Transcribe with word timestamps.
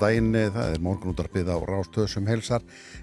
Góðan 0.00 0.14
daginn, 0.14 0.34
eh, 0.34 0.48
það 0.48 0.70
er 0.72 0.80
morgunútarpið 0.80 1.48
á 1.52 1.56
Rástöðsum 1.60 2.28
helsar. 2.30 2.62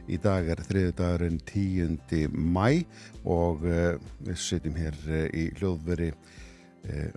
Í 0.09 0.17
dag 0.17 0.47
er 0.49 0.57
þriðu 0.65 0.93
dagurinn 0.97 1.35
10. 1.45 2.31
mæ 2.33 2.87
og 3.21 3.61
uh, 3.61 3.99
við 4.26 4.39
sitjum 4.41 4.79
hér 4.81 4.98
uh, 5.05 5.27
í 5.29 5.43
hljóðveri 5.59 6.07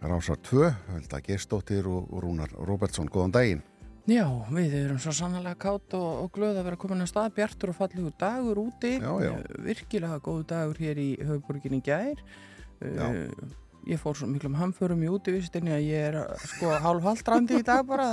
Rásar 0.05 0.37
2, 0.45 0.69
Velda 0.91 1.21
Gerstóttir 1.25 1.89
og, 1.89 2.13
Rúnar 2.13 2.53
Robertsson. 2.69 3.09
Góðan 3.09 3.33
daginn. 3.33 3.63
Já, 4.05 4.27
við 4.53 4.77
erum 4.83 5.01
svo 5.01 5.17
sannlega 5.17 5.57
kátt 5.57 5.97
og, 5.97 6.27
og 6.27 6.31
glöð 6.37 6.61
að 6.61 6.69
vera 6.69 6.81
komin 6.85 7.07
að 7.07 7.13
stað 7.15 7.33
bjartur 7.39 7.73
og 7.73 7.81
fallegur 7.81 8.15
dagur 8.21 8.61
úti 8.67 8.99
Já, 8.99 9.13
já. 9.25 9.33
Eh, 9.33 9.59
virkilega 9.65 10.21
góðu 10.21 10.45
dagur 10.51 10.83
hér 10.83 11.01
í 11.01 11.11
höfuborginni 11.23 11.81
gær 11.81 12.21
Já. 12.81 13.07
Ég 13.89 14.01
fór 14.01 14.17
svo 14.19 14.29
miklum 14.31 14.57
hamförum 14.61 15.05
í 15.05 15.11
útivistinni 15.13 15.73
að 15.77 15.87
ég 15.89 16.09
er 16.11 16.19
sko 16.45 16.73
hálf 16.85 17.07
haldrandi 17.09 17.61
í 17.61 17.67
dag 17.67 17.87
bara. 17.89 18.11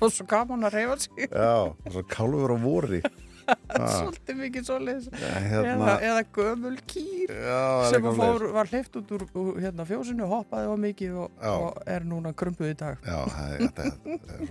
Og 0.00 0.10
svo 0.12 0.26
gaman 0.28 0.66
að 0.68 0.76
reyfa 0.80 0.98
sig. 1.06 1.30
Já, 1.30 1.72
svo 1.92 2.04
kálfur 2.10 2.52
á 2.52 2.58
vori. 2.60 3.00
Svolítið 3.46 4.38
mikið 4.40 4.64
svoleiðis. 4.66 5.06
Hérna, 5.22 5.68
eða, 5.70 5.92
eða 6.08 6.22
gömul 6.34 6.74
kýr 6.90 7.30
já, 7.30 7.60
það 7.84 7.92
sem 7.92 8.08
fór, 8.18 8.44
var 8.56 8.70
hleyft 8.72 8.98
út 9.00 9.12
úr, 9.14 9.24
hérna, 9.62 9.86
fjósinu, 9.86 10.26
hoppaði 10.30 10.66
á 10.66 10.74
mikið 10.86 11.20
og, 11.22 11.36
og 11.52 11.78
er 11.94 12.06
núna 12.10 12.32
krumpuð 12.36 12.72
í 12.72 12.76
dag. 12.80 13.06
Já, 13.06 13.20
það 13.36 13.52
er- 13.52 13.62
þetta 13.62 13.86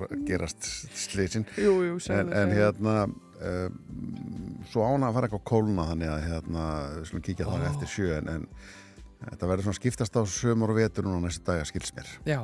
er 0.08 0.24
gerast 0.30 0.72
jú, 1.60 1.76
En, 2.16 2.32
en 2.40 2.56
hérna, 2.56 2.96
uh, 3.42 3.68
svo 4.72 4.88
ána 4.88 5.12
að 5.12 5.20
fara 5.20 5.30
eitthvað 5.30 5.46
kólna 5.52 5.90
þannig 5.92 6.14
að 6.16 6.26
hérna, 6.30 6.66
við 6.96 7.08
skulum 7.10 7.28
kíkja 7.30 7.50
þar 7.52 7.66
Ó. 7.66 7.70
eftir 7.74 7.94
sjö 7.98 8.10
en, 8.20 8.32
en 8.38 8.48
þetta 9.30 9.50
verður 9.50 9.68
svona 9.68 9.80
skiptast 9.80 10.18
á 10.18 10.22
sömur 10.30 10.74
og 10.74 10.80
vetur 10.80 11.08
núna 11.08 11.26
næstu 11.26 11.46
dag 11.48 11.62
að 11.62 11.70
skils 11.72 11.94
mér. 11.98 12.12
Já, 12.30 12.40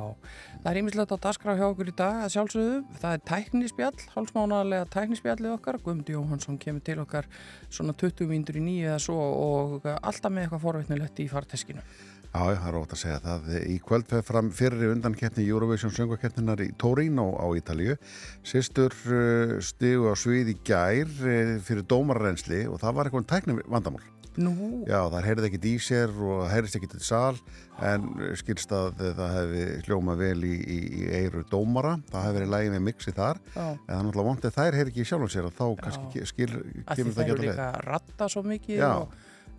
það 0.62 0.70
er 0.72 0.80
ímislegt 0.82 1.14
á 1.14 1.24
dagskrá 1.26 1.56
hjá 1.58 1.66
okkur 1.68 1.92
í 1.92 1.96
dag 1.98 2.22
að 2.22 2.32
sjálfsögðu. 2.36 2.78
Það 3.02 3.18
er 3.18 3.26
tæknispjall, 3.32 4.06
hálfsmánaðarlega 4.14 4.88
tæknispjallið 4.94 5.56
okkar. 5.56 5.80
Guðmundi 5.84 6.16
Jóhansson 6.16 6.58
kemur 6.62 6.86
til 6.86 6.98
okkar 7.02 7.28
svona 7.68 7.94
20 7.98 8.30
mínútur 8.30 8.58
í 8.60 8.64
nýju 8.64 8.90
eða 8.90 9.04
svo 9.06 9.20
og 9.20 9.86
alltaf 9.94 10.32
með 10.32 10.46
eitthvað 10.48 10.66
forveitnilegt 10.66 11.22
í 11.22 11.30
farteskinu. 11.32 11.84
Já, 12.32 12.46
það 12.56 12.68
er 12.70 12.76
ótt 12.78 12.92
að 12.96 13.00
segja 13.02 13.18
það. 13.20 13.50
Í 13.68 13.74
kvöld 13.84 14.06
fyrir 14.08 14.24
fram 14.24 14.48
fyrir 14.56 14.94
undankeppni 14.94 15.44
Eurovision 15.44 15.92
söngukeppninar 15.92 16.62
í 16.64 16.70
Torino 16.80 17.26
á 17.36 17.46
Ítalíu. 17.58 17.98
Sýstur 18.40 18.96
uh, 19.04 19.58
stigu 19.60 20.08
á 20.08 20.16
svið 20.16 20.54
í 20.54 20.56
gær 20.64 21.12
uh, 21.12 21.58
fyrir 21.60 21.84
dómarrensli 21.84 22.64
og 22.72 22.80
það 22.80 22.96
var 22.96 23.10
eitthvað 23.10 23.30
tækni 23.34 23.60
vandamál. 23.68 24.11
Nú, 24.40 24.52
Já, 24.88 25.00
það 25.12 25.26
heyrði 25.28 25.48
ekkit 25.50 25.66
í 25.68 25.72
sér 25.82 26.12
og 26.16 26.38
það 26.42 26.52
heyrðist 26.54 26.78
ekkit 26.78 26.94
til 26.94 27.02
sal 27.04 27.40
en 27.84 28.06
skilst 28.40 28.72
að 28.72 29.02
það 29.18 29.34
hefði 29.36 29.64
hljóma 29.86 30.14
vel 30.16 30.38
í, 30.48 30.52
í, 30.56 30.78
í 31.02 31.02
eiru 31.18 31.42
dómara. 31.50 31.98
Það 32.08 32.24
hefði 32.26 32.38
verið 32.38 32.52
lægi 32.54 32.72
með 32.72 32.86
mixi 32.86 33.14
þar 33.16 33.42
já, 33.42 33.66
en 33.66 33.82
það 33.82 33.98
er 33.98 34.06
náttúrulega 34.06 34.28
vondið 34.30 34.56
þær 34.56 34.78
heyri 34.78 34.92
ekki 34.94 35.04
í 35.04 35.10
sjálfum 35.10 35.32
sér 35.34 35.48
og 35.50 35.56
þá 35.58 35.64
Já. 35.66 35.76
kannski 35.82 36.24
skil, 36.32 36.48
að 36.52 37.02
kemur 37.02 37.12
það 37.12 37.20
það 37.20 37.22
ekki 37.26 37.36
alveg. 37.36 37.46
líka 37.50 37.68
að 37.68 37.84
ratta 37.90 38.30
svo 38.32 38.44
mikið 38.48 38.86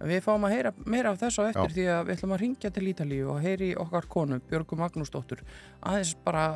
við 0.03 0.23
fáum 0.25 0.44
að 0.47 0.53
heyra 0.57 0.72
meira 0.89 1.12
af 1.13 1.19
þessu 1.22 1.44
á 1.45 1.50
eftir 1.53 1.69
Já. 1.69 1.73
því 1.75 1.83
að 1.94 2.01
við 2.07 2.16
ætlum 2.17 2.33
að 2.33 2.41
ringja 2.41 2.72
til 2.73 2.88
Ítalíu 2.89 3.28
og 3.31 3.44
heyri 3.44 3.69
okkar 3.79 4.07
konu, 4.12 4.39
Björgu 4.50 4.79
Magnúsdóttur, 4.81 5.44
aðeins 5.85 6.16
bara 6.25 6.47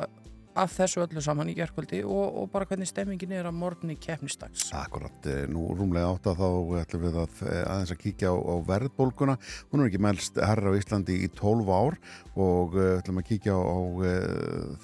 af 0.58 0.74
þessu 0.74 1.02
öllu 1.04 1.22
saman 1.24 1.50
í 1.52 1.54
gerkvöldi 1.58 2.00
og, 2.06 2.24
og 2.42 2.48
bara 2.52 2.66
hvernig 2.68 2.88
stemmingin 2.90 3.34
er 3.36 3.48
að 3.48 3.58
morgunni 3.58 3.96
keppnistags. 4.00 4.68
Akkurat, 4.76 5.26
eh, 5.30 5.44
nú 5.50 5.68
rúmlega 5.78 6.10
átta 6.12 6.34
þá 6.38 6.48
ætlum 6.82 7.04
við 7.06 7.18
að 7.22 7.42
eh, 7.46 7.62
aðeins 7.62 7.94
að 7.94 8.00
kíkja 8.02 8.32
á, 8.32 8.36
á 8.36 8.54
verðbólguna. 8.68 9.38
Hún 9.70 9.82
er 9.82 9.90
ekki 9.90 10.02
mælst 10.02 10.40
herra 10.42 10.72
á 10.74 10.78
Íslandi 10.78 11.20
í 11.24 11.30
12 11.38 11.70
ár 11.72 11.98
og 12.38 12.76
uh, 12.78 12.98
ætlum 13.00 13.18
að 13.18 13.28
kíkja 13.32 13.54
á, 13.54 13.62
á 13.62 13.78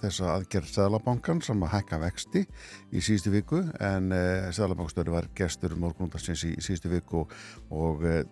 þessa 0.00 0.32
aðgerð 0.34 0.72
Sæðalabankan 0.72 1.42
sem 1.46 1.60
að 1.62 1.74
hækka 1.76 2.00
vexti 2.02 2.42
í 2.90 3.02
síðustu 3.04 3.30
viku 3.34 3.60
en 3.78 4.10
Sæðalabankastöru 4.50 5.14
var 5.14 5.28
gestur 5.38 5.76
morgunúndarsins 5.78 6.42
í 6.48 6.56
síðustu 6.58 6.90
viku 6.90 7.22
og 7.70 8.02
uh, 8.02 8.24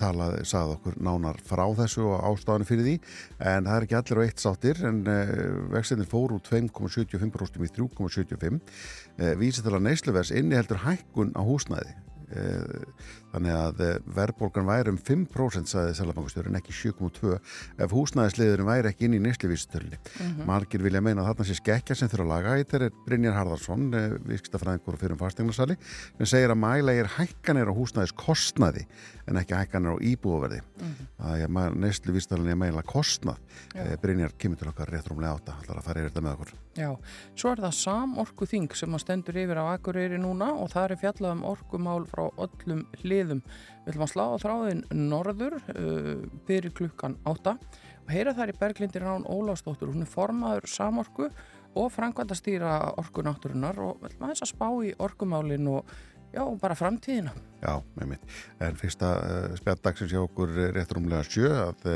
talaði, 0.00 0.44
sagði 0.48 0.76
okkur 0.78 0.98
nánar 1.08 1.40
frá 1.46 1.64
þessu 1.80 2.06
og 2.06 2.24
ástafanu 2.30 2.68
fyrir 2.68 2.86
því. 2.86 2.96
En 3.40 3.68
það 3.68 3.76
er 3.76 3.86
ekki 3.88 3.98
allir 4.00 4.22
á 4.22 4.26
eitt 4.26 4.42
sáttir 4.42 4.82
en 4.86 5.02
uh, 5.10 5.36
vextinir 5.74 6.10
fór 6.10 6.36
úr 6.36 6.42
2,75% 6.46 7.62
í 7.66 7.72
3,75 7.80 8.58
uh, 8.58 9.32
vísið 9.40 9.68
til 9.68 9.76
að 9.76 9.86
neysluvers 9.90 10.34
inni 10.36 10.58
heldur 10.58 10.84
hækkun 10.86 11.34
á 11.36 11.42
húsnæði 11.44 12.05
þannig 12.26 13.54
að 13.54 13.82
uh, 13.84 13.92
verðbólgan 14.16 14.66
væri 14.66 14.92
um 14.92 14.98
5% 14.98 15.70
sagði 15.70 15.94
Sælabankastjórin 15.98 16.58
ekki 16.58 16.74
7,2 16.74 17.36
ef 17.84 17.94
húsnæðisliðurinn 17.94 18.68
væri 18.68 18.90
ekki 18.90 19.06
inn 19.06 19.16
í 19.18 19.22
neysluvísitölunni. 19.24 20.00
Margir 20.48 20.84
vilja 20.84 21.02
meina 21.04 21.22
að 21.22 21.30
þarna 21.30 21.48
sé 21.48 21.58
skekkja 21.60 21.98
sem 21.98 22.10
þurfa 22.10 22.26
að 22.26 22.32
laga 22.32 22.56
þetta 22.60 22.80
er 22.80 22.98
Brynjar 23.06 23.38
Harðarsson 23.38 23.88
uh, 23.92 24.18
viðskiptafræðingur 24.26 25.00
fyrir 25.00 25.16
um 25.16 25.22
fasteignarsali 25.22 25.78
sem 26.18 26.32
segir 26.32 26.54
að 26.54 26.62
mæla 26.64 26.96
er 26.96 27.12
hækkanir 27.16 27.70
á 27.70 27.78
húsnæðiskostnaði 27.78 28.86
en 29.26 29.42
ekki 29.42 29.58
hækkanir 29.58 29.98
á 29.98 30.04
íbúðverði 30.10 30.62
það 31.16 31.46
er 31.46 31.74
neysluvísitölunni 31.82 32.56
að 32.56 32.62
meila 32.66 32.86
kostnað. 32.86 33.42
Uh, 33.74 33.96
Brynjar 34.02 34.34
kemur 34.38 34.60
til 34.60 34.72
okkar 34.72 34.94
rétt 34.94 35.10
rúmlega 35.10 35.38
átta 35.38 35.60
ætlar 35.62 35.82
að 35.82 35.90
fara 35.90 36.02
yfir 36.02 36.14
þetta 36.14 36.26
með 36.26 36.38
okkur 36.38 36.56
Já, 36.76 36.90
svo 37.32 37.54
er 37.54 37.60
það 37.64 37.74
samorku 37.78 38.46
þing 38.48 38.74
sem 38.76 38.92
að 38.92 39.00
stendur 39.00 39.38
yfir 39.40 39.56
á 39.56 39.72
Akureyri 39.72 40.18
núna 40.20 40.50
og 40.60 40.68
það 40.74 40.90
er 40.90 41.00
fjallað 41.00 41.36
um 41.38 41.44
orkumál 41.48 42.02
frá 42.10 42.26
öllum 42.44 42.82
hliðum. 43.00 43.40
Við 43.86 43.94
ætlum 43.94 44.04
að 44.04 44.10
slá 44.12 44.24
á 44.28 44.42
þráðin 44.42 44.82
norður 44.92 45.56
uh, 45.72 46.10
fyrir 46.48 46.74
klukkan 46.76 47.16
átta 47.24 47.56
og 48.02 48.12
heyra 48.12 48.34
þær 48.36 48.52
í 48.52 48.56
Berglindi 48.60 49.00
Rán 49.00 49.24
Ólafsdóttur. 49.24 49.94
Hún 49.94 50.04
er 50.04 50.10
formaður 50.12 50.68
samorku 50.68 51.30
og 51.76 51.88
framkvæmda 51.96 52.36
stýra 52.36 52.74
orku 53.00 53.24
náttúrunar 53.24 53.80
og 53.80 54.02
við 54.02 54.10
ætlum 54.10 54.28
aðeins 54.28 54.44
að 54.44 54.52
spá 54.52 54.68
í 54.84 54.92
orkumálin 55.08 55.72
og 55.72 55.96
já, 56.36 56.44
bara 56.60 56.76
framtíðina. 56.78 57.32
Já, 57.62 57.80
með 57.96 58.10
mitt. 58.12 58.24
En 58.62 58.76
fyrsta 58.76 59.10
uh, 59.16 59.54
spjalldagsins 59.56 60.12
hjá 60.12 60.20
okkur 60.20 60.52
er 60.66 60.74
rétt 60.76 60.92
rúmlega 60.92 61.24
sjö 61.24 61.48
að, 61.48 61.86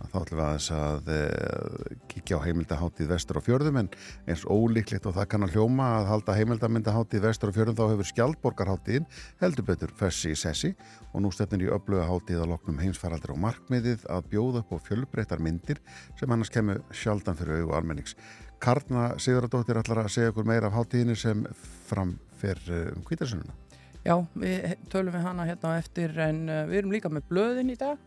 að 0.00 0.06
þá 0.08 0.16
ætlum 0.22 0.38
við 0.38 0.44
aðeins 0.46 0.68
að 0.76 1.10
uh, 1.12 1.98
kíkja 2.10 2.38
á 2.40 2.44
heimildaháttíð 2.46 3.10
vestur 3.12 3.38
á 3.38 3.42
fjörðum 3.44 3.80
en 3.82 3.90
eins 4.24 4.44
ólíklegt 4.48 5.06
og 5.06 5.16
það 5.18 5.28
kann 5.34 5.46
að 5.46 5.58
hljóma 5.58 5.88
að 5.98 6.08
halda 6.10 6.36
heimildamyndaháttíð 6.40 7.26
vestur 7.26 7.52
á 7.52 7.56
fjörðum 7.58 7.78
þá 7.78 7.84
hefur 7.92 8.10
skjaldborgarháttíðin 8.10 9.08
heldur 9.44 9.68
betur 9.68 9.92
fessi 10.00 10.32
í 10.32 10.38
sessi 10.38 10.72
og 11.12 11.22
nú 11.22 11.32
stefnir 11.34 11.68
í 11.68 11.72
öfluga 11.76 12.08
háttíð 12.08 12.46
að 12.46 12.54
loknum 12.54 12.80
heimsfaraldir 12.80 13.34
og 13.36 13.42
markmiðið 13.44 14.06
að 14.08 14.30
bjóða 14.32 14.64
upp 14.64 14.72
á 14.74 14.84
fjölbreyttar 14.88 15.44
myndir 15.44 15.82
sem 16.16 16.32
annars 16.32 16.52
kemur 16.52 16.80
sjaldan 16.88 17.36
fyrir 17.36 17.60
augu 17.60 17.76
almennings. 17.76 18.16
Karna 18.62 19.12
Sigurðardóttir 19.20 19.80
ætlar 19.80 20.04
að 20.04 20.14
segja 20.14 20.32
okkur 20.32 20.46
meira 20.48 20.70
af 20.70 20.78
háttíðinni 20.78 21.18
sem 21.18 21.44
framfer 21.90 22.62
um 22.94 23.04
kvítarsununa. 23.04 23.58
Já, 24.02 24.16
við 24.34 24.72
tölum 24.90 25.14
við 25.14 25.22
hana 25.22 25.44
hérna 25.46 25.76
eftir 25.78 26.16
en 26.24 26.40
uh, 26.50 26.64
við 26.66 26.80
erum 26.80 26.94
líka 26.96 27.10
með 27.12 27.28
blöðin 27.28 27.70
í 27.70 27.76
dag. 27.78 28.00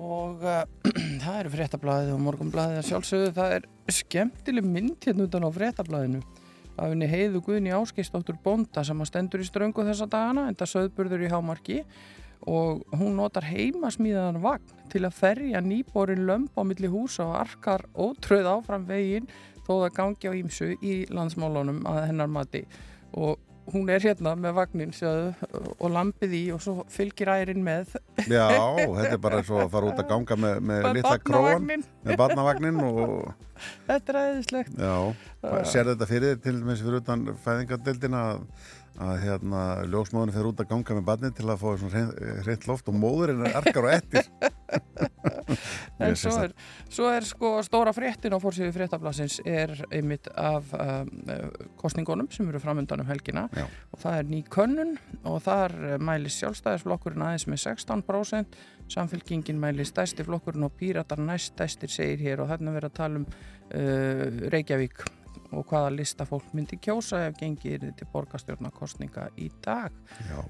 Og 0.00 0.40
uh, 0.40 0.62
það 1.24 1.40
eru 1.42 1.52
fréttablaðið 1.52 2.14
og 2.14 2.22
morgunblaðið 2.24 2.80
að 2.80 2.88
sjálfsögðu. 2.88 3.34
Það 3.36 3.56
er 3.58 3.68
skemmtileg 3.98 4.70
mynd 4.78 5.04
hérna 5.04 5.28
utan 5.28 5.44
á 5.44 5.50
fréttablaðinu. 5.58 6.22
Af 6.72 6.88
henni 6.88 7.10
heiðu 7.10 7.44
Guðni 7.44 7.74
Áskeistóttur 7.76 8.40
Bonda 8.40 8.80
sem 8.88 9.04
að 9.04 9.10
stendur 9.10 9.44
í 9.44 9.50
ströngu 9.50 9.84
þessa 9.84 10.08
dagana 10.08 10.46
en 10.48 10.56
það 10.56 10.72
söðburður 10.72 11.26
í 11.26 11.30
hámarki. 11.34 11.78
Og 12.48 12.80
hún 12.96 13.20
notar 13.20 13.44
heimasmíðan 13.44 14.40
vagn 14.42 14.88
til 14.90 15.04
að 15.04 15.20
ferja 15.20 15.60
nýborin 15.62 16.24
lömp 16.26 16.56
á 16.56 16.64
milli 16.64 16.88
húsa 16.90 17.28
og 17.28 17.36
arkar 17.44 17.84
ótröð 17.92 18.48
áfram 18.56 18.88
veginn 18.88 19.28
þó 19.66 19.84
það 19.84 19.96
gangi 20.00 20.32
á 20.32 20.38
ímsu 20.40 20.72
í 20.80 20.96
landsmálunum 21.12 21.84
að 21.86 22.06
hennar 22.08 22.32
mati. 22.32 22.64
Og 23.20 23.36
hún 23.70 23.90
er 23.94 24.02
hérna 24.02 24.32
með 24.34 24.56
vagnin 24.56 24.90
og 25.78 25.86
lampið 25.94 26.32
í 26.34 26.42
og 26.54 26.62
svo 26.64 26.74
fylgir 26.90 27.30
ærin 27.30 27.62
með. 27.62 27.94
Já, 28.26 28.48
þetta 28.50 29.12
er 29.14 29.22
bara 29.22 29.42
svo 29.46 29.60
að 29.62 29.70
fara 29.76 29.90
út 29.92 30.02
að 30.02 30.08
ganga 30.10 30.38
með, 30.44 30.58
með 30.70 30.82
Með 30.88 30.96
litla 30.98 31.14
króan. 31.22 31.68
með 32.02 32.18
barnavagnin 32.18 32.80
og 32.82 33.12
þetta 33.88 34.12
er 34.14 34.20
æðislegt. 34.24 34.74
Já, 34.82 34.96
sér 35.70 35.92
þetta 35.92 36.10
fyrir 36.10 36.40
til 36.42 36.56
dæmis 36.58 36.82
fyrir 36.82 37.02
utan 37.04 37.26
fæðingadeildina 37.44 38.24
að, 38.32 38.42
að 39.00 39.14
hérna 39.22 39.62
ljósmóðurinn 39.88 40.34
fyrir 40.34 40.50
út 40.50 40.60
að 40.60 40.70
ganga 40.72 40.96
með 40.98 41.06
barnið 41.08 41.36
til 41.38 41.48
að 41.48 41.62
fá 41.62 41.68
svona 41.80 42.02
hreint 42.44 42.66
loft 42.68 42.90
og 42.92 42.98
móðurinn 43.00 43.46
er 43.46 43.56
erkar 43.62 43.88
og 43.88 43.94
ettir 43.96 44.28
en 46.02 46.16
svo 46.18 46.32
er, 46.42 46.52
svo 46.92 47.08
er 47.12 47.26
sko 47.26 47.52
stóra 47.64 47.92
fréttin 47.96 48.34
á 48.34 48.38
fórsíðu 48.42 48.72
fréttablasins 48.74 49.38
er 49.48 49.74
einmitt 49.92 50.28
af 50.38 50.72
um, 50.76 51.10
eh, 51.30 51.46
kostningunum 51.80 52.30
sem 52.32 52.48
eru 52.48 52.60
framöndan 52.62 53.02
um 53.02 53.08
helgina. 53.08 53.48
Já. 53.56 53.66
og 53.92 54.02
það 54.04 54.18
er 54.18 54.30
ný 54.30 54.42
könnun 54.48 54.94
og 55.24 55.40
þar 55.46 55.76
eh, 55.92 55.96
mælis 55.98 56.38
sjálfstæðisflokkurinn 56.42 57.26
aðeins 57.26 57.48
með 57.50 57.64
16% 57.66 58.60
samfélkingin 58.92 59.60
mælis 59.60 59.92
stærsti 59.92 60.26
flokkurinn 60.26 60.68
og 60.68 60.76
píratar 60.78 61.20
næst 61.20 61.54
stærstir 61.54 61.92
segir 61.92 62.22
hér. 62.22 62.44
Og 62.44 62.52
þarna 62.52 62.76
verið 62.76 62.90
að 62.90 62.98
tala 62.98 63.20
um 63.22 63.26
uh, 63.26 64.48
Reykjavík 64.52 65.04
og 65.52 65.66
hvaða 65.68 65.92
lista 65.94 66.26
fólk 66.28 66.52
myndi 66.56 66.78
kjósa 66.82 67.22
ef 67.26 67.36
gengir 67.40 67.84
til 67.98 68.08
borgarstjórnarkostninga 68.12 69.28
í 69.40 69.50
dag. 69.64 69.94
Já, 70.28 70.40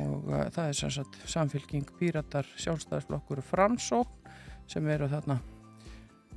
og 0.00 0.28
uh, 0.28 0.44
það 0.54 0.64
er 0.64 0.78
sem 0.80 0.94
sagt 0.98 1.20
samfélking 1.30 1.88
píratar 1.98 2.48
sjálfstæðisflokkur 2.58 3.42
framsókn 3.46 4.32
sem 4.68 4.88
eru 4.92 5.08
þarna 5.08 5.38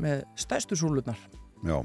með 0.01 0.23
stærstu 0.39 0.77
súlunar 0.79 1.19
já. 1.67 1.77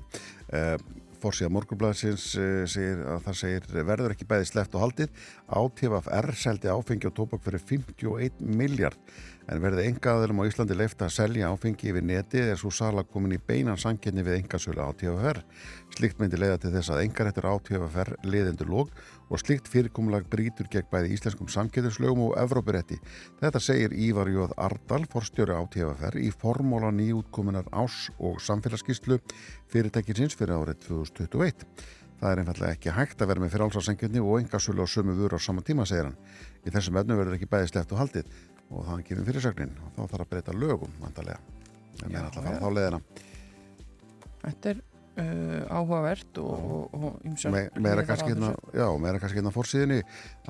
Uh, 0.53 0.77
Forsíða 1.23 1.53
morgunblæðsins 1.57 2.27
uh, 2.39 2.65
segir 2.71 3.01
að 3.07 3.23
það 3.29 3.39
segir 3.41 3.71
verður 3.89 4.15
ekki 4.15 4.29
bæði 4.29 4.51
sleppt 4.51 4.77
og 4.77 4.85
haldið 4.87 5.25
átífaf 5.47 6.11
R 6.21 6.31
seldi 6.37 6.73
áfengi 6.73 7.11
og 7.11 7.17
tóbak 7.17 7.45
fyrir 7.47 7.65
51 7.71 8.45
miljard 8.59 9.17
en 9.47 9.63
verði 9.63 9.87
engaðilum 9.91 10.43
á 10.43 10.49
Íslandi 10.49 10.77
leifta 10.77 11.07
að 11.07 11.15
selja 11.17 11.51
áfengi 11.55 11.93
yfir 11.93 12.05
neti 12.07 12.43
er 12.43 12.59
svo 12.59 12.73
sala 12.75 13.05
komin 13.07 13.37
í 13.37 13.39
beinan 13.39 13.79
sanginni 13.79 14.25
við 14.27 14.41
engasölu 14.41 14.83
átífafr. 14.83 15.43
Slikt 15.95 16.19
myndi 16.19 16.41
leiða 16.41 16.59
til 16.63 16.73
þess 16.75 16.91
að 16.91 17.05
engarættur 17.05 17.47
átífafr 17.53 18.17
liðendur 18.27 18.73
lók 18.73 18.91
og 19.31 19.41
slikt 19.43 19.69
fyrirkomulag 19.73 20.29
brýtur 20.31 20.69
gegn 20.71 20.89
bæði 20.93 21.13
íslenskum 21.17 21.51
samkettislögum 21.51 22.25
og 22.29 22.37
Evrópuretti. 22.41 22.99
Þetta 23.43 23.63
segir 23.63 23.95
Ívar 23.95 24.31
Jóð 24.31 24.55
Ardal, 24.57 25.05
forstjóri 25.13 25.57
átífafr, 25.57 26.19
í 26.23 26.31
formóla 26.31 26.93
nýjútkomunar 26.95 27.69
ás 27.75 28.09
og 28.19 28.41
samfélagsskýslu 28.45 29.19
fyrirtækinsins 29.73 30.39
fyrir 30.39 30.57
árið 30.59 30.83
2021. 30.89 31.67
Það 32.17 32.33
er 32.33 32.41
einfallega 32.41 32.73
ekki 32.79 32.95
hægt 32.97 33.21
að 33.21 33.29
vera 33.33 33.43
með 33.43 33.55
fyrirálsarsengjörni 33.57 34.23
og 34.25 34.39
engasölu 34.41 34.87
á 34.87 34.89
sömu 34.89 35.19
vöru 35.19 35.37
á 35.37 35.41
sama 35.43 35.61
tíma, 35.61 35.85
segir 35.85 36.09
hann. 36.09 36.17
Í 36.65 36.73
þessum 36.73 36.97
efnum 37.03 37.19
verður 37.21 37.37
ekki 37.37 37.51
bæði 37.51 37.75
sleppt 37.75 37.93
og 37.93 38.01
haldið 38.01 38.31
og 38.71 38.87
þannig 38.89 39.09
gefum 39.11 39.27
fyrirsögnin 39.29 39.75
og 39.85 39.93
þá 39.95 40.03
þarf 40.11 40.25
að 40.25 40.31
breyta 40.33 40.55
lögum 40.57 40.95
vantarlega 41.03 41.39
en 41.39 42.03
Já, 42.03 42.09
meðan 42.11 42.27
alltaf 42.29 42.45
fara 42.45 42.57
já. 42.57 42.63
þá 42.63 42.69
leiðina 42.77 43.01
þetta 44.43 44.73
er 44.73 44.81
uh, 45.17 45.65
áhugavert 45.73 46.39
og, 46.43 46.53
og, 46.53 46.95
og 46.97 47.51
Me, 47.53 47.67
meira 47.83 48.05
kannski 48.07 48.33
hérna, 48.33 48.53
já, 48.75 48.87
meira 49.01 49.21
kannski 49.23 49.41
hérna 49.41 49.53
fórsíðinni 49.55 49.99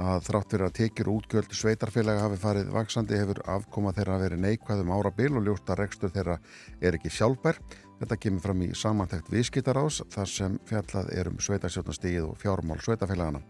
að 0.01 0.27
þrátt 0.29 0.53
fyrir 0.55 0.67
að 0.67 0.77
tekjur 0.81 1.11
útgjöld 1.15 1.57
sveitarfélaga 1.57 2.27
hafi 2.27 2.39
farið 2.43 2.71
vaksandi 2.75 3.21
hefur 3.21 3.43
afkoma 3.57 3.95
þeirra 3.97 4.21
verið 4.23 4.45
neikvæðum 4.45 4.93
árabil 4.97 5.33
og 5.39 5.49
ljóst 5.49 5.73
að 5.73 5.83
rekstur 5.83 6.15
þeirra 6.15 6.39
er 6.81 6.99
ekki 6.99 7.13
sjálfbær. 7.15 7.61
Þetta 7.97 8.21
kemur 8.21 8.45
fram 8.45 8.63
í 8.67 8.71
samantækt 8.77 9.33
viðskiptarás 9.33 10.03
þar 10.13 10.31
sem 10.31 10.61
fjallað 10.69 11.11
er 11.17 11.31
um 11.31 11.41
sveitarstjórnastíð 11.41 12.27
og 12.27 12.39
fjármál 12.43 12.83
sveitarfélagana. 12.85 13.41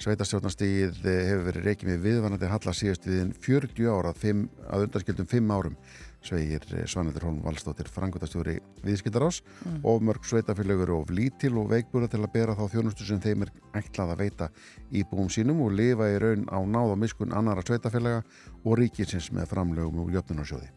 Sveitarstjórnastíð 0.00 1.02
hefur 1.04 1.42
verið 1.50 1.66
reikið 1.66 1.90
með 1.90 2.04
viðvanandi 2.06 2.48
halla 2.48 2.72
síðast 2.72 3.08
viðin 3.08 3.34
40 3.36 3.90
ára 3.90 4.14
að, 4.14 4.46
að 4.70 4.84
undanskildum 4.86 5.28
5 5.28 5.50
árum 5.58 5.74
segir 6.22 6.64
Svanendur 6.86 7.24
Hólm 7.28 7.40
Valstóttir 7.44 7.88
frangutastjóri 7.88 8.58
viðskiptarás 8.84 9.40
Mm. 9.64 9.80
og 9.84 10.02
mörg 10.02 10.24
sveitafélag 10.24 10.82
eru 10.82 11.00
of 11.00 11.10
lítil 11.10 11.58
og 11.58 11.70
veikbúra 11.70 12.08
til 12.08 12.20
að 12.20 12.32
bera 12.32 12.54
þá 12.54 12.68
þjónustu 12.72 13.04
sem 13.04 13.20
þeim 13.20 13.42
er 13.42 13.50
ætlað 13.74 14.12
að 14.12 14.18
veita 14.18 14.48
íbúum 14.92 15.28
sínum 15.28 15.60
og 15.60 15.72
lifa 15.72 16.08
í 16.08 16.18
raun 16.18 16.46
á 16.48 16.58
náð 16.64 16.92
og 16.92 16.98
miskun 16.98 17.32
annara 17.32 17.62
sveitafélaga 17.62 18.22
og 18.64 18.78
ríkisins 18.78 19.30
með 19.32 19.48
framlögum 19.52 20.00
og 20.00 20.10
jöfnunarsjóði. 20.12 20.68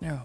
Já, 0.00 0.22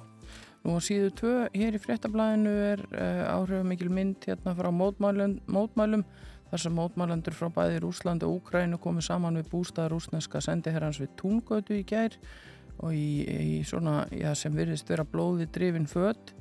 nú 0.64 0.78
á 0.78 0.80
síðu 0.82 1.10
tvö 1.18 1.50
hér 1.54 1.74
í 1.74 1.82
fréttablaðinu 1.82 2.50
er 2.50 2.86
uh, 2.94 3.42
áhrifamikil 3.42 3.90
mynd 3.90 4.26
hérna 4.26 4.54
frá 4.56 4.70
mótmælum, 4.70 5.40
mótmælum 5.48 6.06
þar 6.52 6.60
sem 6.60 6.74
mótmælendur 6.78 7.34
frá 7.34 7.50
bæði 7.50 7.80
Rúsland 7.82 8.24
og 8.24 8.42
Úkrænu 8.42 8.78
komið 8.78 9.08
saman 9.10 9.38
við 9.42 9.50
bústaðar 9.50 9.96
rúsneska 9.96 10.42
sendiherrans 10.42 11.00
við 11.02 11.10
Túngötu 11.18 11.74
í 11.74 11.84
gær 11.84 12.14
og 12.14 12.53
í, 12.92 13.08
í 13.24 13.60
svona, 13.68 14.04
já, 14.12 14.32
sem 14.38 14.56
virðist 14.56 14.90
vera 14.90 15.06
blóði 15.08 15.48
drifin 15.54 15.88
fött 15.90 16.34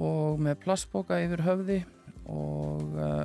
og 0.00 0.40
með 0.40 0.60
plastboka 0.64 1.18
yfir 1.20 1.44
höfði 1.44 1.80
og 2.32 2.94
uh, 2.96 3.24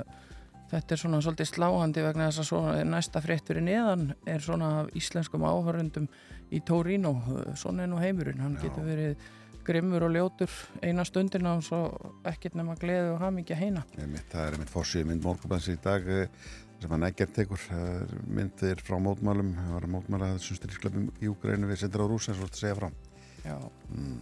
þetta 0.70 0.94
er 0.94 1.02
svona 1.02 1.20
svolítið 1.24 1.50
sláhandi 1.54 2.04
vegna 2.04 2.28
þess 2.28 2.42
að 2.42 2.50
svona 2.50 2.74
næsta 2.84 3.22
frétt 3.24 3.48
fyrir 3.48 3.64
neðan 3.64 4.10
er 4.28 4.44
svona 4.44 4.70
af 4.82 4.90
íslenskum 4.98 5.46
áhörundum 5.48 6.08
í 6.50 6.60
Torino, 6.66 7.14
svona 7.58 7.84
er 7.86 7.92
nú 7.92 8.00
heimurinn. 8.02 8.42
Hann 8.42 8.58
Já. 8.58 8.66
getur 8.66 8.88
verið 8.88 9.28
grimmur 9.66 10.06
og 10.06 10.14
ljótur 10.14 10.54
eina 10.82 11.04
stundina 11.06 11.54
og 11.58 11.64
svo 11.64 11.80
ekkert 12.28 12.56
nema 12.58 12.76
gleði 12.80 13.12
og 13.14 13.20
hamingja 13.22 13.58
heina 13.58 13.84
það 13.92 14.42
er 14.42 14.56
einmitt 14.56 14.72
fórsíð 14.72 15.08
mynd 15.10 15.26
morgunblæðs 15.26 15.70
í 15.74 15.76
dag 15.84 16.08
sem 16.80 16.94
að 16.96 17.02
neggert 17.04 17.34
tekur 17.36 17.64
myndir 18.30 18.80
frá 18.84 18.96
mótmælum 19.02 19.50
það 19.58 19.72
var 19.76 19.86
að 19.86 19.94
mótmæla 19.94 20.30
þessum 20.38 20.58
styrklefum 20.60 21.08
í 21.20 21.28
Úgrænu 21.30 21.68
við 21.70 21.82
sendir 21.82 22.04
á 22.04 22.06
rús 22.08 22.28
eins 22.30 22.40
og 22.40 22.48
þetta 22.48 22.62
segja 22.62 22.78
frá 22.78 22.88
Já, 23.44 23.56
mm. 23.92 24.16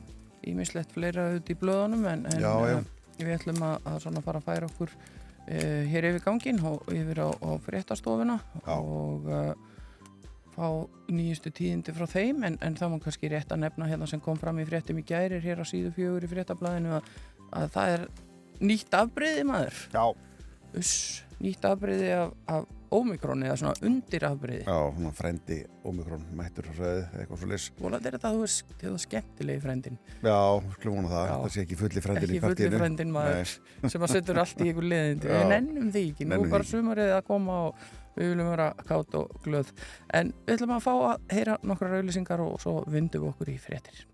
ímislegt 0.53 0.93
fleira 0.95 1.29
auðvitað 1.29 1.55
í 1.55 1.59
blöðunum 1.63 2.05
en, 2.11 2.27
en 2.31 2.43
Já, 2.43 2.53
já. 2.71 2.77
eh, 2.81 3.23
við 3.23 3.33
ætlum 3.37 3.63
að, 3.67 3.89
að 3.93 4.03
svona 4.05 4.25
fara 4.27 4.43
að 4.43 4.49
færa 4.51 4.69
okkur 4.71 4.93
uh, 4.99 5.83
hér 5.93 6.09
yfir 6.13 6.25
gangin 6.27 6.61
og 6.71 6.93
yfir 6.95 7.23
á, 7.25 7.29
á 7.35 7.51
fréttastofuna 7.67 8.39
Já. 8.61 8.75
og 8.77 9.27
uh, 9.31 9.53
fá 10.59 10.69
nýjustu 11.15 11.53
tíðindi 11.55 11.95
frá 11.95 12.07
þeim 12.11 12.43
en, 12.47 12.59
en 12.63 12.79
það 12.79 12.95
má 12.95 12.99
kannski 13.05 13.31
rétt 13.31 13.53
að 13.55 13.63
nefna 13.67 13.91
hérna 13.91 14.09
sem 14.11 14.23
kom 14.23 14.39
fram 14.41 14.59
í 14.59 14.67
fréttum 14.67 14.99
í 14.99 15.07
gærir 15.07 15.43
hér 15.45 15.63
á 15.63 15.67
síðu 15.67 15.93
fjögur 15.95 16.27
í 16.27 16.31
fréttablaðinu 16.33 16.97
að, 16.99 17.13
að 17.55 17.71
það 17.77 17.95
er 17.95 18.07
nýtt 18.67 18.97
afbreyði 18.99 19.45
maður 19.47 19.83
Já, 19.95 20.05
Uss, 20.79 20.97
nýtt 21.45 21.69
afbreyði 21.69 22.11
af, 22.17 22.35
af 22.51 22.67
ómikroni 22.99 23.47
eða 23.49 23.59
svona 23.61 23.89
undir 23.89 24.25
afbreyði 24.29 24.65
Já, 24.65 24.79
hún 24.97 25.13
frendi 25.17 25.59
Omikron 25.89 26.25
mættur 26.39 26.69
ræði 26.79 27.05
eitthvað 27.21 27.43
svo 27.43 27.51
leys 27.53 27.69
Volandi 27.79 28.11
er 28.11 28.17
þetta 28.17 28.33
að 28.33 28.39
þú 28.39 28.47
er, 28.47 28.57
þú 28.83 28.91
er 28.95 29.05
skemmtilegi 29.05 29.65
frendin 29.65 30.01
Já, 30.25 30.41
skulum 30.79 30.99
vona 30.99 31.13
það, 31.13 31.29
Já. 31.29 31.37
það 31.37 31.55
sé 31.55 31.65
ekki 31.67 31.81
fulli 31.83 32.05
frendin 32.09 32.35
ekki 32.35 32.43
fulli 32.47 32.73
frendin 32.75 33.15
maður 33.15 33.55
sem 33.93 34.09
að 34.09 34.15
setja 34.17 34.39
allt 34.45 34.65
í 34.65 34.69
ykkur 34.73 34.91
leðindi 34.95 35.33
við 35.33 35.49
nennum 35.53 35.95
því 35.95 36.05
ekki, 36.13 36.29
nú 36.33 36.43
bara 36.49 36.71
sumarið 36.73 37.15
að 37.19 37.25
koma 37.29 37.63
og 37.69 37.89
við 38.19 38.33
viljum 38.33 38.51
vera 38.51 38.69
kátt 38.83 39.15
og 39.15 39.35
glöð. 39.45 39.73
En 40.15 40.33
við 40.47 40.57
ætlum 40.57 40.75
að 40.75 40.87
fá 40.89 40.93
að 40.97 41.35
heyra 41.37 41.59
nokkra 41.63 41.93
rauðlýsingar 41.93 42.43
og 42.43 42.57
svo 42.63 42.81
vindum 42.91 43.29
við 43.29 43.35
okkur 43.35 43.53
í 43.53 43.59
fréttir 43.63 44.07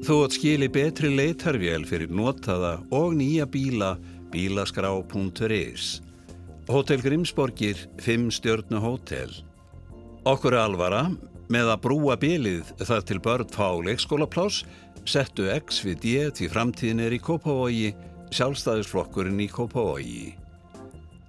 Þú 0.00 0.14
átt 0.24 0.32
skili 0.38 0.66
betri 0.72 1.10
leitarvél 1.12 1.82
fyrir 1.84 2.08
notaða 2.08 2.78
og 2.96 3.12
nýja 3.18 3.44
bíla 3.44 3.98
bílaskrá.is 4.32 5.88
Hótel 6.70 7.02
Grimsborgir 7.04 7.76
5 8.00 8.30
stjörnu 8.32 8.80
hótel. 8.80 9.28
Okkur 10.24 10.56
alvara 10.56 11.02
með 11.52 11.74
að 11.74 11.82
brúa 11.84 12.16
bílið 12.16 12.72
þar 12.80 13.04
til 13.04 13.20
börn 13.20 13.52
fá 13.52 13.68
leikskólaplás 13.76 14.62
settu 15.04 15.50
X 15.52 15.84
við 15.84 16.00
D 16.00 16.16
því 16.38 16.48
framtíðin 16.48 17.04
er 17.04 17.18
í 17.18 17.20
Kópavogi 17.20 17.92
sjálfstæðisflokkurinn 18.32 19.44
í 19.44 19.52
Kópavogi. 19.52 20.32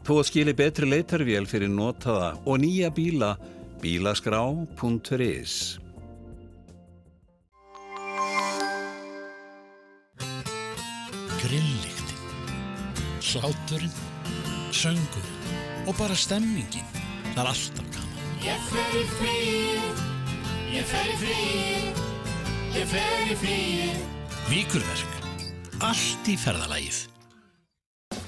Þú 0.07 0.21
átt 0.21 0.31
skili 0.31 0.55
betri 0.55 0.87
leitarvél 0.87 1.43
fyrir 1.43 1.67
notaða 1.75 2.37
og 2.45 2.63
nýja 2.63 2.87
bíla 2.95 3.35
bílaskrá.is 3.83 5.80
Grillíktin, 11.41 12.17
hláturinn, 13.19 13.91
söngurinn 14.71 15.87
og 15.89 15.95
bara 15.97 16.13
stemmingin. 16.13 16.85
Það 17.33 17.39
er 17.41 17.47
alltaf 17.49 17.87
gaman. 17.95 18.19
Ég 18.45 18.67
fer 18.69 18.93
í 18.93 19.01
fríið, 19.15 20.03
ég 20.75 20.85
fer 20.91 21.09
í 21.09 21.15
fríið, 21.23 22.03
ég 22.75 22.91
fer 22.93 23.31
í 23.33 23.39
fríið. 23.41 24.03
Víkurverk, 24.51 25.17
allt 25.81 26.29
í 26.29 26.37
ferðalagið. 26.37 27.01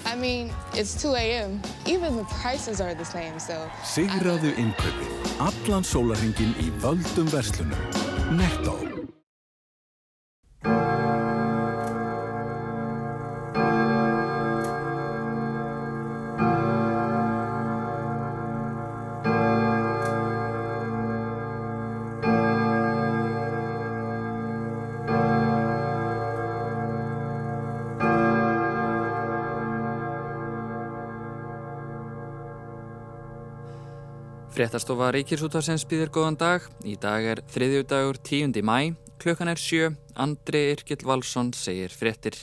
I 0.09 0.15
mean, 0.17 0.49
it's 0.73 0.95
2 0.97 1.13
a.m. 1.13 1.61
Even 1.85 2.17
the 2.17 2.25
prices 2.41 2.81
are 2.81 2.95
the 2.95 3.05
same, 3.05 3.37
so. 3.37 3.69
Sigraðu 3.85 4.55
innkaupi. 4.57 5.13
Allan 5.37 5.85
sólarhingin 5.85 6.57
í 6.65 6.73
völdum 6.81 7.29
verslunum. 7.29 7.77
Netto. 8.33 9.02
Fréttastofa 34.53 35.07
Ríkirsútarsens 35.15 35.81
býður 35.89 36.11
góðan 36.13 36.35
dag. 36.37 36.65
Í 36.85 36.93
dag 37.01 37.25
er 37.25 37.39
þriðjudagur 37.49 38.19
10. 38.21 38.59
mæ. 38.61 38.93
Klukkan 39.17 39.49
er 39.49 39.57
sjö. 39.57 39.87
Andri 40.13 40.61
Irkild 40.75 41.01
Valsson 41.09 41.49
segir 41.57 41.89
fréttir. 41.89 42.37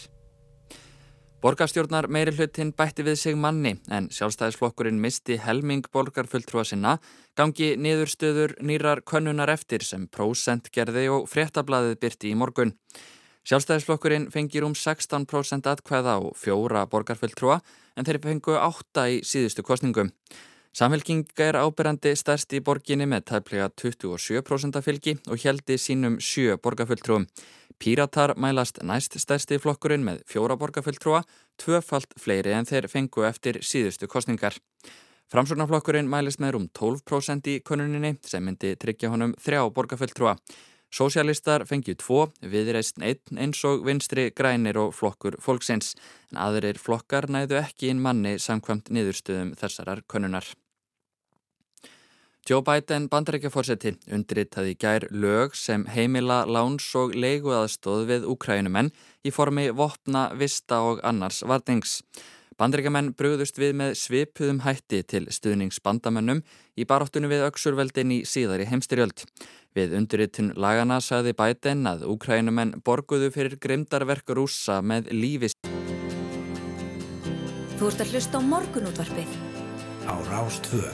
Borgarstjórnar 1.41 2.11
meiri 2.11 2.35
hlutin 2.35 2.75
bætti 2.75 3.07
við 3.07 3.21
sig 3.23 3.39
manni 3.39 3.77
en 3.95 4.11
sjálfstæðisflokkurinn 4.11 4.99
misti 4.99 5.39
helming 5.39 5.87
borgarfulltrúa 5.95 6.67
sinna 6.67 6.99
gangi 7.39 7.77
niðurstöður 7.79 8.59
nýrar 8.59 9.05
könnunar 9.07 9.55
eftir 9.55 9.87
sem 9.87 10.11
prósent 10.11 10.67
gerði 10.75 11.07
og 11.15 11.31
fréttablaðið 11.31 11.99
byrti 12.03 12.35
í 12.35 12.37
morgun. 12.37 12.75
Sjálfstæðisflokkurinn 13.47 14.33
fengir 14.35 14.67
um 14.67 14.75
16% 14.75 15.71
atkvæða 15.71 16.19
og 16.27 16.35
fjóra 16.37 16.89
borgarfulltrúa 16.91 17.63
en 17.95 18.05
þeir 18.05 18.25
fengu 18.27 18.59
átta 18.59 19.07
í 19.15 19.23
síðustu 19.23 19.63
kostningum. 19.63 20.11
Samfélking 20.71 21.27
er 21.43 21.57
ábyrrandi 21.59 22.13
stærst 22.15 22.53
í 22.55 22.61
borginni 22.63 23.07
með 23.11 23.25
tæplega 23.33 23.67
27% 23.75 24.79
fylgi 24.87 25.17
og 25.27 25.43
heldi 25.43 25.75
sínum 25.83 26.21
sjö 26.23 26.55
borgarfulltrúum. 26.63 27.25
Píratar 27.81 28.37
mælast 28.39 28.79
næst 28.87 29.17
stærsti 29.19 29.59
flokkurinn 29.59 30.07
með 30.07 30.21
fjóra 30.31 30.55
borgarfulltrúa, 30.61 31.25
tvöfalt 31.59 32.15
fleiri 32.23 32.55
en 32.55 32.71
þeir 32.71 32.87
fengu 32.93 33.27
eftir 33.27 33.59
síðustu 33.67 34.07
kostningar. 34.07 34.61
Framsóknarflokkurinn 35.35 36.11
mælist 36.11 36.39
með 36.39 36.61
um 36.61 36.69
12% 36.79 37.51
í 37.51 37.59
konuninni 37.67 38.15
sem 38.23 38.47
myndi 38.47 38.77
tryggja 38.79 39.11
honum 39.11 39.35
þrjá 39.43 39.65
borgarfulltrúa. 39.75 40.37
Sósialistar 40.91 41.63
fengið 41.71 42.01
tvo, 42.03 42.25
viðreist 42.43 42.99
einn 42.99 43.39
eins 43.39 43.61
og 43.69 43.85
vinstri 43.87 44.31
grænir 44.35 44.79
og 44.83 44.91
flokkur 44.99 45.37
fólksins, 45.39 45.95
en 46.33 46.41
aðrir 46.43 46.81
flokkar 46.83 47.29
næðu 47.31 47.61
ekki 47.61 47.93
inn 47.93 48.03
manni 48.03 48.35
samkvæmt 48.43 48.91
niðurstöðum 48.91 49.55
þessarar 49.61 50.03
konunar. 50.11 50.49
Joe 52.49 52.65
Biden 52.67 53.07
bandarækjaforsetti 53.13 53.93
undritaði 54.17 54.75
gær 54.81 55.05
lög 55.13 55.55
sem 55.55 55.85
heimila 55.93 56.41
láns 56.49 56.89
og 56.99 57.13
leiguaðstóð 57.15 58.07
við 58.09 58.27
Ukrænumenn 58.33 58.91
í 59.23 59.31
formi 59.31 59.69
vopna, 59.71 60.31
vista 60.35 60.81
og 60.83 61.05
annars 61.07 61.45
varnings. 61.47 62.01
Bandarækjamenn 62.61 63.15
brugðust 63.17 63.61
við 63.61 63.77
með 63.79 63.95
svipuðum 63.97 64.59
hætti 64.67 65.05
til 65.09 65.23
stuðningsbandamennum 65.33 66.43
í 66.77 66.85
baróttunum 66.89 67.31
við 67.33 67.47
öksurveldin 67.47 68.17
í 68.19 68.19
síðari 68.29 68.67
heimstyrjöld. 68.69 69.23
Við 69.71 69.93
undirritun 69.95 70.51
lagana 70.59 70.97
sagði 70.99 71.31
Biden 71.39 71.87
að 71.87 72.03
Ukrænumenn 72.11 72.81
borguðu 72.83 73.29
fyrir 73.31 73.55
grimdarverk 73.63 74.33
rúsa 74.35 74.81
með 74.83 75.13
lífi. 75.15 75.53
Þú 77.79 77.91
ert 77.93 78.03
að 78.03 78.15
hlusta 78.17 78.39
á 78.39 78.43
morgunútvarpið. 78.51 79.37
Á 80.11 80.15
Rástvö. 80.27 80.91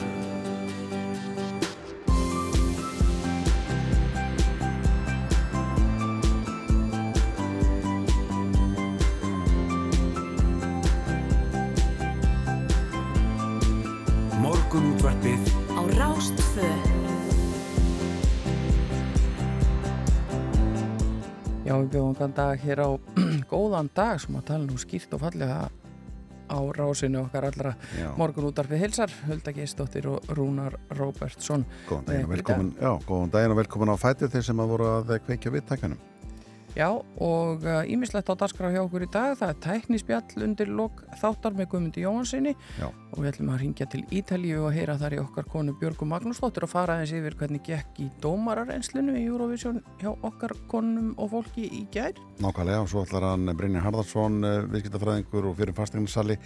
Morgunútvarpið 14.44 15.56
Á 15.76 15.82
Rástfö. 15.96 16.95
Já, 21.66 21.74
við 21.82 21.88
bjóðum 21.96 22.14
þann 22.14 22.34
dag 22.36 22.60
hér 22.62 22.78
á 22.78 22.88
góðan 23.52 23.88
dag 23.96 24.20
sem 24.22 24.36
að 24.38 24.44
tala 24.52 24.66
nú 24.68 24.76
skýrt 24.78 25.16
og 25.16 25.22
fallega 25.24 25.56
á 26.46 26.58
rásinu 26.78 27.24
okkar 27.24 27.48
allra 27.48 27.72
Já. 27.98 28.12
morgun 28.14 28.46
útarfið 28.52 28.84
hilsar, 28.84 29.14
Hulda 29.26 29.50
Geistóttir 29.56 30.06
og 30.06 30.28
Rúnar 30.38 30.76
Róbertsson. 30.94 31.66
Góðan 31.88 32.06
daginn 32.06 32.22
og 32.22 32.30
Með 32.30 32.36
velkomin, 32.36 32.70
já, 32.78 32.92
góðan 33.08 33.32
daginn 33.34 33.56
og 33.56 33.58
velkomin 33.64 33.90
á 33.90 33.96
fætið 33.98 34.36
þeir 34.36 34.46
sem 34.46 34.62
að 34.62 34.70
voru 34.76 34.92
að 34.92 35.10
kveikja 35.26 35.54
viðtækjanum. 35.56 36.04
Já, 36.76 36.90
og 37.24 37.62
ímislegt 37.88 38.28
uh, 38.28 38.36
á 38.36 38.40
dagskrá 38.42 38.68
hjá 38.68 38.82
okkur 38.82 39.06
í 39.06 39.08
dag, 39.08 39.30
það 39.40 39.52
er 39.52 39.60
tæknispjall 39.64 40.42
undir 40.44 40.68
lok 40.68 40.98
þáttar 41.16 41.54
með 41.56 41.70
Guðmundi 41.72 42.02
Jóhansinni 42.04 42.52
Já. 42.76 42.90
og 42.90 43.16
við 43.22 43.30
ætlum 43.30 43.52
að 43.54 43.62
ringja 43.62 43.86
til 43.94 44.02
Ítalíu 44.12 44.66
og 44.66 44.76
heyra 44.76 44.98
þar 45.00 45.16
í 45.16 45.22
okkar 45.22 45.48
konu 45.48 45.72
Björgu 45.80 46.04
Magnúsdóttir 46.10 46.66
og 46.66 46.72
fara 46.74 46.98
aðeins 46.98 47.14
yfir 47.16 47.38
hvernig 47.40 47.64
gekk 47.64 48.02
í 48.04 48.10
dómarareinslinu 48.20 49.16
í 49.16 49.24
Eurovision 49.24 49.80
hjá 50.02 50.12
okkar 50.12 50.52
konum 50.68 51.14
og 51.16 51.32
fólki 51.32 51.64
í 51.64 51.82
gær. 51.96 52.12
Nákvæmlega 52.44 52.84
og 52.84 52.92
svo 52.92 53.08
ætlar 53.08 53.30
hann 53.30 53.56
Brynjar 53.56 53.88
Harðarsson, 53.88 54.36
viðskiptafræðingur 54.68 55.48
og 55.48 55.56
fyrir 55.56 55.76
fastegnarsali 55.80 56.36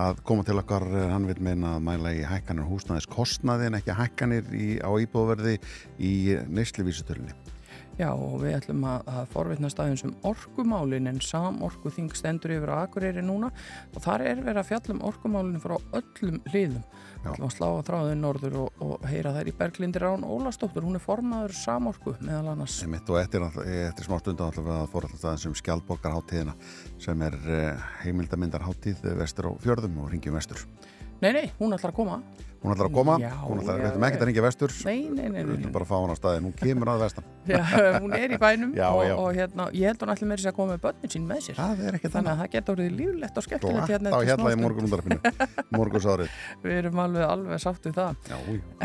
að 0.00 0.24
koma 0.24 0.48
til 0.48 0.62
okkar, 0.64 0.88
eh, 0.96 1.10
hann 1.12 1.28
vil 1.28 1.42
meina 1.44 1.76
að 1.76 1.88
mæla 1.90 2.16
í 2.16 2.24
hækkanir 2.24 2.72
húsnæðis 2.72 3.12
kostnaði 3.12 3.68
en 3.68 3.82
ekki 3.82 4.00
hækkanir 4.00 4.48
í, 4.48 4.68
á 4.80 4.88
íbúðverði 4.96 5.58
í 6.00 6.14
neysluvísutölunni. 6.48 7.43
Já, 7.94 8.08
og 8.10 8.40
við 8.42 8.56
ætlum 8.56 8.84
að, 8.90 9.04
að 9.06 9.26
forvitna 9.30 9.68
staðin 9.70 9.98
sem 10.00 10.12
orkumálin 10.26 11.06
en 11.06 11.20
samorku 11.22 11.92
þing 11.94 12.10
stendur 12.18 12.56
yfir 12.56 12.72
á 12.74 12.82
Akureyri 12.82 13.22
núna 13.22 13.52
og 13.94 14.02
þar 14.02 14.24
er 14.32 14.40
verið 14.42 14.62
að 14.64 14.70
fjalla 14.72 14.94
um 14.96 15.02
orkumálin 15.06 15.62
frá 15.62 15.76
öllum 15.94 16.40
hliðum. 16.50 16.82
Við 17.22 17.28
ætlum 17.30 17.46
að 17.46 17.54
slá 17.54 17.66
að 17.68 17.84
þráðu 17.86 18.16
norður 18.18 18.56
og, 18.64 18.80
og 18.82 19.06
heyra 19.08 19.34
þær 19.36 19.50
í 19.50 19.54
Berglindir 19.60 20.04
Rán 20.04 20.26
Ólastóttur, 20.26 20.84
hún 20.84 20.98
er 20.98 21.04
formaður 21.04 21.54
samorku 21.56 22.16
meðal 22.18 22.50
annars. 22.56 22.80
Einmitt 22.82 23.12
og 23.14 23.20
eftir, 23.20 23.46
eftir 23.46 24.08
smá 24.08 24.18
stundan 24.18 24.50
ætlum 24.50 24.66
við 24.66 24.74
að 24.74 24.98
alltaf 24.98 25.20
staðin 25.20 25.44
sem 25.44 25.56
skjaldborgarháttíðina 25.62 26.56
sem 27.06 27.24
er 27.28 27.38
eh, 27.46 27.86
heimildamindarháttíð 28.02 29.06
vestur 29.22 29.48
á 29.48 29.52
fjörðum 29.62 30.02
og 30.02 30.10
ringjum 30.10 30.34
vestur. 30.34 30.66
Nei, 31.22 31.30
nei, 31.30 31.46
hún 31.60 31.72
ætlar 31.72 31.94
að 31.94 32.00
koma. 32.02 32.18
Hún 32.64 32.72
ætlar 32.72 32.88
að 32.88 32.94
koma, 32.96 33.14
Já, 33.20 33.28
hún 33.44 33.58
ætlar, 33.60 33.80
ætlum 33.90 34.04
ekki 34.08 34.16
að 34.16 34.22
ringja 34.30 34.42
vestur, 34.46 34.72
Nei, 34.88 35.00
nei, 35.12 35.26
nei, 35.28 35.42
við 35.44 35.58
ætlum 35.58 35.72
bara 35.74 35.84
að 35.84 35.90
fá 35.90 35.96
hann 35.98 36.12
á 36.12 36.16
staðin, 36.16 36.46
hún 36.48 36.54
kemur 36.56 36.90
að 36.94 37.02
vestan. 37.04 37.26
Já, 37.52 37.60
hún 38.00 38.14
er 38.16 38.32
í 38.32 38.38
bænum 38.40 38.70
Já, 38.72 38.86
og, 38.88 39.10
og 39.20 39.28
hérna, 39.36 39.66
ég 39.76 39.90
held 39.90 40.00
hún 40.00 40.12
ætli 40.14 40.28
með 40.30 40.40
þess 40.40 40.48
að 40.48 40.56
koma 40.56 40.72
með 40.72 40.80
börnin 40.86 41.12
sín 41.12 41.26
með 41.28 41.42
sér. 41.44 41.58
Það 41.60 41.82
er 41.90 41.98
ekki 41.98 42.10
Þannig 42.14 42.32
að 42.32 42.40
það 42.40 42.50
getur 42.54 42.74
orðið 42.78 42.96
líflegt 43.02 43.36
og 43.42 43.46
skemmtilegt 43.48 43.76
Glatt 43.76 43.92
hérna 43.92 44.14
eftir 44.14 44.30
hérna 44.32 44.48
smástund. 44.48 44.64
Við 46.64 46.76
erum 46.80 47.02
alveg, 47.04 47.26
alveg 47.34 47.62
sátt 47.66 47.84
við 47.90 47.98
það. 48.00 48.30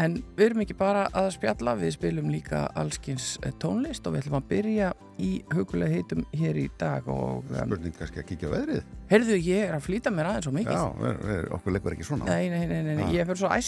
En 0.04 0.18
við 0.36 0.46
erum 0.50 0.64
ekki 0.66 0.76
bara 0.80 1.06
að 1.16 1.30
spjalla, 1.38 1.78
við 1.80 1.96
spilum 1.96 2.28
líka 2.36 2.66
allskins 2.84 3.38
eh, 3.48 3.56
tónlist 3.64 4.04
og 4.10 4.18
við 4.18 4.26
ætlum 4.26 4.42
að 4.42 4.50
byrja 4.52 4.92
í 5.20 5.32
hugulega 5.52 5.92
heitum 6.00 6.22
hér 6.40 6.56
í 6.62 6.68
dag 6.80 7.08
og 7.12 7.44
um, 7.44 7.56
Spurning 7.58 7.96
kannski 7.98 8.22
að 8.22 8.28
kíkja 8.30 8.52
á 8.52 8.56
veðrið. 8.56 8.86
heyrðu 9.10 9.40
ég 9.44 9.66
er 9.66 9.76
að 9.76 9.84
flýta 9.84 10.14
mér 10.16 10.30
aðeins 10.30 10.48
svo 10.48 10.54
mikið. 10.56 10.78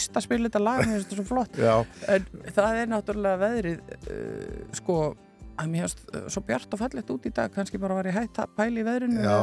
Æst 0.02 0.16
að 0.18 0.24
spila 0.26 0.48
þetta 0.50 0.62
lag, 0.62 0.80
mér 0.82 0.96
finnst 0.96 1.10
þetta 1.12 1.18
svo 1.20 1.26
flott. 1.28 1.58
Já, 1.62 1.74
En 2.16 2.26
það 2.56 2.80
er 2.82 2.90
náttúrulega 2.90 3.40
veðrið, 3.42 3.94
uh, 4.02 4.64
sko, 4.80 4.96
að 5.62 5.70
mér 5.72 5.86
finnst 5.86 6.02
uh, 6.10 6.24
svo 6.34 6.42
bjart 6.48 6.74
og 6.74 6.82
fallegt 6.82 7.12
út 7.14 7.28
í 7.30 7.32
dag, 7.38 7.52
kannski 7.54 7.78
bara 7.82 8.00
var 8.00 8.10
ég 8.10 8.18
hægt 8.18 8.42
að 8.42 8.54
pæla 8.58 8.82
í 8.82 8.86
veðrinu. 8.88 9.22
já, 9.22 9.38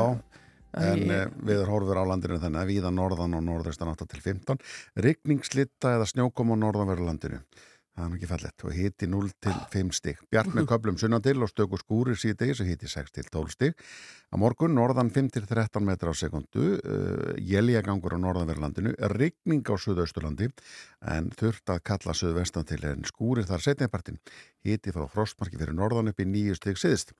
en 0.83 0.99
ég- 0.99 1.15
ég... 1.15 1.31
við 1.47 1.55
erum 1.63 1.71
horfur 1.77 1.97
á 1.97 2.03
landinu 2.11 2.37
þannig 2.43 2.61
að 2.61 2.71
víða 2.73 2.91
norðan 2.93 3.37
og 3.39 3.45
norðaustan 3.47 3.93
8 3.95 4.05
til 4.11 4.21
15. 4.27 4.59
Rigningslitta 5.07 5.95
eða 5.97 6.09
snjókom 6.11 6.51
á 6.53 6.55
norðanverðu 6.67 7.07
landinu. 7.07 7.39
Það 7.99 8.05
er 8.05 8.15
ekki 8.15 8.27
fallett 8.29 8.63
og 8.63 8.71
hiti 8.77 9.07
0 9.11 9.31
til 9.43 9.55
5 9.73 9.89
stig. 9.97 10.19
Bjart 10.31 10.53
með 10.55 10.67
köplum 10.71 10.95
sunnan 11.01 11.23
til 11.25 11.35
og 11.43 11.49
stöku 11.51 11.75
skúrir 11.81 12.15
síðdegis 12.19 12.61
og 12.63 12.69
hiti 12.71 12.87
6 12.87 13.11
til 13.17 13.27
12 13.27 13.51
stig. 13.57 13.73
Á 14.31 14.35
morgun 14.39 14.71
norðan 14.77 15.09
5 15.11 15.27
til 15.35 15.43
13 15.49 15.83
metra 15.83 16.13
á 16.13 16.15
sekundu, 16.15 16.77
uh, 16.79 17.33
jæljagangur 17.43 18.15
á 18.15 18.19
norðanverðu 18.23 18.63
landinu, 18.63 18.93
rigning 19.17 19.67
á 19.67 19.75
suðausturlandi 19.75 20.47
en 21.11 21.27
þurft 21.35 21.73
að 21.75 21.83
kalla 21.91 22.15
suðvestan 22.15 22.67
til 22.69 22.79
en 22.87 23.03
skúrir 23.09 23.49
þar 23.49 23.65
setniðpartin. 23.67 24.21
Hiti 24.63 24.95
frá 24.95 25.03
frostmarki 25.11 25.59
fyrir 25.59 25.75
norðan 25.75 26.13
upp 26.13 26.23
í 26.23 26.29
9 26.29 26.55
stig 26.61 26.79
siðist. 26.79 27.11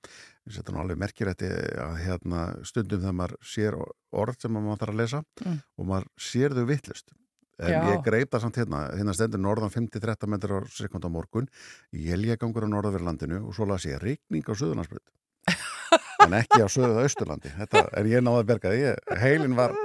Þetta 0.48 0.70
er 0.72 0.78
nú 0.78 0.84
alveg 0.86 1.02
merkilegt 1.04 1.44
að 1.44 1.96
hérna, 2.06 2.48
stundum 2.64 3.04
þegar 3.04 3.18
maður 3.20 3.36
sér 3.52 3.76
orð 4.16 4.40
sem 4.40 4.56
maður 4.56 4.80
þarf 4.86 4.94
að 4.96 5.02
lesa 5.04 5.24
Mm. 5.40 5.60
og 5.80 5.86
maður 5.88 6.08
sér 6.20 6.52
þau 6.56 6.66
vittlust. 6.68 7.12
En 7.60 7.72
Já. 7.74 7.80
ég 7.92 8.02
greip 8.06 8.30
það 8.32 8.40
samt 8.46 8.56
hérna, 8.60 8.78
hérna 8.96 9.12
stendur 9.16 9.40
norðan 9.44 9.72
5-13 9.74 10.30
metrar 10.32 10.66
sekund 10.72 11.04
á 11.04 11.10
morgun, 11.12 11.48
jæljagangur 11.92 12.64
á 12.64 12.68
norðaverlandinu 12.72 13.42
og 13.46 13.54
svo 13.56 13.66
las 13.68 13.84
ég 13.88 14.00
rigning 14.00 14.46
á 14.48 14.54
söðunarsbröð. 14.56 15.04
en 16.24 16.36
ekki 16.40 16.62
á 16.64 16.68
söðu 16.72 17.02
austurlandi. 17.04 17.52
Þetta 17.58 17.84
er 18.00 18.08
ég 18.08 18.24
náða 18.24 18.42
að 18.42 18.48
berga 18.52 18.72
því. 18.72 18.80
Ég- 18.86 19.14
Heilin 19.20 19.56
var, 19.58 19.76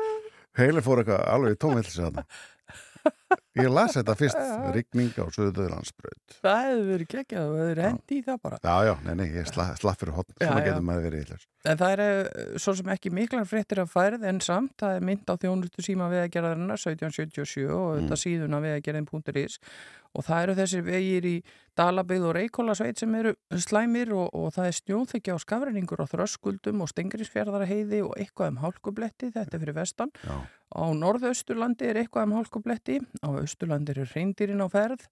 heilin 0.59 0.85
fór 0.85 1.03
eitthvað 1.03 1.23
alveg 1.35 1.57
í 1.57 1.61
tómvillsi 1.65 1.99
þarna. 2.05 2.25
Ég 3.55 3.69
las 3.71 3.95
þetta 3.95 4.13
fyrst, 4.19 4.37
rigning 4.75 5.13
á 5.15 5.25
söðunarsbröð. 5.33 6.17
Það 6.43 6.61
hefur 6.67 6.85
verið 6.91 7.09
geggjað 7.15 7.47
og 7.49 7.57
hefur 7.61 7.81
hendi 7.85 8.19
í 8.19 8.23
það 8.27 8.39
bara. 8.45 8.59
Já, 8.61 8.75
já, 8.89 8.93
nei, 9.07 9.13
nei, 9.21 9.25
ég 9.39 9.49
sla, 9.49 9.67
slapp 9.79 9.99
fyrir 10.03 10.17
hotn, 10.19 10.35
svona 10.41 10.61
já. 10.61 10.67
getur 10.69 10.85
maður 10.91 11.07
verið 11.09 11.23
eitthvað. 11.25 11.49
En 11.65 11.79
það 11.81 11.93
er 11.95 12.01
eh, 12.05 12.47
svo 12.61 12.75
sem 12.77 12.89
ekki 12.93 13.09
miklar 13.15 13.47
fréttir 13.49 13.79
af 13.81 13.89
færð 13.95 14.25
en 14.29 14.41
samt, 14.45 14.75
það 14.83 14.99
er 14.99 15.05
mynd 15.07 15.31
á 15.31 15.33
þjónustu 15.41 15.85
síma 15.87 16.11
veðagerðarinnar 16.13 16.77
1777 16.77 17.69
og 17.73 17.85
Mm. 17.95 18.01
þetta 18.03 18.17
síðuna 18.21 18.59
veðagerðin.is 18.67 19.55
og 20.15 20.23
það 20.23 20.43
eru 20.45 20.53
þessir 20.55 20.83
vegir 20.85 21.25
í 21.27 21.35
Dalabið 21.75 22.23
og 22.29 22.35
Reykjólasveit 22.37 23.01
sem 23.01 23.15
eru 23.19 23.33
slæmir 23.59 24.13
og, 24.15 24.29
og 24.31 24.53
það 24.55 24.69
er 24.69 24.75
snjóþykja 24.77 25.33
á 25.35 25.39
skafreiningur 25.43 25.99
á 25.99 26.07
þröskuldum 26.07 26.85
og 26.85 26.91
stengrisfjörðarheiði 26.93 27.99
og 28.05 28.13
eitthvað 28.21 28.53
um 28.53 28.61
hálkubletti, 28.63 29.31
þetta 29.35 29.57
er 29.57 29.63
fyrir 29.65 29.75
vestan. 29.75 30.13
Já. 30.23 30.37
Á 30.75 30.83
norðausturlandi 30.95 31.89
er 31.89 31.99
eitthvað 32.03 32.29
um 32.29 32.37
hálkubletti 32.39 32.99
á 33.21 33.29
Austurlandi 33.31 33.95
eru 33.95 34.07
reyndirinn 34.11 34.63
á 34.63 34.67
ferð 34.71 35.07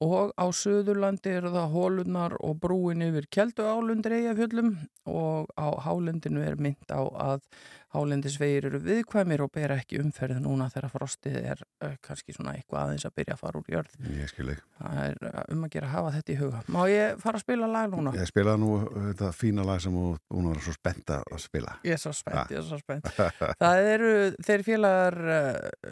og 0.00 0.32
á 0.40 0.46
Suðurlandi 0.54 1.34
eru 1.36 1.52
það 1.52 1.74
hólunar 1.74 2.38
og 2.40 2.56
brúin 2.62 3.04
yfir 3.04 3.28
keldu 3.32 3.66
álundir 3.68 4.16
eigafjöllum 4.16 4.72
og 5.10 5.52
á 5.58 5.68
hálendinu 5.84 6.40
er 6.46 6.56
mynd 6.56 6.88
á 6.88 7.02
að 7.02 7.44
hálendisvegir 7.92 8.70
eru 8.70 8.80
viðkvæmir 8.80 9.42
og 9.44 9.50
ber 9.52 9.74
ekki 9.74 10.00
umferð 10.00 10.38
núna 10.40 10.70
þegar 10.72 10.94
frostið 10.94 11.36
er 11.42 11.60
uh, 11.84 11.92
kannski 12.00 12.32
svona 12.32 12.54
eitthvað 12.56 12.86
aðeins 12.86 13.04
að 13.04 13.16
byrja 13.20 13.36
að 13.36 13.42
fara 13.42 13.60
úr 13.60 13.70
jörð. 13.74 13.98
Ég 14.16 14.32
skil 14.32 14.48
ekki. 14.54 14.64
Það 14.78 15.00
er 15.02 15.18
uh, 15.28 15.40
um 15.52 15.66
að 15.66 15.72
gera 15.74 15.90
að 15.90 15.94
hafa 15.98 16.14
þetta 16.16 16.32
í 16.32 16.38
huga. 16.40 16.62
Má 16.72 16.80
ég 16.88 17.20
fara 17.20 17.36
að 17.36 17.44
spila 17.44 17.70
lag 17.74 17.92
núna? 17.92 18.14
Ég 18.16 18.32
spilaði 18.32 18.64
nú 18.64 18.72
þetta 19.10 19.32
fína 19.36 19.68
lag 19.68 19.84
sem 19.84 19.98
hún 20.00 20.48
var 20.48 20.64
svo 20.64 20.76
spennt 20.78 21.16
að 21.18 21.40
spila. 21.44 21.76
Ég 21.84 21.98
er 21.98 22.00
svo 22.00 22.16
spennt, 22.16 22.54
ég 22.54 22.62
er 22.62 22.68
svo 22.70 22.80
spennt. 22.80 23.12
Það 23.62 23.90
eru 23.92 24.14
þeir 24.40 24.70
félagar 24.70 25.20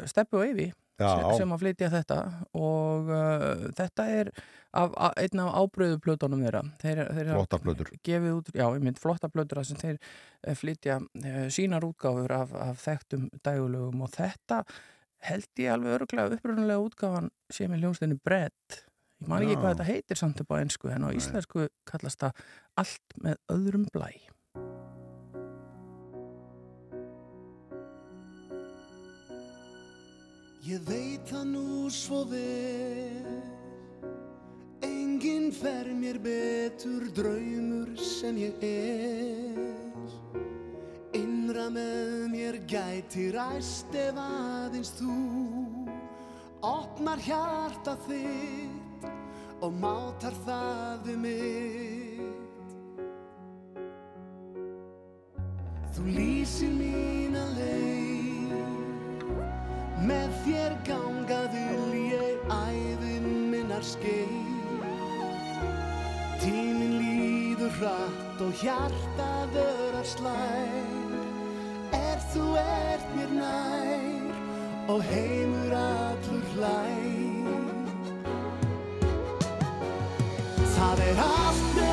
Steppi 0.08 0.40
og 0.40 0.46
Eyvi 0.48 0.70
Já. 1.00 1.32
sem, 1.38 1.52
að 1.54 1.62
flytja 1.64 1.90
þetta 1.92 2.18
og 2.60 3.10
uh, 3.10 3.64
þetta 3.78 4.06
er 4.12 4.30
af, 4.36 4.92
af, 4.92 5.14
einn 5.16 5.42
af 5.42 5.56
ábröðuplötunum 5.62 6.44
þeirra. 6.44 6.62
Þeir, 6.82 7.02
þeir 7.08 7.30
hafa 7.30 7.38
Flottar 7.40 7.64
plötur. 7.64 7.92
út, 8.36 8.52
já, 8.54 8.66
mynd 8.84 9.00
flotta 9.02 9.30
plötur 9.32 9.62
sem 9.66 9.80
þeir 9.80 9.98
uh, 9.98 10.54
flytja 10.58 11.00
uh, 11.00 11.44
sínar 11.52 11.86
útgáfur 11.88 12.36
af, 12.36 12.54
af 12.68 12.84
þekktum 12.84 13.28
dægulögum 13.40 14.06
og 14.06 14.12
þetta 14.14 14.62
held 15.30 15.60
ég 15.60 15.74
alveg 15.74 15.98
örglega 15.98 16.36
upprunalega 16.38 16.84
útgáfan 16.84 17.30
sem 17.52 17.72
er 17.72 17.82
hljómsdeinni 17.82 18.20
brett. 18.24 18.84
Ég 19.20 19.28
man 19.28 19.44
ekki 19.44 19.58
hvað 19.60 19.74
þetta 19.74 19.88
heitir 19.90 20.20
samt 20.20 20.40
upp 20.40 20.54
á 20.56 20.60
ennsku 20.62 20.88
en 20.92 21.04
á 21.04 21.10
íslensku 21.12 21.66
kallast 21.88 22.22
það 22.22 22.44
allt 22.80 23.18
með 23.20 23.40
öðrum 23.52 23.88
blæ. 23.92 24.08
Ég 30.60 30.82
veit 30.84 31.24
það 31.24 31.44
nú 31.54 31.88
svo 31.88 32.18
vel. 32.28 33.38
Enginn 34.84 35.48
fer 35.56 35.88
mér 35.96 36.18
betur 36.20 37.06
draumur 37.16 37.94
sem 37.96 38.36
ég 38.36 38.60
er. 38.68 40.10
Innra 41.16 41.70
með 41.72 42.26
mér 42.34 42.60
gæti 42.68 43.30
ræst 43.32 43.96
ef 43.96 44.20
aðeins 44.20 44.92
þú 45.00 45.16
Opnar 46.60 47.16
hjarta 47.24 47.94
þitt 48.04 49.06
og 49.64 49.72
mátar 49.80 50.36
það 50.44 51.06
við 51.06 51.18
mitt. 51.24 52.76
Þú 55.96 56.04
lýsir 56.18 56.76
leið 56.76 57.19
Með 60.00 60.30
þér 60.46 60.74
ganga 60.86 61.42
vil 61.52 61.96
ég 62.08 62.52
æðin 62.54 63.26
minnar 63.52 63.84
skeið. 63.84 64.60
Tíminn 66.40 66.94
líður 66.96 67.74
hratt 67.76 68.40
og 68.40 68.54
hjartað 68.62 69.58
örar 69.60 70.06
slær 70.08 70.78
Er 71.98 72.22
þú 72.32 72.46
ert 72.62 73.12
mér 73.18 73.34
nær 73.36 74.94
og 74.94 75.04
heimur 75.10 75.74
allur 75.82 76.46
hlær 76.54 77.04
Það 80.78 81.04
er 81.10 81.22
allt 81.26 81.89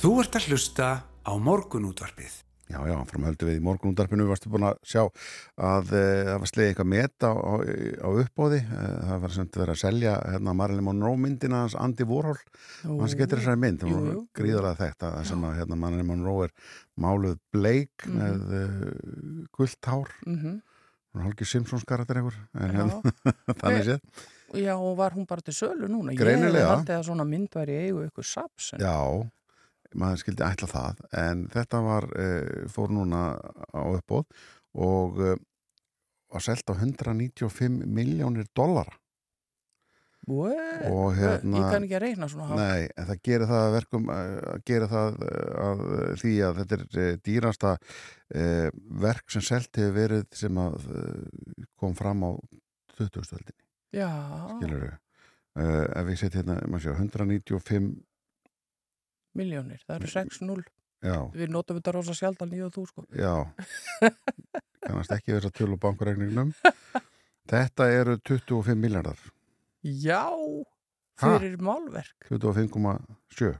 Þú 0.00 0.10
ert 0.22 0.36
að 0.38 0.46
hlusta 0.50 0.86
á 1.04 1.32
morgunútvarpið. 1.36 2.38
Já, 2.70 2.78
já, 2.86 2.94
fram 3.10 3.24
höldu 3.26 3.48
við 3.48 3.56
í 3.58 3.62
morgunúndarpinu 3.66 4.28
varstu 4.28 4.46
búin 4.52 4.62
að 4.68 4.76
sjá 4.86 5.00
að 5.58 5.88
e, 5.90 6.02
það 6.28 6.36
var 6.38 6.50
slegið 6.52 6.68
eitthvað 6.70 6.88
met 6.92 7.24
á, 7.26 7.32
á, 7.34 7.52
á 7.98 8.08
uppbóði 8.22 8.60
e, 8.62 8.84
það 9.08 9.22
var 9.24 9.34
semt 9.34 9.58
verið 9.58 9.72
að 9.74 9.80
selja 9.80 10.12
hérna 10.30 10.54
Marilyn 10.54 10.86
Monroe 10.86 11.18
myndina 11.18 11.64
hans 11.64 11.74
Andy 11.74 12.06
Warhol 12.06 12.38
hans 12.86 13.16
getur 13.18 13.42
þessari 13.42 13.58
mynd, 13.64 13.82
það 13.82 13.96
var 14.06 14.20
gríðarlega 14.38 14.78
þetta 14.84 15.10
sem 15.32 15.42
að 15.50 15.58
hérna 15.58 15.80
Marilyn 15.82 16.08
Monroe 16.12 16.46
er 16.46 16.54
máluð 17.02 17.40
bleik 17.56 18.06
Mhm. 18.06 18.20
með 18.20 18.54
e, 18.60 18.62
gullt 19.58 19.90
hár 19.90 20.14
Mm 20.26 20.60
Halgi 21.10 21.42
Simpsons 21.42 21.82
karakter 21.82 22.20
Já. 22.22 22.30
hérna, 22.54 23.00
þannig 23.64 23.88
séð 23.88 24.62
Já, 24.62 24.76
og 24.78 24.94
var 24.94 25.10
hún 25.18 25.26
bara 25.26 25.42
til 25.42 25.54
sölu 25.58 25.88
núna? 25.90 26.14
Greinilega. 26.14 26.62
Ég 26.62 26.70
haldið 26.70 26.94
að 27.00 27.06
svona 27.08 27.26
mynd 27.26 27.50
var 27.58 27.66
í 27.66 27.74
eigu 27.82 28.04
ykkur 28.06 28.26
saps. 28.30 28.72
en- 28.76 28.84
Já, 28.86 28.94
maður 29.98 30.22
skildi 30.22 30.46
ætla 30.46 30.68
það 30.70 31.04
en 31.18 31.44
þetta 31.52 31.82
var, 31.84 32.06
e, 32.14 32.26
fór 32.70 32.92
núna 32.94 33.22
á 33.74 33.82
uppbóð 33.90 34.26
og 34.78 35.20
e, 35.24 35.36
var 36.30 36.44
selt 36.46 36.70
á 36.70 36.74
195 36.76 37.82
miljónir 37.90 38.46
dollara? 38.54 38.94
Og 40.30 41.16
hérna- 41.16 41.58
Ég 41.58 41.72
kann 41.72 41.84
ekki 41.86 41.96
að 41.96 42.02
reyna 42.04 42.28
svona. 42.28 42.54
Nei, 42.54 42.88
en 42.94 43.06
það 43.08 43.22
gerir 43.26 43.48
það 43.50 43.62
að 43.64 43.72
verkum 43.74 44.10
að 44.14 44.62
gera 44.68 44.86
það 44.86 45.16
að 45.64 45.80
því 46.20 46.34
að 46.46 46.60
þetta 46.60 46.76
er 46.76 47.16
dýrasta 47.24 47.72
verk 49.06 49.32
sem 49.34 49.42
selt 49.42 49.80
hefur 49.80 49.96
verið 49.96 50.26
sem 50.38 50.60
að 50.60 50.76
kom 51.80 51.96
fram 51.98 52.22
á 52.22 52.30
2000-öldinni. 52.94 53.64
Já, 53.96 54.10
skilur 54.60 54.84
við 54.84 54.98
ef 55.60 56.06
við 56.06 56.20
setjum 56.20 56.40
hérna, 56.44 56.56
maður 56.70 56.84
sjá, 56.84 56.92
195 57.00 57.90
miljónir, 59.38 59.80
það 59.86 60.00
eru 60.00 60.10
6-0 60.14 60.64
já, 61.06 61.16
Við 61.36 61.52
notum 61.54 61.78
þetta 61.80 61.94
rosa 61.96 62.14
sjaldan 62.18 62.52
í 62.56 62.60
og 62.66 62.72
þú 62.74 62.86
sko. 62.90 63.04
Já. 63.16 63.34
Kannast 64.84 65.12
ekki 65.16 65.34
þess 65.36 65.50
að 65.50 65.56
tölu 65.60 65.78
bankureikningnum 65.80 66.52
þetta 67.52 67.88
eru 67.94 68.18
25 68.26 68.76
miljardar 68.80 69.18
Já, 69.84 70.24
Ha? 71.20 71.34
fyrir 71.36 71.58
málverk. 71.60 72.14
25,7 72.32 73.58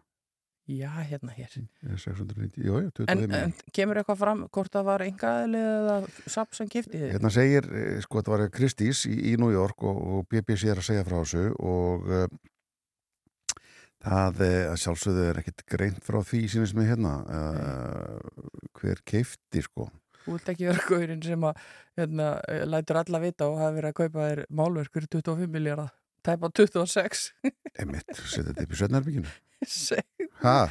Já, 0.70 0.90
hérna 1.02 1.32
hér. 1.34 1.50
Er 1.82 1.98
690, 1.98 2.62
jú, 2.62 2.76
jú, 2.84 2.90
25 2.94 3.24
En, 3.26 3.32
en 3.34 3.54
kemur 3.74 3.98
eitthvað 4.00 4.20
fram 4.20 4.44
hvort 4.54 4.70
það 4.76 4.84
var 4.86 5.02
engaðileg 5.02 5.64
eða 5.80 5.96
sapp 6.30 6.54
sem 6.54 6.68
kipti 6.70 6.94
þig? 7.00 7.08
Hérna 7.16 7.32
segir, 7.34 7.66
eh, 7.74 7.96
sko, 8.04 8.20
þetta 8.20 8.32
var 8.36 8.44
Kristís 8.54 9.02
í, 9.10 9.16
í 9.32 9.34
New 9.40 9.50
York 9.50 9.82
og, 9.82 9.98
og 10.14 10.28
BBC 10.30 10.70
er 10.70 10.78
að 10.80 10.86
segja 10.86 11.04
frá 11.08 11.16
þessu 11.24 11.42
og 11.58 12.06
uh, 12.06 12.24
það 14.04 14.40
eh, 14.46 14.66
að 14.72 14.78
sjálfsögðu 14.84 15.24
er 15.30 15.40
ekkit 15.42 15.64
greint 15.68 16.00
frá 16.06 16.20
því 16.24 16.40
sínist 16.52 16.76
mig 16.78 16.88
hérna 16.90 17.14
uh, 17.28 18.18
hver 18.80 19.02
keifti, 19.08 19.62
sko. 19.66 19.90
Þú 20.24 20.34
vilt 20.36 20.50
ekki 20.52 20.68
vera 20.68 20.84
gaurinn 20.88 21.22
sem 21.24 21.44
að 21.48 21.60
hérna, 22.00 22.30
eh, 22.52 22.64
lætur 22.68 23.00
alla 23.02 23.20
vita 23.22 23.48
og 23.48 23.58
hafa 23.60 23.76
verið 23.78 23.90
að 23.92 23.98
kaupa 24.02 24.26
þér 24.30 24.42
málverk 24.60 24.92
fyrir 24.96 25.10
25 25.16 25.52
miljardar 25.56 25.92
tæpa 26.24 26.50
26 26.52 27.30
Einmitt, 27.80 28.10
setja 28.28 28.50
þetta 28.50 28.64
upp 28.66 28.74
í 28.74 28.80
Sveinarbygginu. 28.82 29.30
Seg- 29.64 30.26
Ha, 30.40 30.70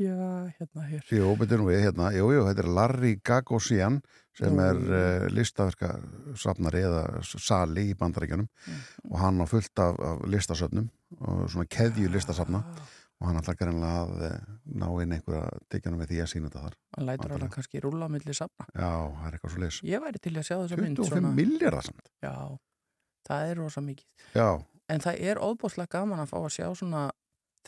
Já, 0.00 0.14
hérna 0.56 0.84
hér. 0.88 1.02
Jú, 1.12 1.34
betur 1.36 1.60
nú 1.60 1.66
við, 1.68 1.82
hérna, 1.84 2.06
jú, 2.16 2.30
jú, 2.32 2.44
þetta 2.46 2.62
er 2.62 2.68
Larry 2.72 3.10
Gagosian 3.20 3.98
sem 4.38 4.54
Nú. 4.56 4.62
er 4.64 4.78
uh, 4.80 5.26
listaverka 5.28 5.90
safnari 6.40 6.80
eða 6.88 7.02
sali 7.28 7.90
í 7.90 7.96
bandaríkjunum 8.00 8.46
og 9.10 9.18
hann 9.20 9.42
á 9.44 9.46
fullt 9.50 9.82
af, 9.84 9.98
af 10.00 10.22
listasöfnum 10.32 10.86
og 11.18 11.46
svona 11.50 11.66
keðju 11.70 12.08
listasafna 12.14 12.60
og 13.20 13.26
hann 13.28 13.36
ætlar 13.40 13.56
greinlega 13.60 14.02
að 14.06 14.22
eh, 14.30 14.36
ná 14.80 14.86
inn 15.02 15.12
einhverja 15.16 15.48
tekjunum 15.72 16.00
við 16.00 16.12
því 16.14 16.20
að 16.24 16.28
sína 16.32 16.48
þetta 16.48 16.62
þar. 16.64 16.76
Hann 16.96 17.06
lætur 17.10 17.34
alveg 17.36 17.50
kannski 17.56 17.82
rúla 17.84 18.06
á 18.08 18.10
milli 18.14 18.36
safna 18.36 18.66
Já, 18.72 18.90
það 19.12 19.26
er 19.28 19.36
eitthvað 19.36 19.52
svo 19.54 19.62
leys. 19.64 19.80
Ég 19.90 20.04
væri 20.06 20.22
til 20.24 20.32
að 20.36 20.46
sjá 20.48 20.56
þessa 20.62 20.78
mynd 20.80 21.02
25 21.02 21.34
miljardar 21.36 21.84
samt. 21.90 22.08
Já, 22.24 22.34
það 23.28 23.50
er 23.50 23.60
rosa 23.60 23.82
mikið 23.84 24.38
Já, 24.40 24.48
En 24.90 25.00
það 25.04 25.20
er 25.30 25.38
óbúslega 25.38 25.92
gaman 25.98 26.18
að 26.24 26.30
fá 26.32 26.38
að 26.40 26.54
sjá 26.56 26.66
svona 26.74 27.02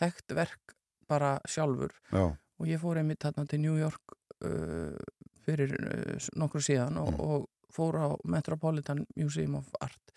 þekkt 0.01 0.33
verk 0.35 0.73
bara 1.07 1.35
sjálfur 1.47 1.93
já, 2.11 2.25
og 2.33 2.67
ég 2.71 2.81
fór 2.81 2.99
einmitt 3.03 3.21
þarna 3.23 3.45
til 3.47 3.61
New 3.63 3.77
York 3.79 4.15
uh, 4.43 4.97
fyrir 5.45 5.75
uh, 5.77 6.17
nokkru 6.41 6.63
síðan 6.65 6.97
og, 7.03 7.13
Mm. 7.13 7.21
og 7.21 7.49
fór 7.73 7.99
á 8.01 8.09
Metropolitan 8.25 9.05
Museum 9.17 9.55
of 9.61 9.69
Art 9.81 10.13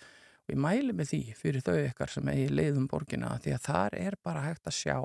ég 0.51 0.59
mæli 0.61 0.93
með 0.95 1.11
því 1.11 1.21
fyrir 1.39 1.63
þau 1.65 1.75
ykkar 1.81 2.11
sem 2.13 2.27
eigi 2.33 2.49
leiðum 2.53 2.87
borgina 2.91 3.33
því 3.43 3.55
að 3.55 3.65
þar 3.69 3.97
er 4.01 4.17
bara 4.23 4.43
hægt 4.45 4.67
að 4.69 4.77
sjá 4.77 4.97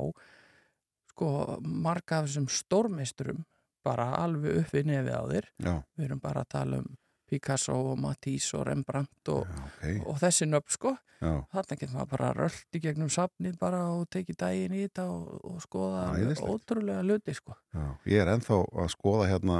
sko 1.11 1.31
marga 1.64 2.20
af 2.20 2.29
þessum 2.29 2.48
stórmeisturum 2.53 3.44
bara 3.85 4.11
alveg 4.20 4.61
upp 4.62 4.74
við 4.76 4.90
nefið 4.90 5.14
á 5.16 5.22
þér. 5.31 5.46
Já, 5.64 5.74
við 5.96 6.05
erum 6.09 6.20
bara 6.20 6.42
að 6.44 6.50
tala 6.53 6.81
um 6.83 6.90
Picasso 7.31 7.76
og 7.92 8.00
Matisse 8.03 8.57
og 8.59 8.66
Rembrandt 8.66 9.31
og, 9.31 9.46
já, 9.46 9.62
ok, 9.68 10.09
og 10.11 10.18
þessi 10.20 10.48
nöfn 10.50 10.74
sko. 10.74 10.92
Já, 11.20 11.33
þarna 11.53 11.76
getur 11.76 11.94
maður 11.94 12.11
bara 12.14 12.31
rölt 12.35 12.76
í 12.76 12.81
gegnum 12.81 13.11
safnið 13.12 13.59
bara 13.61 13.81
og 13.92 14.07
tekið 14.11 14.38
daginn 14.40 14.74
í 14.76 14.83
þetta 14.87 15.05
og, 15.12 15.35
og 15.46 15.59
skoða 15.62 16.05
Æðislegt. 16.16 16.48
ótrúlega 16.48 17.05
hluti 17.05 17.35
sko. 17.37 17.57
Já. 17.76 17.85
Ég 18.09 18.22
er 18.24 18.33
ennþá 18.35 18.61
að 18.85 18.88
skoða 18.96 19.29
hérna 19.31 19.59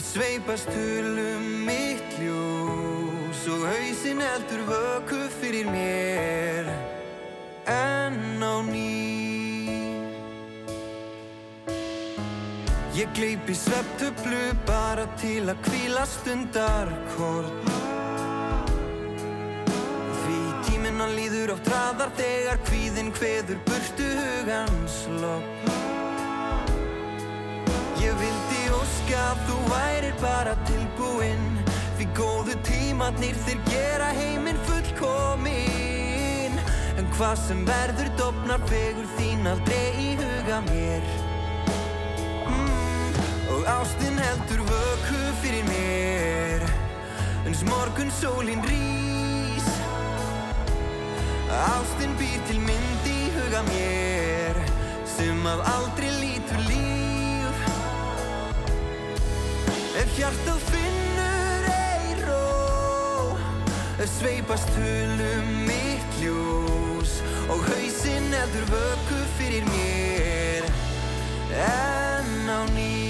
Sveipast 0.00 0.68
hulum 0.74 1.46
mitt 1.68 2.18
ljós 3.46 3.52
Og 3.52 3.66
hausinn 3.66 4.20
heldur 4.20 4.62
vöku 4.66 5.28
fyrir 5.40 5.66
mér. 5.66 6.66
En 7.66 8.42
á 8.42 8.62
ný. 8.62 9.70
Ég 12.94 13.08
gleipi 13.14 13.54
svepptöflu 13.54 14.54
bara 14.66 15.06
til 15.20 15.48
að 15.48 15.60
kvíla 15.62 16.06
stundarkorn. 16.06 17.52
Því 20.22 20.40
tíminn 20.66 21.00
hann 21.00 21.14
líður 21.14 21.54
á 21.54 21.58
traðar 21.62 22.10
þegar 22.16 22.58
kvíðinn 22.66 23.12
kveður 23.12 23.58
burtu 23.68 24.08
hugans 24.16 24.96
lopp 25.20 25.68
Ég 28.00 28.12
vildi 28.20 28.62
óska 28.72 29.20
að 29.30 29.44
þú 29.48 29.58
værir 29.70 30.16
bara 30.22 30.56
tilbúinn 30.66 31.65
Því 31.96 32.06
góðu 32.12 32.52
tímatnir 32.60 33.36
þeir 33.46 33.60
gera 33.70 34.10
heiminn 34.12 34.58
fullkominn. 34.66 36.58
En 37.00 37.06
hvað 37.14 37.38
sem 37.40 37.62
verður 37.64 38.10
dopnar 38.18 38.60
fegur 38.68 39.08
þín 39.16 39.48
aldrei 39.48 39.86
í 40.02 40.10
huga 40.20 40.58
mér. 40.66 41.06
Mm, 42.50 43.16
Og 43.54 43.64
ástin 43.78 44.20
heldur 44.20 44.60
vöku 44.68 45.22
fyrir 45.40 45.64
mér. 45.70 46.66
Uns 47.48 47.64
morgun 47.64 48.12
sólin 48.20 48.60
rís. 48.68 49.72
Ástin 51.48 52.12
býr 52.20 52.44
til 52.50 52.60
mynd 52.60 53.08
í 53.08 53.20
huga 53.38 53.64
mér 53.70 54.60
Sem 55.16 55.46
að 55.48 55.64
aldrei 55.72 56.12
lítur 56.20 56.60
líf. 56.68 57.64
Ef 59.96 60.18
hjartað 60.20 60.66
eiró 60.76 61.15
Sveipast 64.04 64.68
hulum 64.76 65.46
mitt 65.64 66.18
ljós 66.20 67.16
Og 67.48 67.62
hausinn 67.64 68.28
heldur 68.36 68.66
vöku 68.68 69.22
fyrir 69.38 69.64
mér. 69.72 70.68
En 71.56 72.44
á 72.44 72.60
ný 72.76 73.05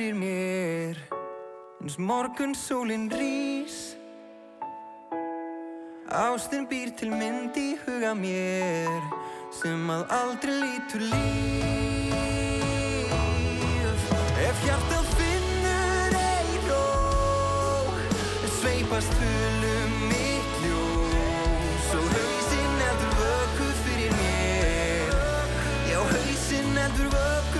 fyrir 0.00 0.14
mér. 0.14 0.96
Eins 1.82 1.96
morgun 1.96 2.54
sólinn 2.54 3.10
rís. 3.12 3.96
Ástin 6.08 6.64
býr 6.70 6.90
til 6.96 7.10
mynd 7.12 7.56
í 7.60 7.76
huga 7.84 8.14
mér 8.16 9.02
sem 9.52 9.90
að 9.92 10.02
aldrei 10.16 10.56
lítur 10.62 11.04
líf. 11.12 12.32
Ef 14.46 14.56
hjartað 14.64 15.06
finnur 15.20 16.16
ein 16.22 16.64
ró 16.70 16.88
sveipast 18.56 19.12
hulum 19.20 19.92
mitt 20.08 20.52
ljós. 20.64 21.86
Og 22.00 22.06
hausinn 22.16 22.76
heldur 22.86 23.12
vöku 23.20 23.68
fyrir 23.84 24.12
mér. 24.22 25.12
Já, 25.92 26.00
hausinn 26.14 26.76
heldur 26.84 27.08
vöku 27.18 27.59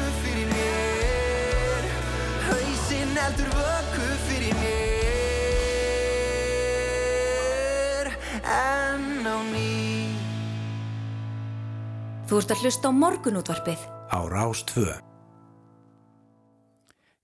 heldur 3.31 3.51
vöku 3.55 4.07
fyrir 4.27 4.55
mér 4.59 4.81
En 8.43 9.27
á 9.27 9.39
ný 9.55 10.11
Þú 12.27 12.35
ert 12.39 12.51
að 12.55 12.61
hlusta 12.63 12.87
á 12.91 12.93
morgunútvarpið. 12.95 13.81
á 14.11 14.19
Rástvö. 14.31 15.10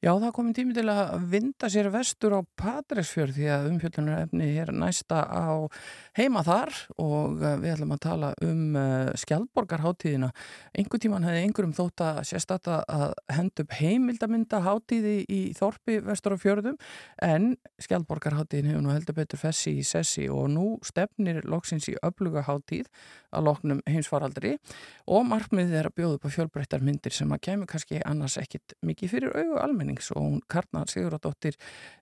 Já, 0.04 0.10
það 0.20 0.32
komin 0.36 0.52
tími 0.52 0.74
til 0.76 0.90
að 0.92 1.22
vinda 1.32 1.68
sér 1.72 1.86
vestur 1.88 2.34
á 2.36 2.44
Patræsfjörð 2.60 3.38
því 3.38 3.46
að 3.48 3.68
umfjöldunarefni 3.70 4.48
er 4.60 4.68
næsta 4.76 5.22
á 5.24 5.64
heima 6.18 6.42
þar 6.44 6.74
og 7.00 7.40
eh, 7.40 7.54
við 7.62 7.72
ætlum 7.72 7.94
að 7.96 8.02
tala 8.04 8.28
um 8.44 8.76
uh, 8.76 9.08
skjaldborgarháttíðina. 9.16 10.28
Engu 10.76 11.00
tíman 11.00 11.24
hefði 11.24 11.46
einhverjum 11.46 11.72
þótt 11.78 12.04
að 12.04 12.20
sérstata 12.28 12.82
að 12.92 13.14
henda 13.38 13.64
upp 13.64 13.72
heimildamynda 13.78 14.60
háttíði 14.66 15.14
í 15.32 15.40
Þorpi 15.56 15.96
vestur 16.04 16.36
á 16.36 16.44
fjörðum 16.44 16.76
en 17.24 17.54
skjaldborgarháttíðin 17.80 18.74
hefur 18.74 18.84
nú 18.84 18.92
heldur 18.92 19.16
betur 19.16 19.40
fessi 19.40 19.78
í 19.80 19.86
sessi 19.94 20.28
og 20.28 20.50
nú 20.52 20.66
stefnir 20.84 21.40
loksins 21.48 21.88
í 21.88 21.96
öfluga 22.04 22.44
háttíð 22.44 22.92
að 23.36 23.48
loknum 23.48 23.82
heimsfaraldri 23.88 24.54
og 25.08 25.26
markmiðið 25.28 25.80
er 25.80 25.90
að 25.90 25.96
bjóða 25.98 26.20
upp 26.20 26.28
á 26.28 26.34
fjölbreyttar 26.36 26.84
myndir 26.84 27.14
sem 27.16 27.32
að 27.32 27.42
kemur 27.48 27.70
kannski 27.70 28.00
annars 28.04 28.38
ekkit 28.40 28.76
mikið 28.86 29.12
fyrir 29.16 29.36
augu 29.36 29.58
almennings 29.86 30.10
og 30.12 30.22
hún 30.22 30.40
Karna 30.48 30.84
Siguradóttir 30.86 31.56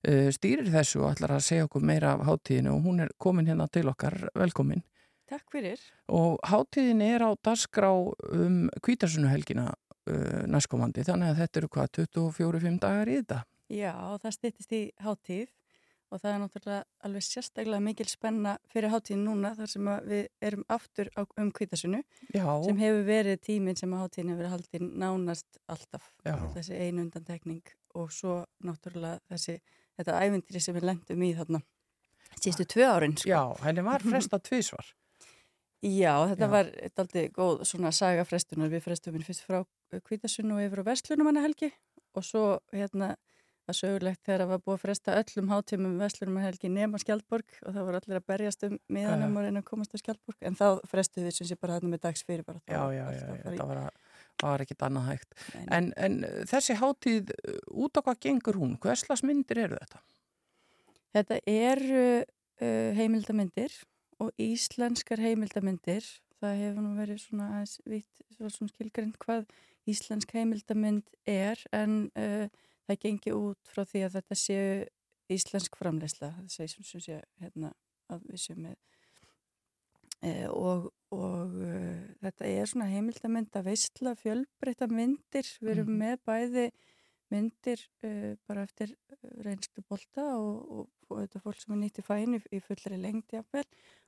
uh, 0.09 0.31
stýrir 0.33 0.70
þessu 0.73 1.05
og 1.05 1.12
ætlar 1.12 1.37
að 1.37 1.44
segja 1.44 1.68
okkur 1.68 1.85
meira 1.85 2.14
af 2.14 2.25
hátíðinu 2.27 2.75
og 2.75 2.83
hún 2.85 3.01
er 3.05 3.11
komin 3.18 3.47
hérna 3.47 3.68
til 3.68 3.88
okkar. 3.88 4.31
Velkomin. 4.35 4.83
Takk 5.29 5.51
fyrir. 5.51 5.81
og 6.09 6.38
hátíðin 6.44 7.01
er 7.03 7.25
á 7.25 7.31
dagskrá 7.33 7.90
um 7.90 8.68
kvítarsunuhelgina 8.83 9.73
uh, 9.73 10.44
næstkomandi 10.47 11.05
þannig 11.05 11.33
að 11.33 11.38
þetta 11.40 11.61
eru 11.61 11.68
hvað 11.68 11.88
24-5 11.99 12.79
dagar 12.81 13.09
í 13.09 13.18
þetta? 13.23 13.44
Já, 13.73 13.94
það 14.20 14.35
styttist 14.37 14.73
í 14.73 14.83
hátíð 15.01 15.49
og 16.14 16.22
það 16.22 16.31
er 16.31 16.40
náttúrulega 16.44 17.07
alveg 17.09 17.24
sérstaklega 17.27 17.83
mikil 17.83 18.07
spenna 18.07 18.55
fyrir 18.70 18.92
hátíðin 18.92 19.24
núna 19.27 19.50
þar 19.59 19.70
sem 19.72 19.88
við 20.07 20.27
erum 20.46 20.64
aftur 20.70 21.11
á, 21.18 21.27
um 21.42 21.50
kvítasunu 21.55 22.00
Já. 22.31 22.46
sem 22.62 22.79
hefur 22.79 23.07
verið 23.09 23.40
tíminn 23.42 23.79
sem 23.79 23.94
að 23.94 24.05
hátíðin 24.05 24.31
hefur 24.31 24.42
verið 24.44 24.55
haldið 24.55 24.85
nánast 25.03 25.61
alltaf 25.66 26.11
Já. 26.22 26.37
þessi 26.55 26.79
einu 26.79 27.07
undantekning 27.09 27.74
og 27.98 28.12
svo 28.14 28.42
náttúrulega 28.62 29.18
þessi 29.33 29.59
þetta 29.98 30.20
ævindri 30.22 30.62
sem 30.62 30.77
við 30.79 30.88
lendum 30.90 31.27
í 31.27 31.33
þarna 31.35 31.62
síðustu 32.38 32.66
tvö 32.74 32.87
árin 32.90 33.16
sko. 33.18 33.31
Já, 33.31 33.42
henni 33.66 33.87
var 33.87 34.07
fresta 34.07 34.38
tvísvar 34.38 34.94
Já, 35.85 36.14
þetta 36.31 36.46
Já. 36.46 36.53
var 36.55 36.70
aldrei 37.03 37.27
góð 37.35 37.66
svona 37.68 37.90
saga 37.92 38.24
frestunar 38.24 38.70
við 38.72 38.87
frestum 38.87 39.16
minn 39.16 39.27
fyrst 39.27 39.44
frá 39.44 39.64
kvítasunu 40.07 40.57
og 40.57 40.64
yfir 40.64 40.81
á 40.81 40.88
Vestlunum 40.88 41.29
hann 41.29 41.42
helgi 41.44 41.74
og 42.14 42.24
svo 42.24 42.44
hérna 42.72 43.16
var 43.68 43.77
sögulegt 43.79 44.22
þegar 44.24 44.42
það 44.42 44.50
var 44.53 44.62
búið 44.64 44.74
að 44.77 44.83
fresta 44.83 45.16
öllum 45.20 45.50
hátímum 45.53 45.94
Vestlunum 46.00 46.38
hann 46.38 46.46
helgi 46.48 46.70
nema 46.72 47.00
Skjaldborg 47.00 47.59
og 47.62 47.77
það 47.77 47.87
voru 47.88 48.00
allir 48.00 48.20
að 48.20 48.27
berjast 48.33 48.66
um 48.68 48.74
miðanum 48.92 49.38
og 49.38 49.46
reyna 49.46 49.62
að 49.62 49.68
komast 49.70 49.96
á 49.96 49.98
Skjaldborg 50.00 50.48
en 50.48 50.59
þá 50.59 50.66
frestuðu 50.90 51.29
við 51.29 51.38
sem 51.38 51.48
sé 51.50 51.59
bara 51.61 51.79
þarna 51.79 51.94
með 51.94 52.03
dags 52.09 52.27
fyrir 52.27 52.44
bara 52.46 52.61
Já, 52.68 52.83
já, 52.94 53.05
já, 53.16 53.27
þetta 53.46 53.68
var, 53.70 53.83
var 54.42 54.64
ekkit 54.66 54.87
annað 54.88 55.09
hægt 55.12 55.38
en, 55.64 55.92
en 55.96 56.20
þessi 56.50 56.79
hátíð 56.81 57.33
uh, 57.37 57.61
út 57.87 57.96
á 57.96 58.05
hvað 58.05 58.20
gengur 58.27 58.61
hún? 58.61 58.77
Hverslas 58.83 59.24
myndir 59.24 59.64
eru 59.66 59.81
þetta? 59.81 60.05
Þetta 61.14 61.40
eru 61.46 62.07
uh, 62.20 62.90
heimildamindir 62.98 63.74
og 64.22 64.31
íslenskar 64.40 65.22
heimildamindir. 65.22 66.07
Það 66.42 66.61
hefur 66.61 66.85
nú 66.85 66.92
verið 66.98 67.20
svona, 67.22 67.46
aðeins 67.57 67.79
vitt, 67.88 68.24
svona 68.37 68.72
skilgrind 68.72 69.16
hvað 69.22 69.46
íslensk 69.90 70.33
heimildamind 70.35 71.07
er 71.29 71.61
en 71.77 72.09
uh, 72.18 72.46
það 72.88 73.01
gengi 73.05 73.33
út 73.37 73.70
frá 73.73 73.85
því 73.88 74.03
að 74.07 74.16
þetta 74.18 74.38
séu 74.40 74.87
íslensk 75.35 75.77
framleysla. 75.81 76.33
Það 76.37 76.49
segir 76.53 76.87
sem, 76.88 77.01
sé 77.01 77.20
hérna, 77.40 77.73
að 78.12 78.27
við 78.31 78.42
séum 78.44 78.62
með 78.66 78.77
uh, 80.25 80.49
og, 80.53 80.88
og 81.14 81.55
uh, 81.64 82.03
þetta 82.25 82.51
er 82.51 82.70
svona 82.70 82.88
heimildamind 82.92 83.57
að 83.57 83.68
veistla 83.70 84.14
fjölbreyta 84.20 84.88
myndir. 84.90 85.49
Við 85.61 85.75
erum 85.77 85.92
Mhm. 85.94 86.03
með 86.03 86.18
bæði 86.29 86.66
myndir 87.33 87.81
uh, 88.05 88.35
bara 88.47 88.66
eftir 88.68 88.92
reynslu 89.44 89.83
bolta 89.88 90.25
og, 90.37 90.59
og, 90.70 90.88
og 91.09 91.23
þetta 91.25 91.40
fólk 91.44 91.61
sem 91.62 91.75
er 91.75 91.81
nýtt 91.81 91.99
í 92.03 92.05
fæinu 92.07 92.40
í 92.53 92.61
fullri 92.62 92.99
lengd 93.01 93.33
jafnvel 93.33 93.64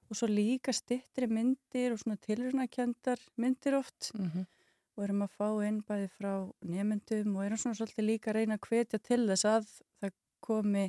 og 0.07 0.15
svo 0.21 0.29
líka 0.31 0.71
stittri 0.77 1.27
myndir 1.27 1.95
og 1.95 1.99
svona 2.03 2.19
tilrunakjöndar 2.23 3.19
myndir 3.41 3.75
oft 3.81 4.12
Mhm. 4.15 4.45
Og 4.97 5.05
erum 5.05 5.25
að 5.27 5.35
fá 5.37 5.49
inn 5.69 5.83
bæði 5.87 6.13
frá 6.17 6.31
nefndum 6.65 7.35
og 7.37 7.47
erum 7.47 7.61
svona 7.61 7.79
svolítið 7.79 8.09
líka 8.09 8.33
að 8.33 8.39
reyna 8.41 8.57
að 8.57 8.69
hvetja 8.71 9.03
til 9.05 9.23
þess 9.29 9.49
að 9.51 9.69
það 10.01 10.15
komi 10.47 10.87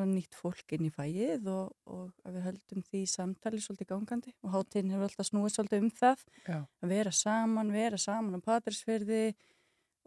nýtt 0.00 0.34
fólk 0.34 0.72
inn 0.72 0.86
í 0.88 0.92
fæið 0.92 1.48
og, 1.52 1.72
og 1.84 2.06
að 2.24 2.36
við 2.36 2.46
höldum 2.48 2.84
því 2.88 3.02
samtali 3.12 3.60
svolítið 3.60 3.90
gangandi 3.90 4.32
og 4.40 4.54
hátíðin 4.54 4.94
hefur 4.94 5.08
alltaf 5.08 5.28
snúið 5.28 5.54
svolítið 5.56 5.84
um 5.84 5.90
það 5.98 6.24
Já. 6.46 6.58
að 6.64 6.94
vera 6.94 7.12
saman, 7.12 7.72
vera 7.74 8.00
saman 8.00 8.40
á 8.40 8.46
Patrísfyrði 8.46 9.24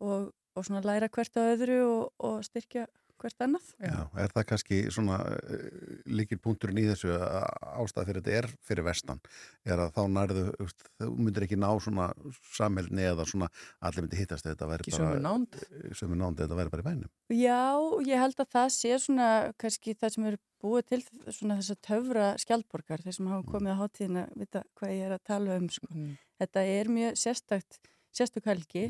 og, 0.02 0.32
og 0.34 0.66
svona 0.66 0.84
læra 0.86 1.10
hvert 1.14 1.38
að 1.38 1.52
öðru 1.54 1.80
og, 1.86 2.06
og 2.18 2.42
styrkja 2.48 2.88
hvert 3.26 3.46
annað. 3.46 3.68
Já, 3.82 3.98
er 4.24 4.34
það 4.36 4.48
kannski 4.52 4.80
svona 4.94 5.20
líkil 6.06 6.40
punkturinn 6.44 6.82
í 6.84 6.88
þessu 6.92 7.12
að 7.18 7.46
ástæða 7.84 8.08
fyrir 8.10 8.22
þetta 8.22 8.40
er 8.40 8.50
fyrir 8.70 8.88
vestan 8.88 9.22
er 9.66 9.82
að 9.84 9.94
þá 9.98 10.02
nærðu, 10.16 10.46
þú 11.02 11.12
myndir 11.18 11.46
ekki 11.48 11.60
ná 11.60 11.70
svona 11.84 12.10
sammeldni 12.56 13.08
eða 13.10 13.28
svona 13.30 13.50
allir 13.82 14.06
myndi 14.06 14.20
hittast 14.20 14.48
þetta 14.48 14.70
væri 14.70 14.86
Ekki 14.86 14.96
bara 14.98 15.14
sömu 15.98 16.18
nánd? 16.20 16.40
eða 16.40 16.46
þetta 16.46 16.60
væri 16.60 16.74
bara 16.74 16.86
í 16.86 16.90
bænum 16.90 17.40
Já, 17.42 17.62
ég 18.06 18.22
held 18.22 18.44
að 18.44 18.52
það 18.56 18.68
sé 18.76 19.00
svona 19.02 19.30
kannski 19.62 19.96
það 19.98 20.16
sem 20.16 20.30
eru 20.30 20.42
búið 20.66 20.88
til 20.92 21.02
svona 21.34 21.58
þess 21.60 21.74
að 21.76 21.82
töfra 21.90 22.30
skjaldborgar 22.42 23.04
þeir 23.06 23.18
sem 23.18 23.32
hafa 23.32 23.50
komið 23.52 23.76
á 23.76 23.82
hátíðin 23.82 24.22
að 24.22 24.38
vita 24.42 24.64
hvað 24.78 24.94
ég 24.96 25.04
er 25.08 25.16
að 25.16 25.26
tala 25.30 25.58
um 25.60 25.68
sko. 25.74 25.90
Þetta 26.42 26.64
er 26.76 26.92
mjög 26.96 27.20
sérstakt 27.22 27.80
sérstök 28.16 28.50
helgi 28.50 28.86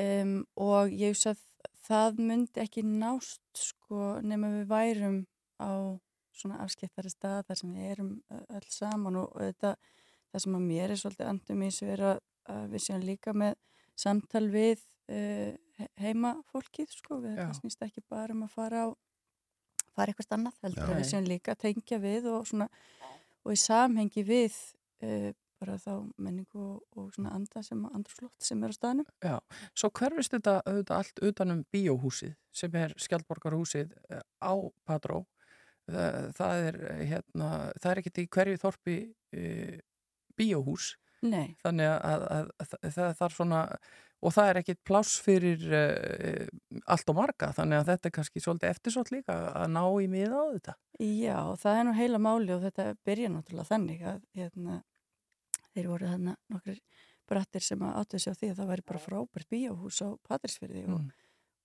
um, 0.00 0.36
og 0.60 0.92
ég 0.92 1.14
veist 1.14 1.30
að 1.32 1.42
það 1.84 2.22
myndi 2.30 2.62
ekki 2.64 2.84
nást 2.86 3.42
sko 3.58 4.16
nema 4.24 4.50
við 4.58 4.70
værum 4.70 5.20
á 5.60 5.96
svona 6.34 6.62
afskiptari 6.64 7.12
stað 7.12 7.44
þar 7.48 7.60
sem 7.60 7.74
við 7.76 7.90
erum 7.92 8.14
öll 8.30 8.66
saman. 8.72 9.20
Og 9.22 9.36
þetta 9.38 9.74
það 10.34 10.44
sem 10.44 10.58
að 10.58 10.66
mér 10.66 10.90
er 10.90 11.00
svolítið 11.00 11.30
andum 11.30 11.62
í 11.62 11.70
þessu 11.70 11.90
er 11.94 12.04
að, 12.08 12.20
að 12.50 12.64
við 12.72 12.84
séum 12.88 13.06
líka 13.06 13.34
með 13.38 13.54
samtal 14.04 14.44
við 14.50 14.82
uh, 15.14 15.52
heima 16.02 16.34
fólkið 16.50 16.90
sko, 16.90 17.20
við 17.22 17.38
snýst 17.60 17.84
ekki 17.86 18.02
bara 18.10 18.34
um 18.34 18.42
að 18.46 18.54
fara 18.56 18.84
á 18.86 18.88
fara 19.94 20.10
eitthvað 20.10 20.34
annað, 20.38 20.58
heldur 20.64 20.96
við 20.98 21.06
séum 21.06 21.28
líka 21.30 21.54
að 21.54 21.62
tengja 21.68 22.00
við 22.02 22.26
og 22.32 22.48
svona 22.50 22.66
og 23.44 23.54
í 23.54 23.60
samhengi 23.60 24.24
við 24.26 24.56
uh, 25.06 25.30
bara 25.64 25.80
þá 25.80 25.92
menningu 26.20 26.60
og, 26.60 26.80
og 26.94 27.12
svona 27.16 27.34
anda 27.34 27.62
sem 27.64 27.84
andrúslótt 27.88 28.44
sem 28.44 28.62
er 28.64 28.74
á 28.74 28.76
staðnum. 28.76 29.08
Já, 29.24 29.36
svo 29.72 29.90
hverfist 29.96 30.36
þetta 30.36 30.58
auðvitað 30.62 30.98
allt 31.00 31.22
utanum 31.30 31.62
bíóhúsið 31.74 32.34
sem 32.54 32.76
er 32.78 32.94
Skjaldborgarhúsið 33.00 33.94
eh, 34.12 34.20
á 34.44 34.54
Padró 34.84 35.24
það, 35.90 36.18
það 36.38 36.66
er 36.68 36.80
eh, 36.90 37.04
hérna, 37.12 37.50
það 37.80 37.90
er 37.90 38.02
ekkert 38.02 38.20
í 38.20 38.28
hverju 38.36 38.60
þorpi 38.62 38.98
e, 39.34 39.48
bíóhús. 40.38 40.94
Nei. 41.24 41.54
þannig 41.64 41.86
að, 41.88 42.02
að, 42.04 42.48
að, 42.60 42.72
að 42.84 42.90
það 42.92 43.14
þarf 43.16 43.36
svona 43.38 43.60
og 44.24 44.32
það 44.34 44.48
er 44.50 44.58
ekkert 44.60 44.80
pláss 44.84 45.12
fyrir 45.24 45.62
e, 45.72 45.84
allt 46.92 47.10
og 47.12 47.16
marga 47.16 47.48
þannig 47.56 47.80
að 47.80 47.90
þetta 47.90 48.10
er 48.10 48.14
kannski 48.18 48.42
svolítið 48.44 48.72
eftirsótt 48.74 49.12
líka 49.12 49.36
að 49.52 49.70
ná 49.72 49.82
í 50.04 50.08
miða 50.12 50.40
á 50.40 50.44
þetta. 50.52 50.74
Já, 51.00 51.38
það 51.60 51.78
er 51.78 51.86
nú 51.88 51.94
heila 51.96 52.20
máli 52.26 52.52
og 52.52 52.64
þetta 52.66 52.86
byrja 53.08 53.32
náttúrulega 53.32 53.70
þannig 53.70 54.04
að 54.10 54.20
hérna, 54.36 54.78
þeir 55.74 55.88
voru 55.90 56.06
þarna 56.12 56.36
nokkrir 56.54 56.80
brattir 57.28 57.62
sem 57.64 57.82
áttu 57.88 58.18
sig 58.20 58.32
á 58.32 58.38
því 58.38 58.50
að 58.52 58.58
það 58.60 58.70
væri 58.72 58.84
bara 58.90 59.00
frábært 59.00 59.48
bíóhús 59.52 60.00
á 60.04 60.08
Patrísfyrði 60.28 60.82
og 60.88 61.00
Mm. 61.00 61.10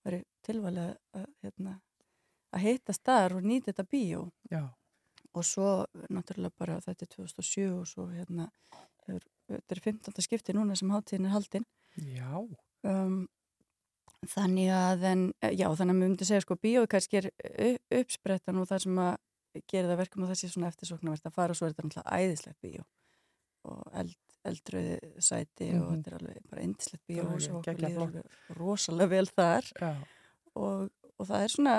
væri 0.05 0.19
tilvalið 0.47 0.93
að, 1.13 1.25
hérna, 1.43 1.73
að 2.55 2.59
heita 2.63 2.93
staðar 2.95 3.35
og 3.35 3.43
nýta 3.43 3.71
þetta 3.73 3.83
bíó 3.91 4.21
Já. 4.51 4.61
og 5.35 5.43
svo 5.43 5.85
náttúrulega 6.09 6.55
bara 6.57 6.79
þetta 6.81 7.03
er 7.03 7.11
2007 7.15 7.73
og 7.81 7.87
svo 7.87 8.07
hérna 8.07 8.49
hefur, 9.05 9.25
þetta 9.49 9.75
er 9.75 9.81
15. 9.83 10.21
skipti 10.23 10.53
núna 10.55 10.75
sem 10.77 10.89
hátíðin 10.89 11.25
er 11.27 11.35
haldin 11.35 11.65
Já. 11.97 12.47
um, 12.83 13.27
þannig 14.27 14.69
að 14.71 15.03
en, 15.11 15.25
já, 15.43 15.67
þannig 15.75 15.93
að 15.93 15.99
við 15.99 16.07
myndum 16.07 16.27
segja 16.27 16.41
sko 16.43 16.55
bíói 16.55 16.87
kannski 16.91 17.19
er 17.21 17.29
uppsprettan 17.99 18.57
og 18.59 18.67
það 18.71 18.81
sem 18.85 18.97
að 19.03 19.17
gera 19.67 19.87
það 19.91 19.97
verkum 20.01 20.23
og 20.23 20.29
það 20.31 20.39
sé 20.41 20.49
svona 20.53 20.67
eftirsóknarvert 20.71 21.25
að 21.29 21.35
fara 21.35 21.51
og 21.51 21.59
svo 21.59 21.67
er 21.67 21.73
þetta 21.75 21.87
náttúrulega 21.87 22.17
æðislegt 22.23 22.59
bíó 22.63 22.83
og 23.65 23.81
eld, 23.93 24.15
eldröði 24.45 24.97
sæti 25.21 25.69
og 25.75 25.89
Mhm. 25.91 26.03
þetta 26.03 26.07
er 26.11 26.17
alveg 26.19 26.49
bara 26.49 26.61
eindislegt 26.61 27.03
bíó 27.09 27.25
Alveg 27.25 27.51
og 27.51 27.59
okkur 27.59 27.73
líður 27.89 28.57
rosalega 28.57 29.09
vel 29.09 29.25
þar. 29.27 29.65
Og, 30.55 30.89
og 31.19 31.27
það 31.27 31.43
er 31.43 31.47
svona 31.53 31.75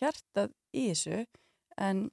hjartað 0.00 0.52
í 0.74 0.84
þessu 0.90 1.26
en, 1.78 2.10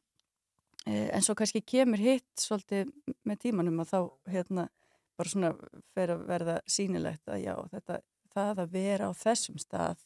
eh, 0.88 1.10
en 1.14 1.22
svo 1.22 1.36
kannski 1.36 1.62
kemur 1.66 1.98
hitt 2.00 2.36
svolítið 2.36 2.92
með 3.28 3.38
tímanum 3.44 3.80
að 3.84 3.90
þá 3.94 4.32
hérna 4.32 4.70
bara 5.18 5.30
svona 5.30 5.52
fer 5.94 6.08
að 6.16 6.26
verða 6.28 6.60
sýnilegt 6.66 7.26
að 7.28 7.44
já, 7.44 7.56
þetta, 7.74 8.00
það 8.34 8.56
að 8.64 8.72
vera 8.72 9.10
á 9.10 9.14
þessum 9.14 9.58
stað 9.60 9.98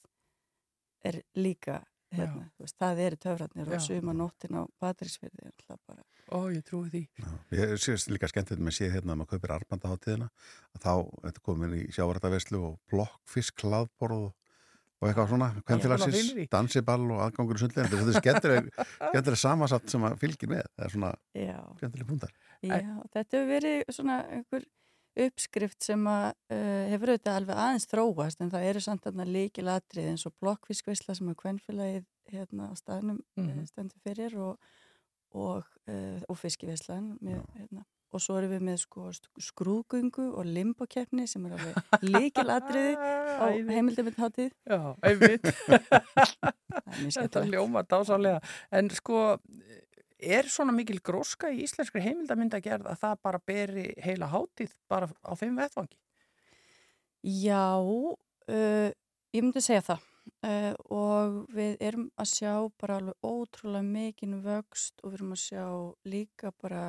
er 1.06 1.22
líka 1.36 1.84
hérna, 2.18 2.44
veist, 2.62 2.78
það 2.82 3.02
eru 3.08 3.20
töfratnir 3.26 3.70
og 3.70 3.78
Já. 3.78 3.84
suma 3.88 4.14
nóttin 4.18 4.58
á 4.60 4.64
er 5.04 5.80
bara 5.88 6.04
Ó, 6.32 6.48
ég 6.50 6.64
trúi 6.66 6.88
því. 6.90 7.02
Ég 7.54 7.74
sést 7.84 8.10
líka 8.10 8.30
skemmtilegt 8.32 8.64
með 8.64 8.78
séð 8.78 8.94
hérna 8.96 9.14
að 9.14 9.20
maður 9.20 9.32
kaupir 9.34 9.54
armbandaháttíðina 9.58 10.30
að 10.74 10.86
þá 10.86 10.94
þetta 11.26 11.44
komin 11.44 11.76
í 11.78 11.82
sjávarðaveslu 11.94 12.62
og 12.70 12.78
blokkfisk, 12.94 13.66
hlaðborð 13.66 14.30
og, 14.30 14.30
og 15.04 15.10
eitthvað 15.10 15.34
svona, 15.34 15.50
því. 16.40 16.46
dansiball 16.54 17.10
og 17.10 17.24
aðgangur 17.26 17.60
í 17.60 17.64
sundlegin 17.66 17.92
þetta 17.92 18.14
er 18.14 18.22
skemmtileg, 18.22 18.70
skemmtileg 19.10 19.42
samasatt 19.44 19.92
sem 19.92 20.08
að 20.08 20.16
fylgir 20.24 20.54
með, 20.54 20.70
það 20.78 20.88
er 20.88 20.96
svona 20.96 21.12
Já. 21.44 21.58
skemmtileg 21.82 22.10
púntar. 22.14 22.34
Já, 22.64 22.80
þetta 23.18 23.38
hefur 23.38 23.52
verið 23.52 23.84
svona 24.00 24.22
einhver 24.32 24.70
uppskrift 25.16 25.84
sem 25.86 26.08
að 26.10 26.30
uh, 26.52 26.90
hefur 26.90 27.12
auðvitað 27.14 27.36
alveg 27.40 27.60
aðeins 27.64 27.86
þróast 27.92 28.42
en 28.42 28.52
það 28.54 28.68
eru 28.72 28.82
samt 28.82 29.04
þarna 29.06 29.26
líkilatrið 29.30 30.08
eins 30.14 30.26
og 30.26 30.34
blokkfiskvisla 30.42 31.16
sem 31.16 31.30
er 31.30 31.36
kvenfélagið 31.42 32.06
hérna 32.34 32.70
á 32.70 32.74
staðnum 32.80 33.20
mm 33.38 33.44
Mhm. 33.50 33.66
stendur 33.70 34.00
fyrir 34.04 34.38
og, 34.42 34.58
og, 35.34 35.66
uh, 35.90 36.22
og 36.30 36.38
fiskivislan 36.38 37.18
með, 37.22 37.42
hérna. 37.60 37.84
og 38.14 38.22
svo 38.22 38.38
erum 38.38 38.52
við 38.54 38.62
með 38.62 38.78
sko 38.84 39.08
skrúðgöngu 39.42 40.26
og 40.38 40.46
limbokeppni 40.46 41.28
sem 41.28 41.46
er 41.46 41.56
alveg 41.58 42.02
líkilatriði 42.02 42.96
á 43.42 43.46
Æði. 43.50 43.74
heimildamitt 43.74 44.20
Já, 44.70 44.96
einmitt. 45.04 45.46
Þetta 47.18 47.42
ljóma 47.50 47.82
dásálega. 47.90 48.40
En 48.72 48.90
sko, 48.94 49.38
er 50.24 50.50
svona 50.52 50.74
mikil 50.76 51.00
gróska 51.04 51.52
í 51.52 51.64
íslenskri 51.66 52.02
heimildamyndagerð 52.04 52.90
að 52.92 53.00
það 53.04 53.20
bara 53.28 53.44
beri 53.48 53.86
heila 54.04 54.30
hátíð 54.32 54.74
bara 54.92 55.10
á 55.24 55.32
þeim 55.40 55.56
vettvangi? 55.60 55.98
Já, 57.24 57.80
uh, 57.80 58.90
ég 59.34 59.42
myndi 59.44 59.64
segja 59.64 59.86
það 59.94 60.06
uh, 60.48 60.74
og 60.92 61.42
við 61.56 61.76
erum 61.80 62.10
að 62.20 62.32
sjá 62.34 62.54
bara 62.82 63.00
alveg 63.00 63.28
ótrúlega 63.28 63.88
mikinn 63.88 64.40
vöxt 64.44 65.04
og 65.04 65.12
við 65.14 65.20
erum 65.20 65.36
að 65.36 65.44
sjá 65.44 65.66
líka 66.10 66.54
bara 66.62 66.86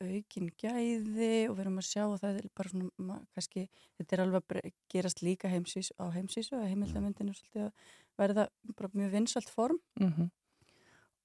aukin 0.00 0.48
gæði 0.56 1.48
og 1.50 1.56
við 1.56 1.62
erum 1.64 1.80
að 1.80 1.88
sjá 1.90 2.02
að 2.06 2.20
það 2.22 2.38
er 2.40 2.46
bara 2.56 2.72
svona, 2.72 3.16
kannski, 3.36 3.64
þetta 4.00 4.16
er 4.16 4.22
alveg 4.24 4.54
að 4.56 4.70
gerast 4.92 5.24
líka 5.24 5.50
heimsís, 5.52 5.90
á 6.00 6.08
heimsísu 6.14 6.56
að 6.56 6.70
heimildamyndinu 6.70 7.36
svolítið 7.36 7.66
að 7.66 7.96
verða 8.20 8.46
bara 8.76 8.92
mjög 8.96 9.16
vinsalt 9.16 9.52
form 9.52 9.80
Mm 10.00 10.12
-hmm. 10.12 10.30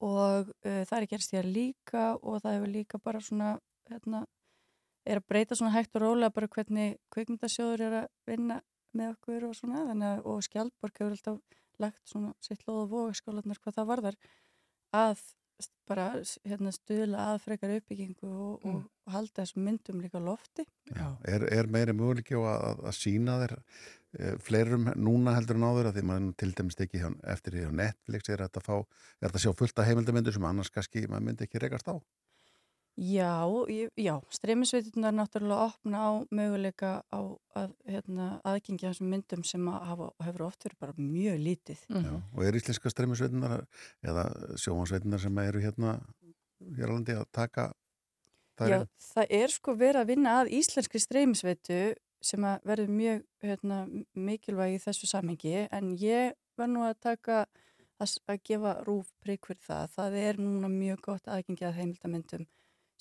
Og 0.06 0.52
uh, 0.54 0.82
það 0.86 0.98
er 1.02 1.08
gerst 1.12 1.34
hér 1.36 1.48
líka 1.50 2.06
og 2.22 2.42
það 2.44 2.58
hefur 2.60 2.74
líka 2.76 3.02
bara 3.02 3.22
svona 3.26 3.56
hérna, 3.90 4.24
er 5.06 5.22
að 5.22 5.28
breyta 5.30 5.58
svona 5.58 5.74
hægt 5.76 5.98
og 5.98 6.06
rólega 6.06 6.34
bara 6.34 6.50
hvernig 6.56 6.98
kvikmyndasjóður 7.14 7.86
er 7.88 7.98
að 8.04 8.10
vinna 8.30 8.60
með 8.96 9.14
okkur 9.16 9.50
og 9.50 9.56
svona 9.58 9.86
þannig 9.90 10.12
að, 10.14 10.26
og 10.32 10.44
Skjaldborg 10.46 11.02
hefur 11.02 11.16
alltaf 11.18 11.62
lagt 11.84 12.06
svona 12.08 12.32
sitt 12.46 12.62
loð 12.68 12.86
og 12.86 12.92
vogaskálanar 12.94 13.60
hvað 13.60 13.76
það 13.80 13.90
varðar 13.92 14.20
að 14.96 15.26
bara 15.88 16.06
hérna, 16.44 16.72
stuðla 16.76 17.26
að 17.32 17.38
frekar 17.46 17.72
uppbyggingu 17.78 18.28
og, 18.28 18.64
Mm. 18.66 18.72
og, 18.76 18.88
og 19.08 19.14
halda 19.14 19.44
þessum 19.44 19.64
myndum 19.68 20.02
líka 20.04 20.20
lofti 20.20 20.66
Já. 20.92 21.06
Er, 21.24 21.46
er 21.48 21.70
meiri 21.72 21.94
möguleiki 21.96 22.36
á 22.36 22.42
að, 22.44 22.64
að, 22.70 22.82
að 22.90 22.98
sína 22.98 23.38
þér 23.44 23.54
fleirum 24.46 24.90
núna 24.96 25.34
heldur 25.36 25.58
en 25.60 25.66
áður 25.68 25.90
að 25.92 25.98
því 26.00 26.04
maður 26.10 26.36
til 26.42 26.52
dæmis 26.58 26.78
ekki 26.86 27.02
hjá, 27.02 27.10
eftir 27.36 27.56
því 27.58 27.66
á 27.68 27.72
Netflix 27.82 28.30
er 28.30 28.44
þetta 28.46 28.62
að 28.62 28.68
fá, 28.70 28.76
er 28.80 29.28
þetta 29.30 29.40
að 29.42 29.46
sjá 29.46 29.54
fullt 29.62 29.80
af 29.82 29.90
heimildamindur 29.90 30.36
sem 30.38 30.46
annars 30.50 30.72
kannski 30.72 31.06
maður 31.08 31.26
myndi 31.30 31.48
ekki 31.50 31.64
rekast 31.66 31.90
á 31.92 31.96
Já, 32.96 33.44
ég- 33.68 33.92
já, 34.00 34.14
streymisveitunar 34.32 35.12
náttúrulega 35.12 35.66
opna 35.68 35.98
á 36.00 36.12
möguleika 36.32 37.04
á 37.12 37.20
að, 37.60 37.74
hérna, 37.92 38.28
aðgengja 38.48 38.94
þessum 38.94 39.10
myndum 39.12 39.44
sem 39.44 39.66
að 39.68 39.82
hafa, 39.90 40.08
hefur 40.24 40.46
oft 40.48 40.64
verið 40.64 40.80
bara 40.80 40.94
mjög 40.96 41.42
lítið. 41.44 41.82
Já, 41.92 42.14
og 42.16 42.46
er 42.48 42.56
íslenska 42.56 42.90
streymisveitunar 42.94 43.66
eða 44.00 44.24
sjóhansveitunar 44.56 45.20
sem 45.26 45.38
eru 45.44 45.60
hérna 45.60 45.98
hér 46.78 46.88
landi 46.96 47.12
að 47.20 47.26
taka 47.36 47.74
þær 48.56 48.70
Já, 48.72 48.80
inn? 48.80 48.88
það 49.12 49.36
er 49.42 49.48
sko 49.58 49.76
verið 49.76 50.00
að 50.06 50.08
vinna 50.14 50.38
að 50.40 50.54
íslenskri 50.56 51.04
streymisveitu 51.04 51.82
sem 52.26 52.48
að 52.48 52.66
verður 52.72 52.96
mjög 52.98 53.22
hérna, 53.46 53.78
mikilvæg 54.18 54.76
í 54.76 54.82
þessu 54.82 55.10
samhengi 55.12 55.68
en 55.70 55.94
ég 56.02 56.34
var 56.58 56.72
nú 56.72 56.84
að 56.88 56.98
taka 57.06 57.46
að, 58.02 58.18
að 58.32 58.42
gefa 58.50 58.76
rúf 58.88 59.12
prigg 59.24 59.46
fyrir 59.46 59.64
það. 59.66 59.96
Það 59.96 60.20
er 60.24 60.42
núna 60.42 60.72
mjög 60.72 61.02
gott 61.10 61.32
aðgengi 61.32 61.68
að 61.68 61.80
heimildamyndum 61.80 62.46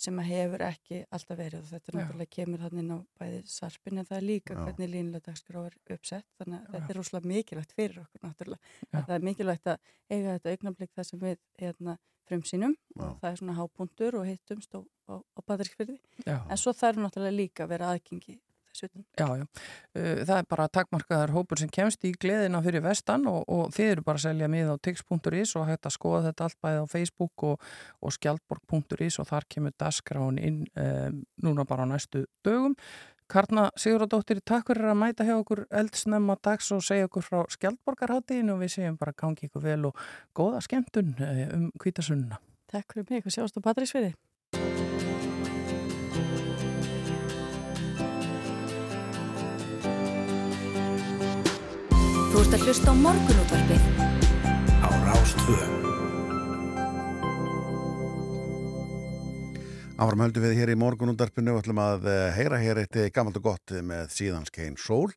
sem 0.05 0.17
að 0.19 0.31
hefur 0.33 0.63
ekki 0.67 1.01
alltaf 1.15 1.39
verið 1.39 1.61
og 1.61 1.69
þetta 1.71 1.91
er 1.91 1.97
náttúrulega 2.01 2.35
kemur 2.35 2.63
hann 2.65 2.81
inn 2.81 2.95
á 2.95 2.99
bæði 3.21 3.43
sarpin 3.47 4.01
en 4.01 4.09
það 4.09 4.17
er 4.17 4.25
líka 4.27 4.57
Já. 4.57 4.63
hvernig 4.65 4.91
línulega 4.91 5.27
dagskrá 5.29 5.61
er 5.69 5.77
uppsett 5.95 6.27
þannig 6.41 6.57
að 6.57 6.65
Já. 6.65 6.73
þetta 6.75 6.91
er 6.95 6.99
rosalega 6.99 7.31
mikilvægt 7.31 7.77
fyrir 7.79 8.01
okkur 8.03 8.25
náttúrulega. 8.25 8.73
Það 8.91 9.15
er 9.17 9.29
mikilvægt 9.29 9.71
að 9.71 9.93
eiga 10.11 10.35
þetta 10.35 10.55
augnablik 10.57 10.97
þar 10.99 11.09
sem 11.11 11.23
við 11.23 11.39
hérna, 11.63 11.97
frumsýnum 12.25 12.75
og 12.97 13.15
það 13.21 13.31
er 13.31 13.39
svona 13.43 13.57
hápuntur 13.59 14.19
og 14.19 14.27
hittumst 14.27 14.75
á, 14.75 14.81
á 15.13 15.41
Patrísfyrði 15.47 15.99
Já. 16.25 16.39
en 16.43 16.59
svo 16.59 16.75
þarf 16.75 16.99
náttúrulega 17.05 17.37
líka 17.37 17.67
að 17.67 17.75
vera 17.77 17.93
aðgengi 17.95 18.39
utan. 18.83 19.05
Já, 19.19 19.27
já. 19.39 19.47
Það 19.95 20.35
er 20.37 20.49
bara 20.51 20.69
takmarkaðar 20.69 21.33
hópur 21.37 21.61
sem 21.61 21.71
kemst 21.73 22.05
í 22.05 22.13
gleðina 22.19 22.61
fyrir 22.65 22.85
vestan 22.85 23.29
og, 23.31 23.45
og 23.47 23.73
þið 23.77 23.91
eru 23.93 24.07
bara 24.09 24.21
að 24.21 24.27
selja 24.27 24.51
mið 24.51 24.75
á 24.75 24.77
tix.is 24.83 25.55
og 25.61 25.69
hægt 25.71 25.87
að 25.87 25.97
skoða 25.97 26.23
þetta 26.29 26.49
allt 26.49 26.61
bæði 26.65 26.83
á 26.83 26.87
Facebook 26.91 27.47
og, 27.47 27.73
og 28.03 28.15
skjaldborg.is 28.19 29.19
og 29.23 29.31
þar 29.31 29.49
kemur 29.55 29.75
dagskráin 29.79 30.41
inn 30.43 30.63
um, 30.75 31.25
núna 31.45 31.67
bara 31.69 31.87
á 31.87 31.93
næstu 31.95 32.27
dögum. 32.47 32.75
Karna 33.31 33.71
Siguradóttir, 33.81 34.43
takk 34.45 34.69
fyrir 34.69 34.91
að 34.93 34.99
mæta 35.01 35.25
hjá 35.25 35.39
okkur 35.39 35.65
eldsnemma 35.73 36.37
dags 36.45 36.69
og 36.77 36.83
segja 36.85 37.09
okkur 37.09 37.25
frá 37.25 37.39
skjaldborgarháttíðinu 37.55 38.53
og 38.55 38.61
við 38.61 38.75
segjum 38.77 38.99
bara 39.01 39.17
gangi 39.17 39.49
ykkur 39.49 39.65
vel 39.65 39.89
og 39.89 40.05
góða 40.37 40.61
skemmtun 40.65 41.15
eh, 41.25 41.47
um 41.57 41.71
kvítasunna. 41.81 42.41
Takk 42.71 42.93
fyrir 42.93 43.09
mig 43.11 43.25
og 43.25 43.33
sjáumst 43.33 43.57
á 43.57 43.65
Patrísfyrði. 43.65 44.13
Ert 52.55 52.63
að 52.63 52.69
hlusta 52.71 52.93
á 52.93 52.95
morgunútvarpið. 52.95 53.83
á 54.87 54.89
Rástvö 55.03 55.94
Áfram 59.95 60.25
höldum 60.25 60.43
við 60.43 60.57
hér 60.59 60.71
í 60.73 60.75
morgunundarpinu 60.75 61.53
og 61.55 61.61
ætlum 61.61 61.79
að 61.79 62.09
eh, 62.11 62.33
heyra 62.35 62.59
hér 62.59 62.81
eitt 62.83 62.97
gammalt 63.15 63.37
og 63.39 63.45
gott 63.45 63.73
með 63.87 64.09
síðanskein 64.11 64.75
sól. 64.81 65.13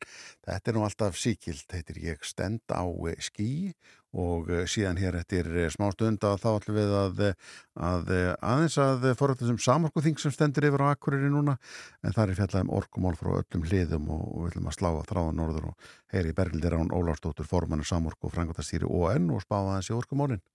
Þetta 0.46 0.70
er 0.70 0.76
nú 0.78 0.84
alltaf 0.86 1.18
síkild, 1.18 1.66
heitir 1.74 1.98
ég 2.04 2.22
stend 2.22 2.62
á 2.70 2.86
eh, 2.86 3.18
skí 3.18 3.74
og 4.14 4.52
eh, 4.54 4.68
síðan 4.70 5.00
hér 5.02 5.18
eftir 5.18 5.50
eh, 5.50 5.72
smá 5.74 5.90
stund 5.96 6.22
að 6.22 6.44
þá 6.44 6.50
ætlum 6.52 6.78
við 6.78 6.94
að, 6.94 7.24
eh, 7.26 7.56
að 7.90 8.12
eh, 8.14 8.30
aðeins 8.38 8.78
að 8.84 9.08
fóra 9.18 9.38
þessum 9.40 9.58
samorkuþing 9.66 10.22
sem 10.22 10.36
stendur 10.36 10.70
yfir 10.70 10.84
á 10.86 10.94
Akureyri 10.94 11.32
núna 11.34 11.58
en 12.06 12.14
það 12.14 12.24
er 12.28 12.40
fjallað 12.44 12.68
um 12.68 12.74
orkumál 12.78 13.18
frá 13.18 13.32
öllum 13.40 13.66
hliðum 13.66 14.12
og, 14.14 14.28
og 14.30 14.44
við 14.44 14.52
ætlum 14.52 14.70
að 14.70 14.78
slá 14.78 14.92
að 14.92 15.08
þráða 15.10 15.38
norður 15.42 15.72
og 15.72 15.88
heyri 16.14 16.36
Bergildir 16.38 16.78
Rán 16.78 16.94
Ólarsdóttur 16.94 17.50
formannu 17.50 17.88
samorku 17.88 18.30
og 18.30 18.38
frangotastýri 18.38 18.86
ON 18.86 19.32
og 19.34 19.42
spáða 19.42 19.82
í 19.82 19.98
orkumálinn. 19.98 20.46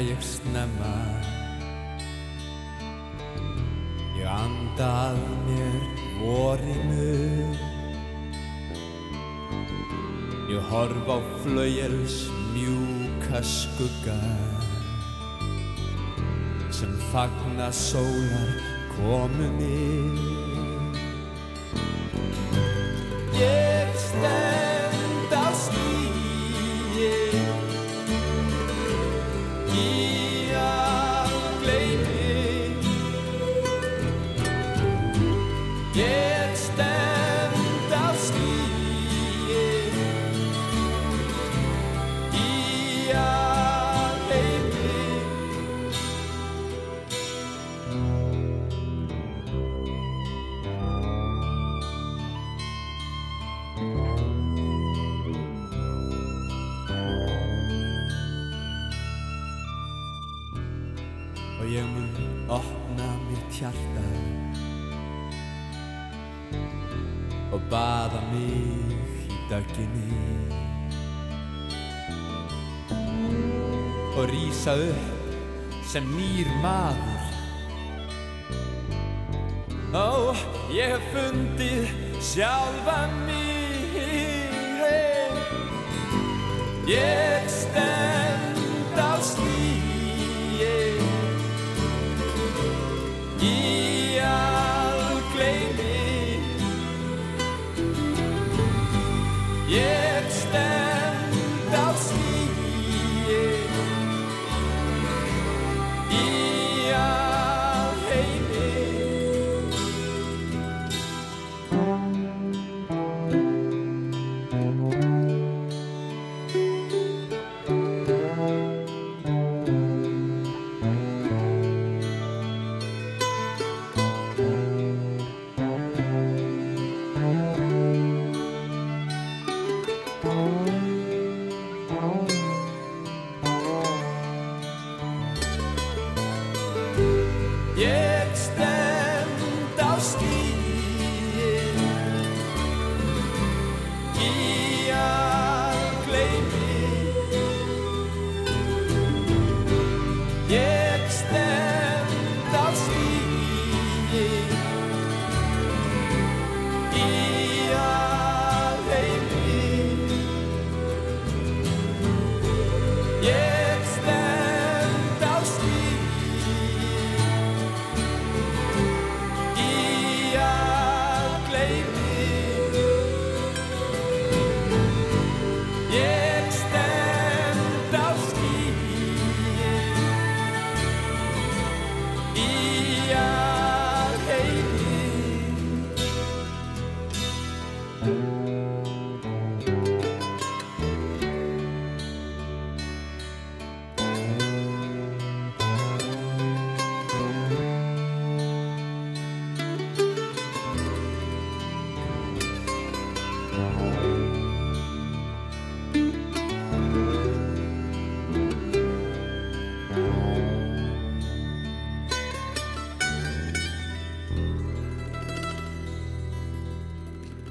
Ég 0.00 0.20
snemma. 0.20 0.94
Ég 4.18 4.26
anda 4.26 4.88
að 5.10 5.20
mér 5.46 5.76
vorinu. 6.20 7.10
Ég 10.50 10.70
horf 10.70 11.08
á 11.10 11.18
flauels 11.42 12.16
mjúka 12.54 13.42
skugga 13.42 14.20
sem 16.70 16.94
fagna 17.12 17.70
sólar 17.72 18.58
komunni 18.96 20.43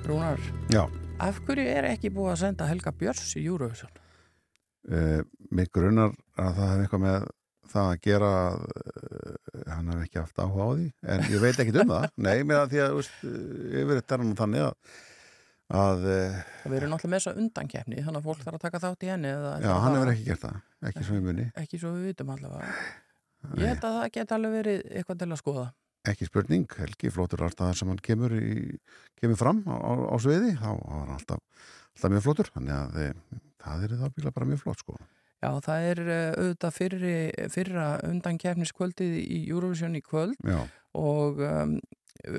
Rúnar, 0.04 0.40
Já, 0.70 0.84
af 1.24 1.38
hverju 1.48 1.64
er 1.72 1.86
ekki 1.88 2.10
búið 2.12 2.34
að 2.34 2.42
senda 2.42 2.68
Helga 2.68 2.92
Björns 3.00 3.32
í 3.40 3.46
Eurovision? 3.48 3.92
uh, 4.92 5.22
mig 5.52 5.72
grunar 5.72 6.12
að 6.36 6.58
það 6.58 6.72
hef 6.74 6.84
eitthvað 6.84 7.04
með 7.06 7.26
það 7.74 7.90
að 7.94 8.02
gera 8.04 8.32
að, 8.42 8.66
uh, 8.74 9.64
hann 9.72 9.94
hef 9.94 10.04
ekki 10.04 10.20
haft 10.20 10.44
áhuga 10.44 10.68
á 10.68 10.72
því 10.76 10.88
en 11.16 11.24
ég 11.32 11.44
veit 11.46 11.64
ekkit 11.64 11.80
um 11.86 11.94
það 11.94 12.08
nei, 12.28 12.36
með 12.44 12.60
að 12.60 12.74
því 12.74 12.84
að 12.84 12.96
veist, 13.00 13.18
yfir 13.24 13.96
þetta 14.02 14.18
er 14.18 14.24
hann 14.26 14.36
þannig 14.44 14.66
að, 14.68 15.00
að 15.74 16.04
uh, 16.06 16.42
Við 16.68 16.76
erum 16.80 16.94
náttúrulega 16.94 17.14
með 17.14 17.20
þessa 17.20 17.36
undankeppni 17.44 18.04
þannig 18.06 18.20
að 18.20 18.28
fólk 18.28 18.44
þarf 18.44 18.58
að 18.60 18.66
taka 18.66 18.82
þátt 18.84 19.06
í 19.06 19.12
henni 19.14 19.32
já, 19.34 19.72
hann 19.84 19.96
hefur 19.98 20.12
ekki 20.14 20.28
gert 20.28 20.44
það, 20.44 20.60
ekki 20.90 21.06
svo 21.08 21.18
í 21.18 21.24
muni 21.24 21.48
ekki 21.60 21.80
svo 21.82 21.94
við 21.96 22.12
vitum 22.12 22.34
allavega. 22.36 22.76
Ég 23.60 23.74
held 23.74 23.88
að 23.88 23.98
það 23.98 24.12
geti 24.18 24.36
alveg 24.38 24.54
verið 24.58 24.84
eitthvað 24.94 25.24
til 25.24 25.30
að 25.30 25.42
skoða. 25.42 25.66
Ekki 26.04 26.28
spurning, 26.28 26.76
Helgi 26.80 27.10
flottur 27.16 27.44
alltaf 27.46 27.70
þar 27.70 27.80
sem 27.80 27.92
hann 27.92 28.04
kemur, 28.04 28.36
í, 28.36 28.78
kemur 29.22 29.40
fram 29.40 29.62
á, 29.68 29.76
á, 30.12 30.16
sviði, 30.20 30.52
þá 30.60 30.70
var 30.76 30.98
hann 30.98 31.14
alltaf, 31.16 31.68
alltaf 31.96 32.12
mjög 32.12 32.26
flottur, 32.26 32.50
þannig 32.56 32.76
að 32.76 32.98
e, 33.00 33.06
það 33.64 33.86
er 33.86 33.94
það 34.02 34.16
bíla 34.18 34.34
bara 34.36 34.50
mjög 34.50 34.64
flott 34.66 34.84
sko. 34.84 34.98
Já, 35.44 35.50
það 35.64 35.88
er 35.90 36.02
uh, 36.04 36.18
auðvitað 36.40 36.76
fyrri, 36.78 37.16
fyrra 37.52 37.88
undankeppniskvöldið 38.08 39.16
í 39.24 39.40
Eurovision 39.52 39.96
í 40.00 40.04
kvöld. 40.04 40.36
Já. 40.44 40.60
og 41.00 41.40
um, 41.44 41.78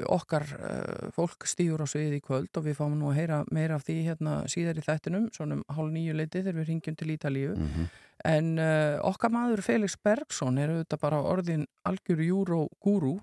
okkar 0.06 0.44
uh, 0.54 1.10
fólk 1.12 1.44
stýur 1.50 1.82
á 1.82 1.86
sviðið 1.90 2.16
í 2.18 2.22
kvöld 2.24 2.56
og 2.56 2.64
við 2.64 2.76
fáum 2.78 2.94
nú 2.98 3.10
að 3.10 3.18
heyra 3.18 3.38
meira 3.52 3.74
af 3.76 3.84
því 3.84 3.96
hérna 4.06 4.34
síðar 4.48 4.78
í 4.78 4.84
þættinum, 4.86 5.28
svona 5.34 5.58
um 5.58 5.64
hálf 5.76 5.90
nýju 5.92 6.14
leiti 6.16 6.42
þegar 6.44 6.60
við 6.62 6.68
ringjum 6.70 6.96
til 7.00 7.10
Ítalíu 7.16 7.54
Mhm. 7.58 7.88
en 8.24 8.58
uh, 8.58 8.98
okkar 9.02 9.30
maður 9.34 9.62
Felix 9.66 9.96
Bergson 9.98 10.58
er 10.58 10.70
auðvitað 10.70 11.00
bara 11.02 11.22
orðin 11.22 11.66
algjör 11.84 12.22
júró-gúrú 12.24 13.16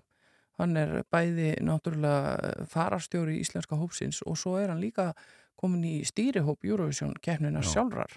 hann 0.60 0.78
er 0.78 1.04
bæði 1.10 1.56
náttúrulega 1.64 2.66
farastjóri 2.70 3.40
íslenska 3.42 3.76
hópsins 3.80 4.20
og 4.28 4.38
svo 4.38 4.58
er 4.60 4.70
hann 4.70 4.82
líka 4.84 5.14
komin 5.56 5.84
í 5.88 5.96
stýrihóp 6.06 6.64
Eurovision 6.68 7.16
keppnina 7.22 7.62
Já. 7.64 7.72
sjálfrar 7.74 8.12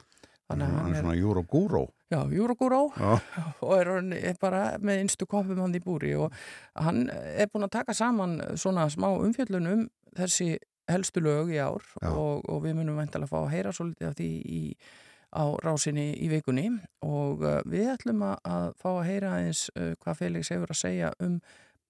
þannig 0.50 0.66
að 0.66 0.78
hann 0.78 0.94
er 0.94 1.02
svona 1.02 1.18
júró-gúró 1.18 1.84
Já, 2.14 2.28
Júragúró 2.30 2.92
Já. 2.94 3.18
og 3.64 3.72
er, 3.80 3.90
er 4.14 4.36
bara 4.40 4.62
með 4.78 5.02
einstu 5.02 5.26
koppum 5.26 5.58
hann 5.64 5.74
í 5.74 5.82
búri. 5.82 6.12
Og 6.20 6.34
hann 6.78 7.08
er 7.10 7.50
búin 7.50 7.66
að 7.66 7.74
taka 7.80 7.96
saman 7.96 8.38
svona 8.60 8.86
smá 8.92 9.08
umfjöllun 9.14 9.70
um 9.70 9.82
þessi 10.14 10.54
helstu 10.90 11.22
lög 11.24 11.50
í 11.54 11.58
ár. 11.58 11.82
Og, 12.12 12.44
og 12.44 12.62
við 12.66 12.78
munum 12.78 13.00
væntalega 13.00 13.32
fá 13.32 13.40
að 13.40 13.52
heyra 13.56 13.74
svolítið 13.74 14.10
af 14.10 14.16
því 14.20 14.30
í, 14.44 14.62
á 15.34 15.44
rásinni 15.64 16.06
í 16.22 16.30
vikunni. 16.30 16.68
Og 17.06 17.42
uh, 17.42 17.58
við 17.66 17.90
ætlum 17.96 18.22
að, 18.28 18.36
að 18.46 18.68
fá 18.84 18.90
að 18.92 19.04
heyra 19.08 19.34
eins 19.40 19.66
uh, 19.74 19.94
hvað 20.04 20.20
Felix 20.20 20.52
hefur 20.54 20.74
að 20.76 20.82
segja 20.84 21.12
um 21.24 21.38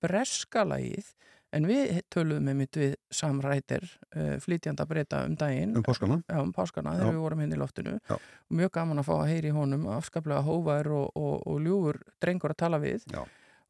breskalagið 0.04 1.12
en 1.54 1.68
við 1.68 2.00
töluðum 2.12 2.48
með 2.48 2.58
mitt 2.58 2.78
við 2.80 2.96
Sam 3.14 3.38
Ræter, 3.44 3.86
uh, 4.16 4.34
flytjanda 4.42 4.86
breyta 4.90 5.22
um 5.28 5.36
daginn. 5.38 5.76
Um 5.78 5.86
páskana? 5.86 6.20
Já, 6.26 6.40
um 6.42 6.50
páskana, 6.54 6.96
þegar 6.98 7.14
við 7.14 7.22
vorum 7.26 7.44
henni 7.44 7.58
í 7.58 7.62
loftinu. 7.62 7.94
Já. 8.10 8.18
Og 8.18 8.58
mjög 8.60 8.74
gaman 8.74 9.02
að 9.02 9.08
fá 9.08 9.14
að 9.20 9.30
heyri 9.30 9.54
honum, 9.54 9.86
afskaplega 9.94 10.42
hóvar 10.46 10.90
og, 10.90 11.08
og, 11.14 11.40
og 11.46 11.64
ljúfur 11.64 12.02
drengur 12.22 12.54
að 12.54 12.62
tala 12.66 12.82
við. 12.82 13.08
Já. 13.14 13.24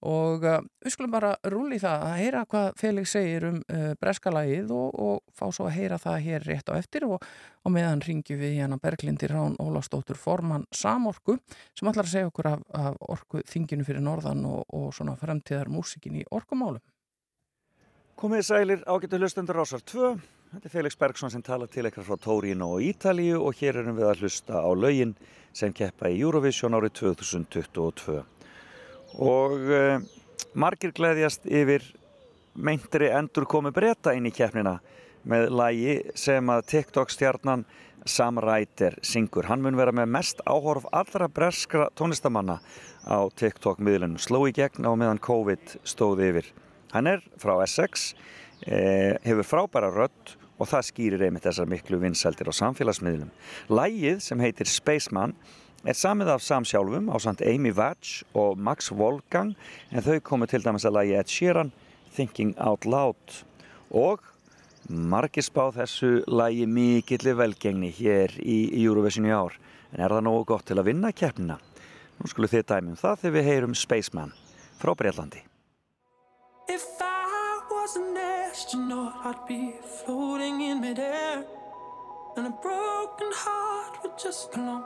og 0.04 0.42
uh, 0.44 0.58
við 0.84 0.92
skulum 0.92 1.12
bara 1.14 1.30
rúli 1.48 1.78
það 1.80 2.02
að 2.04 2.18
heyra 2.20 2.40
hvað 2.44 2.66
Felix 2.76 3.14
segir 3.14 3.46
um 3.48 3.60
uh, 3.72 3.92
breskalægið 4.00 4.72
og, 4.76 4.98
og 5.00 5.22
fá 5.32 5.46
svo 5.48 5.68
að 5.70 5.78
heyra 5.78 5.96
það 6.02 6.18
hér 6.26 6.44
rétt 6.44 6.68
á 6.68 6.76
eftir 6.76 7.06
og, 7.08 7.24
og 7.64 7.72
meðan 7.72 8.02
ringjum 8.04 8.42
við 8.42 8.58
hérna 8.58 8.76
Berglindi 8.82 9.30
Rán 9.32 9.56
Ólafstóttur 9.62 10.20
Formann 10.20 10.66
Samorku 10.76 11.38
sem 11.72 11.88
ætlar 11.88 12.04
að 12.04 12.12
segja 12.18 12.28
okkur 12.28 12.50
af, 12.52 12.66
af 12.76 13.00
orku 13.16 13.40
þinginu 13.48 13.86
fyrir 13.88 14.04
norðan 14.04 14.44
og, 14.50 14.66
og 14.76 14.90
svona 14.92 15.16
fremtíðar 15.16 15.72
músikin 15.72 16.20
í 16.20 16.26
orkumálum. 16.28 16.84
Komið 18.14 18.44
sælir 18.46 18.82
ágættu 18.86 19.18
hlustendur 19.18 19.56
Rásar 19.58 19.80
2. 19.90 20.08
Þetta 20.52 20.68
er 20.68 20.70
Felix 20.70 20.94
Bergsson 20.94 21.32
sem 21.34 21.42
tala 21.42 21.66
til 21.66 21.88
ekkert 21.88 22.06
frá 22.06 22.18
Tórino 22.22 22.68
og 22.76 22.84
Ítalíu 22.86 23.40
og 23.42 23.58
hér 23.58 23.80
erum 23.80 23.96
við 23.98 24.06
að 24.06 24.22
hlusta 24.22 24.60
á 24.62 24.70
laugin 24.70 25.16
sem 25.50 25.74
keppa 25.74 26.06
í 26.12 26.20
Eurovision 26.22 26.78
árið 26.78 26.94
2022 27.00 28.20
og 29.18 29.66
uh, 29.66 29.98
margir 30.54 30.94
gleðjast 30.94 31.50
yfir 31.50 31.88
meintri 32.54 33.10
endur 33.10 33.48
komi 33.50 33.74
breyta 33.74 34.14
inn 34.14 34.30
í 34.30 34.34
keppnina 34.34 34.76
með 35.26 35.50
lægi 35.50 36.00
sem 36.14 36.54
að 36.54 36.66
TikTok 36.70 37.10
stjarnan 37.10 37.66
Sam 38.06 38.38
Ryder 38.38 39.00
syngur. 39.02 39.48
Hann 39.50 39.64
mun 39.64 39.78
vera 39.80 39.90
með 39.90 40.12
mest 40.14 40.44
áhorf 40.46 40.86
allra 40.92 41.26
breskra 41.26 41.90
tónlistamanna 41.98 42.60
á 43.10 43.18
TikTok 43.34 43.82
miðlunum 43.82 44.22
sló 44.22 44.44
í 44.46 44.54
gegn 44.54 44.86
á 44.86 44.94
meðan 44.94 45.22
COVID 45.24 45.80
stóði 45.82 46.30
yfir. 46.30 46.54
Hann 46.94 47.10
er 47.10 47.24
frá 47.42 47.56
Essex, 47.64 48.14
eh, 48.62 49.18
hefur 49.26 49.42
frábæra 49.42 49.90
rödd 49.90 50.36
og 50.60 50.68
það 50.70 50.84
skýrir 50.86 51.24
einmitt 51.26 51.42
þessar 51.42 51.66
miklu 51.66 51.98
vinsældir 51.98 52.46
á 52.46 52.54
samfélagsmiðlum. 52.54 53.32
Lægið 53.68 54.20
sem 54.22 54.38
heitir 54.38 54.70
Spaceman 54.70 55.34
er 55.84 55.98
samið 55.98 56.30
af 56.36 56.42
Sam 56.42 56.62
sjálfum 56.62 57.10
á 57.10 57.18
samt 57.18 57.42
Amy 57.42 57.72
Vatch 57.74 58.22
og 58.32 58.56
Max 58.56 58.92
Wolfgang 58.92 59.56
en 59.90 60.02
þau 60.02 60.20
komu 60.20 60.46
til 60.46 60.62
dæmis 60.62 60.86
að 60.86 60.94
lægi 61.00 61.18
Ed 61.18 61.28
Sheeran 61.28 61.72
Thinking 62.14 62.54
Out 62.62 62.86
Loud 62.86 63.42
og 63.90 64.22
margir 64.88 65.42
spá 65.42 65.72
þessu 65.74 66.22
lægi 66.30 66.68
mikillir 66.70 67.34
velgengni 67.34 67.90
hér 67.90 68.38
í 68.38 68.70
Eurovision 68.84 69.26
í 69.26 69.34
ár 69.34 69.58
en 69.92 70.04
er 70.04 70.14
það 70.14 70.28
nógu 70.28 70.46
gott 70.46 70.64
til 70.70 70.78
að 70.78 70.92
vinna 70.92 71.10
keppnina? 71.12 71.58
Nú 72.20 72.30
skulum 72.30 72.54
þið 72.54 72.68
dæmi 72.70 72.94
um 72.94 73.02
það 73.02 73.18
þegar 73.24 73.36
við 73.36 73.50
heyrum 73.50 73.74
Spaceman 73.74 74.32
frá 74.78 74.94
Breitlandi 74.94 75.42
If 76.66 76.96
I 76.98 77.60
was 77.70 77.96
an 77.96 78.16
astronaut, 78.16 79.14
I'd 79.22 79.46
be 79.46 79.74
floating 79.82 80.62
in 80.62 80.80
midair. 80.80 81.44
And 82.36 82.46
a 82.46 82.50
broken 82.50 83.30
heart 83.32 84.02
would 84.02 84.18
just 84.18 84.50
belong 84.50 84.84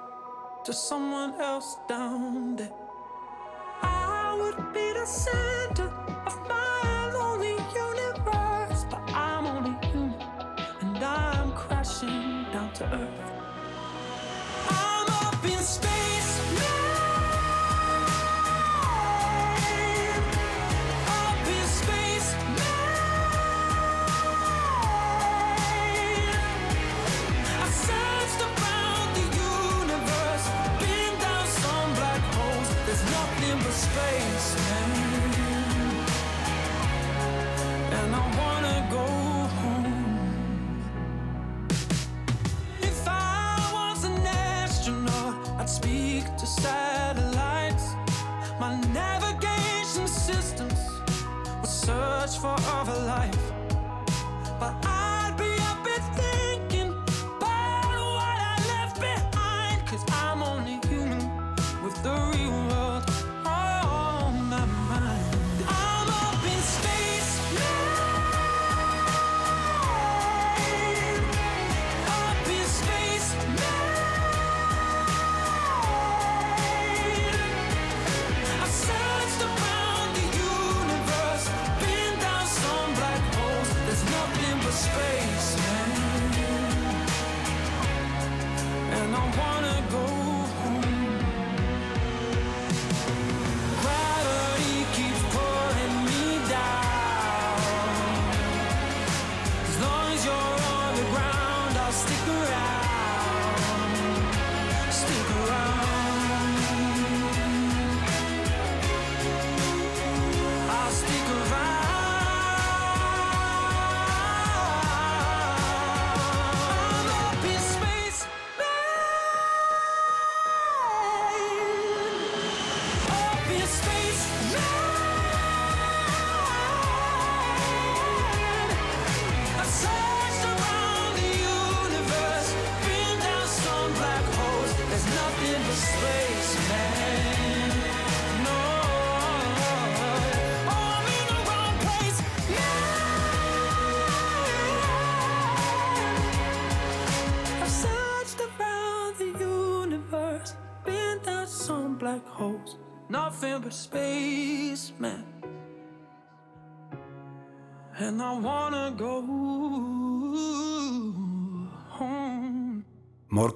to 0.65 0.73
someone 0.73 1.41
else 1.41 1.77
down 1.89 2.57
there. 2.57 2.73
I 3.83 4.37
would 4.41 4.75
be 4.75 4.93
the 4.93 5.07
center 5.07 5.89
of 6.27 6.49
my 6.49 6.68
for 52.41 52.55
other 52.71 53.01
life. 53.01 53.48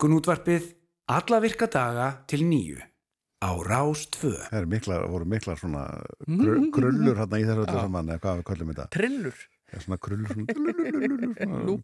Morgunútvarpið 0.03 0.64
alla 1.14 1.38
virka 1.38 1.68
daga 1.70 2.07
til 2.26 2.40
nýju 2.42 2.80
á 3.38 3.50
Rás 3.62 4.00
2. 4.16 4.32
Það 4.50 4.64
miklar, 4.72 5.05
voru 5.07 5.28
miklar 5.30 5.61
svona 5.61 5.84
gru, 6.26 6.57
krullur 6.74 7.20
hérna 7.20 7.38
í 7.38 7.44
þessu 7.46 7.62
öllu 7.62 7.76
saman, 7.76 8.11
eða 8.11 8.22
hvað 8.24 8.40
við 8.40 8.46
kallum 8.48 8.72
þetta? 8.72 8.86
Trillur. 8.96 9.44
Svona 9.81 9.99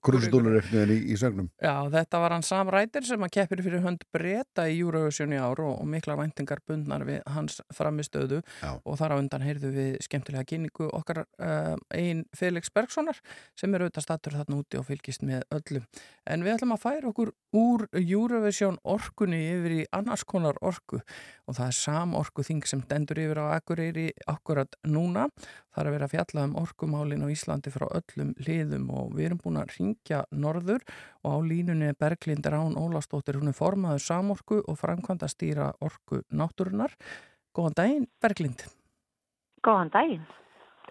krullstúlur 0.05 0.57
eitthvað 0.59 0.93
í, 0.93 0.99
í 1.13 1.17
sögnum. 1.19 1.49
Já, 1.63 1.75
þetta 1.93 2.21
var 2.23 2.35
hann 2.37 2.45
Sam 2.47 2.69
Ryder 2.73 3.07
sem 3.09 3.25
að 3.25 3.35
keppir 3.39 3.63
fyrir 3.65 3.85
hönd 3.85 4.05
breyta 4.15 4.67
í 4.69 4.77
Eurovision 4.83 5.33
í 5.33 5.41
ár 5.41 5.63
og, 5.65 5.75
og 5.81 5.89
mikla 5.89 6.19
væntingar 6.21 6.61
bundnar 6.69 7.03
við 7.09 7.23
hans 7.33 7.63
framistöðu 7.75 8.43
Já. 8.61 8.71
og 8.77 8.99
þar 9.01 9.17
á 9.17 9.21
undan 9.21 9.47
heyrðu 9.47 9.73
við 9.75 9.97
skemmtilega 10.05 10.49
kynningu 10.53 10.91
okkar 10.99 11.25
uh, 11.25 11.77
einn 11.95 12.25
Felix 12.37 12.73
Bergssonar 12.75 13.19
sem 13.59 13.73
er 13.75 13.87
auðvitað 13.87 14.07
statur 14.09 14.39
þarna 14.39 14.61
úti 14.61 14.81
og 14.81 14.87
fylgist 14.89 15.25
með 15.27 15.47
öllu. 15.55 15.81
En 16.29 16.45
við 16.45 16.59
ætlum 16.59 16.77
að 16.77 16.85
færa 16.85 17.11
okkur 17.13 17.33
úr 17.57 17.87
Eurovision 17.97 18.77
orkunni 18.85 19.41
yfir 19.55 19.77
í 19.79 19.83
annars 19.97 20.25
konar 20.29 20.59
orku 20.61 21.01
og 21.49 21.57
það 21.57 21.67
er 21.71 21.79
samorku 21.79 22.45
þing 22.45 22.67
sem 22.69 22.83
dendur 22.91 23.21
yfir 23.23 23.41
á 23.41 23.57
Akureyri 23.57 24.11
akkurat 24.29 24.77
núna. 24.85 25.29
Það 25.79 25.85
er 25.85 25.89
að 25.93 25.95
vera 25.95 26.07
að 26.09 26.15
fjalla 26.17 26.43
um 26.43 26.55
orkumálin 26.59 27.21
á 27.23 27.31
Íslandi 27.31 27.71
frá 27.71 27.85
öllum 27.87 28.33
liðum 28.43 28.89
og 28.91 29.13
við 29.15 29.29
erum 29.29 29.39
búin 29.45 29.61
að 29.61 29.69
ringja 29.77 30.25
norður 30.35 30.83
og 31.23 31.29
á 31.31 31.39
línunni 31.47 31.93
er 31.93 31.95
Berglind 31.95 32.49
Rán 32.51 32.75
Ólastóttir, 32.75 33.39
hún 33.39 33.53
er 33.53 33.55
formaður 33.55 34.03
samorku 34.03 34.59
og 34.59 34.81
framkvæmda 34.81 35.29
stýra 35.31 35.69
orku 35.79 36.25
náttúrunar. 36.35 36.99
Góðan 37.55 37.79
daginn, 37.79 38.11
Berglind. 38.19 38.67
Góðan 39.63 39.95
daginn. 39.95 40.27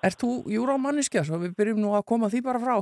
Er 0.07 0.15
þú 0.15 0.31
júrómanniskja 0.55 1.27
svo 1.27 1.43
við 1.43 1.59
byrjum 1.59 1.83
nú 1.83 1.91
að 1.91 2.07
koma 2.07 2.31
því 2.31 2.45
bara 2.47 2.63
frá? 2.63 2.79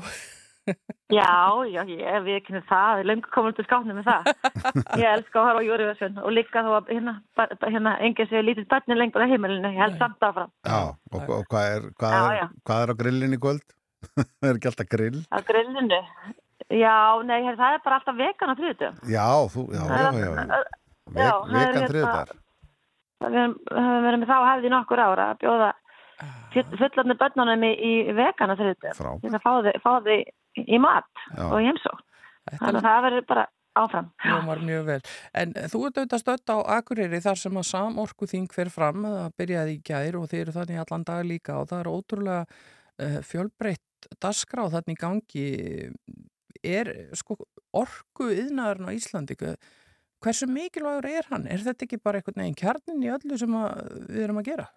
Já, 1.13 1.29
já, 1.69 1.81
ég 1.85 2.23
við 2.25 2.39
kynum 2.47 2.63
það, 2.69 3.01
lengur 3.05 3.29
komum 3.33 3.53
til 3.53 3.65
skáttinu 3.67 3.93
með 3.99 4.07
það. 4.07 4.29
Ég 5.01 5.09
elska 5.11 5.37
að 5.37 5.45
horfa 5.45 5.61
á 5.61 5.67
Júriðarsson 5.67 6.15
og 6.23 6.33
líka 6.33 6.63
þó 6.65 6.71
að 6.79 6.87
hérna, 6.95 7.13
bara- 7.37 7.57
hérna 7.69 7.93
engið 8.07 8.31
séu 8.31 8.41
lítið 8.41 8.65
bönni 8.71 8.97
lengur 8.97 9.21
á 9.21 9.29
heimilinu, 9.29 9.69
ég 9.75 9.81
held 9.83 9.99
samt 10.01 10.25
áfram. 10.25 10.49
Já, 10.65 10.79
og, 10.89 11.29
og 11.37 11.45
hvað, 11.51 11.67
er, 11.75 11.85
hvað, 12.01 12.15
Já, 12.17 12.23
er, 12.25 12.39
já. 12.39 12.47
hvað 12.65 12.85
er 12.87 12.93
á 12.93 12.95
grillin 13.03 13.37
í 13.37 13.39
kvöld? 13.45 13.75
er 14.45 14.55
ekki 14.55 14.71
alltaf 14.71 14.89
grill? 14.89 15.21
Á 15.29 15.37
grillinu. 15.45 16.01
Já, 16.73 16.97
nei, 17.29 17.37
her, 17.45 17.59
það 17.61 17.77
er 17.77 17.83
bara 17.85 17.99
alltaf 18.01 18.17
vegan 18.17 18.49
á 18.49 18.55
þriðutum. 18.57 18.97
Já, 19.13 19.27
þú, 19.53 19.67
já, 19.69 19.83
já, 19.85 20.09
já. 20.17 21.29
Er 21.29 21.53
vegan 21.53 21.89
þriðdagar. 21.93 22.33
Við 23.25 23.35
höfum 23.37 24.05
verið 24.05 24.21
með 24.23 24.31
þá 24.33 24.37
hefði 24.49 24.71
nokkur 24.73 25.01
ára 25.05 25.27
að 25.33 25.37
bjóða 25.45 25.69
fullarni 26.55 27.15
bönnunum 27.19 27.63
í, 27.67 27.71
í 27.75 27.93
vegana 28.15 28.55
þriðutum. 28.57 28.97
Frá. 28.97 29.11
Til 29.21 29.31
að 29.35 30.25
í 30.63 30.79
mat 30.81 31.09
Já. 31.31 31.45
og 31.49 31.59
í 31.59 31.67
heimsók. 31.69 32.01
Þannig 32.51 32.79
að 32.79 32.85
það 32.87 33.05
verður 33.07 33.27
bara 33.29 33.45
áfram. 33.75 34.11
Hljómar 34.23 34.61
mjög 34.63 34.85
vel. 34.89 34.99
En 35.35 35.53
þú 35.71 35.81
ert 35.87 35.99
auðvitað 35.99 36.21
stödd 36.21 36.53
á 36.53 36.57
Akureyri 36.77 37.21
þar 37.23 37.41
sem 37.41 37.59
að 37.59 37.67
samorku 37.71 38.29
þing 38.29 38.47
fer 38.53 38.71
fram, 38.73 39.03
það 39.03 39.35
byrjaði 39.41 39.75
í 39.75 39.81
gær 39.89 40.19
og 40.19 40.29
þeir 40.31 40.43
eru 40.45 40.55
þannig 40.55 40.83
allan 40.83 41.07
dag 41.09 41.25
líka 41.27 41.57
og 41.59 41.69
það 41.71 41.81
er 41.81 41.91
ótrúlega 41.91 42.45
uh, 42.45 43.17
fjölbreytt 43.25 44.09
dasgrá 44.23 44.67
þannig 44.71 44.95
í 44.95 45.01
gangi. 45.01 45.47
Er 46.65 46.93
sko 47.17 47.37
orku 47.75 48.29
yðnaðurinn 48.31 48.89
á 48.89 48.95
Íslandi, 48.95 49.37
hversu 50.23 50.47
mikilvægur 50.49 51.09
er 51.11 51.27
hann? 51.29 51.49
Er 51.51 51.61
þetta 51.65 51.85
ekki 51.85 52.01
bara 52.01 52.21
einhvern 52.21 52.41
veginn 52.41 52.57
kjarnin 52.57 53.03
í 53.03 53.11
öllu 53.13 53.37
sem 53.37 53.59
við 54.07 54.23
erum 54.23 54.41
að 54.41 54.51
gera? 54.53 54.69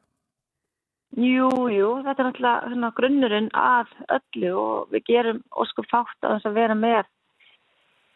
Jú, 1.17 1.49
jú, 1.73 1.93
þetta 2.05 2.21
er 2.21 2.27
náttúrulega 2.29 2.69
hérna, 2.69 2.91
grunnurinn 2.99 3.49
að 3.57 3.95
öllu 4.19 4.51
og 4.61 4.91
við 4.93 5.07
gerum 5.09 5.41
óskum 5.57 5.87
fátt 5.89 6.21
að 6.23 6.37
þess 6.37 6.51
að 6.51 6.59
vera 6.61 6.77
með 6.77 7.09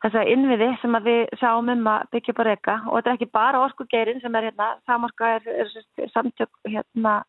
þessa 0.03 0.25
innviði 0.29 0.69
sem 0.83 0.95
að 0.99 1.09
við 1.09 1.35
sjáum 1.41 1.71
um 1.73 1.89
að 1.89 2.07
byggja 2.13 2.35
upp 2.35 2.43
að 2.43 2.49
reyka 2.51 2.75
og 2.85 2.97
þetta 2.99 3.11
er 3.11 3.17
ekki 3.17 3.31
bara 3.33 3.63
orkugeirin 3.65 4.21
sem 4.21 4.35
er 4.35 4.49
hérna, 4.51 4.69
samorka 4.87 5.37
er, 5.39 5.49
er, 5.65 5.73
er 5.99 6.13
samtök 6.13 6.51
hérna 6.69 7.23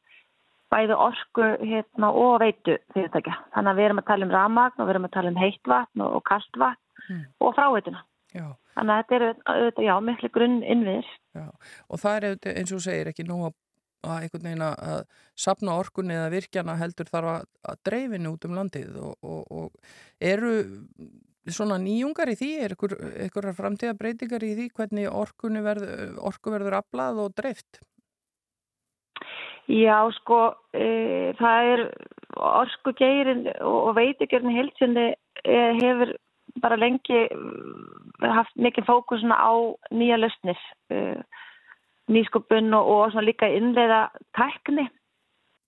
bæði 0.74 0.96
orku 0.98 1.50
hérna 1.62 2.10
og 2.12 2.40
veitu 2.42 2.80
fyrirtækja. 2.94 3.36
Þannig 3.54 3.72
að 3.72 3.78
við 3.78 3.86
erum 3.88 4.00
að 4.02 4.08
tala 4.10 4.26
um 4.26 4.34
ramagn 4.34 4.82
og 4.82 4.88
við 4.88 4.96
erum 4.96 5.06
að 5.08 5.16
tala 5.16 5.30
um 5.32 5.38
heitt 5.38 5.70
vatn 5.70 6.02
og, 6.02 6.16
og 6.18 6.26
kalt 6.28 6.58
vatn 6.58 6.80
Mm. 7.10 7.26
og 7.44 7.56
fráveituna. 7.58 8.00
Já. 8.34 8.46
Þannig 8.78 8.94
að 8.94 9.02
þetta 9.02 9.16
er 9.16 9.24
auðvitað, 9.52 9.84
já, 9.86 9.94
miklu 10.08 10.30
grunn 10.34 10.62
innviðir. 10.64 11.10
Já, 11.36 11.46
og 11.90 12.00
það 12.00 12.16
er 12.16 12.26
auðvitað, 12.30 12.56
eins 12.62 12.72
og 12.72 12.84
segir 12.86 13.10
ekki 13.12 13.26
nú 13.28 13.40
að, 13.50 13.56
að 14.04 14.26
einhvern 14.26 14.48
veginn 14.50 14.66
að- 14.70 15.06
sapna 15.36 15.78
orkunni 15.82 16.14
eða 16.14 16.32
virkjana 16.34 16.76
heldur 16.78 17.10
þarf 17.10 17.30
að, 17.34 17.46
að 17.72 17.80
dreifinu 17.90 18.34
út 18.36 18.46
um 18.46 18.58
landið 18.60 18.98
og, 19.02 19.16
og, 19.24 19.46
og 19.50 19.72
eru 20.22 20.52
svona 21.52 21.80
nýjungar 21.82 22.32
í 22.32 22.38
því, 22.40 22.52
er 22.64 22.76
ykkur, 22.76 22.94
ykkur 23.28 23.50
framtíða 23.58 23.98
breytingar 24.00 24.46
í 24.46 24.54
því 24.60 24.68
hvernig 24.78 25.10
orkunni 25.10 25.64
verð, 25.66 25.88
orku 26.24 26.54
verður 26.54 26.80
aflað 26.80 27.20
og 27.26 27.34
dreift? 27.36 27.82
Já, 29.72 29.98
sko, 30.20 30.40
e, 30.76 31.34
það 31.40 31.70
er 31.74 31.84
orkugeirin 32.36 33.46
og, 33.62 33.80
og 33.90 33.94
veitugjörni 34.00 34.56
heilsinni 34.58 35.08
e, 35.44 35.60
hefur 35.80 36.14
bara 36.62 36.78
lengi 36.78 37.24
haft 38.22 38.56
mikið 38.60 38.88
fókus 38.88 39.24
svona 39.24 39.40
á 39.40 39.54
nýja 39.96 40.20
lausnir, 40.20 40.60
e, 40.92 41.00
nýskupun 42.12 42.74
og, 42.78 42.90
og 42.96 43.12
svona 43.12 43.28
líka 43.28 43.48
innleiða 43.48 44.08
tækni. 44.38 44.88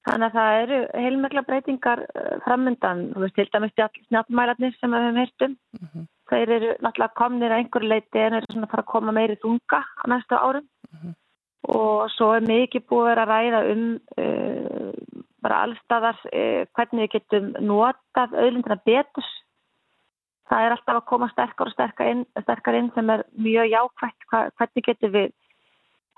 Þannig 0.05 0.27
að 0.27 0.35
það 0.37 0.57
eru 0.63 0.79
heilmikla 1.01 1.43
breytingar 1.47 2.01
eh, 2.05 2.33
framundan, 2.45 3.07
þú 3.15 3.23
veist, 3.23 3.37
til 3.39 3.47
dæmis 3.53 3.73
snjálfmælarnir 3.75 4.75
sem 4.77 4.93
við 4.93 5.05
höfum 5.07 5.21
heyrt 5.21 5.45
um. 5.47 5.55
Þeir 6.29 6.51
eru 6.55 6.73
náttúrulega 6.81 7.17
komnir 7.17 7.53
að 7.53 7.61
einhverju 7.61 7.89
leiti 7.89 8.21
en 8.21 8.39
eru 8.39 8.49
svona 8.49 8.67
að 8.67 8.73
fara 8.73 8.83
að 8.85 8.91
koma 8.91 9.13
meiri 9.13 9.37
þunga 9.41 9.79
á 9.85 10.03
næstu 10.09 10.37
árum 10.41 10.67
og 11.75 12.09
svo 12.13 12.31
er 12.35 12.45
mikið 12.45 12.85
búið 12.89 13.05
að 13.05 13.09
vera 13.09 13.23
að 13.25 13.31
ræða 13.31 13.61
um 13.73 13.85
uh, 14.21 14.91
bara 15.45 15.61
allstaðar 15.65 16.21
uh, 16.29 16.61
hvernig 16.77 17.05
við 17.05 17.11
getum 17.15 17.51
notað 17.61 18.33
auðlindina 18.33 18.77
betur. 18.85 19.29
Það 20.49 20.65
er 20.65 20.75
alltaf 20.75 20.99
að 20.99 21.07
koma 21.09 21.29
sterkar 21.31 21.69
og 21.69 21.73
sterkar 21.73 22.11
inn, 22.11 22.25
sterkar 22.43 22.77
inn 22.77 22.91
sem 22.93 23.09
er 23.09 23.23
mjög 23.33 23.71
jákvægt. 23.71 24.27
Hvernig 24.29 24.85
getum 24.85 25.13
við 25.15 25.31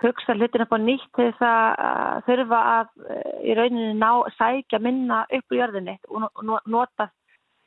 hugsa 0.04 0.36
hlutin 0.38 0.64
upp 0.66 0.74
á 0.74 0.80
nýtt 0.82 1.08
til 1.16 1.30
þess 1.32 1.46
að 1.48 2.26
þurfa 2.28 2.60
að 2.74 2.90
uh, 3.04 3.38
í 3.44 3.56
rauninni 3.58 3.94
ná 3.98 4.12
sækja 4.38 4.82
minna 4.84 5.24
upp 5.26 5.54
úr 5.54 5.62
jörðinni 5.62 5.98
og 6.08 6.26
no- 6.26 6.46
no- 6.50 6.64
nota 6.66 7.10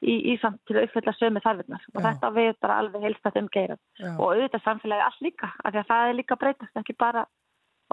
í, 0.00 0.14
í 0.32 0.36
samt 0.40 0.60
til 0.68 0.78
að 0.78 0.88
uppfylla 0.88 1.16
sömu 1.18 1.42
þarfinnar 1.44 1.84
og 1.94 2.04
þetta 2.06 2.32
við 2.36 2.52
bara 2.62 2.78
alveg 2.82 3.06
heilstætt 3.06 3.40
umgeirað 3.42 3.80
og 4.16 4.26
auðvitað 4.30 4.64
samfélagi 4.64 5.06
allt 5.06 5.26
líka 5.26 5.50
af 5.64 5.72
því 5.72 5.82
að 5.82 5.90
það 5.90 6.08
er 6.08 6.18
líka 6.20 6.40
breytast 6.40 6.80
ekki 6.82 6.96
bara 6.98 7.26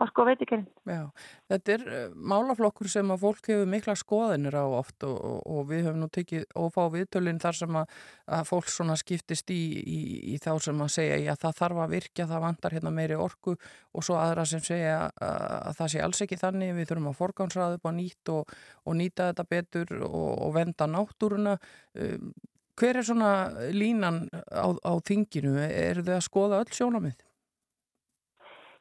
orku 0.04 0.24
og 0.24 0.30
veitikinn 0.30 0.66
Já, 0.88 1.04
þetta 1.52 1.74
er 1.76 1.86
uh, 1.88 2.16
málaflokkur 2.16 2.89
sem 2.91 3.14
að 3.14 3.24
fólk 3.24 3.50
hefur 3.52 3.70
mikla 3.72 3.95
skoðinir 4.00 4.58
á 4.58 4.66
oft 4.66 5.06
og, 5.08 5.16
og, 5.18 5.39
og 5.45 5.68
við 5.72 5.88
höfum 5.88 6.04
nú 6.04 6.10
tekið 6.14 6.45
ófá 6.58 6.84
viðtölinn 6.93 7.41
þar 7.43 7.60
sem 7.60 7.80
að, 7.82 7.95
að 8.38 8.43
fólk 8.52 8.72
svona 8.72 8.98
skiptist 9.00 9.54
í, 9.54 9.62
í, 9.82 10.00
í 10.34 10.39
þá 10.43 10.52
sem 10.68 10.84
að 10.86 10.93
segja 10.98 11.20
já 11.26 11.34
það 11.36 11.60
þarf 11.62 11.84
að 11.84 11.95
virkja, 11.98 12.30
það 12.30 12.45
vantar 12.48 12.78
hérna 12.78 12.93
meiri 12.93 13.20
orku 13.20 13.56
og 13.58 14.06
svo 14.06 14.20
aðra 14.22 14.45
sem 14.50 14.64
segja 14.64 15.00
að, 15.08 15.48
að 15.72 15.80
það 15.82 15.93
sé 15.93 16.04
alls 16.06 16.26
ekki 16.26 16.41
þannig, 16.41 16.76
við 16.78 16.91
þurfum 16.91 17.12
að 17.12 17.20
forgánsraða 17.22 17.80
upp 17.80 17.89
á 17.89 17.91
nýtt 17.98 18.34
og, 18.34 18.58
og 18.86 19.00
nýta 19.00 19.32
þetta 19.32 19.48
betur 19.50 19.95
og, 20.08 20.52
venda 20.58 20.88
náttúruna. 20.89 21.58
Um, 21.98 22.32
hver 22.78 23.00
er 23.00 23.06
svona 23.08 23.32
línan 23.74 24.28
á, 24.54 24.70
á 24.70 24.93
þinginu? 25.06 25.56
Er 25.66 26.04
þið 26.04 26.14
að 26.18 26.28
skoða 26.28 26.62
öll 26.62 26.76
sjónamið? 26.78 27.26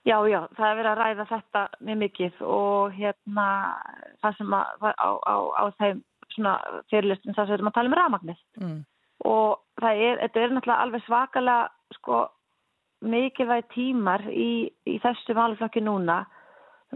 Já, 0.07 0.17
já, 0.31 0.41
það 0.55 0.69
er 0.69 0.77
verið 0.79 0.91
að 0.93 1.01
ræða 1.01 1.25
þetta 1.33 1.63
mjög 1.87 1.97
mikið 2.05 2.43
og 2.47 2.93
hérna 2.95 3.47
það 4.23 4.37
sem 4.39 4.53
að 4.55 4.85
á, 4.87 5.11
á, 5.19 5.37
á 5.59 5.65
þeim 5.81 6.03
svona 6.35 6.53
fyrirlistum 6.93 7.35
það 7.35 7.43
sem 7.43 7.51
við 7.51 7.57
erum 7.59 7.71
að 7.73 7.77
tala 7.79 7.91
um 7.91 7.97
rafmagnið 7.99 8.41
Mm. 8.61 8.79
og 9.27 9.59
það 9.83 10.03
er, 10.07 10.21
þetta 10.23 10.41
er 10.41 10.55
náttúrulega 10.55 10.85
alveg 10.85 11.05
svakalega 11.07 11.97
sko 11.99 12.21
mikilvæg 13.07 13.67
tímar 13.75 14.25
í, 14.31 14.51
í 14.87 14.97
þessu 15.03 15.35
máluflokki 15.37 15.83
núna. 15.85 16.23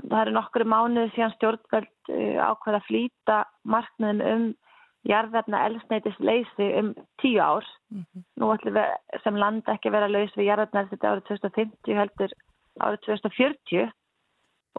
Það 0.01 0.21
eru 0.23 0.33
nokkru 0.37 0.65
mánuði 0.65 1.11
síðan 1.15 1.35
stjórnvöld 1.35 2.11
uh, 2.15 2.39
ákveða 2.47 2.79
að 2.79 2.87
flýta 2.87 3.39
markmiðum 3.65 4.23
um 4.31 4.47
jarðefna 5.11 5.65
elsneitis 5.67 6.17
leysi 6.21 6.69
um 6.79 6.93
tíu 7.21 7.41
ár. 7.43 7.67
Nú 8.39 8.53
ætlum 8.55 8.79
við 8.79 9.21
sem 9.25 9.37
land 9.37 9.69
ekki 9.69 9.91
að 9.91 9.97
vera 9.99 10.09
laus 10.13 10.33
við 10.37 10.53
elsneitis 10.55 11.05
árið 11.05 11.27
2050 11.29 12.01
heldur 12.01 12.35
árið 12.87 13.05
2040 13.07 13.91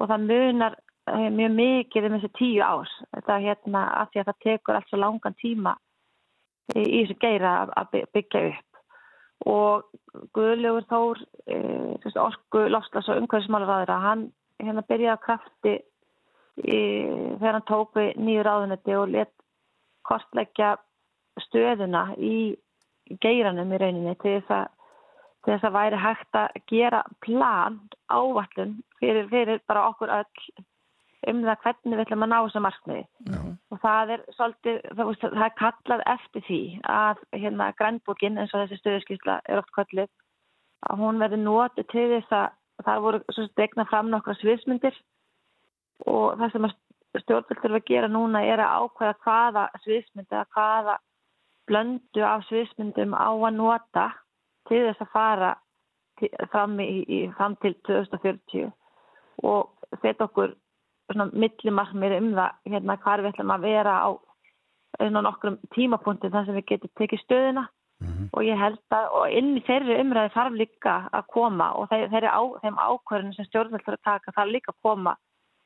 og 0.02 0.10
það 0.10 0.26
munar 0.32 0.76
eh, 1.12 1.30
mjög 1.34 1.56
mikið 1.58 2.08
um 2.08 2.16
þessi 2.18 2.32
tíu 2.40 2.64
ás. 2.66 2.92
Þetta 3.16 3.36
er 3.38 3.46
hérna 3.48 3.86
af 4.02 4.12
því 4.12 4.22
að 4.22 4.30
það 4.32 4.44
tekur 4.48 4.76
allt 4.80 4.90
svo 4.92 5.00
langan 5.02 5.38
tíma 5.42 5.76
í, 6.76 6.84
þessu 6.84 7.18
geira 7.20 7.56
að- 7.66 7.74
að 7.78 7.92
by- 7.92 8.06
byggja 8.14 8.44
upp. 8.52 8.68
Og 9.52 9.84
Guðlaugur 10.36 10.86
Þór, 10.86 11.22
e, 11.48 11.58
orku, 12.22 12.68
lofslas 12.70 13.08
og 13.10 13.18
umhverfismálaráður, 13.24 14.02
hann 14.02 14.28
hérna 14.62 14.84
byrjaði 14.86 15.16
að 15.16 15.24
krafti 15.26 15.74
í, 16.62 16.82
þegar 17.40 17.58
hann 17.58 17.70
tók 17.70 17.96
við 17.98 18.16
nýju 18.22 18.44
ráðunetti 18.46 18.98
og 19.00 19.10
let 19.10 19.32
kortleggja 20.06 20.76
stöðuna 21.40 22.04
í 22.18 22.56
geiranum 23.24 23.72
í 23.74 23.80
rauninni 23.82 24.16
til 24.22 24.42
þess 24.42 24.52
að 24.52 24.68
til 25.42 25.54
þess 25.54 25.68
að 25.68 25.78
væri 25.78 26.02
hægt 26.02 26.38
að 26.38 26.60
gera 26.70 27.02
plan 27.26 27.80
ávallun 28.14 28.76
fyrir, 29.00 29.30
fyrir 29.32 29.62
bara 29.68 29.88
okkur 29.90 30.14
öll 30.14 30.66
um 31.30 31.44
það 31.46 31.62
hvernig 31.64 31.98
við 31.98 32.04
ætlum 32.06 32.26
að 32.26 32.32
ná 32.32 32.38
þessa 32.38 32.64
markmiði. 32.66 33.04
Og 33.72 33.82
það 33.82 34.14
er 34.16 34.24
svolítið, 34.38 34.80
það, 34.98 35.12
það 35.22 35.46
er 35.46 35.58
kallað 35.60 36.04
eftir 36.16 36.46
því 36.48 36.62
að 36.90 37.22
hérna 37.44 37.70
grænbókin 37.78 38.42
eins 38.42 38.54
og 38.56 38.64
þessi 38.64 38.82
stöðuskísla 38.82 39.38
er 39.46 39.62
oft 39.62 39.74
kallið 39.78 40.10
að 40.90 41.04
hún 41.04 41.22
verði 41.22 41.42
notið 41.44 41.90
til 41.94 42.08
þess 42.16 42.38
að 42.38 42.48
það 42.86 43.04
voru 43.06 43.22
svo 43.30 43.46
stegna 43.52 43.86
fram 43.90 44.10
nokkra 44.10 44.34
sviðsmyndir 44.40 44.98
og 46.10 46.40
það 46.40 46.56
sem 46.56 46.66
að 46.66 46.78
stjórnvöldur 47.22 47.76
við 47.76 47.88
gera 47.92 48.10
núna 48.10 48.42
er 48.48 48.64
að 48.64 48.86
ákveða 48.86 49.18
hvaða 49.26 49.66
sviðsmyndi 49.84 50.38
eða 50.38 50.48
hvaða 50.56 50.98
blöndu 51.70 52.24
af 52.26 52.46
sviðsmyndum 52.48 53.14
á 53.14 53.30
að 53.30 53.58
nota 53.60 54.06
til 54.72 54.82
þess 54.88 55.04
að 55.04 55.12
fara 55.12 55.52
til, 56.20 56.32
fram, 56.54 56.80
í, 56.80 57.04
í, 57.04 57.22
fram 57.38 57.58
til 57.62 57.76
2040 57.88 58.72
og 59.48 60.00
setja 60.02 60.28
okkur 60.28 60.56
millimarkmið 61.12 62.18
um 62.22 62.30
það 62.38 62.72
hérna 62.72 62.98
hvar 63.04 63.22
við 63.22 63.34
ætlum 63.34 63.54
að 63.56 63.66
vera 63.68 63.96
á 64.08 64.10
nokkrum 65.12 65.58
tímapunktum 65.76 66.32
þar 66.32 66.48
sem 66.48 66.58
við 66.60 66.68
getum 66.74 66.92
tekið 67.00 67.24
stöðuna. 67.26 67.68
Og 68.34 68.46
ég 68.46 68.58
held 68.58 68.96
að 68.96 69.12
og 69.14 69.34
inn 69.38 69.52
í 69.60 69.64
þeirri 69.68 70.00
umræði 70.02 70.32
þarf 70.34 70.56
líka 70.58 70.94
að 71.14 71.28
koma 71.36 71.68
og 71.78 71.90
þeir, 71.92 72.08
þeirri 72.14 72.32
á, 72.34 72.42
þeim 72.64 72.80
ákvörðinu 72.82 73.36
sem 73.36 73.48
stjórnvöldur 73.50 73.98
að 73.98 74.08
taka 74.08 74.34
þarf 74.38 74.54
líka 74.56 74.74
að 74.74 74.80
koma 74.88 75.14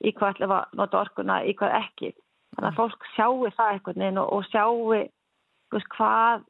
í 0.03 0.11
hvað 0.11 0.33
ætlum 0.33 0.55
að 0.57 0.75
nota 0.81 0.99
orkuna, 0.99 1.37
í 1.47 1.53
hvað 1.55 1.77
ekki. 1.79 2.11
Þannig 2.55 2.69
að 2.71 2.79
fólk 2.81 3.07
sjáu 3.13 3.51
það 3.55 3.79
veginn 3.87 4.19
og, 4.19 4.33
og 4.35 4.49
sjáu 4.49 4.75
veist, 4.91 5.87
hvað, 5.95 6.43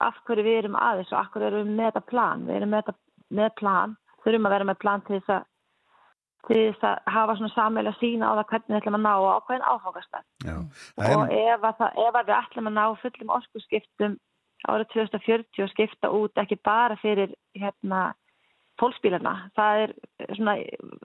af 0.00 0.18
hverju 0.26 0.46
við 0.46 0.58
erum 0.62 0.80
aðeins 0.80 1.12
og 1.12 1.20
af 1.20 1.30
hverju 1.32 1.50
erum 1.50 1.70
við 1.70 1.78
með 1.78 1.90
þetta 1.90 2.10
plan. 2.10 2.44
Við 2.48 2.58
erum 2.58 2.74
með 2.74 2.82
þetta 2.82 2.96
með 3.40 3.54
plan, 3.60 3.96
þurfum 4.24 4.48
að 4.48 4.54
vera 4.56 4.68
með 4.70 4.80
plan 4.84 5.04
til 5.06 5.16
þess 5.18 5.34
að, 5.36 5.44
til 6.48 6.60
þess 6.60 6.88
að 6.88 7.12
hafa 7.14 7.36
svona 7.38 7.54
sammeila 7.54 7.92
sína 7.98 8.30
á 8.30 8.32
það 8.38 8.48
hvernig 8.52 8.72
við 8.72 8.80
ætlum 8.80 8.98
að 8.98 9.04
ná 9.06 9.12
á 9.12 9.34
ákveðin 9.36 9.68
áfangastæð. 9.70 10.24
Og 11.04 11.36
ef 11.36 11.68
að, 11.68 11.78
það, 11.82 12.00
ef 12.06 12.18
að 12.20 12.30
við 12.30 12.36
ætlum 12.38 12.70
að 12.70 12.76
ná 12.78 12.84
fullum 13.04 13.34
orkuskiptum 13.36 14.18
árið 14.68 14.90
2040 14.92 15.64
og 15.64 15.70
skipta 15.72 16.10
út 16.12 16.40
ekki 16.42 16.58
bara 16.64 16.96
fyrir 17.00 17.32
hérna 17.56 18.10
fólksbílarna, 18.80 19.34
það 19.56 19.82
er 19.84 19.94
svona 20.36 20.54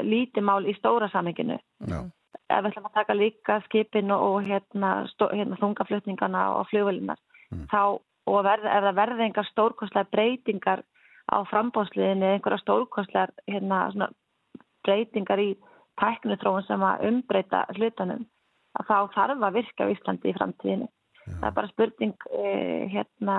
lítið 0.04 0.46
mál 0.48 0.64
í 0.68 0.76
stóra 0.78 1.10
samenginu. 1.12 1.58
Já. 1.84 2.00
Ef 2.46 2.62
við 2.62 2.70
ætlum 2.70 2.90
að 2.90 2.98
taka 3.00 3.16
líka 3.18 3.60
skipin 3.66 4.14
og, 4.16 4.24
og 4.28 4.48
hérna, 4.48 4.92
hérna 5.32 5.60
þungaflutningana 5.60 6.44
og 6.60 6.70
flugvölinar, 6.72 7.20
þá 7.72 7.98
og 8.26 8.44
verð, 8.46 8.68
ef 8.70 8.86
það 8.88 9.00
verði 9.00 9.26
einhver 9.26 9.50
stórkostlega 9.52 10.12
breytingar 10.14 10.84
á 11.30 11.38
frambóðsliðinni, 11.50 12.36
einhverja 12.36 12.62
stórkostlegar 12.64 13.34
hérna, 13.50 14.10
breytingar 14.86 15.42
í 15.42 15.52
tæknutróun 16.02 16.66
sem 16.68 16.84
að 16.86 17.06
umbreyta 17.10 17.64
hlutanum, 17.78 18.26
að 18.76 18.90
þá 18.90 18.98
þarf 19.16 19.48
að 19.48 19.58
virka 19.60 19.88
á 19.88 19.94
Íslandi 19.94 20.32
í 20.32 20.38
framtíðinu. 20.38 20.90
Það 21.26 21.48
er 21.48 21.54
bara 21.58 21.72
spurning 21.72 22.28
eh, 22.38 22.84
hérna, 22.92 23.38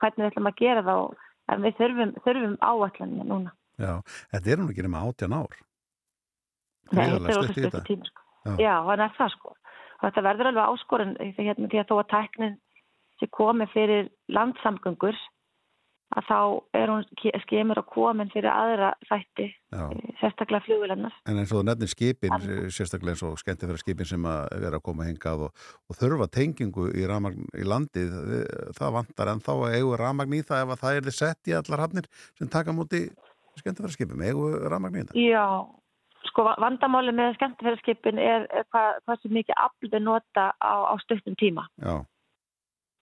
hvernig 0.00 0.22
við 0.22 0.30
ætlum 0.30 0.48
að 0.48 0.60
gera 0.62 0.94
og 0.96 1.18
en 1.50 1.64
við 1.64 1.76
þurfum, 1.80 2.14
þurfum 2.24 2.54
áallaninu 2.64 3.26
núna. 3.28 3.52
Já, 3.80 3.92
þetta 4.32 4.52
er 4.52 4.60
nú 4.60 4.70
ekki 4.70 4.86
nema 4.86 5.02
átjan 5.08 5.36
ár. 5.36 5.58
Nei, 6.90 7.04
þetta 7.04 7.16
er 7.16 7.22
þetta. 7.26 7.60
stuttu 7.60 7.82
tíma 7.86 8.08
sko. 8.08 8.26
Já. 8.40 8.52
Já, 8.56 8.74
þannig 8.88 9.04
er 9.06 9.16
það 9.18 9.32
sko. 9.34 9.54
Og 10.00 10.04
þetta 10.06 10.24
verður 10.26 10.50
alveg 10.50 10.74
áskorun 10.74 11.14
því 11.20 11.46
hérna, 11.46 11.70
því 11.70 11.80
að 11.82 11.88
þó 11.90 11.94
að 11.98 12.10
tæknin 12.14 12.56
sem 13.20 13.28
komi 13.32 13.66
fyrir 13.74 14.08
landsamgöngur 14.32 15.14
að 16.10 16.24
þá 16.26 16.38
er 16.74 16.90
hún 16.90 17.04
ke- 17.20 17.38
skemur 17.44 17.78
og 17.78 17.86
komin 17.86 18.30
fyrir 18.32 18.50
aðra 18.50 18.88
þætti, 19.06 19.44
Já. 19.70 19.84
sérstaklega 20.18 20.64
flugvilennar. 20.66 21.12
En 21.30 21.38
eins 21.38 21.52
og 21.54 21.62
nefnir 21.68 21.86
skipin, 21.92 22.34
sérstaklega 22.74 23.14
eins 23.14 23.22
og 23.22 23.36
skemmti 23.38 23.68
fyrir 23.68 23.78
skipin 23.78 24.08
sem 24.10 24.26
að 24.26 24.48
vera 24.64 24.80
að 24.80 24.86
koma 24.88 25.06
hingað 25.06 25.44
og, 25.46 25.52
og 25.86 25.94
þurfa 26.00 26.26
tengingu 26.34 26.88
í, 26.90 27.06
ramagn, 27.06 27.46
í 27.54 27.62
landið, 27.62 28.10
við- 28.32 28.72
það 28.80 28.96
vantar 28.98 29.30
en 29.36 29.44
þá 29.46 29.52
að 29.54 29.76
eigu 29.78 29.92
ramagn 30.02 30.34
í 30.34 30.42
það 30.42 30.64
ef 30.66 30.74
að 30.74 30.82
það 30.82 30.96
er 30.98 31.06
þið 31.06 31.18
sett 31.20 31.52
í 31.52 31.54
allar 31.60 31.84
hafnir 31.86 32.10
sem 32.40 32.48
taka 32.50 32.74
múti 32.74 33.04
skemmti 33.60 33.84
fyrir 33.84 33.94
skipin, 33.94 34.26
eigu 34.26 34.50
ramagn 34.66 34.98
í 34.98 35.04
þetta. 35.04 35.14
Já, 35.14 35.46
sko 36.26 36.42
va- 36.48 36.58
vandamáli 36.58 37.14
með 37.14 37.36
skemmtifæraskipin 37.38 38.18
er, 38.18 38.48
er 38.50 38.66
hvað, 38.74 38.98
hvað 39.06 39.22
sem 39.22 39.30
mikið 39.38 39.62
afl 39.62 39.94
við 39.94 40.02
nota 40.10 40.50
á, 40.58 40.72
á 40.90 40.94
stuttum 41.06 41.38
tíma. 41.38 41.68
Já, 41.78 42.02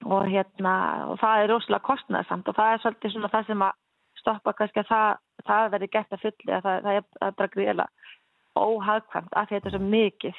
og 0.07 0.28
hérna 0.30 0.74
og 1.11 1.18
það 1.22 1.42
er 1.42 1.53
rosalega 1.53 1.86
kostnæðsamt 1.88 2.49
og 2.49 2.57
það 2.57 2.72
er 2.72 2.82
svolítið 2.82 3.14
svona 3.14 3.32
það 3.32 3.46
sem 3.46 3.64
að 3.66 3.78
stoppa 4.18 4.55
kannski 4.59 4.82
að 4.82 4.90
það, 4.92 5.20
það 5.49 5.70
verði 5.74 5.88
gert 5.94 6.12
að 6.12 6.22
fulli 6.24 6.53
að 6.53 6.66
það, 6.66 6.82
það, 6.84 6.99
er, 6.99 7.07
það 7.18 7.28
er 7.28 7.38
bara 7.40 7.55
gríðilega 7.55 7.88
óhagkvæmt 8.59 9.34
af 9.36 9.49
því 9.49 9.57
þetta 9.57 9.68
er 9.70 9.74
svo 9.76 9.82
mikið 9.92 10.38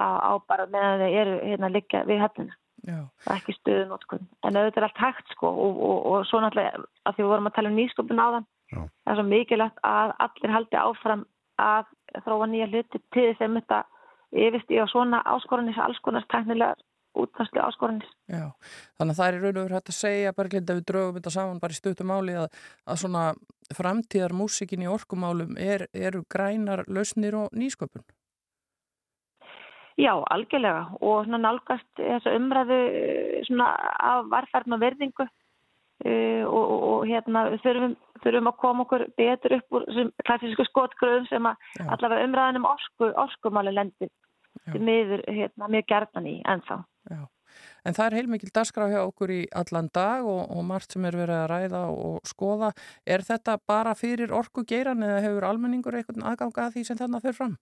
á, 0.00 0.06
á 0.24 0.32
bara 0.48 0.66
meðan 0.72 1.02
þau 1.02 1.16
eru 1.22 1.38
hérna 1.42 1.68
að 1.68 1.76
liggja 1.76 2.04
við 2.08 2.22
höfnina 2.22 2.58
Já. 2.82 2.98
og 2.98 3.34
ekki 3.36 3.54
stöðu 3.54 3.82
nótkun 3.90 4.24
en 4.42 4.56
auðvitað 4.58 4.80
er 4.80 4.86
allt 4.88 5.02
hægt 5.04 5.34
sko 5.36 5.50
og, 5.50 5.82
og, 5.88 5.98
og 6.10 6.24
svo 6.26 6.40
náttúrulega 6.42 6.82
að 7.06 7.14
því 7.14 7.22
við 7.22 7.30
vorum 7.30 7.50
að 7.50 7.56
tala 7.58 7.70
um 7.70 7.76
nýsköpun 7.78 8.22
áðan 8.22 8.46
Já. 8.72 8.80
það 8.80 9.12
er 9.12 9.18
svo 9.20 9.26
mikilvægt 9.28 9.82
að 9.86 10.14
allir 10.26 10.54
haldi 10.56 10.80
áfram 10.80 11.26
að 11.62 11.92
þróa 12.24 12.48
nýja 12.50 12.70
hluti 12.72 13.02
til 13.14 13.28
þess 13.28 13.44
að 13.46 13.58
þetta 13.60 13.82
yfirst 14.46 14.72
í 14.72 14.80
á 14.80 14.86
svona 14.90 15.20
áskorunis 15.34 15.78
alls 15.78 16.00
konar 16.02 16.26
tæknilega 16.32 16.74
útfæslu 17.18 17.60
áskorunis 17.62 18.08
Já, 18.30 18.48
þannig 18.98 19.14
að 19.14 19.18
það 19.20 19.28
er 19.28 19.38
raun 19.42 19.56
og 19.56 19.66
veru 19.66 19.78
hægt 19.78 19.92
að 19.92 19.98
segja 19.98 20.34
Berglind 20.36 20.70
að 20.72 20.80
við 20.80 20.88
draugum 20.90 21.18
þetta 21.18 21.34
saman 21.34 21.60
bara 21.62 21.76
í 21.76 21.80
stötu 21.80 22.06
máli 22.08 22.38
að, 22.40 22.48
að 22.86 23.02
svona 23.04 23.26
framtíðar 23.76 24.34
músikin 24.36 24.84
í 24.84 24.90
orkumálum 24.90 25.54
er, 25.60 25.86
eru 25.92 26.24
grænar 26.32 26.84
lausnir 26.88 27.36
og 27.38 27.52
nýsköpun. 27.56 28.04
Já, 30.00 30.14
algjörlega. 30.32 30.86
Og 31.04 31.26
svona 31.26 31.40
nálgast 31.42 31.88
þessa 32.00 32.32
umræðu 32.36 32.78
eh, 32.96 33.42
svona 33.48 33.68
af 34.00 34.30
varfærn 34.32 34.76
og 34.76 34.80
verðingu 34.80 35.26
uh, 35.26 36.44
og, 36.48 36.62
og, 36.62 36.80
og 36.92 37.04
hérna 37.10 37.44
þurfum, 37.62 37.96
þurfum 38.24 38.50
að 38.50 38.58
koma 38.64 38.86
okkur 38.86 39.04
betur 39.20 39.58
upp 39.58 39.78
úr 39.78 39.86
klassísku 40.24 40.66
skotgröðum 40.70 41.28
sem 41.28 41.48
að 41.48 41.68
allavega 41.84 42.28
umræðan 42.28 42.62
um 42.62 42.68
orku, 42.72 43.10
orkumáli 43.26 43.74
lendir 43.76 44.10
miður 44.78 45.22
hérna, 45.28 45.68
mjög 45.68 45.88
gerðan 45.92 46.28
í 46.30 46.34
ennþá. 46.48 46.82
En 47.84 47.96
það 47.96 48.06
er 48.06 48.16
heilmikil 48.16 48.50
dagskrá 48.54 48.86
hjá 48.88 49.00
okkur 49.02 49.32
í 49.34 49.40
allan 49.58 49.90
dag 49.92 50.24
og, 50.24 50.46
og 50.54 50.62
margt 50.64 50.94
sem 50.94 51.04
er 51.04 51.18
verið 51.18 51.40
að 51.40 51.50
ræða 51.50 51.82
og 51.90 52.28
skoða. 52.28 52.70
Er 53.04 53.24
þetta 53.26 53.58
bara 53.68 53.92
fyrir 53.98 54.32
orkugeiran 54.32 55.04
eða 55.04 55.20
hefur 55.26 55.48
almenningur 55.50 55.98
einhvern 55.98 56.24
aðganga 56.30 56.68
að 56.68 56.78
því 56.78 56.84
sem 56.88 57.00
þarna 57.00 57.20
fyrir 57.24 57.38
fram? 57.38 57.56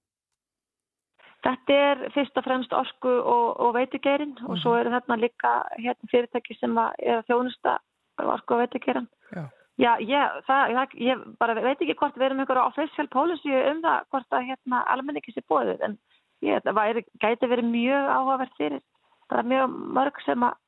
Þetta 1.41 1.77
er 1.91 2.03
fyrst 2.15 2.37
og 2.37 2.45
fremst 2.45 2.75
orku 2.77 3.13
og, 3.17 3.47
og 3.65 3.73
veitugerin 3.79 4.37
og 4.45 4.59
svo 4.61 4.75
eru 4.77 4.93
þarna 4.93 5.17
líka 5.23 5.55
hérna, 5.79 6.11
fyrirtæki 6.13 6.59
sem 6.59 6.77
er 6.77 7.23
að 7.23 7.31
þjónusta 7.31 7.79
orku 8.21 8.59
og 8.59 8.63
veitugerin. 8.67 9.09
Já. 9.33 9.47
Já, 9.81 9.95
ég, 10.05 10.41
það, 10.45 10.75
það, 10.77 10.95
ég 11.01 11.21
bara 11.41 11.55
veit 11.57 11.81
ekki 11.81 11.95
hvort 11.97 12.19
við 12.19 12.27
erum 12.27 12.43
einhverja 12.43 12.67
official 12.69 13.07
policy 13.09 13.53
um 13.55 13.79
það 13.81 14.03
hvort 14.13 14.37
að 14.37 14.51
hérna, 14.51 14.83
almenningi 14.93 15.33
sé 15.33 15.41
bóðið 15.49 15.87
en 15.87 15.95
ég, 16.47 16.65
það 16.65 16.81
væri, 16.81 17.05
gæti 17.23 17.51
verið 17.51 17.71
mjög 17.71 18.11
áhugavert 18.17 18.59
fyrir. 18.59 18.83
Það 19.31 19.43
er 19.43 19.49
mjög 19.55 19.79
mörg 19.99 20.21
sem 20.27 20.45
að 20.47 20.59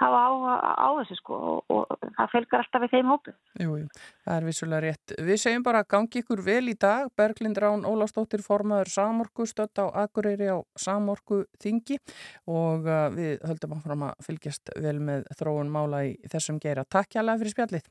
hafa 0.00 0.20
áhuga 0.26 0.54
á 0.80 0.88
þessu 1.00 1.16
sko 1.18 1.38
og, 1.50 1.72
og 1.74 2.08
það 2.16 2.32
fylgir 2.32 2.58
alltaf 2.60 2.84
við 2.84 2.92
þeim 2.94 3.12
hópu. 3.12 3.34
Jú, 3.60 3.76
jú, 3.82 3.88
það 4.24 4.36
er 4.36 4.46
vissulega 4.48 4.82
rétt. 4.86 5.14
Við 5.28 5.40
segjum 5.42 5.66
bara 5.66 5.82
gangi 5.94 6.22
ykkur 6.22 6.42
vel 6.46 6.72
í 6.72 6.76
dag. 6.80 7.10
Berglind 7.20 7.60
Rán 7.60 7.86
Ólafsdóttir 7.88 8.44
formaður 8.44 8.92
Samorku 8.94 9.46
stödd 9.48 9.82
á 9.84 9.86
Akureyri 10.04 10.48
á 10.48 10.58
Samorku 10.78 11.42
þingi 11.60 12.00
og 12.48 12.88
uh, 12.88 13.08
við 13.14 13.44
höldum 13.44 13.76
að 13.76 13.86
fram 13.88 14.06
að 14.08 14.28
fylgjast 14.28 14.74
vel 14.80 14.98
með 15.04 15.28
þróun 15.40 15.72
mála 15.72 16.04
í 16.08 16.14
þessum 16.32 16.60
geira. 16.62 16.88
Takk 16.88 17.16
hjá 17.16 17.24
fyrir 17.30 17.56
spjallið. 17.56 17.90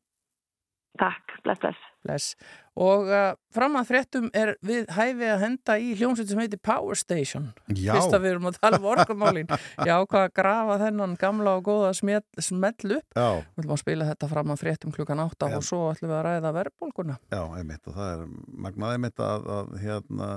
Takk, 0.98 1.38
bless, 1.46 1.60
bless. 1.62 1.78
Bless. 2.04 2.34
Og 2.80 3.10
uh, 3.12 3.34
fram 3.54 3.76
að 3.76 3.90
fréttum 3.90 4.30
er 4.36 4.54
við 4.66 4.88
hæfið 4.96 5.32
að 5.34 5.42
henda 5.44 5.76
í 5.84 5.90
hljómsveit 6.00 6.32
sem 6.32 6.40
heitir 6.42 6.62
Power 6.64 6.98
Station. 6.98 7.50
Já. 7.68 7.92
Fyrst 7.94 8.16
að 8.16 8.24
við 8.24 8.34
erum 8.34 8.48
að 8.50 8.60
tala 8.62 8.80
um 8.80 8.88
orkumálin. 8.90 9.52
Já, 9.90 9.94
hvað 10.00 10.24
að 10.24 10.34
grafa 10.40 10.78
þennan 10.84 11.18
gamla 11.20 11.56
og 11.60 11.68
góða 11.68 11.92
smell, 12.00 12.24
smell 12.40 12.96
upp. 12.98 13.20
Já. 13.20 13.28
Við 13.44 13.64
ætlum 13.64 13.76
að 13.76 13.82
spila 13.84 14.08
þetta 14.10 14.32
fram 14.32 14.54
að 14.56 14.64
fréttum 14.64 14.96
klukkan 14.96 15.24
átta 15.26 15.52
og 15.60 15.68
svo 15.68 15.82
ætlum 15.92 16.14
við 16.14 16.18
að 16.18 16.26
ræða 16.30 16.54
verðbólguna. 16.60 17.20
Já, 17.36 17.42
einmitt 17.60 17.92
og 17.92 18.00
það 18.00 18.16
er 18.16 18.26
magnað 18.68 18.96
einmitt 18.96 19.24
að, 19.28 19.52
að 19.60 19.76
hérna, 19.84 20.32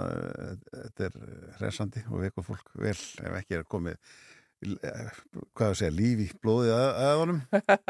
þetta 0.74 1.08
er 1.08 1.18
hressandi 1.60 2.04
og 2.10 2.26
vekur 2.26 2.48
fólk 2.50 2.76
vel 2.82 2.98
ef 2.98 3.40
ekki 3.40 3.60
er 3.60 3.66
komið 3.70 3.98
hvað 4.62 5.68
að 5.68 5.78
segja, 5.80 5.94
líf 5.96 6.22
í 6.22 6.28
blóðið 6.42 6.74
að, 6.76 6.88
að 7.06 7.16
honum? 7.22 7.40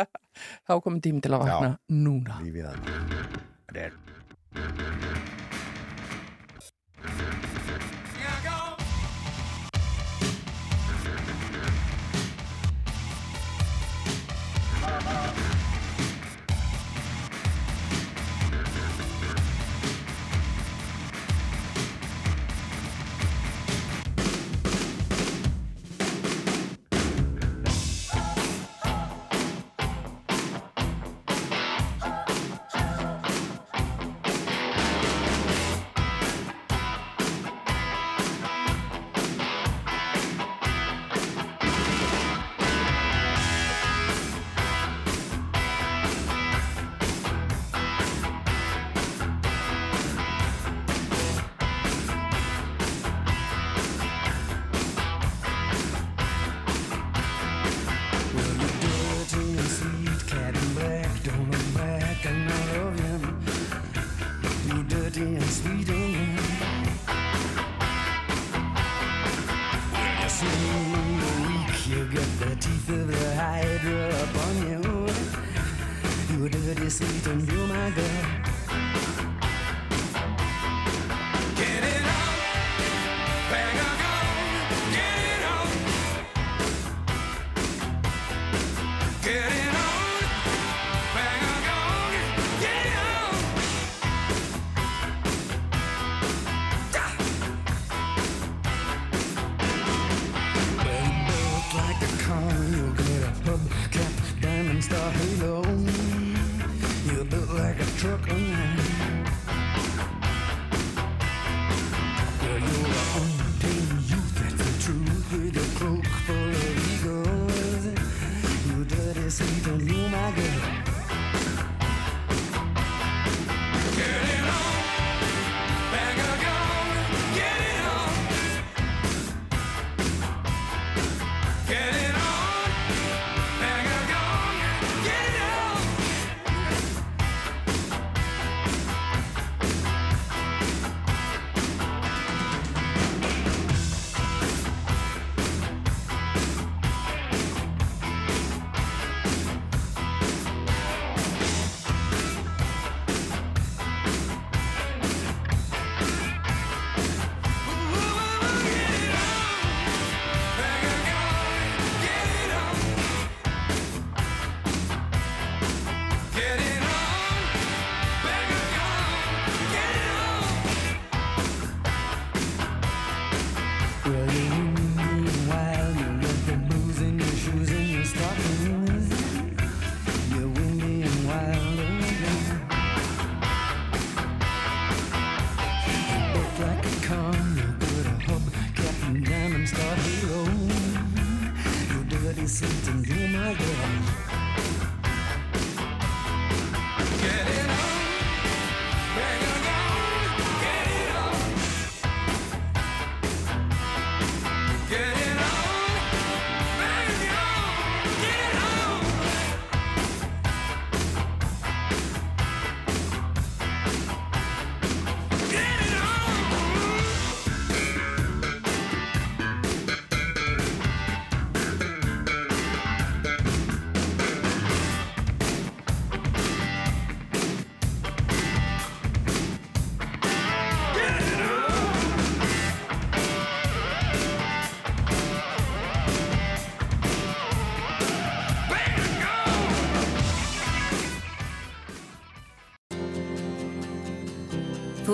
Þá 0.69 0.73
komum 0.79 1.03
tími 1.05 1.21
til 1.25 1.35
að 1.37 1.45
vakna 1.47 1.75
Já. 1.75 1.79
núna. 2.03 2.41
Lífið 2.43 2.73
að 2.73 2.77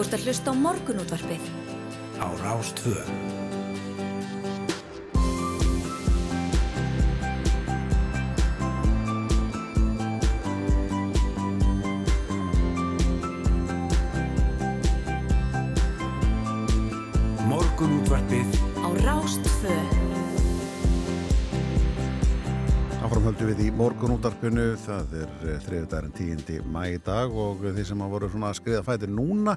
ert 0.09 0.17
að 0.17 0.25
hlusta 0.25 0.53
á 0.53 0.55
morgunútvarpið. 0.57 1.43
á 2.17 2.27
Rástvö. 2.41 3.28
Morgunútarpinu, 24.49 24.77
það 24.81 25.11
er 25.19 25.59
þriðdærin 25.65 26.13
10. 26.17 26.63
mæ 26.73 26.95
í 26.95 26.99
dag 27.05 27.33
og 27.37 27.61
þeir 27.61 27.85
sem 27.85 28.01
hafa 28.01 28.13
voru 28.15 28.29
svona 28.33 28.49
að 28.49 28.57
skriða 28.57 28.85
fætir 28.87 29.11
núna 29.13 29.55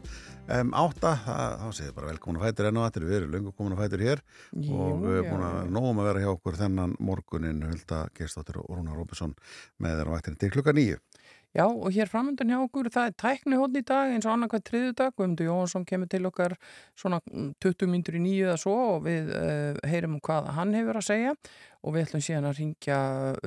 um, 0.52 0.74
átta, 0.76 1.14
þá 1.62 1.68
segir 1.78 1.94
bara 1.96 2.10
velkomin 2.10 2.40
að 2.42 2.48
fætir 2.50 2.68
enn 2.68 2.80
og 2.80 2.88
aftur, 2.88 3.06
við 3.08 3.18
erum 3.22 3.32
löngu 3.36 3.54
komin 3.56 3.76
að 3.76 3.84
fætir 3.86 4.04
hér 4.04 4.24
Jú, 4.52 4.76
og 4.76 5.06
við 5.06 5.20
erum 5.22 5.30
búin 5.30 5.46
að 5.48 5.72
nógum 5.78 6.02
að 6.02 6.10
vera 6.10 6.24
hjá 6.26 6.32
okkur 6.34 6.60
þennan 6.60 6.96
morgunin 7.00 7.64
Hulda 7.70 8.02
Gerstóttir 8.18 8.60
og 8.60 8.68
Rúnar 8.74 9.00
Róbesson 9.00 9.36
með 9.80 10.02
þeirra 10.02 10.18
vættinni 10.18 10.42
til 10.44 10.52
klukka 10.58 10.76
nýju. 10.76 11.00
Já, 11.52 11.66
og 11.68 11.92
hér 11.92 12.08
framöndan 12.08 12.48
hjá 12.48 12.62
okkur, 12.64 12.88
það 12.88 13.10
er 13.10 13.16
tækni 13.20 13.58
hótt 13.60 13.74
í 13.76 13.82
dag 13.84 14.14
eins 14.14 14.24
og 14.24 14.32
annað 14.32 14.54
hvað 14.54 14.62
triðu 14.70 14.92
dag. 15.02 15.16
Guðmundur 15.18 15.50
Jóhansson 15.50 15.84
kemur 15.90 16.08
til 16.08 16.24
okkar 16.30 16.56
svona 16.96 17.20
mm, 17.28 17.50
20 17.60 17.92
myndur 17.92 18.16
í 18.16 18.22
nýju 18.24 18.46
eða 18.46 18.62
svo 18.62 18.76
og 18.94 19.02
við 19.10 19.34
uh, 19.36 19.82
heyrum 19.92 20.16
hvað 20.24 20.48
hann 20.56 20.72
hefur 20.78 21.02
að 21.02 21.08
segja 21.10 21.34
og 21.82 21.98
við 21.98 22.06
ætlum 22.06 22.24
síðan 22.24 22.48
að 22.48 22.62
ringja 22.62 23.02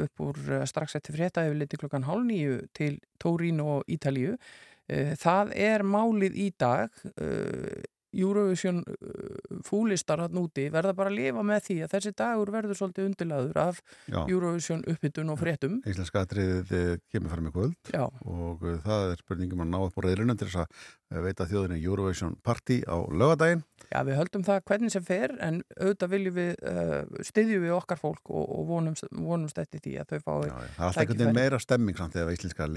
upp 0.05 0.25
úr 0.27 0.43
uh, 0.51 0.67
strax 0.69 0.99
eftir 1.01 1.17
frétta 1.17 1.47
yfir 1.49 1.57
liti 1.63 1.81
klukkan 1.81 2.05
hálf 2.05 2.29
nýju 2.29 2.61
til 2.77 3.01
Tórín 3.25 3.65
og 3.65 3.89
Ítalíu. 3.89 4.37
Uh, 4.85 5.17
það 5.25 5.57
er 5.65 5.89
málið 5.89 6.37
í 6.45 6.51
dag. 6.61 6.93
Uh, 7.17 7.81
Eurovision 8.15 8.81
uh, 8.83 9.59
fúlistar 9.67 10.23
hann 10.25 10.39
úti 10.41 10.67
verða 10.73 10.95
bara 10.97 11.13
að 11.13 11.19
lifa 11.19 11.45
með 11.47 11.63
því 11.69 11.77
að 11.85 11.95
þessi 11.95 12.15
dagur 12.19 12.53
verður 12.55 12.79
svolítið 12.79 13.09
undirlaður 13.11 13.61
af 13.65 13.81
Já. 14.07 14.21
Eurovision 14.23 14.85
upphittun 14.91 15.33
og 15.35 15.41
fréttum. 15.41 15.81
Íslenska 15.89 16.25
atriðið 16.25 16.75
eh, 16.79 16.93
kemur 17.13 17.35
fram 17.35 17.51
í 17.51 17.55
kvöld 17.55 17.93
Já. 17.95 18.05
og 18.07 18.65
uh, 18.65 18.79
það 18.85 19.13
er 19.13 19.25
spurningum 19.25 19.65
að 19.65 19.73
ná 19.73 19.79
upp 19.83 19.99
á 19.99 20.05
reyðlunum 20.07 20.41
til 20.41 20.51
þess 20.51 20.63
að 20.65 20.79
uh, 20.79 21.23
veita 21.27 21.49
þjóðinni 21.51 21.81
Eurovision 21.83 22.37
Party 22.45 22.81
á 22.87 22.97
lögadaginn. 23.11 23.65
Já, 23.91 23.99
við 24.09 24.19
höldum 24.21 24.47
það 24.47 24.63
hvernig 24.71 24.95
sem 24.95 25.07
fer 25.07 25.35
en 25.45 25.61
auðvitað 25.79 26.15
viljum 26.15 26.37
við 26.39 26.53
uh, 26.71 27.25
styðjum 27.31 27.67
við 27.67 27.75
okkar 27.79 28.01
fólk 28.01 28.33
og, 28.33 28.45
og 28.59 28.69
vonumst, 28.71 29.09
vonumst 29.13 29.61
eftir 29.63 29.83
því 29.85 29.97
að 30.03 30.15
þau 30.15 30.19
fái 30.19 30.33
Það 30.35 30.65
er 30.65 30.87
alltaf 30.89 31.03
einhvern 31.03 31.23
veginn 31.25 31.39
meira 31.41 31.63
stemming 31.63 32.01
samt 32.01 32.19
ef 32.21 32.33
íslenska, 32.35 32.69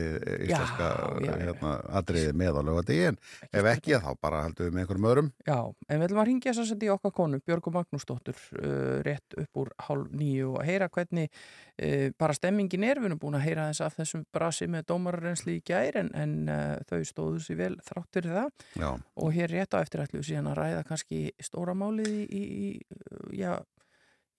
íslenska 0.48 0.90
já, 0.90 1.28
já. 1.28 1.34
hérna, 1.46 1.74
atriðið 2.02 2.42
með 2.44 2.60
á 2.60 2.62
lögadaginn 2.68 3.22
ef 3.52 3.72
ekki 3.74 4.02
þá 4.04 4.12
bara 4.22 4.44
haldum 4.46 4.68
við 4.68 4.76
með 4.76 4.86
einhverjum 4.86 5.10
öðrum 5.12 5.32
Já, 5.48 5.60
en 5.88 6.02
við 6.02 6.08
ætlum 6.08 6.22
að 6.24 6.30
ringja 6.32 6.54
þess 6.58 6.74
að 6.76 6.88
í 6.88 6.92
okkar 6.94 7.14
konu, 7.16 7.40
Björgu 7.46 7.74
Magnúsdóttur, 7.74 8.40
uh, 8.58 9.00
rétt 9.06 9.38
upp 9.40 9.62
úr 9.62 9.72
hálf 9.88 10.12
nýju 10.16 10.52
og 10.54 10.62
að 10.62 10.70
heyra 10.72 10.90
hvernig 10.94 11.30
uh, 11.30 12.08
bara 12.20 12.36
stemmingin 12.38 12.86
er. 12.88 13.02
Við 13.02 13.12
erum 13.12 13.22
búin 13.22 13.38
að 13.40 13.46
heyra 13.48 13.68
þess 13.72 13.86
af 13.86 13.98
þessum 14.00 14.26
brasi 14.34 14.70
með 14.72 14.88
dómararrensli 14.92 15.58
í 15.60 15.64
gær 15.68 16.00
en, 16.02 16.12
en 16.18 16.36
uh, 16.52 16.76
þau 16.90 17.00
stóðu 17.08 17.44
sér 17.46 17.62
vel 17.62 17.72
þrátt 17.88 18.20
fyrir 18.20 18.38
það. 18.40 18.68
Já. 18.84 18.90
Og 19.24 19.34
hér 19.38 19.54
rétt 19.56 19.78
á 19.78 19.84
eftir 19.84 20.04
ætlum 20.04 20.24
við 20.24 20.30
síðan 20.32 20.52
að 20.54 20.60
ræða 20.62 20.84
kannski 20.98 21.24
stóra 21.46 21.78
málið 21.78 22.10
í, 22.10 22.26
í, 22.28 22.44
í 22.44 23.40
já, 23.40 23.56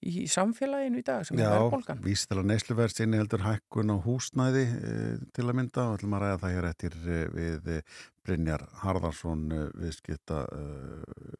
í 0.07 0.27
samfélaginu 0.31 1.01
í 1.01 1.07
dag 1.07 1.25
sem 1.27 1.39
er 1.41 1.51
verðbólgan. 1.51 2.03
vísitala 2.05 2.45
neysluverðs 2.47 3.03
inni 3.03 3.19
heldur 3.19 3.43
hækkun 3.43 3.91
á 3.91 3.97
húsnæði 4.05 4.67
e, 4.67 4.93
til 5.35 5.49
að 5.49 5.57
mynda 5.59 5.89
og 5.89 5.99
ætlum 5.99 6.15
að 6.15 6.25
ræða 6.25 6.39
það 6.45 6.55
hér 6.55 6.69
eftir 6.69 6.97
e, 7.03 7.19
við 7.35 7.73
e, 7.75 7.81
Brynjar 8.29 8.63
Harðarsson 8.83 9.47
viðskipta 9.81 10.43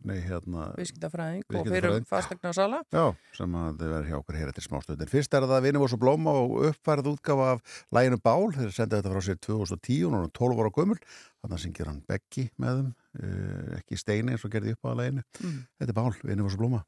nei 0.09 0.23
hérna 0.25 0.71
Viðskiptafræðing 0.79 1.45
og 1.45 1.69
fyrir 1.69 1.97
fastegna 2.09 2.53
sala. 2.57 2.79
Já, 2.89 3.13
sem 3.37 3.59
að 3.61 3.83
þið 3.83 3.93
verður 3.93 4.09
hjá 4.09 4.17
okkur 4.23 4.39
hér 4.41 4.53
eftir 4.55 4.65
smástöðin. 4.65 5.11
Fyrst 5.13 5.37
er 5.37 5.45
það 5.51 5.67
Vinni 5.67 5.83
Vós 5.83 5.97
og 5.99 6.01
Blóma 6.01 6.33
og 6.41 6.55
uppfærið 6.71 7.11
útgafa 7.13 7.51
af 7.59 7.77
læginu 7.93 8.21
Bál. 8.25 8.49
Þeir 8.57 8.73
sendið 8.73 9.03
þetta 9.03 9.13
frá 9.13 9.27
sér 9.27 9.41
2010 9.45 10.09
og 10.09 10.15
núna 10.17 10.33
12 10.41 10.65
ára 10.65 10.73
gömul. 10.79 10.99
Þannig 11.39 11.57
að 11.57 11.63
syngir 11.65 11.91
hann 11.91 11.99
Beggi 12.09 12.45
með 12.59 12.79
þeim, 12.81 12.93
uh, 13.23 13.75
ekki 13.79 13.99
Steini 14.01 14.35
eins 14.35 14.47
og 14.47 14.55
gerði 14.55 14.75
upp 14.75 14.89
á 14.91 14.99
læginu. 14.99 15.25
Mm. 15.39 15.59
Þetta 15.79 15.93
er 15.95 15.99
Bál, 16.01 16.15
Vinni 16.25 16.47
Vós 16.47 16.57
og 16.59 16.63
Blóma. 16.65 16.81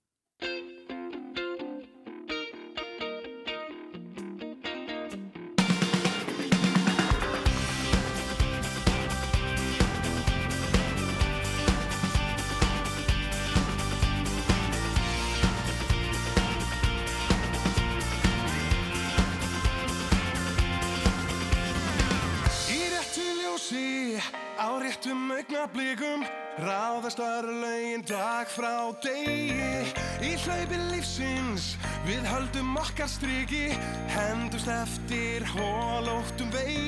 Ráðast 27.11 27.43
örlögin 27.45 28.03
dag 28.07 28.47
frá 28.47 28.95
degi 29.03 29.83
Í 30.23 30.37
hlaupi 30.45 30.79
lífsins, 30.93 31.73
við 32.07 32.23
höldum 32.23 32.77
okkar 32.79 33.11
striki 33.11 33.73
Hendust 34.15 34.71
eftir 34.71 35.43
hólóttum 35.57 36.55
vegi 36.55 36.80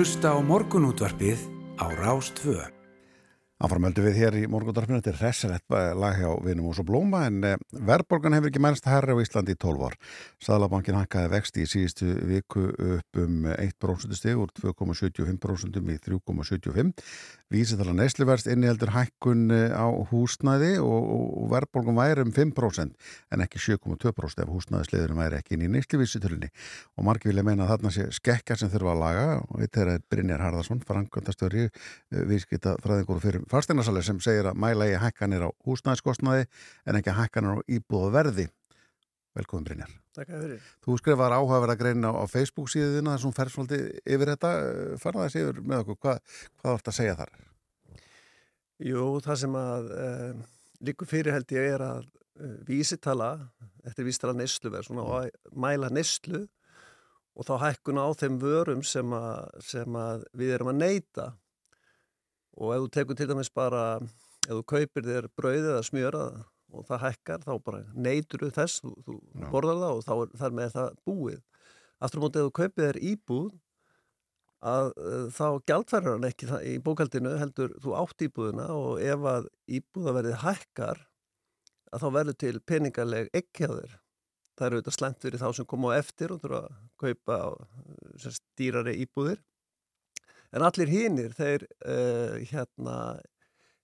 hlusta 0.00 0.32
á 0.32 0.40
morgunútvarpið 0.40 1.36
á 1.76 1.92
Rástvö. 1.92 2.79
Áframöldu 3.60 4.00
við 4.00 4.14
hér 4.16 4.36
í 4.40 4.46
morgundarfinu, 4.48 5.02
þetta 5.02 5.10
er 5.10 5.16
hressilegt 5.20 5.74
lag 6.00 6.14
hjá 6.16 6.30
vinum 6.46 6.70
og 6.70 6.78
svo 6.78 6.84
blóma 6.88 7.26
en 7.28 7.42
eh, 7.44 7.58
verðborgan 7.76 8.32
hefur 8.32 8.48
ekki 8.48 8.62
mælst 8.64 8.86
herri 8.88 9.12
á 9.12 9.20
Íslandi 9.20 9.52
í 9.52 9.58
12 9.60 9.82
ár. 9.84 9.96
Sæðlabankin 10.40 10.96
hakkaði 10.96 11.28
vexti 11.34 11.66
í 11.66 11.68
síðustu 11.68 12.08
viku 12.30 12.70
upp 12.72 13.20
um 13.20 13.50
1% 13.52 14.16
stig 14.16 14.40
úr 14.40 14.48
2,75% 14.56 15.76
í 15.76 15.96
3,75. 16.06 16.94
Vísitala 17.52 17.92
neysluverst 17.98 18.48
inniheldur 18.48 18.94
hækkun 18.94 19.52
eh, 19.52 19.76
á 19.76 19.92
húsnæði 20.08 20.72
og, 20.80 21.12
og 21.42 21.52
verðborgan 21.52 22.00
væri 22.00 22.24
um 22.24 22.32
5% 22.32 23.12
en 23.28 23.44
ekki 23.44 23.60
7,2% 23.60 24.40
ef 24.46 24.54
húsnæðisliðurum 24.54 25.20
væri 25.20 25.42
ekki 25.42 25.58
inn 25.58 25.66
í 25.68 25.70
neysluvísitölunni. 25.76 26.48
Og 26.96 27.04
margi 27.10 27.28
vilja 27.28 27.44
meina 27.44 27.68
að 27.68 27.74
þarna 27.74 27.94
sé 27.98 28.08
skekka 28.22 28.56
sem 28.56 28.72
þurfa 28.72 28.96
að 28.96 29.04
laga 29.04 29.28
og 29.44 29.60
þetta 29.66 29.84
er 29.84 30.08
Brynjar 30.08 30.48
Harðarsson, 30.48 30.80
frangöndastöri 30.88 31.68
viðskipta 32.08 32.78
fræðingur 32.80 33.20
fyrir 33.20 33.49
fasteinarsali 33.50 34.02
sem 34.06 34.20
segir 34.22 34.48
að 34.50 34.60
mæla 34.62 34.88
í 34.90 34.96
hækkanir 35.00 35.46
á 35.46 35.50
húsnæðiskostnaði 35.66 36.46
en 36.86 37.00
ekki 37.00 37.16
hækkanir 37.16 37.58
á 37.58 37.66
íbúða 37.66 38.12
verði. 38.20 38.46
Velkomin 39.36 39.66
Brynjar. 39.66 39.92
Takk 40.16 40.32
fyrir. 40.32 40.62
Þú 40.82 40.96
skrifar 40.98 41.34
áhugaverða 41.36 41.76
grein 41.78 42.02
á, 42.02 42.10
Facebook 42.30 42.70
síðuna 42.72 43.14
þessum 43.14 43.34
fer 43.34 43.50
svolítið 43.52 43.84
yfir 44.02 44.32
þetta. 44.32 44.50
Farða 44.98 45.26
þessi 45.28 45.44
yfir 45.44 45.60
með 45.62 45.84
okkur. 45.84 45.98
Hva, 46.02 46.14
hvað 46.60 46.74
vart 46.74 46.90
að 46.90 46.96
segja 46.96 47.18
þar? 47.20 47.34
Jú, 48.90 49.04
það 49.22 49.38
sem 49.44 49.58
að 49.60 49.92
uh, 49.92 50.40
líkur 50.88 51.10
fyrir 51.10 51.36
held 51.36 51.54
ég 51.54 51.74
er 51.76 51.84
að 51.84 52.08
uh, 52.08 52.56
vísitala, 52.66 53.30
eftir 53.86 54.08
vísitala 54.08 54.34
neysluverð, 54.38 54.88
svona 54.88 55.06
að 55.20 55.30
mæla 55.52 55.92
neyslu 55.94 56.46
og 57.36 57.46
þá 57.46 57.54
hækkun 57.66 58.00
á 58.02 58.08
þeim 58.18 58.40
vörum 58.42 58.82
sem 58.84 59.14
að, 59.14 59.60
sem 59.62 60.00
að 60.00 60.24
við 60.36 60.56
erum 60.56 60.72
að 60.72 60.80
neyta 60.80 61.26
og 62.60 62.74
ef 62.74 62.82
þú 62.84 62.90
tekur 62.96 63.18
til 63.18 63.28
dæmis 63.30 63.52
bara 63.56 63.84
ef 64.00 64.52
þú 64.52 64.64
kaupir 64.72 65.06
þér 65.06 65.28
brauð 65.36 65.68
eða 65.72 65.84
smjöra 65.86 66.24
og 66.70 66.86
það 66.86 67.02
hækkar 67.06 67.46
þá 67.46 67.52
bara 67.64 67.80
neytur 67.94 68.44
þú 68.44 68.50
þess, 68.58 68.82
þú, 68.84 68.92
þú 69.06 69.16
borðar 69.52 69.80
það 69.80 69.96
og 69.96 70.04
þá 70.06 70.12
er 70.14 70.36
það 70.42 70.56
með 70.58 70.76
það 70.76 70.92
búið. 71.08 71.40
Aftur 72.00 72.20
á 72.20 72.24
móti 72.24 72.40
ef 72.40 72.46
þú 72.46 72.54
kaupir 72.60 72.86
þér 72.86 73.00
íbúð 73.10 73.50
að 74.70 74.90
uh, 75.00 75.26
þá 75.32 75.46
gjaldfærar 75.70 76.14
hann 76.14 76.28
ekki 76.28 76.50
í 76.68 76.76
bókaldinu 76.84 77.32
heldur 77.40 77.74
þú 77.80 77.96
átt 77.96 78.26
íbúðuna 78.26 78.68
og 78.76 79.00
ef 79.00 79.26
að 79.32 79.48
íbúða 79.80 80.16
verið 80.20 80.38
hækkar 80.44 81.04
að 81.90 82.04
þá 82.04 82.08
verður 82.18 82.38
til 82.44 82.54
peningarleg 82.60 83.32
ekki 83.34 83.66
á 83.66 83.72
þér. 83.72 83.98
Það 84.60 84.66
eru 84.66 84.78
auðvitað 84.78 84.96
slengt 84.98 85.22
fyrir 85.24 85.40
þá 85.40 85.48
sem 85.56 85.68
koma 85.68 85.94
á 85.96 85.98
eftir 85.98 86.34
og 86.34 86.42
þurfa 86.42 86.66
að 86.68 86.80
kaupa 87.00 87.38
sem 88.20 88.34
stýrari 88.36 88.98
íbúðir 89.00 89.40
en 90.56 90.66
allir 90.66 90.90
hinnir 90.90 91.34
þeir 91.38 91.66
uh, 91.86 92.40
hérna 92.50 92.96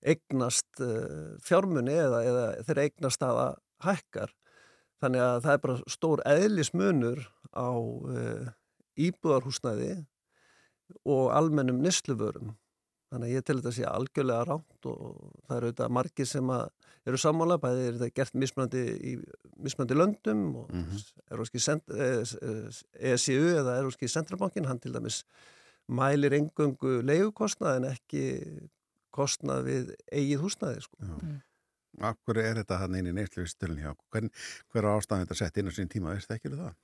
eignast 0.07 0.83
uh, 0.83 1.37
fjármunni 1.45 1.95
eða, 1.95 2.23
eða 2.27 2.45
þeir 2.69 2.83
eignast 2.87 3.25
aða 3.27 3.47
hækkar 3.85 4.35
þannig 5.03 5.25
að 5.25 5.41
það 5.47 5.55
er 5.55 5.65
bara 5.65 5.95
stór 5.97 6.23
eðlismunur 6.27 7.25
á 7.53 7.71
uh, 7.71 8.53
íbúðarhúsnæði 8.97 9.97
og 11.07 11.35
almennum 11.35 11.83
nysluvörum 11.85 12.55
þannig 13.11 13.31
að 13.31 13.35
ég 13.37 13.47
til 13.47 13.59
þetta 13.61 13.73
sé 13.75 13.87
algjörlega 13.87 14.47
ránt 14.49 14.89
og 14.91 15.03
það 15.47 15.57
eru 15.57 15.69
auðvitað 15.69 15.93
margir 15.95 16.29
sem 16.29 16.53
eru 17.07 17.21
sammála, 17.23 17.59
bæði 17.63 17.85
er 17.87 17.99
þetta 18.01 18.17
gert 18.19 18.39
mismöndi 18.43 18.83
í 18.83 19.13
mismöndi 19.63 19.95
löndum 19.95 20.43
og 20.63 20.73
mm 20.75 20.85
-hmm. 20.91 22.81
ESU 23.13 23.39
eða 23.61 23.79
Euróski 23.79 24.09
Centrabankin, 24.11 24.67
hann 24.67 24.81
til 24.83 24.95
dæmis 24.95 25.23
mælir 25.87 26.37
engöngu 26.39 27.01
leigukostnað 27.07 27.81
en 27.81 27.91
ekki 27.93 28.25
kostnað 29.15 29.69
við 29.69 29.93
eigið 30.13 30.43
húsnaði 30.45 30.87
sko. 30.87 30.99
Mm. 31.07 31.37
Akkur 32.07 32.41
er 32.43 32.59
þetta 32.61 32.81
hann 32.83 32.97
inn 32.99 33.09
í 33.09 33.15
neysluvísitölun 33.17 33.81
hjá? 33.81 33.93
Hver, 34.13 34.27
hver 34.73 34.89
ástæðan 34.91 35.25
þetta 35.25 35.39
sett 35.39 35.61
inn 35.61 35.71
á 35.71 35.73
sín 35.73 35.89
tíma, 35.93 36.13
veist 36.13 36.33
ekki 36.35 36.53
það? 36.53 36.75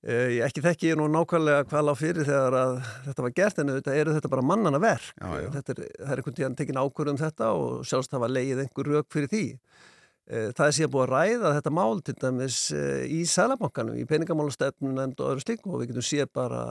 Eh, 0.00 0.38
ekki 0.46 0.62
þekki 0.64 0.88
ég 0.88 0.96
nú 0.96 1.06
nákvæmlega 1.12 1.64
hvað 1.68 1.82
lág 1.84 1.96
fyrir 2.00 2.24
þegar 2.24 2.54
að 2.56 2.76
þetta 3.04 3.24
var 3.24 3.32
gert 3.36 3.58
en 3.60 3.72
þetta 3.74 3.96
eru 4.00 4.14
þetta 4.16 4.30
bara 4.32 4.44
mannana 4.48 4.78
verk 4.80 5.10
já, 5.12 5.26
já. 5.42 5.48
þetta 5.58 5.74
er, 5.74 5.82
það 5.98 6.12
er 6.14 6.22
einhvern 6.22 6.36
tíðan 6.38 6.56
tekin 6.56 6.80
ákvörðum 6.80 7.18
þetta 7.20 7.48
og 7.52 7.82
sjálfst 7.90 8.16
hafa 8.16 8.30
leið 8.32 8.62
einhver 8.62 8.88
rauk 8.94 9.10
fyrir 9.12 9.28
því 9.28 9.42
eh, 9.50 9.99
það 10.30 10.66
er 10.66 10.74
síðan 10.76 10.92
búið 10.94 11.04
að 11.04 11.12
ræða 11.12 11.52
þetta 11.56 11.72
mál 11.74 12.02
til 12.06 12.16
dæmis 12.22 12.58
eh, 12.76 13.04
í 13.10 13.20
sælabankanum, 13.26 13.96
í 13.98 14.06
peningamálastefnun 14.10 15.00
og 15.06 15.22
öðru 15.26 15.44
slikum 15.44 15.74
og 15.74 15.82
við 15.82 15.92
getum 15.92 16.06
séð 16.06 16.28
bara 16.38 16.64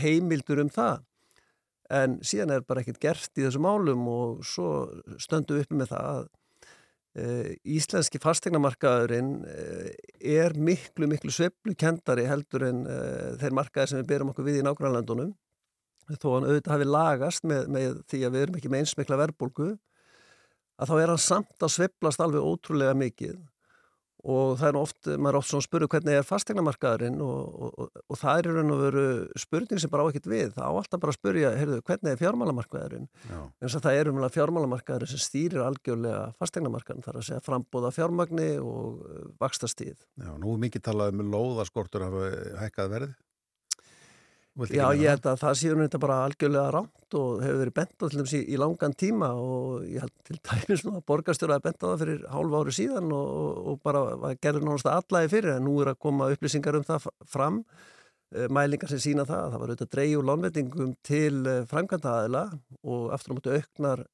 heimildur 0.00 0.62
um 0.64 0.70
það. 0.72 1.02
En 1.92 2.14
síðan 2.24 2.54
er 2.54 2.64
bara 2.64 2.80
ekkert 2.80 3.02
gert 3.02 3.36
í 3.36 3.44
þessu 3.44 3.60
málum 3.60 4.06
og 4.08 4.46
svo 4.48 4.86
stöndum 5.20 5.58
við 5.58 5.66
uppi 5.66 5.82
með 5.82 5.92
það 5.96 6.14
að 6.14 6.30
Uh, 7.12 7.50
íslenski 7.68 8.16
fastegnamarkaðurinn 8.16 9.42
er 9.44 10.54
miklu, 10.56 11.04
miklu 11.10 11.28
sveiflu 11.28 11.74
kendari 11.76 12.24
heldur 12.24 12.64
en 12.64 12.78
þeir 13.36 13.52
markaðir 13.52 13.90
sem 13.90 13.98
við 13.98 14.06
byrjum 14.14 14.30
okkur 14.32 14.46
við 14.46 14.60
í 14.62 14.64
nágrannlandunum 14.64 15.34
þó 16.08 16.28
hann 16.34 16.46
auðvitað 16.48 16.74
hafi 16.74 16.88
lagast 16.88 17.44
með, 17.44 17.68
með 17.68 17.98
því 18.10 18.22
að 18.26 18.32
við 18.32 18.44
erum 18.46 18.56
ekki 18.58 18.72
með 18.72 18.84
einsmikla 18.86 19.18
verbulgu 19.20 19.68
að 20.80 20.92
þá 20.92 20.98
er 20.98 21.14
hann 21.14 21.24
samt 21.30 21.64
að 21.64 21.74
sveiflast 21.76 22.22
alveg 22.22 22.44
ótrúlega 22.44 22.94
mikið. 22.98 23.40
Og 24.22 24.52
það 24.54 24.68
er 24.68 24.76
oft, 24.78 24.98
maður 25.18 25.32
er 25.32 25.36
oft 25.40 25.48
svona 25.50 25.64
að 25.64 25.66
spyrja 25.66 25.86
hvernig 25.90 26.14
er 26.14 26.26
fastegnamarkaðurinn 26.28 27.22
og, 27.26 27.38
og, 27.66 27.70
og, 27.82 28.02
og 28.06 28.18
það 28.20 28.36
er 28.36 28.46
í 28.46 28.52
raun 28.54 28.70
og 28.70 28.82
veru 28.84 29.06
spurning 29.42 29.82
sem 29.82 29.90
bara 29.90 30.04
á 30.06 30.08
ekkert 30.12 30.28
við, 30.30 30.52
það 30.54 30.62
á 30.62 30.78
alltaf 30.78 31.02
bara 31.02 31.10
að 31.10 31.16
spyrja 31.18 31.50
heyrðu, 31.58 31.78
hvernig 31.88 32.12
er 32.12 32.20
fjármálamarkaðurinn? 32.20 33.08
En 33.26 33.64
þess 33.64 33.80
að 33.80 33.88
það 33.88 33.98
er 33.98 34.12
umlega 34.12 34.36
fjármálamarkaðurinn 34.36 35.10
sem 35.10 35.24
stýrir 35.24 35.64
algjörlega 35.66 36.22
fastegnamarkaðurinn, 36.38 37.06
þar 37.08 37.18
að 37.18 37.26
segja 37.32 37.46
frambóða 37.48 37.90
fjármagni 37.98 38.48
og 38.62 39.02
vakstastíð 39.42 39.96
Já, 39.98 40.30
nú 40.38 40.54
er 40.54 40.64
mikið 40.68 40.86
talað 40.86 41.18
um 41.18 41.34
lóðaskortur 41.34 42.06
að 42.06 42.18
hækkað 42.62 42.94
verið 42.94 43.18
Já, 44.52 44.84
ég 44.92 45.08
held 45.08 45.26
að 45.30 45.38
það 45.40 45.54
séu 45.56 45.76
þetta 45.78 45.98
bara 46.02 46.18
algjörlega 46.26 46.72
rámt 46.74 47.14
og 47.16 47.38
hefur 47.40 47.60
verið 47.62 47.74
bent 47.78 47.94
á 47.96 48.04
til 48.04 48.18
dæmis 48.18 48.34
í, 48.36 48.40
í 48.52 48.58
langan 48.60 48.94
tíma 49.00 49.30
og 49.32 49.86
ég 49.88 50.04
held 50.04 50.12
til 50.28 50.36
dæmis 50.44 50.84
nú 50.84 50.92
að 50.98 51.06
borgarstjóraði 51.08 51.64
bent 51.64 51.80
á 51.80 51.86
það 51.86 52.02
fyrir 52.02 52.26
hálfa 52.34 52.60
ári 52.60 52.74
síðan 52.76 53.14
og, 53.16 53.62
og 53.72 53.80
bara 53.86 54.34
gerður 54.44 54.66
náttúrulega 54.68 54.98
allægi 55.00 55.32
fyrir 55.32 55.54
en 55.54 55.64
nú 55.64 55.78
er 55.80 55.92
að 55.94 56.02
koma 56.04 56.28
upplýsingar 56.34 56.76
um 56.76 56.84
það 56.84 57.08
fram 57.32 57.62
mælingar 58.52 58.92
sem 58.92 59.00
sína 59.00 59.24
það 59.28 59.40
að 59.40 59.50
það 59.54 59.62
var 59.62 59.72
auðvitað 59.72 59.92
dreyju 59.96 60.26
lánvettingum 60.28 60.92
til 61.08 61.40
framkvæmda 61.72 62.14
aðila 62.18 62.44
og 62.84 63.08
aftur 63.16 63.32
á 63.32 63.36
mótu 63.38 63.56
auknar 63.56 64.04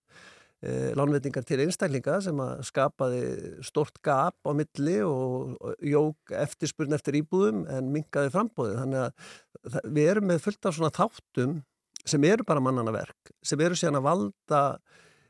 eh, 0.63 0.91
lánvettingar 0.99 1.47
til 1.47 1.61
einstaklinga 1.65 2.19
sem 2.25 2.43
að 2.43 2.63
skapaði 2.69 3.23
stort 3.67 4.01
gap 4.05 4.37
á 4.43 4.53
milli 4.57 4.99
og, 5.07 5.57
jók 5.85 6.35
eftirspurn 6.45 6.97
eftir 6.97 7.21
íbúðum 7.21 7.65
en 7.73 7.93
mingaði 7.95 8.33
frambóðið 8.35 8.81
þannig 8.83 9.05
að 9.05 9.91
við 9.99 10.13
erum 10.15 10.31
með 10.33 10.45
fullt 10.47 10.71
af 10.71 10.79
svona 10.79 10.95
þáttum 10.95 11.61
sem 12.09 12.25
eru 12.25 12.47
bara 12.47 12.63
mannana 12.65 12.95
verk 12.95 13.33
sem 13.45 13.61
eru 13.61 13.77
síðan 13.77 14.01
að 14.01 14.09
valda 14.09 14.63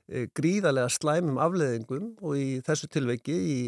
e, 0.06 0.26
gríðarlega 0.36 0.92
slæmum 0.94 1.40
afleðingum 1.42 2.12
og 2.22 2.36
í 2.38 2.48
þessu 2.66 2.90
tilveiki 2.92 3.34
í 3.34 3.58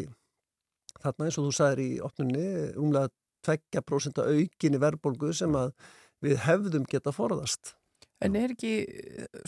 þarna 1.01 1.27
eins 1.27 1.39
og 1.39 1.49
þú 1.49 1.55
sagðir 1.57 1.83
í 1.83 1.91
opnunni 2.05 2.47
umlega 2.79 3.11
2% 3.47 4.21
aukin 4.21 4.77
í 4.77 4.81
verðbólgu 4.81 5.33
sem 5.33 5.55
að 5.57 5.73
við 6.21 6.41
hefðum 6.45 6.85
geta 6.89 7.13
forðast. 7.15 7.75
En 8.21 8.35
er 8.37 8.53
ekki, 8.53 8.73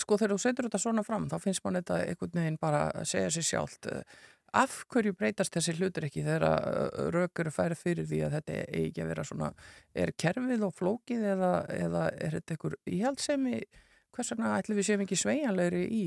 sko 0.02 0.18
þegar 0.18 0.34
þú 0.34 0.42
setur 0.42 0.68
þetta 0.68 0.82
svona 0.82 1.04
fram 1.06 1.28
þá 1.30 1.36
finnst 1.44 1.64
mann 1.66 1.78
þetta 1.78 2.00
einhvern 2.08 2.40
veginn 2.40 2.62
bara 2.62 2.88
að 2.90 3.10
segja 3.12 3.34
sér 3.36 3.50
sjálft 3.50 3.90
af 4.54 4.74
hverju 4.94 5.16
breytast 5.18 5.54
þessi 5.56 5.74
hlutur 5.80 6.06
ekki 6.08 6.24
þegar 6.26 7.10
rökur 7.14 7.50
færi 7.54 7.78
fyrir 7.78 8.06
því 8.10 8.20
að 8.26 8.36
þetta 8.38 8.58
eigi 8.62 8.84
ekki 8.90 9.04
að 9.04 9.10
vera 9.14 9.26
svona 9.30 9.50
er 10.04 10.14
kerfið 10.24 10.66
og 10.68 10.76
flókið 10.78 11.26
eða, 11.34 11.54
eða 11.74 12.04
er 12.18 12.38
þetta 12.38 12.56
einhver 12.56 12.78
íhaldsemi 12.98 13.62
hvers 14.14 14.34
vegna 14.34 14.54
ætlum 14.60 14.78
við 14.78 14.90
séum 14.90 15.06
ekki 15.06 15.18
sveianlegri 15.18 15.84
í, 15.90 16.04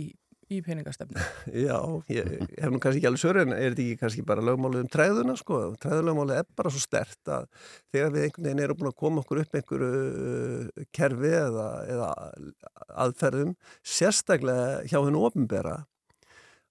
í 0.52 0.60
peningastefnu? 0.64 1.22
Já, 1.66 1.78
ég 2.12 2.30
hef 2.58 2.70
nú 2.72 2.80
kannski 2.82 3.00
ekki 3.00 3.10
alveg 3.10 3.22
svöru 3.22 3.42
en 3.42 3.54
er 3.56 3.72
þetta 3.72 3.84
ekki 3.84 4.00
kannski 4.02 4.26
bara 4.28 4.44
lögmálið 4.46 4.84
um 4.84 4.92
træðuna 4.92 5.36
sko, 5.40 5.60
træðulögmálið 5.82 6.40
er 6.42 6.48
bara 6.58 6.72
svo 6.74 6.82
stert 6.82 7.32
að 7.38 7.48
þegar 7.94 8.14
við 8.14 8.28
einhvern 8.28 8.48
veginn 8.48 8.64
erum 8.66 8.80
búin 8.80 8.92
að 8.92 9.00
koma 9.02 9.24
okkur 9.24 9.42
upp 9.42 9.58
einhverju 9.58 10.86
kerfi 10.96 11.34
eða, 11.40 11.68
eða 11.96 12.10
aðferðum 13.06 13.52
sérstaklega 13.96 14.80
hjá 14.86 14.98
hennu 15.00 15.26
ofnbera 15.26 15.80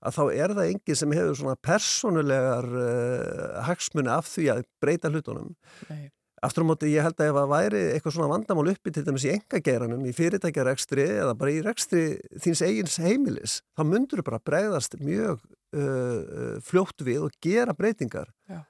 að 0.05 0.17
þá 0.17 0.23
er 0.35 0.53
það 0.53 0.71
enginn 0.71 0.99
sem 0.99 1.15
hefur 1.17 1.39
svona 1.39 1.57
persónulegar 1.65 2.67
uh, 2.69 3.63
hagsmunni 3.65 4.11
af 4.13 4.29
því 4.29 4.51
að 4.53 4.67
breyta 4.83 5.11
hlutunum. 5.11 5.55
Nei. 5.89 6.11
Aftur 6.43 6.65
á 6.65 6.69
móti 6.69 6.91
ég 6.91 7.05
held 7.05 7.19
að 7.21 7.29
ef 7.31 7.37
að 7.39 7.51
væri 7.53 7.81
eitthvað 7.93 8.15
svona 8.17 8.31
vandamál 8.33 8.67
uppi 8.73 8.91
til 8.91 9.05
dæmis 9.07 9.25
í 9.25 9.31
engageranum, 9.31 10.03
í 10.03 10.13
fyrirtækjarekstri 10.15 11.05
eða 11.15 11.35
bara 11.39 11.53
í 11.55 11.61
rekstri 11.63 12.03
þíns 12.43 12.63
eigins 12.65 12.97
heimilis, 13.01 13.59
þá 13.77 13.83
myndur 13.87 14.21
þú 14.21 14.27
bara 14.27 14.41
bregðast 14.43 14.97
mjög 14.99 15.39
uh, 15.45 16.57
fljótt 16.65 17.05
við 17.07 17.27
og 17.29 17.37
gera 17.43 17.75
breytingar. 17.77 18.33
Já. 18.51 18.65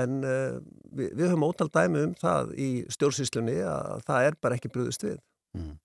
En 0.00 0.22
uh, 0.24 0.60
við, 0.94 1.12
við 1.18 1.26
höfum 1.26 1.48
ótal 1.50 1.68
dæmi 1.74 2.06
um 2.08 2.14
það 2.18 2.54
í 2.56 2.70
stjórnsýslunni 2.94 3.58
að 3.68 4.06
það 4.08 4.30
er 4.30 4.38
bara 4.40 4.56
ekki 4.56 4.72
brúðist 4.72 5.04
við. 5.04 5.18
Mm. 5.58 5.76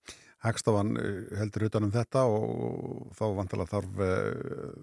Hagstofan 0.46 0.94
eh, 1.02 1.22
heldur 1.40 1.68
utan 1.70 1.88
um 1.88 1.94
þetta 1.94 2.26
og 2.30 3.12
þá 3.18 3.26
vantilega 3.40 3.72
þarf 3.72 4.02
uh, 4.06 4.74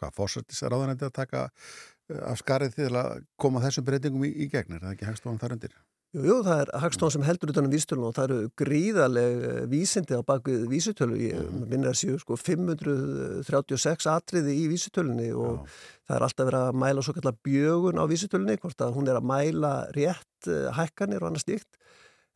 hvað 0.00 0.14
fórsættis 0.16 0.62
er 0.64 0.74
áðan 0.74 0.96
að 0.96 1.12
taka 1.14 1.46
uh, 1.46 2.22
af 2.32 2.40
skarið 2.40 2.78
til 2.78 2.92
að 2.96 3.26
koma 3.40 3.62
þessum 3.64 3.86
breytingum 3.86 4.24
í, 4.26 4.32
í 4.32 4.48
gegnir, 4.52 4.80
það 4.80 4.94
er 4.94 4.96
ekki 4.96 5.10
Hagstofan 5.10 5.42
þar 5.42 5.58
undir 5.58 5.76
Jú, 6.12 6.26
jú, 6.28 6.34
það 6.44 6.58
er 6.60 6.70
hagstofan 6.82 7.12
sem 7.14 7.22
heldur 7.24 7.50
utan 7.54 7.64
um 7.64 7.72
vísitölun 7.72 8.04
og 8.10 8.16
það 8.18 8.26
eru 8.26 8.48
gríðaleg 8.60 9.44
eh, 9.48 9.60
vísindi 9.70 10.18
á 10.20 10.20
bakvið 10.28 10.66
vísitölu. 10.68 11.16
Ég 11.16 11.38
mm. 11.40 11.62
minna 11.70 11.88
að 11.94 12.02
séu 12.02 12.18
sko 12.20 12.36
536 12.36 14.08
atriði 14.12 14.58
í 14.60 14.66
vísitölunni 14.68 15.30
og 15.32 15.62
það 16.04 16.18
er 16.18 16.26
alltaf 16.26 16.50
verið 16.50 16.66
að 16.66 16.80
mæla 16.82 17.06
svo 17.06 17.16
kallar 17.16 17.38
bjögun 17.48 18.02
á 18.02 18.04
vísitölunni, 18.12 18.58
hvort 18.60 18.84
að 18.84 18.94
hún 18.98 19.08
er 19.08 19.22
að 19.22 19.28
mæla 19.32 19.72
rétt 19.96 20.52
uh, 20.52 20.68
hækkanir 20.76 21.24
og 21.24 21.32
annað 21.32 21.46
stíkt. 21.46 21.80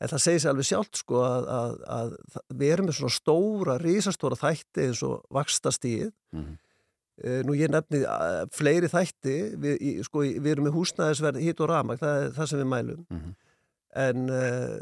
En 0.01 0.13
það 0.13 0.25
segir 0.25 0.41
sér 0.41 0.55
alveg 0.55 0.71
sjálft 0.71 1.05
sko 1.05 1.23
að, 1.29 1.53
að, 1.53 1.79
að, 2.01 2.19
við 2.57 2.73
erum 2.73 2.89
með 2.89 3.01
svona 3.03 3.17
stóra, 3.21 3.81
risastóra 3.85 4.41
þætti 4.41 4.89
eins 4.89 5.05
og 5.05 5.19
vakstastíð. 5.37 6.15
Mm. 6.33 6.53
Uh, 7.21 7.41
nú 7.45 7.61
ég 7.61 7.77
nefni 7.77 8.07
fleiri 8.57 8.89
þætti, 8.89 9.41
við, 9.61 10.07
sko, 10.09 10.25
við 10.25 10.55
erum 10.55 10.71
með 10.71 10.81
húsnæðisverð 10.81 11.45
hitt 11.45 11.61
og 11.61 11.77
ramag, 11.77 12.01
það 12.01 12.23
er 12.23 12.39
það 12.41 12.49
sem 12.55 12.65
við 12.65 12.73
mælum. 12.73 13.11
Mm. 13.13 13.35
En 13.97 14.29
uh, 14.33 14.77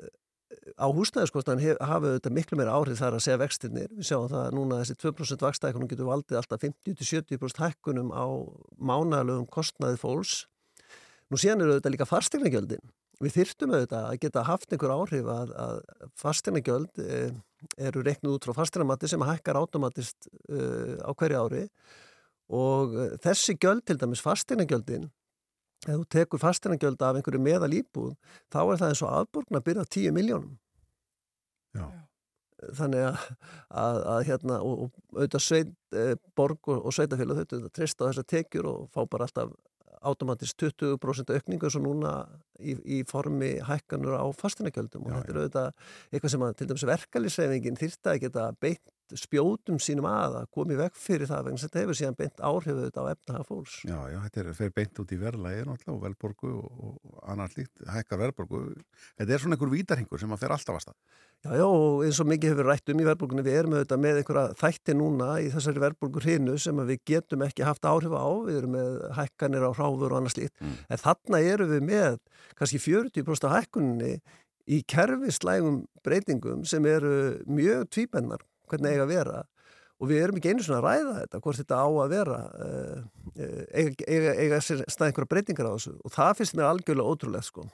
á 0.78 0.86
húsnæðiskostnaðin 0.94 1.78
hafa 1.82 2.16
þetta 2.16 2.32
miklu 2.34 2.58
meira 2.58 2.74
áhrif 2.74 2.98
þar 3.00 3.18
að 3.18 3.24
segja 3.26 3.40
vextinnir. 3.42 3.92
Við 3.94 4.08
sjáum 4.10 4.28
það 4.32 4.42
að 4.42 4.58
núna 4.58 4.80
þessi 4.82 4.98
2% 5.02 5.46
vakstækunum 5.46 5.90
getur 5.90 6.10
valdið 6.10 6.40
alltaf 6.40 6.64
50-70% 6.64 7.62
hækkunum 7.62 8.12
á 8.14 8.26
mánalögum 8.78 9.48
kostnaði 9.50 10.00
fólks. 10.00 10.44
Nú 11.30 11.40
síðan 11.40 11.64
eru 11.64 11.78
þetta 11.78 11.94
líka 11.94 12.08
fastegnagjöldin. 12.08 12.84
Við 13.22 13.36
þyrftum 13.38 13.74
auðvitað 13.74 14.06
að 14.08 14.20
geta 14.24 14.46
haft 14.48 14.72
einhver 14.74 14.92
áhrif 14.94 15.28
að, 15.30 15.52
að 15.64 15.76
fastegnagjöld 16.18 17.02
eh, 17.04 17.28
eru 17.88 18.02
reiknuð 18.04 18.38
út 18.38 18.48
frá 18.48 18.56
fastegnamatti 18.58 19.10
sem 19.10 19.22
hækkar 19.24 19.60
automatist 19.60 20.28
uh, 20.50 20.98
á 21.00 21.10
hverju 21.14 21.44
ári 21.44 21.62
og 22.52 22.96
uh, 22.98 23.14
þessi 23.24 23.56
gjöld 23.56 23.84
til 23.88 23.96
dæmis 24.00 24.22
fastegnagjöldin 24.24 25.06
ef 25.84 25.98
þú 25.98 26.06
tekur 26.16 26.42
fastegnagjöld 26.42 27.02
af 27.04 27.18
einhverju 27.18 27.42
meðal 27.42 27.72
íbúð 27.76 28.14
þá 28.52 28.60
er 28.62 28.80
það 28.80 28.88
eins 28.88 29.04
og 29.04 29.12
aðborgna 29.18 29.60
að 29.60 29.68
byrja 29.68 29.84
10 29.96 30.16
miljónum 30.16 30.56
Já. 31.74 31.86
þannig 32.78 33.06
að, 33.08 33.28
að, 33.84 34.00
að 34.14 34.24
hérna 34.30 34.58
og, 34.64 34.86
og 34.86 35.18
auðvitað 35.18 35.46
sveit, 35.46 35.76
e, 35.92 36.06
borg 36.38 36.72
og, 36.72 36.80
og 36.80 36.96
sveitafélag 36.96 37.42
auðvitað 37.42 37.70
treysta 37.74 38.06
á 38.06 38.08
þessar 38.10 38.28
tekjur 38.34 38.70
og 38.70 38.90
fá 38.94 39.02
bara 39.04 39.28
alltaf 39.28 39.54
automatist 40.04 40.60
20% 40.60 41.32
aukningu 41.32 41.68
eins 41.68 41.76
og 41.78 41.84
núna 41.86 42.14
í, 42.60 42.76
í 42.84 42.98
formi 43.08 43.54
hækkanur 43.64 44.18
á 44.20 44.24
fastegnagjöldum 44.36 45.06
og 45.08 45.14
þetta 45.14 45.32
er 45.32 45.40
auðvitað 45.40 45.70
eitthvað 46.10 46.34
sem 46.34 46.44
að 46.44 46.56
til 46.58 46.68
dæmis 46.70 46.86
verkalisreifingin 46.90 47.80
þyrta 47.80 48.12
að 48.12 48.20
geta 48.26 48.48
beitt 48.60 48.84
spjótum 49.18 49.78
sínum 49.82 50.06
að 50.10 50.38
að 50.40 50.46
komi 50.56 50.76
vekk 50.78 50.96
fyrir 50.98 51.28
það 51.30 51.44
vegna 51.48 51.62
þetta 51.64 51.82
hefur 51.82 51.98
síðan 51.98 52.16
beint 52.18 52.42
áhrifu 52.44 52.84
þetta 52.86 53.04
á 53.04 53.12
efnahaga 53.12 53.46
fólks. 53.48 53.76
Já, 53.88 53.98
já, 54.12 54.18
þetta 54.26 54.42
er, 54.44 54.50
fer 54.58 54.72
beint 54.74 55.00
út 55.04 55.14
í 55.14 55.18
verðlægi 55.20 55.66
náttúrulega 55.68 55.94
og 55.94 56.02
velborgu 56.04 56.52
og, 56.60 56.82
og 56.88 57.22
annars 57.34 57.56
líkt, 57.58 57.84
hækkar 57.88 58.22
verðborgu. 58.24 58.62
Þetta 59.20 59.36
er 59.36 59.44
svona 59.44 59.58
einhver 59.58 59.72
vítarhingur 59.74 60.22
sem 60.22 60.34
að 60.34 60.44
fer 60.44 60.54
alltaf 60.56 60.78
að 60.80 60.84
stað. 60.86 60.98
Já, 61.44 61.50
já, 61.60 61.64
og 61.68 62.04
eins 62.06 62.18
og 62.22 62.28
mikið 62.30 62.54
hefur 62.54 62.68
rætt 62.70 62.88
um 62.94 63.00
í 63.02 63.04
verðborgunni, 63.04 63.42
við 63.44 63.58
erum 63.58 63.74
auðvitað 63.76 64.00
með 64.00 64.20
einhverja 64.22 64.54
þætti 64.62 64.94
núna 64.96 65.26
í 65.44 65.50
þessari 65.52 65.82
verðborgur 65.82 66.24
hinu 66.30 66.54
sem 66.62 66.78
við 66.88 67.02
getum 67.10 67.44
ekki 67.44 67.66
haft 67.68 67.84
áhrif 67.84 68.14
á, 68.16 68.24
við 68.46 68.60
erum 68.62 68.72
með 68.78 68.94
hækkanir 69.18 69.66
á 69.68 69.70
hráfur 69.76 70.14
og 70.14 70.22
annars 70.22 70.38
líkt, 70.38 70.54
Mm. 70.64 70.78
en 70.88 71.02
þarna 71.02 71.40
erum 71.44 71.68
við 71.74 71.84
með 71.84 72.16
kannski 72.56 72.80
40% 72.80 73.44
af 73.44 73.58
hækkunni 73.58 74.14
í 74.64 74.78
kerfislægum 74.88 75.82
breytingum 76.06 76.64
sem 76.64 76.86
eru 76.88 77.42
mjög 77.44 77.90
tvíbennar 77.92 78.40
hvernig 78.74 78.92
eiga 78.92 79.06
að 79.08 79.12
vera 79.14 79.42
og 80.02 80.08
við 80.10 80.20
erum 80.24 80.36
ekki 80.40 80.50
einu 80.52 80.64
svona 80.66 80.80
að 80.82 80.86
ræða 80.90 81.12
þetta 81.22 81.40
hvort 81.46 81.60
þetta 81.62 81.76
á 81.80 81.86
að 81.86 82.12
vera 82.16 82.38
uh, 82.66 83.02
uh, 83.38 83.64
eiga, 83.78 84.06
eiga, 84.10 84.32
eiga 84.42 84.58
stað 84.66 85.08
einhverja 85.08 85.30
breytingar 85.30 85.68
á 85.70 85.74
þessu 85.78 85.94
og 86.02 86.14
það 86.18 86.32
finnst 86.40 86.56
mér 86.58 86.70
algjörlega 86.72 87.12
ótrúlega 87.14 87.46
sko. 87.46 87.66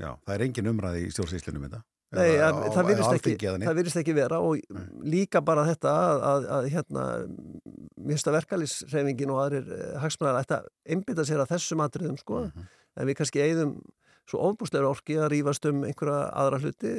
Já, 0.00 0.14
það 0.24 0.34
er 0.38 0.44
engin 0.46 0.70
umræði 0.70 1.02
í 1.04 1.10
stjórnsýslunum 1.12 1.66
þetta. 1.66 1.82
Nei, 2.16 2.30
að, 2.42 2.56
á- 2.58 2.72
það, 2.74 2.86
virðist 2.88 3.16
ekki, 3.30 3.50
virðist 3.76 3.98
ekki 4.00 4.14
vera 4.16 4.38
og 4.42 4.56
líka 5.06 5.42
bara 5.46 5.62
þetta 5.68 5.90
að, 6.06 6.22
að, 6.30 6.46
að 6.56 6.64
hérna, 6.72 7.04
mista 8.10 8.32
verkalýsreifingin 8.34 9.30
og 9.34 9.38
aðrir 9.44 9.68
eh, 9.76 9.92
hagsmunnar 10.02 10.40
ætti 10.40 10.56
að 10.56 10.66
einbytta 10.94 11.26
sér 11.28 11.42
að 11.44 11.52
þessum 11.52 11.84
atriðum 11.84 12.18
sko, 12.18 12.40
Mhm. 12.48 12.66
en 12.98 13.06
við 13.10 13.18
kannski 13.20 13.42
eigðum 13.44 13.74
svo 14.30 14.40
ofbúslegur 14.50 14.90
orki 14.90 15.16
að 15.18 15.30
rífast 15.34 15.66
um 15.70 15.84
einhverja 15.86 16.18
aðra 16.38 16.60
hluti, 16.62 16.90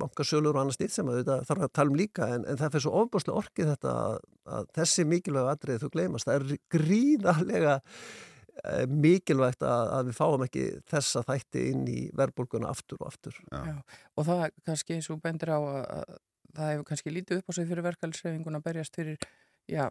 bankasölur 0.00 0.56
og 0.56 0.64
annars 0.64 0.80
nýtt 0.80 0.94
sem 0.94 1.10
að 1.10 1.20
þetta 1.20 1.38
þarf 1.48 1.66
að 1.66 1.74
tala 1.78 1.92
um 1.92 1.98
líka 2.00 2.30
en, 2.34 2.46
en 2.46 2.60
það 2.60 2.72
fyrir 2.74 2.86
svo 2.86 2.94
ofbúslega 3.02 3.42
orki 3.42 3.66
þetta 3.70 3.96
að, 4.04 4.16
að 4.58 4.70
þessi 4.78 5.06
mikilvæg 5.12 5.50
atrið 5.52 5.82
þú 5.84 5.92
gleymast, 5.96 6.28
það 6.28 6.38
er 6.38 6.62
gríðarlega 6.76 7.74
eh, 7.76 8.86
mikilvægt 9.06 9.66
að, 9.66 9.92
að 9.98 10.10
við 10.10 10.18
fáum 10.20 10.46
ekki 10.48 10.66
þessa 10.92 11.24
þætti 11.30 11.66
inn 11.72 11.84
í 11.92 12.00
verðbólguna 12.18 12.72
aftur 12.72 13.02
og 13.02 13.12
aftur. 13.12 13.38
Já. 13.52 13.76
Og 14.16 14.28
það 14.28 14.46
kannski 14.66 14.98
eins 14.98 15.10
og 15.14 15.22
bendir 15.22 15.54
á 15.54 15.60
að, 15.60 15.82
að 16.00 16.18
það 16.56 16.72
hefur 16.72 16.90
kannski 16.90 17.14
lítið 17.14 17.40
upp 17.42 17.52
á 17.52 17.56
sig 17.56 17.70
fyrir 17.70 17.86
verkefælsreifinguna 17.86 18.60
að 18.60 18.68
berjast 18.68 18.98
fyrir, 18.98 19.30
já, 19.70 19.86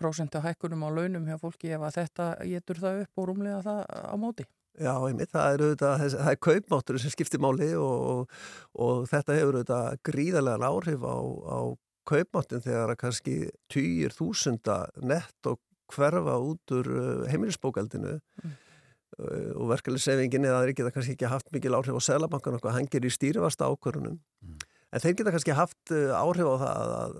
prósenta 0.00 0.42
hækkunum 0.42 0.84
á 0.86 0.88
launum 0.90 1.26
hjá 1.28 1.38
fólki 1.40 1.72
ef 1.74 1.84
að 1.86 1.96
þetta 2.00 2.28
getur 2.50 2.80
það 2.82 3.00
upp 3.04 3.20
og 3.20 3.28
rúmlega 3.30 3.62
það 3.66 3.82
á 3.90 4.16
móti. 4.18 4.46
Já, 4.74 4.92
einmitt, 5.06 5.30
það 5.30 5.52
er 5.52 5.62
auðvitað, 5.64 6.04
það 6.16 6.30
er 6.32 6.40
kaupmáttur 6.42 6.98
sem 6.98 7.12
skiptir 7.12 7.42
máli 7.42 7.68
og, 7.78 8.32
og, 8.74 9.04
þetta 9.10 9.36
hefur 9.38 9.60
auðvitað 9.60 10.00
gríðarlegan 10.08 10.66
áhrif 10.66 11.06
á, 11.06 11.16
á 11.46 11.58
kaupmáttin 12.10 12.64
þegar 12.64 12.94
að 12.94 13.00
kannski 13.04 13.36
týjir 13.70 14.16
þúsunda 14.16 14.80
nett 14.98 15.50
og 15.50 15.60
hverfa 15.94 16.34
út 16.42 16.74
úr 16.74 16.90
uh, 16.90 17.24
heimilisbókaldinu. 17.30 18.18
Mm. 18.42 18.60
og 19.14 19.68
verkefliðsefingin 19.70 20.42
eða 20.48 20.64
þeir 20.64 20.72
geta 20.74 20.90
kannski 20.90 21.12
ekki 21.14 21.28
haft 21.30 21.52
mikil 21.54 21.76
áhrif 21.76 21.94
á 21.94 22.02
selabankan 22.02 22.56
og 22.56 22.64
hann 22.74 22.88
gerir 22.90 23.12
í 23.12 23.14
stýrifasta 23.14 23.68
ákvörunum 23.70 24.16
en 24.42 25.02
þeir 25.04 25.14
geta 25.20 25.30
kannski 25.30 25.54
haft 25.54 25.92
uh, 25.94 26.10
áhrif 26.18 26.50
á 26.50 26.56
það 26.64 26.94
að 26.96 27.14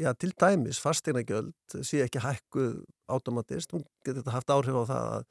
Já, 0.00 0.12
til 0.16 0.32
dæmis 0.40 0.78
fastegnagjöld 0.80 1.74
sé 1.84 2.00
ekki 2.00 2.22
hækkuð 2.24 2.78
automatist, 3.12 3.74
hún 3.74 3.82
getur 4.06 4.22
þetta 4.22 4.32
haft 4.32 4.52
áhrif 4.54 4.78
á 4.80 4.84
það 4.88 5.08
að 5.16 5.24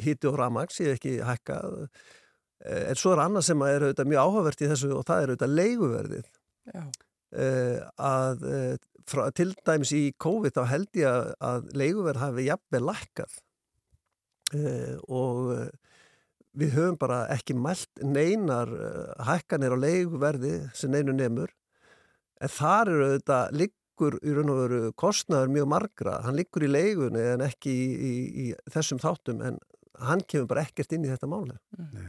híti 0.00 0.30
og 0.30 0.38
ramag 0.40 0.72
sé 0.74 0.90
ekki 0.94 1.18
hækkað. 1.24 1.88
Eh, 2.64 2.84
en 2.90 2.98
svo 2.98 3.14
er 3.14 3.24
annað 3.24 3.48
sem 3.50 3.66
er 3.66 3.88
auðvitað 3.88 4.12
mjög 4.12 4.28
áhugavert 4.28 4.64
í 4.64 4.70
þessu 4.72 4.92
og 4.96 5.04
það 5.08 5.22
er 5.22 5.34
auðvitað 5.34 5.58
leiguverðið. 5.60 6.30
Já. 6.74 6.84
Eh, 7.34 7.80
að 7.98 8.44
eh, 8.46 8.76
frá, 9.10 9.26
til 9.34 9.50
dæmis 9.66 9.90
í 9.96 10.04
COVID 10.22 10.54
þá 10.54 10.62
held 10.70 11.00
ég 11.00 11.32
að, 11.42 11.66
leiguverð 11.74 12.22
hafi 12.22 12.46
jafnvel 12.46 12.84
lækkað. 12.86 13.40
Eh, 14.54 14.94
og 15.10 15.50
við 16.54 16.76
höfum 16.76 16.98
bara 17.00 17.24
ekki 17.34 17.56
mælt 17.58 18.04
neinar 18.06 18.70
hækkanir 19.26 19.74
á 19.74 19.78
leiguverði 19.82 20.52
sem 20.78 20.92
neinu 20.94 21.16
nefnur 21.16 21.50
en 22.38 22.52
þar 22.52 22.90
eru 22.92 23.08
auðvitað 23.08 23.56
liggur 23.58 24.18
í 24.22 24.34
raun 24.36 24.52
og 24.52 24.60
veru 24.60 24.80
kostnaður 25.00 25.50
mjög 25.56 25.68
margra. 25.72 26.14
Hann 26.22 26.38
liggur 26.38 26.66
í 26.66 26.70
leigunni 26.70 27.24
en 27.32 27.42
ekki 27.42 27.74
í, 27.74 27.88
í, 27.90 28.12
í 28.44 28.46
þessum 28.70 29.02
þáttum 29.02 29.42
en 29.42 29.58
hann 30.02 30.24
kemur 30.26 30.48
bara 30.50 30.64
ekkert 30.66 30.92
inn 30.96 31.06
í 31.06 31.10
þetta 31.12 31.28
máli 31.30 31.56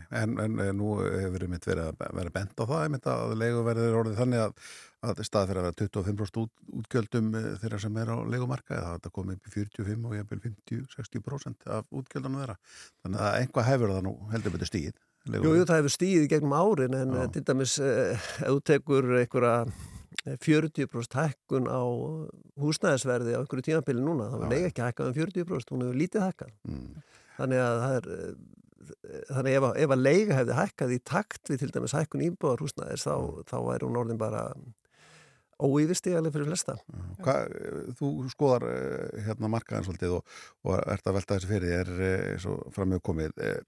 En, 0.10 0.36
en 0.42 0.60
eh, 0.64 0.74
nú 0.76 0.96
hefur 1.04 1.46
einmitt 1.46 1.68
verið 1.68 1.92
að 1.92 2.18
vera 2.20 2.34
bent 2.34 2.58
á 2.58 2.64
það 2.66 2.84
einmitt 2.84 3.10
að 3.12 3.34
leiguverðið 3.42 3.90
er 3.90 3.98
orðið 4.02 4.20
þannig 4.22 4.44
að, 4.46 4.70
að 5.06 5.24
stað 5.28 5.50
fyrir 5.52 5.62
að 5.62 5.68
vera 5.68 5.80
25% 5.82 6.42
út, 6.44 6.54
útgjöldum 6.82 7.32
eh, 7.40 7.50
þeirra 7.64 7.82
sem 7.86 8.00
er 8.02 8.14
á 8.14 8.18
leigumarka 8.36 8.78
eða 8.78 8.94
þetta 8.96 9.16
komið 9.18 9.40
upp 9.40 9.50
í 9.50 9.56
45 9.58 10.08
og 10.10 10.16
jafnvel 10.20 10.44
50-60% 10.46 11.68
af 11.78 11.90
útgjöldunum 11.92 12.42
þeirra 12.44 12.60
þannig 13.04 13.26
að 13.28 13.42
einhvað 13.42 13.70
hefur 13.72 13.96
það 13.96 14.08
nú 14.10 14.16
heldur 14.34 14.58
betur 14.58 14.72
stíð 14.72 15.04
Jú, 15.26 15.56
jú, 15.58 15.64
það 15.66 15.80
hefur 15.80 15.94
stíðið 15.96 16.28
gegnum 16.30 16.52
árin 16.54 16.94
en 16.94 17.14
Já. 17.18 17.24
til 17.34 17.42
dæmis 17.48 17.80
eh, 17.82 18.26
ef 18.46 18.46
þú 18.46 18.60
tekur 18.70 19.08
einhverja 19.18 19.56
40% 20.26 21.18
hækkun 21.20 21.68
á 21.70 21.82
húsnæðisverði 22.62 23.36
á 23.38 23.42
einhverju 23.42 23.66
tímabili 23.68 24.02
núna, 24.02 24.30
þá 24.32 24.38
var 24.42 24.54
leið 24.54 24.68
ekki 24.70 24.84
hækkað 24.86 25.10
um 25.12 25.18
40%, 25.18 25.74
hún 25.74 25.84
hefur 25.86 26.00
lítið 26.02 26.26
hækkað. 26.26 26.54
Mm. 26.70 27.04
Þannig 27.38 27.62
að 27.66 27.78
það 27.84 27.96
er, 28.00 28.08
eh, 28.16 29.22
þannig 29.34 29.58
ef 29.60 29.68
að, 29.70 29.78
ef 29.86 29.94
að 29.96 30.04
leiga 30.06 30.40
hefði 30.40 30.58
hækkað 30.62 30.96
í 30.96 31.00
takt 31.12 31.52
við 31.52 31.62
til 31.64 31.72
dæmis 31.76 31.96
hækkun 31.98 32.26
íbúðarhúsnæðis, 32.30 33.06
þá, 33.08 33.16
Mm. 33.16 33.46
þá 33.52 33.58
er 33.76 33.86
hún 33.88 34.00
orðin 34.02 34.18
bara 34.22 34.44
óýfistíðaleg 35.66 36.34
fyrir 36.36 36.50
flesta. 36.50 36.76
Hva, 37.24 37.36
þú 37.96 38.10
skoðar 38.34 38.66
eh, 38.74 39.22
hérna 39.30 39.48
markaðan 39.52 39.86
svolítið 39.88 40.18
og, 40.18 40.36
og 40.68 40.82
ert 40.92 41.08
að 41.08 41.16
velta 41.20 41.38
þessi 41.38 41.52
fyrir 41.54 41.76
er 42.36 42.42
svo 42.44 42.58
framög 42.76 43.02
komið 43.08 43.38
eh, 43.40 43.62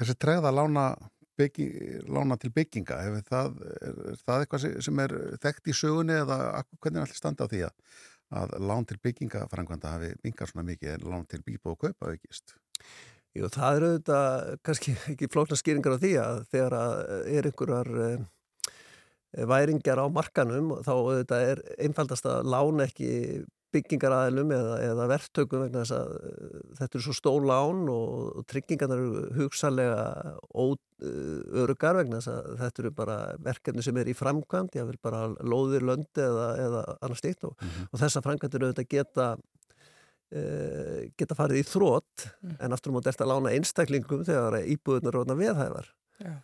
þessi 0.00 0.16
tregða 0.24 0.52
lána 0.56 0.86
lána 2.10 2.34
til 2.40 2.50
bygginga 2.50 2.96
það, 3.28 3.58
er, 3.62 3.98
er 4.10 4.16
það 4.26 4.40
eitthvað 4.46 4.62
sem- 4.64 5.02
er 5.04 5.12
þekkt 5.44 5.68
í 5.70 5.74
sögunni 5.76 6.16
eða 6.18 6.38
hvernig 6.80 6.98
er 6.98 7.04
allir 7.04 7.18
standa 7.20 7.46
á 7.46 7.50
því 7.52 7.60
að, 7.68 7.76
að 8.34 8.56
lán 8.60 8.86
til 8.88 8.98
bygginga 9.02 9.46
frangvanda 9.52 9.94
hafi 9.96 10.14
mingar 10.24 10.50
svona 10.50 10.66
mikið 10.68 10.94
en 10.94 11.06
lán 11.12 11.28
til 11.28 11.42
bíbó 11.44 11.74
og 11.74 11.84
kaupa 11.86 12.12
aukist? 12.12 12.56
Jú, 13.36 13.48
það 13.52 13.76
eru 13.76 13.92
auðvitað 13.92 14.56
kannski 14.66 14.96
ekki 15.12 15.30
flókna 15.32 15.60
skýringar 15.60 15.96
á 15.96 16.02
því 16.02 16.12
að 16.22 16.42
þegar 16.52 16.78
að 16.78 16.98
er 17.36 17.50
einhverjar 17.50 17.92
væringjar 19.52 20.00
á 20.00 20.06
markanum 20.08 20.74
þá 20.84 20.92
auðvitað 20.94 21.52
er 21.52 21.62
einfaldast 21.84 22.28
að 22.28 22.48
lána 22.48 22.88
ekki 22.88 23.10
byggingaraðilum 23.74 24.52
eða, 24.56 24.76
eða 24.86 25.06
verktökum 25.10 25.64
vegna 25.64 25.82
þess 25.82 25.94
að 25.96 26.14
uh, 26.14 26.62
þetta 26.78 26.98
eru 26.98 27.04
svo 27.04 27.16
stór 27.16 27.48
lán 27.48 27.82
og, 27.92 28.40
tryggingarnar 28.48 29.02
eru 29.02 29.24
hugsalega 29.36 30.00
óörugar 30.54 32.00
vegna 32.00 32.22
þess 32.22 32.32
að 32.32 32.48
þetta 32.62 32.82
eru 32.84 32.94
bara 33.02 33.18
verkefni 33.44 33.84
sem 33.84 34.00
er 34.00 34.10
í 34.10 34.16
framkvæmt, 34.18 34.78
ég 34.80 34.88
vil 34.88 34.98
bara 35.04 35.26
lóðir 35.44 35.86
löndi 35.88 36.24
eða, 36.24 36.48
eða 36.64 36.82
annars 36.96 37.22
stíkt 37.22 37.46
og, 37.48 37.68
og 37.92 38.02
þessa 38.02 38.24
framkvæmtir 38.24 38.66
auðvitað 38.66 38.90
geta 38.96 39.30
uh, 39.36 41.00
geta 41.18 41.38
farið 41.38 41.62
í 41.62 41.68
þrótt 41.68 42.28
en 42.58 42.76
aftur 42.76 42.92
á 42.92 42.96
móti 42.96 43.12
eftir 43.12 43.28
að 43.28 43.34
lána 43.34 43.56
einstaklingum 43.56 44.24
þegar 44.28 44.62
íbúðunar 44.64 45.12
er 45.12 45.20
orðnar 45.22 45.42
veðhæfar. 45.42 45.92
Já. 46.18 46.38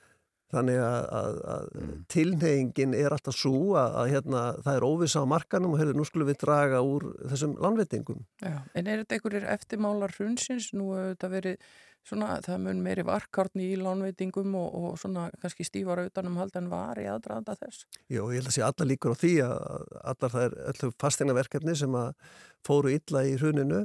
Þannig 0.55 0.81
að, 0.81 0.99
að, 1.19 1.39
að 1.55 1.95
tilneyingin 2.15 2.95
er 2.99 3.15
alltaf 3.15 3.37
svo 3.37 3.75
að, 3.81 3.97
að 4.03 4.13
hérna, 4.13 4.43
það 4.67 4.77
er 4.79 4.87
óvisa 4.87 5.25
á 5.25 5.33
markanum 5.35 5.75
og 5.75 5.81
heyrðu, 5.81 5.97
nú 5.99 6.07
skulum 6.07 6.31
við 6.31 6.39
draga 6.45 6.83
úr 6.87 7.09
þessum 7.33 7.57
lánveitingum. 7.63 8.21
Já, 8.45 8.61
en 8.75 8.87
er 8.87 9.03
þetta 9.03 9.19
einhverjir 9.19 9.49
eftirmálar 9.57 10.15
hrunsins? 10.19 10.71
Nú 10.77 10.93
hefur 10.95 11.11
þetta 11.15 11.33
verið 11.33 11.67
svona, 12.05 12.37
það 12.45 12.61
mun 12.67 12.83
meiri 12.85 13.05
varkárni 13.07 13.71
í 13.73 13.79
lánveitingum 13.81 14.55
og, 14.61 14.77
og 14.79 14.99
svona 15.01 15.27
kannski 15.43 15.67
stífara 15.67 16.07
utanum 16.09 16.37
hald 16.41 16.57
en 16.61 16.71
var 16.73 17.01
í 17.01 17.07
aðdraðanda 17.11 17.57
þess. 17.61 17.87
Jó, 18.13 18.23
ég 18.29 18.43
held 18.43 18.51
að 18.51 18.57
sé 18.59 18.65
alla 18.67 18.89
líkur 18.89 19.17
á 19.17 19.23
því 19.23 19.35
að 19.47 19.57
allar 20.13 20.35
það 20.37 20.47
er 20.47 20.57
öllu 20.73 20.93
fastegnaverkefni 21.01 21.77
sem 21.81 21.99
að 21.99 22.13
fóru 22.67 22.93
illa 22.95 23.25
í 23.27 23.35
hruninu 23.41 23.83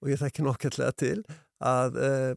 og 0.00 0.12
ég 0.12 0.22
þekki 0.22 0.46
nokkjörlega 0.46 0.96
til 1.02 1.16
að 1.60 2.00
uh, 2.00 2.32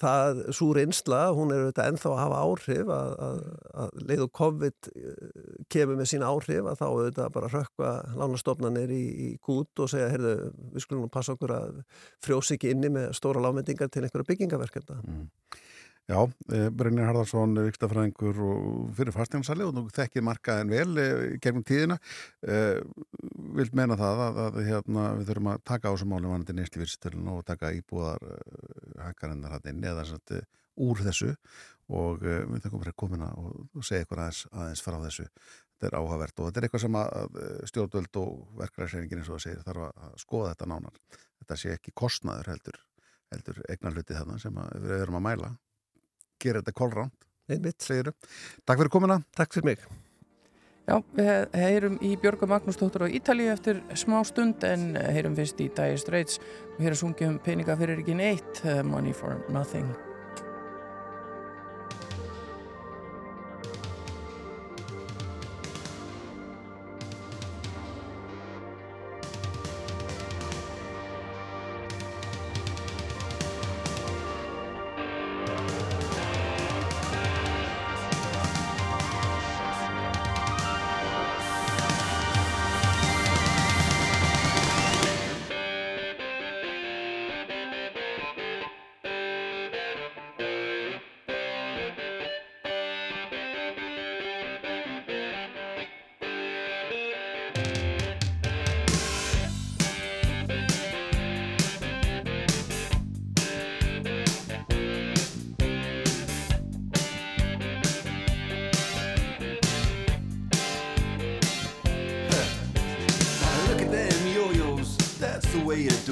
það, 0.00 0.40
svo 0.56 0.70
reynsla, 0.76 1.20
hún 1.36 1.52
er 1.54 1.62
auðvitað 1.62 1.90
ennþá 1.90 2.10
að 2.10 2.20
hafa 2.20 2.40
áhrif 2.44 2.92
að, 2.92 3.12
að, 3.26 3.38
að 3.84 4.02
leið 4.10 4.24
og 4.26 4.32
COVID 4.40 4.88
eh, 4.90 5.28
kemur 5.72 6.00
með 6.00 6.10
sín 6.12 6.26
áhrif 6.26 6.68
að 6.70 6.80
þá 6.80 6.84
auðvitað 6.88 7.30
bara 7.36 7.52
rökka 7.52 7.92
lánastofnanir 8.20 8.94
í, 8.94 9.04
í 9.26 9.28
gút 9.44 9.84
og 9.84 9.90
segja, 9.92 10.10
heyrðu, 10.12 10.34
við 10.74 10.86
skulum 10.86 11.06
nú 11.06 11.12
passa 11.14 11.36
okkur 11.36 11.54
að 11.56 11.80
frjósi 12.24 12.58
ekki 12.58 12.74
inni 12.74 12.92
með 12.92 13.14
stóra 13.18 13.42
lámendingar 13.44 13.92
til 13.92 14.04
einhverja 14.04 14.30
byggingaverkefna. 14.32 15.00
Mm. 15.04 15.30
Já, 16.04 16.18
eh, 16.52 16.68
Brynjar 16.68 17.06
Harðarsson, 17.08 17.56
vikstafræðingur 17.64 18.40
og 18.44 18.64
fyrir 18.92 19.14
fasteignarsali 19.14 19.64
og 19.64 19.70
þú 19.72 19.84
þekkir 19.96 20.24
markaðin 20.26 20.68
vel 20.74 21.00
eh, 21.00 21.22
gegnum 21.40 21.64
tíðina. 21.64 21.96
Eh, 22.44 22.82
vilt 23.56 23.72
meina 23.72 23.96
það 23.96 24.20
að, 24.26 24.40
að 24.42 24.58
hérna, 24.66 25.06
við 25.16 25.30
þurfum 25.30 25.50
að 25.54 25.64
taka 25.70 25.88
á 25.88 25.92
þessum 25.94 26.12
málum 26.12 26.34
vanandi 26.34 26.58
neysli 26.58 26.82
fyrstöldun 26.82 27.32
og 27.32 27.40
taka 27.48 27.72
íbúðar 27.72 28.20
hækkarinnar 29.00 29.56
hann 29.56 29.72
inn 29.72 29.88
eða 29.94 30.04
satt, 30.12 30.36
úr 30.76 31.00
þessu 31.08 31.32
og 31.88 32.20
við 32.20 32.60
þurfum 32.66 32.84
að 32.84 32.96
koma 33.00 33.32
og 33.40 33.80
segja 33.80 34.04
ykkur 34.04 34.24
aðeins, 34.26 34.44
aðeins 34.52 34.84
frá 34.84 35.00
þessu. 35.08 35.28
Þetta 35.72 35.88
er 35.88 36.00
áhugavert 36.02 36.38
og 36.38 36.48
þetta 36.50 36.60
er 36.60 36.68
eitthvað 36.68 36.84
sem 36.84 37.00
að 37.00 37.44
stjórnvöld 37.72 38.16
og 38.20 38.48
verkræðsreifingin 38.60 39.24
eins 39.24 39.32
og 39.32 39.38
það 39.38 39.46
segir 39.48 39.68
þarf 39.70 39.88
að 39.88 40.16
skoða 40.20 40.52
þetta 40.52 40.72
nánar. 40.74 41.04
Þetta 41.40 41.62
sé 41.64 41.76
ekki 41.78 41.96
kostnaður 41.96 42.52
heldur, 42.52 42.82
heldur 43.32 43.68
eignar 43.70 43.96
hluti 43.96 44.18
þarna 44.18 44.42
sem 44.42 44.66
við 44.74 45.00
erum 45.00 45.22
að 45.22 45.30
mæla 45.32 45.56
gera 46.42 46.62
þetta 46.62 46.78
kólránt 46.80 47.24
einmitt, 47.50 47.82
segiru. 47.84 48.14
Takk 48.64 48.80
fyrir 48.80 48.92
komuna. 48.92 49.20
Takk 49.36 49.54
fyrir 49.54 49.70
mig. 49.72 49.84
Já, 50.84 50.98
við 51.16 51.54
heyrum 51.56 51.94
í 52.04 52.10
Björgu 52.20 52.48
Magnúsdóttur 52.48 53.06
á 53.08 53.08
Ítalíu 53.08 53.48
eftir 53.54 53.80
smá 53.96 54.18
stund 54.28 54.64
en 54.68 54.92
heyrum 55.00 55.36
fyrst 55.36 55.62
í 55.64 55.70
Dire 55.72 56.00
Straits 56.00 56.40
og 56.74 56.82
hér 56.84 56.92
er 56.92 57.00
sungið 57.00 57.30
um 57.30 57.38
peninga 57.44 57.78
fyrir 57.80 58.04
ekki 58.04 58.18
neitt, 58.20 58.60
Money 58.84 59.16
for 59.16 59.40
Nothing. 59.48 59.88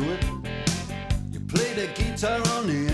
Do 0.02 0.12
it. 0.12 0.24
You 1.32 1.40
play 1.40 1.72
the 1.74 1.86
guitar 1.94 2.40
on 2.56 2.66
the 2.66 2.91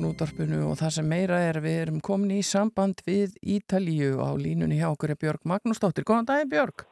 í 0.00 0.02
morgunútvarpinu 0.02 0.70
og 0.70 0.78
það 0.80 0.92
sem 0.94 1.08
meira 1.08 1.38
er 1.44 1.60
við 1.60 1.76
erum 1.82 2.00
komin 2.00 2.32
í 2.38 2.42
samband 2.42 3.02
við 3.04 3.36
Ítalíu 3.42 4.20
á 4.20 4.32
línunni 4.36 4.78
hjá 4.80 4.88
okkur 4.90 5.12
er 5.12 5.18
Björg 5.20 5.44
Magnúsdóttir. 5.44 6.04
Góðan 6.04 6.28
daginn 6.28 6.50
Björg. 6.50 6.84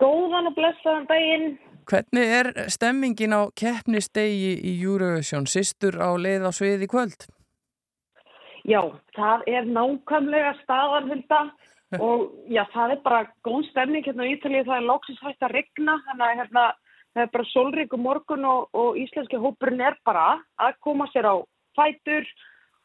Góðan 0.00 0.50
og 0.50 0.56
blessaðan 0.56 1.06
daginn. 1.08 1.58
Hvernig 1.88 2.34
er 2.36 2.50
stemmingin 2.68 3.32
á 3.32 3.48
keppnistegi 3.56 4.58
í 4.60 4.74
Eurovision? 4.84 5.46
Sistur 5.46 5.96
á 5.96 6.12
leið 6.20 6.44
á 6.44 6.50
svið 6.52 6.84
í 6.84 6.90
kvöld? 6.90 7.26
Já, 8.68 8.82
það 9.16 9.48
er 9.48 9.64
nákvæmlega 9.64 10.52
staðan 10.60 11.08
hulda 11.08 11.40
og 12.04 12.28
já, 12.48 12.64
það 12.74 12.96
er 12.96 13.00
bara 13.04 13.22
góð 13.46 13.64
stemning 13.70 14.04
hérna 14.04 14.28
á 14.28 14.32
Ítalíu, 14.36 14.66
það 14.68 14.76
er 14.76 14.88
lóksins 14.90 15.22
hægt 15.24 15.48
að 15.48 15.56
regna, 15.56 15.96
þannig 16.06 16.26
að 16.26 16.36
hérna, 16.42 16.66
það 17.14 17.24
er 17.24 17.32
bara 17.32 17.48
sólríku 17.50 17.98
morgun 17.98 18.44
og, 18.46 18.68
og 18.76 19.00
íslenski 19.00 19.40
hópurinn 19.40 19.82
er 19.82 19.96
bara 20.04 20.36
að 20.60 20.76
koma 20.84 21.08
sér 21.10 21.26
á 21.32 21.34
fætur 21.78 22.26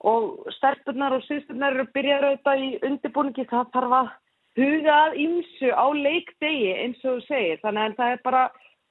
og 0.06 0.52
stelpunar 0.58 1.16
og 1.16 1.24
sýsturnar 1.26 1.74
eru 1.78 1.88
byrjar 1.96 2.28
auðvitað 2.30 2.64
í 2.68 2.70
undirbúningi, 2.90 3.48
það 3.50 3.72
þarf 3.74 3.98
að 4.02 4.14
huga 4.60 5.00
að 5.08 5.18
ýmsu 5.26 5.72
á 5.72 5.86
leikdegi 5.96 6.72
eins 6.84 7.02
og 7.04 7.18
þú 7.18 7.26
segir, 7.30 7.60
þannig 7.64 7.90
að 7.90 7.98
það 8.00 8.14
er 8.14 8.24
bara 8.24 8.44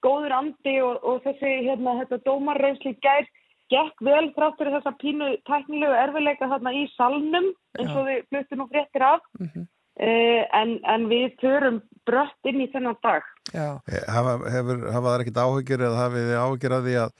góður 0.05 0.37
andi 0.37 0.75
og, 0.85 0.99
og 1.05 1.23
þessi 1.25 1.53
hérna, 1.65 1.99
þetta 2.03 2.25
dómarreynsli 2.27 2.95
gær 3.05 3.29
gekk 3.73 4.03
vel 4.05 4.27
þrátt 4.37 4.59
fyrir 4.59 4.77
þessa 4.77 4.93
pínu 5.01 5.31
tæknilegu 5.49 5.95
erfileika 5.97 6.51
þarna 6.51 6.75
í 6.77 6.85
salnum 6.97 7.53
eins 7.79 7.95
og 7.95 8.11
við 8.11 8.27
fluttum 8.29 8.61
nú 8.61 8.69
fréttir 8.73 9.07
af. 9.07 9.25
Mhm. 9.41 9.65
uh, 10.05 10.43
en, 10.61 10.77
en 10.91 11.09
við 11.09 11.37
förum 11.41 11.81
brött 12.05 12.51
inn 12.51 12.61
í 12.61 12.69
þennan 12.73 12.99
dag. 13.03 13.25
Já. 13.55 13.81
Eh, 13.89 14.05
Hafa, 14.11 14.37
hefur, 14.51 14.85
hafa 14.93 15.13
það 15.13 15.25
ekkert 15.25 15.41
áhyggjur 15.45 15.85
eða 15.89 16.03
hafið 16.03 16.29
þið 16.29 16.41
áhyggjur 16.45 16.77
af 16.77 16.85
því 16.85 16.97
að, 17.05 17.13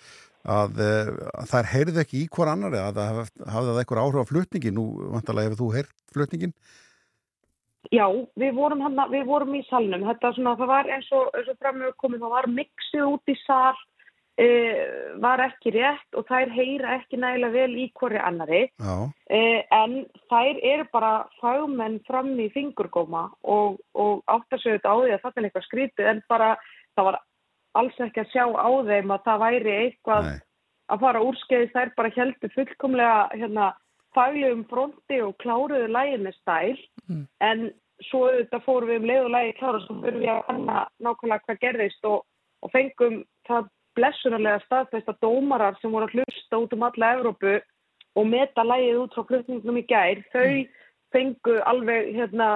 að, 0.45 0.81
eh, 0.85 1.13
að 1.41 1.51
þær 1.53 1.71
heyrðu 1.73 2.03
ekki 2.05 2.23
í 2.23 2.31
hver 2.37 2.53
annari 2.53 2.81
að 2.81 3.01
það 3.01 3.21
hafði 3.55 3.71
það 3.71 3.81
eitthvað 3.83 4.03
áhrif 4.05 4.25
á 4.25 4.31
flutningin 4.31 4.79
nú 4.79 4.87
vantarlega 5.15 5.51
hefur 5.51 5.63
þú 5.63 5.71
heyrt 5.79 5.95
flutningin 6.15 6.57
Já, 7.93 8.07
við 8.41 8.55
vorum, 8.57 8.81
hana, 8.81 9.05
við 9.13 9.27
vorum 9.29 9.53
í 9.59 9.61
salnum. 9.69 10.07
Þetta 10.09 10.31
svona, 10.33 10.55
það 10.57 10.71
var 10.71 10.87
eins 10.89 11.09
og, 11.13 11.27
eins 11.37 11.51
og 11.53 11.59
framöfu 11.61 11.93
komið, 12.01 12.23
það 12.23 12.33
var 12.33 12.47
mixið 12.49 13.03
út 13.11 13.29
í 13.29 13.35
sal 13.43 13.75
uh, 14.41 14.79
var 15.23 15.43
ekki 15.45 15.75
rétt 15.77 16.17
og 16.17 16.25
þær 16.31 16.55
heyra 16.55 16.97
ekki 16.99 17.21
nægilega 17.21 17.55
vel 17.55 17.77
í 17.85 17.91
hverju 18.01 18.23
annari 18.25 18.63
Já, 18.73 18.97
Eh, 19.35 19.63
en 19.73 20.03
þær 20.29 20.59
eru 20.61 20.85
bara 20.93 21.13
fagmenn 21.41 21.97
fram 22.05 22.35
í 22.39 22.51
fingurgóma 22.53 23.31
og, 23.41 23.79
og 23.97 24.21
auðvitað 24.29 24.85
á 24.85 24.95
því 25.01 25.15
að 25.15 25.23
þetta 25.23 25.41
er 25.41 25.47
eitthvað 25.49 25.65
skrítið 25.65 26.11
en 26.11 26.21
bara 26.29 26.51
það 26.95 27.09
var 27.09 27.17
alls 27.79 28.01
ekki 28.01 28.23
að 28.23 28.33
sjá 28.33 28.45
á 28.47 28.71
þeim 28.89 29.15
að 29.15 29.25
það 29.29 29.45
væri 29.45 29.77
eitthvað 29.85 30.29
að 30.93 31.01
fara 31.07 31.23
úrskeiði 31.25 31.71
þær 31.73 31.95
bara 31.97 32.13
heldur 32.17 32.53
fullkomlega 32.55 33.21
hérna, 33.35 33.71
faglegum 34.15 34.67
fronti 34.71 35.21
og 35.25 35.35
kláruðu 35.43 35.89
lægið 35.91 36.27
með 36.27 36.37
stæl. 36.41 36.77
Mm. 37.09 37.25
en 37.45 37.65
svo 38.09 38.25
auðvitað 38.27 38.65
fórum 38.67 38.91
við 38.91 39.01
um 39.01 39.09
leið 39.09 39.23
og 39.25 39.33
lægið 39.35 39.59
klára 39.59 39.81
svo 39.85 39.97
fyrir 40.03 40.21
við 40.23 40.31
að 40.33 40.47
hanna 40.49 40.79
nákvæmlega 41.05 41.45
hvað 41.47 41.61
gerðist 41.63 42.09
og, 42.11 42.25
og 42.65 42.73
fengum 42.75 43.21
það 43.49 43.69
blessunarlega 43.95 44.63
staðfest 44.65 45.11
að 45.13 45.21
dómarar 45.23 45.79
sem 45.81 45.95
voru 45.95 46.09
að 46.09 46.17
hlusta 46.19 46.61
út 46.65 46.75
um 46.75 46.87
alla 46.89 47.13
Evrópu 47.19 47.55
og 48.19 48.31
meta 48.31 48.65
lægið 48.67 49.01
út 49.03 49.17
frá 49.17 49.27
flutningnum 49.31 49.79
í 49.79 49.85
gær, 49.91 50.23
þau 50.35 50.49
fengu 51.15 51.59
alveg, 51.71 52.11
hérna, 52.17 52.49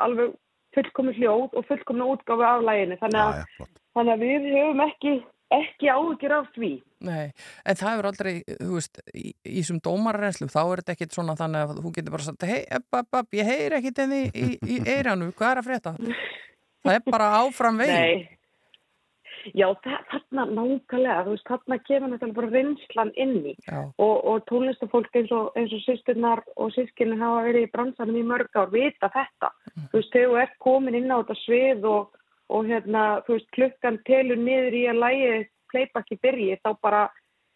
alveg 0.00 0.32
fullkomi 0.76 1.14
hljóð 1.16 1.56
og 1.56 1.66
fullkomi 1.68 2.06
útgáfi 2.14 2.48
af 2.48 2.64
læginu. 2.64 2.98
Þannig 3.02 3.22
að, 3.24 3.68
þannig 3.98 4.14
að 4.14 4.24
við 4.24 4.46
höfum 4.54 4.82
ekki, 4.86 5.12
ekki 5.58 5.90
áhyggjur 5.94 6.34
af 6.38 6.48
því. 6.56 6.70
Nei, 7.08 7.28
en 7.64 7.78
það 7.78 7.92
hefur 7.92 8.08
aldrei, 8.10 8.32
þú 8.58 8.72
veist, 8.74 9.02
í, 9.14 9.28
þessum 9.46 9.78
dómararrenslu, 9.86 10.48
þá 10.50 10.60
er 10.64 10.80
þetta 10.82 10.96
ekkit 10.96 11.14
svona 11.18 11.36
þannig 11.38 11.66
að 11.68 11.82
þú 11.84 11.92
getur 11.98 12.16
bara 12.16 12.26
sagt, 12.26 12.48
hei, 12.50 12.64
epp, 12.78 12.88
epp, 13.02 13.20
epp, 13.20 13.38
ég 13.38 13.46
heyr 13.52 13.76
ekkit 13.78 14.02
enn 14.06 14.16
í, 14.18 14.24
í, 14.34 14.48
í 14.66 14.80
eiranu, 14.96 15.30
hvað 15.38 15.52
er 15.54 15.60
að 15.62 15.68
frétta? 15.70 15.94
Það 16.88 16.96
er 16.98 17.06
bara 17.12 17.30
áfram 17.44 17.78
veginn. 17.78 18.02
Nei. 18.02 18.34
Já, 19.56 19.68
þa- 19.80 20.02
þarna 20.10 20.44
nákvæmlega, 20.50 21.22
þú 21.24 21.32
veist, 21.32 21.46
þarna 21.48 21.76
kemur 21.86 22.10
náttúrulega 22.12 22.36
bara 22.36 22.50
vinslan 22.52 23.12
inn 23.22 23.36
í 23.48 23.54
Já. 23.64 23.78
og, 24.02 24.16
og 24.28 24.42
tónlistafólk 24.50 25.14
eins 25.16 25.30
og, 25.32 25.54
og 25.56 25.70
sýsturnar 25.86 26.42
og 26.58 26.72
sískinni 26.74 27.16
hafa 27.20 27.44
verið 27.46 27.68
í 27.68 27.70
bransanum 27.72 28.18
í 28.18 28.24
mörg 28.28 28.50
ár, 28.58 28.68
vita 28.74 29.08
þetta. 29.14 29.52
Þú 29.92 30.00
veist, 30.02 30.12
þú 30.18 30.36
ert 30.42 30.58
komin 30.60 30.98
inn 30.98 31.08
á 31.14 31.22
þetta 31.22 31.38
svið 31.46 31.86
og, 31.88 32.18
og 32.48 32.68
hérna, 32.68 33.06
þú 33.26 33.38
veist, 33.38 33.48
klukkan 33.56 34.02
telur 34.08 34.40
niður 34.40 34.76
í 34.78 34.84
að 34.90 35.00
lægi 35.04 35.32
pleipakki 35.68 36.16
byrji, 36.22 36.60
þá 36.64 36.70
bara 36.80 37.08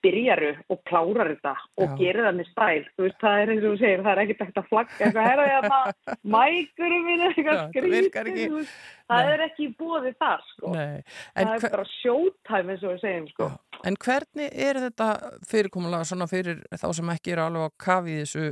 byrjaru 0.02 0.50
og 0.72 0.80
klárar 0.88 1.30
þetta 1.30 1.52
og 1.78 1.84
Já. 1.84 1.94
gerir 2.00 2.26
það 2.26 2.38
með 2.38 2.48
stæl. 2.50 2.84
Þú 2.96 3.04
veist, 3.06 3.18
það 3.22 3.42
er 3.42 3.52
eins 3.52 3.62
og 3.62 3.68
þú 3.68 3.78
segir, 3.82 4.02
það 4.02 4.12
er 4.12 4.20
ekkert 4.22 4.42
ekkert 4.44 4.60
að 4.60 4.68
flagga 4.70 4.96
eitthvað, 4.98 5.28
herra 5.28 5.46
ég 5.46 5.68
að 5.68 6.18
mækurum 6.34 7.06
minn 7.06 7.22
er 7.22 7.36
eitthvað 7.36 7.54
Já, 7.54 7.62
það 7.62 7.70
skrítið. 7.70 8.74
Það 9.12 9.32
er 9.32 9.44
ekki 9.46 9.68
búið 9.78 10.10
þar, 10.24 10.44
sko. 10.50 10.74
Nei, 10.74 11.00
Það 11.36 11.54
er 11.54 11.66
bara 11.76 11.88
showtime 11.92 12.74
eins 12.74 12.84
og 12.84 12.94
við 12.94 13.00
segjum, 13.06 13.30
sko. 13.32 13.50
en 13.82 13.98
hvernig 14.06 14.60
er 14.66 14.82
þetta 14.88 15.08
fyrirkomulega 15.52 16.10
svona 16.10 16.30
fyrir 16.30 16.62
þá 16.74 16.88
sem 16.98 17.16
ekki 17.16 17.36
eru 17.36 17.46
alveg 17.46 17.66
á 17.70 17.70
kafi 17.86 18.16
í 18.16 18.20
þessu, 18.24 18.46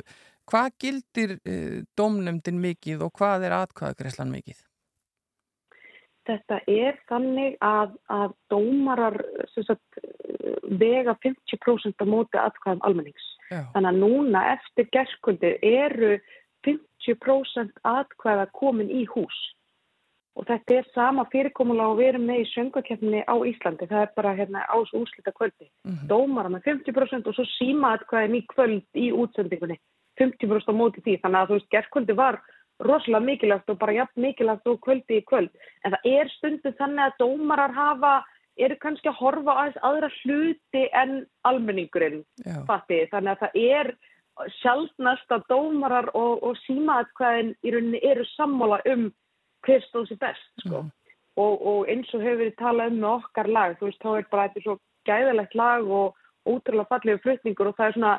hvað 0.51 0.73
gildir 0.83 1.37
uh, 1.41 1.79
dómnefndin 1.99 2.63
mikið 2.63 3.07
og 3.07 3.15
hvað 3.19 3.49
er 3.49 3.59
atkvæðagreislan 3.59 4.35
mikið? 4.35 4.67
Þetta 6.31 6.61
er 6.71 6.99
þannig 7.11 7.57
að, 7.65 7.95
að 8.13 8.35
dómarar 8.53 9.17
sagt, 9.51 10.01
vega 10.71 11.17
50% 11.25 11.99
á 11.99 12.07
móti 12.07 12.39
atkvæðum 12.39 12.85
almennings. 12.87 13.31
Já. 13.51 13.65
Þannig 13.75 13.89
að 13.91 14.03
núna 14.05 14.43
eftir 14.53 14.87
gerskvöldi 14.95 15.57
eru 15.67 16.13
50% 16.67 17.81
atkvæða 17.89 18.47
komin 18.55 18.93
í 18.95 19.07
hús. 19.11 19.39
Og 20.39 20.47
þetta 20.47 20.77
er 20.79 20.87
sama 20.95 21.25
fyrirkomulega 21.33 21.91
og 21.91 21.99
við 21.99 22.13
erum 22.13 22.29
með 22.31 22.45
í 22.45 22.51
söngakeppninni 22.53 23.25
á 23.27 23.35
Íslandi. 23.51 23.89
Það 23.91 24.05
er 24.05 24.13
bara 24.17 24.37
hérna 24.39 24.63
ás 24.71 24.93
úrslita 24.95 25.35
kvöldi. 25.35 25.67
Mhm. 25.85 26.07
Dómara 26.09 26.53
með 26.53 26.63
50% 26.69 27.27
og 27.27 27.35
svo 27.35 27.45
síma 27.59 27.97
atkvæðin 27.99 28.39
í 28.39 28.47
kvöld 28.47 28.87
í 28.95 29.11
útsendingunni. 29.11 29.81
50% 30.21 30.71
á 30.71 30.75
móti 30.77 31.03
því. 31.03 31.19
Þannig 31.21 31.41
að 31.41 31.49
þú 31.49 31.59
veist, 31.59 31.71
gerskvöldi 31.75 32.17
var 32.17 32.41
rosalega 32.87 33.25
mikilvægt 33.25 33.71
og 33.71 33.79
bara 33.79 33.97
jafn 34.01 34.23
mikilvægt 34.25 34.69
og 34.71 34.81
kvöldi 34.85 35.21
í 35.21 35.25
kvöld. 35.29 35.51
En 35.85 35.95
það 35.95 36.13
er 36.13 36.31
stundum 36.37 36.77
þannig 36.79 37.07
að 37.07 37.19
dómarar 37.23 37.75
hafa, 37.77 38.13
eru 38.61 38.77
kannski 38.83 39.09
að 39.09 39.19
horfa 39.21 39.57
aðeins 39.57 39.83
aðra 39.89 40.11
hluti 40.21 40.85
en 41.03 41.13
almenningurinn, 41.49 42.23
fatti. 42.69 43.05
Þannig 43.13 43.33
að 43.33 43.43
það 43.45 43.61
er 43.63 43.93
sjálfnast 44.61 45.35
að 45.35 45.47
dómarar 45.53 46.11
og, 46.17 46.41
og 46.45 46.57
símaatkvæðin 46.67 47.55
í 47.65 47.75
rauninni 47.75 48.01
eru 48.13 48.25
sammála 48.35 48.81
um 48.93 49.11
hver 49.67 49.85
stóð 49.89 50.09
sér 50.09 50.21
best, 50.25 50.51
sko. 50.65 50.87
Og, 51.41 51.61
og 51.67 51.89
eins 51.89 52.09
og 52.17 52.25
hefur 52.25 52.43
við 52.43 52.57
talað 52.59 52.93
um 52.93 53.03
með 53.03 53.11
okkar 53.11 53.49
lag, 53.49 53.77
þú 53.79 53.89
veist, 53.89 54.03
þá 54.03 54.11
er 54.17 54.27
bara 54.33 54.49
er 54.49 54.65
svo 54.65 54.77
gæðalegt 55.09 55.55
lag 55.57 55.87
og 55.89 56.17
ótrúlega 56.49 56.89
fallegu 56.91 57.21
flutningur 57.25 57.71
og 57.71 57.77
það 57.79 57.87
er 57.87 57.97
svona 57.97 58.15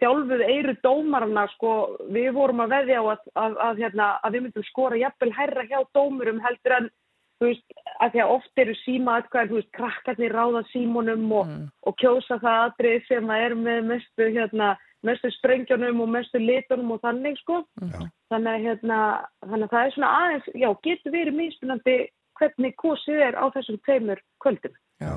þjálfuð 0.00 0.44
eiru 0.44 0.76
dómarana, 0.84 1.46
sko, 1.54 1.72
við 2.12 2.30
vorum 2.36 2.62
að 2.64 2.74
veðja 2.76 3.02
á 3.02 3.04
að, 3.14 3.26
að, 3.42 3.58
að, 3.66 3.82
hérna, 3.84 4.08
að 4.22 4.36
við 4.36 4.46
myndum 4.46 4.66
skora 4.68 5.00
jafnvel 5.00 5.32
hærra 5.36 5.66
hjá 5.70 5.78
dómurum 5.96 6.40
heldur 6.44 6.76
en, 6.78 6.88
þú 7.40 7.50
veist, 7.50 7.78
að 8.00 8.12
því 8.12 8.22
að 8.24 8.34
oft 8.34 8.62
eru 8.64 8.74
síma 8.82 9.14
atkvæðin, 9.20 9.52
þú 9.52 9.60
veist, 9.60 9.70
krakkarnir 9.76 10.36
ráða 10.36 10.62
símunum 10.72 11.24
og, 11.36 11.54
og 11.88 11.96
kjósa 12.02 12.40
það 12.42 12.66
atrið 12.66 13.08
sem 13.08 13.32
að 13.32 13.46
er 13.46 13.56
með 13.62 13.80
mestu, 13.92 14.28
hérna, 14.36 14.74
mestu 15.06 15.32
sprengjónum 15.38 16.04
og 16.04 16.12
mestu 16.12 16.42
litunum 16.42 16.96
og 16.96 17.02
þannig, 17.04 17.40
sko. 17.44 17.62
Þannig 18.32 18.52
að, 18.52 18.64
hérna, 18.68 19.00
þannig 19.44 19.68
að 19.68 19.74
það 19.74 19.82
er 19.82 19.96
svona 19.96 20.14
aðeins, 20.20 20.52
já, 20.52 20.70
getur 20.88 21.16
verið 21.16 21.40
mismunandi 21.40 21.98
hvernig 22.36 22.74
kosið 22.80 23.22
er 23.30 23.36
á 23.40 23.44
þessum 23.54 23.78
tveimur 23.86 24.20
kvöldum. 24.44 24.74
Já. 25.00 25.12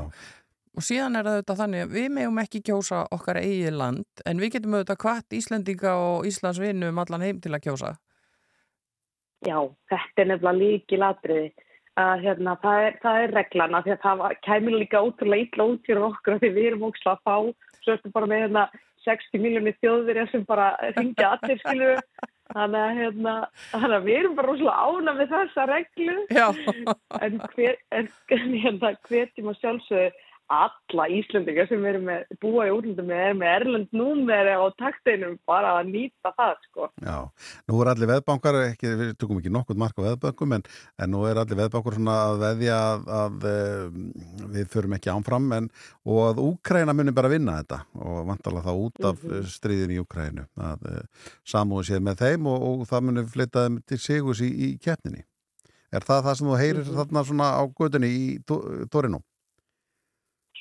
Og 0.77 0.85
síðan 0.85 1.17
er 1.17 1.27
auðvitað 1.27 1.61
þannig 1.63 1.85
að 1.85 1.95
við 1.95 2.11
megum 2.15 2.43
ekki 2.43 2.61
kjósa 2.69 2.99
okkar 3.15 3.41
eigið 3.41 3.79
land 3.79 4.21
en 4.29 4.41
við 4.43 4.53
getum 4.55 4.75
auðvitað 4.77 5.01
hvart 5.03 5.37
Íslendinga 5.39 5.95
og 6.03 6.27
Íslands 6.29 6.61
vinnu 6.61 6.91
um 6.91 7.01
allan 7.01 7.25
heim 7.25 7.41
til 7.41 7.55
að 7.55 7.65
kjósa. 7.65 7.95
Já, 9.47 9.57
þetta 9.89 10.23
er 10.23 10.29
nefnilega 10.33 10.59
líki 10.59 10.99
latriði 10.99 11.49
að 11.99 12.25
hérna, 12.25 12.55
það, 12.61 12.83
er, 12.85 12.99
er 13.23 13.33
reglana 13.35 13.81
því 13.83 13.95
að 13.95 14.03
það 14.05 14.37
kæmur 14.45 14.77
líka 14.77 15.01
ótrúlega 15.03 15.47
illa 15.47 15.67
út 15.73 15.87
fyrir 15.87 16.05
okkur 16.09 16.35
af 16.35 16.43
því 16.43 16.51
við 16.55 16.69
erum 16.69 16.85
ókslega 16.87 17.17
að 17.17 17.25
fá 17.27 17.79
svo 17.79 17.95
ertu 17.95 18.11
bara 18.13 18.29
með 18.29 18.43
hérna 18.45 18.65
60 19.05 19.41
miljónir 19.43 19.77
þjóðverja 19.79 20.27
sem 20.31 20.43
bara 20.47 20.69
ringja 20.97 21.33
allir 21.33 21.59
skilu 21.63 21.91
þannig 22.53 22.79
að, 22.81 22.95
hérna, 22.99 23.33
þannig 23.71 23.97
að 23.97 24.07
við 24.07 24.19
erum 24.19 24.37
bara 24.37 24.49
rosalega 24.49 24.87
ána 24.89 25.13
með 25.17 25.33
þessa 25.35 25.65
reglu. 25.69 26.15
En, 27.19 27.37
hver, 27.53 27.77
en 27.95 28.09
hérna, 28.63 28.93
hvetjum 29.07 29.51
að 29.51 29.61
sjálfsögðu 29.63 30.09
alla 30.49 31.05
Íslendingar 31.13 31.67
sem 31.69 31.83
eru 31.85 31.99
með 32.03 32.25
búa 32.41 32.65
í 32.67 32.73
útlundum 32.73 33.11
er 33.13 33.35
með 33.37 33.51
erlend 33.59 33.91
númer 33.95 34.49
og 34.57 34.73
takteinum 34.81 35.37
bara 35.49 35.75
að 35.79 35.91
nýta 35.93 36.31
það 36.37 36.55
sko. 36.65 36.87
Já, 37.05 37.17
nú 37.69 37.81
er 37.83 37.91
allir 37.93 38.09
veðbankar, 38.11 38.57
ekki, 38.71 38.93
við 38.99 39.13
tökum 39.21 39.39
ekki 39.41 39.53
nokkuð 39.53 39.79
mark 39.83 39.99
á 40.01 40.07
veðbankum, 40.09 40.55
en, 40.57 40.65
en 40.99 41.13
nú 41.13 41.23
er 41.29 41.37
allir 41.43 41.59
veðbankar 41.61 41.97
svona 41.99 42.17
að 42.27 42.39
veðja 42.45 42.79
að, 42.89 43.07
að 43.19 43.47
eh, 43.53 44.01
við 44.57 44.69
förum 44.73 44.97
ekki 44.97 45.13
ánfram 45.13 45.49
en, 45.59 45.69
og 46.09 46.21
að 46.31 46.43
Úkraina 46.47 46.95
munir 46.97 47.13
bara 47.17 47.29
vinna 47.31 47.59
þetta 47.61 47.81
og 48.01 48.19
vantarlega 48.31 48.65
þá 48.67 48.73
út 48.87 49.03
af 49.13 49.23
mm 49.23 49.37
stríðin 49.49 49.91
í 49.93 49.97
Úkrainu 50.01 50.43
að 50.59 50.83
uh, 50.89 50.99
samúið 51.47 51.87
séð 51.89 52.01
með 52.05 52.19
þeim 52.21 52.47
og, 52.51 52.63
og 52.69 52.81
það 52.89 53.03
munir 53.07 53.27
flytta 53.31 53.63
þeim 53.65 53.77
til 53.87 53.97
sigus 54.01 54.41
í, 54.45 54.49
í 54.49 54.69
keppninni. 54.81 55.23
Er 55.95 56.05
það 56.05 56.25
það 56.27 56.37
sem 56.39 56.49
þú 56.49 56.57
heyrir 56.59 56.83
Mhm. 56.83 56.97
þarna 56.99 57.23
svona 57.25 57.47
á 57.57 57.63
gödunni 57.79 58.09
í 58.09 58.25
Torino? 58.91 59.21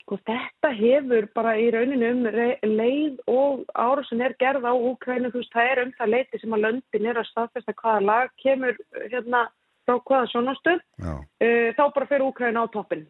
Sko 0.09 0.17
þetta 0.25 0.71
hefur 0.73 1.29
bara 1.37 1.53
í 1.61 1.69
rauninu 1.75 2.09
um 2.15 2.23
leið 2.65 3.19
og 3.29 3.67
árásin 3.77 4.25
er 4.25 4.35
gerð 4.41 4.65
á 4.65 4.73
Úkrænu, 4.73 5.29
þú 5.29 5.43
veist, 5.43 5.53
það 5.53 5.73
er 5.73 5.83
um 5.83 5.93
það 5.99 6.13
leiti 6.15 6.41
sem 6.41 6.57
að 6.57 6.65
löndin 6.65 7.09
er 7.11 7.21
að 7.21 7.29
staðfesta 7.29 7.75
hvaða 7.77 8.07
lag 8.09 8.33
kemur 8.41 8.79
hérna 9.13 9.45
frá 9.85 9.99
hvaða 10.01 10.31
sjónastöð, 10.33 10.81
Já, 10.97 11.13
uh, 11.21 11.69
þá 11.77 11.85
bara 11.95 12.09
fyrir 12.09 12.27
Úkrænu 12.29 12.65
á 12.65 12.67
toppin 12.73 13.05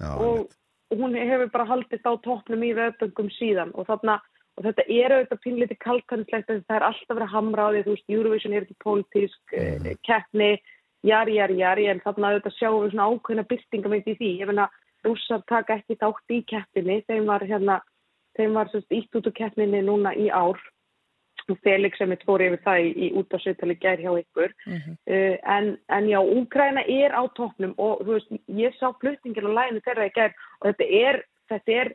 já, 0.00 0.10
og 0.16 0.48
hún 0.96 1.14
hefur 1.14 1.52
bara 1.52 1.68
haldist 1.68 2.08
á 2.08 2.12
toppnum 2.24 2.64
í 2.66 2.74
veðböngum 2.74 3.30
síðan. 3.36 3.70
Og 3.76 3.86
þarna 3.86 4.18
og 4.58 4.66
þetta 4.66 4.84
er 4.90 5.14
auðvitað 5.14 5.42
pínlítið 5.44 5.78
kalkanslegt 5.84 6.50
en 6.50 6.64
það 6.66 6.76
er 6.76 6.86
alltaf 6.88 7.16
verið 7.16 7.28
að 7.28 7.34
hamra 7.36 7.66
á 7.66 7.70
því, 7.70 7.82
þú 7.84 7.94
veist, 7.94 8.12
Eurovision 8.16 8.54
er 8.56 8.66
ekki 8.66 8.76
pólitísk, 8.84 9.54
mm. 9.54 9.90
keppni, 10.04 10.50
jari, 11.06 11.36
jari, 11.38 11.60
jari, 11.62 11.86
en 11.92 12.02
þarna 12.04 12.32
auðvitað 12.32 12.56
sjáum 12.58 12.80
við 12.82 12.94
svona 12.94 13.08
ákveðna 13.08 13.46
byrtingameit 13.52 14.10
í 14.10 14.16
því. 14.18 14.32
Ég 14.42 14.50
meina, 14.50 14.66
rússar 15.06 15.44
taka 15.48 15.78
ekki 15.80 15.96
þátt 16.00 16.34
í 16.34 16.42
keppninni, 16.50 17.00
þeim 17.08 17.30
var 17.30 17.44
hérna, 17.46 17.80
þeim 18.38 18.58
var 18.58 18.70
sérst 18.72 18.92
ítt 18.94 19.16
út 19.16 19.30
úr 19.30 19.36
keppninni 19.36 19.82
núna 19.86 20.14
í 20.14 20.28
ár. 20.28 20.60
Og 21.50 21.56
Felix 21.64 21.98
sem 21.98 22.12
við 22.12 22.20
fór 22.28 22.42
yfir 22.44 22.60
það 22.62 22.80
í, 22.84 22.90
í 22.94 23.06
út 23.18 23.32
af 23.34 23.42
svitali 23.42 23.74
gær 23.80 23.98
hjá 23.98 24.10
ykkur. 24.20 24.52
Uh, 24.68 25.36
en, 25.56 25.72
en 25.90 26.06
já, 26.06 26.20
Úgræna 26.20 26.84
er 26.86 27.16
á 27.16 27.22
toppnum 27.34 27.72
og 27.80 28.04
þú 28.04 28.18
veist, 28.18 28.36
ég 28.60 28.76
sá 28.78 28.92
fluttingin 29.00 29.48
á 29.50 29.56
læginu 29.56 29.82
þeirra 29.86 30.06
í 30.06 30.14
gær 30.14 30.36
og 30.60 30.68
þetta 30.68 30.88
er, 31.00 31.18
þetta 31.50 31.74
er, 31.80 31.92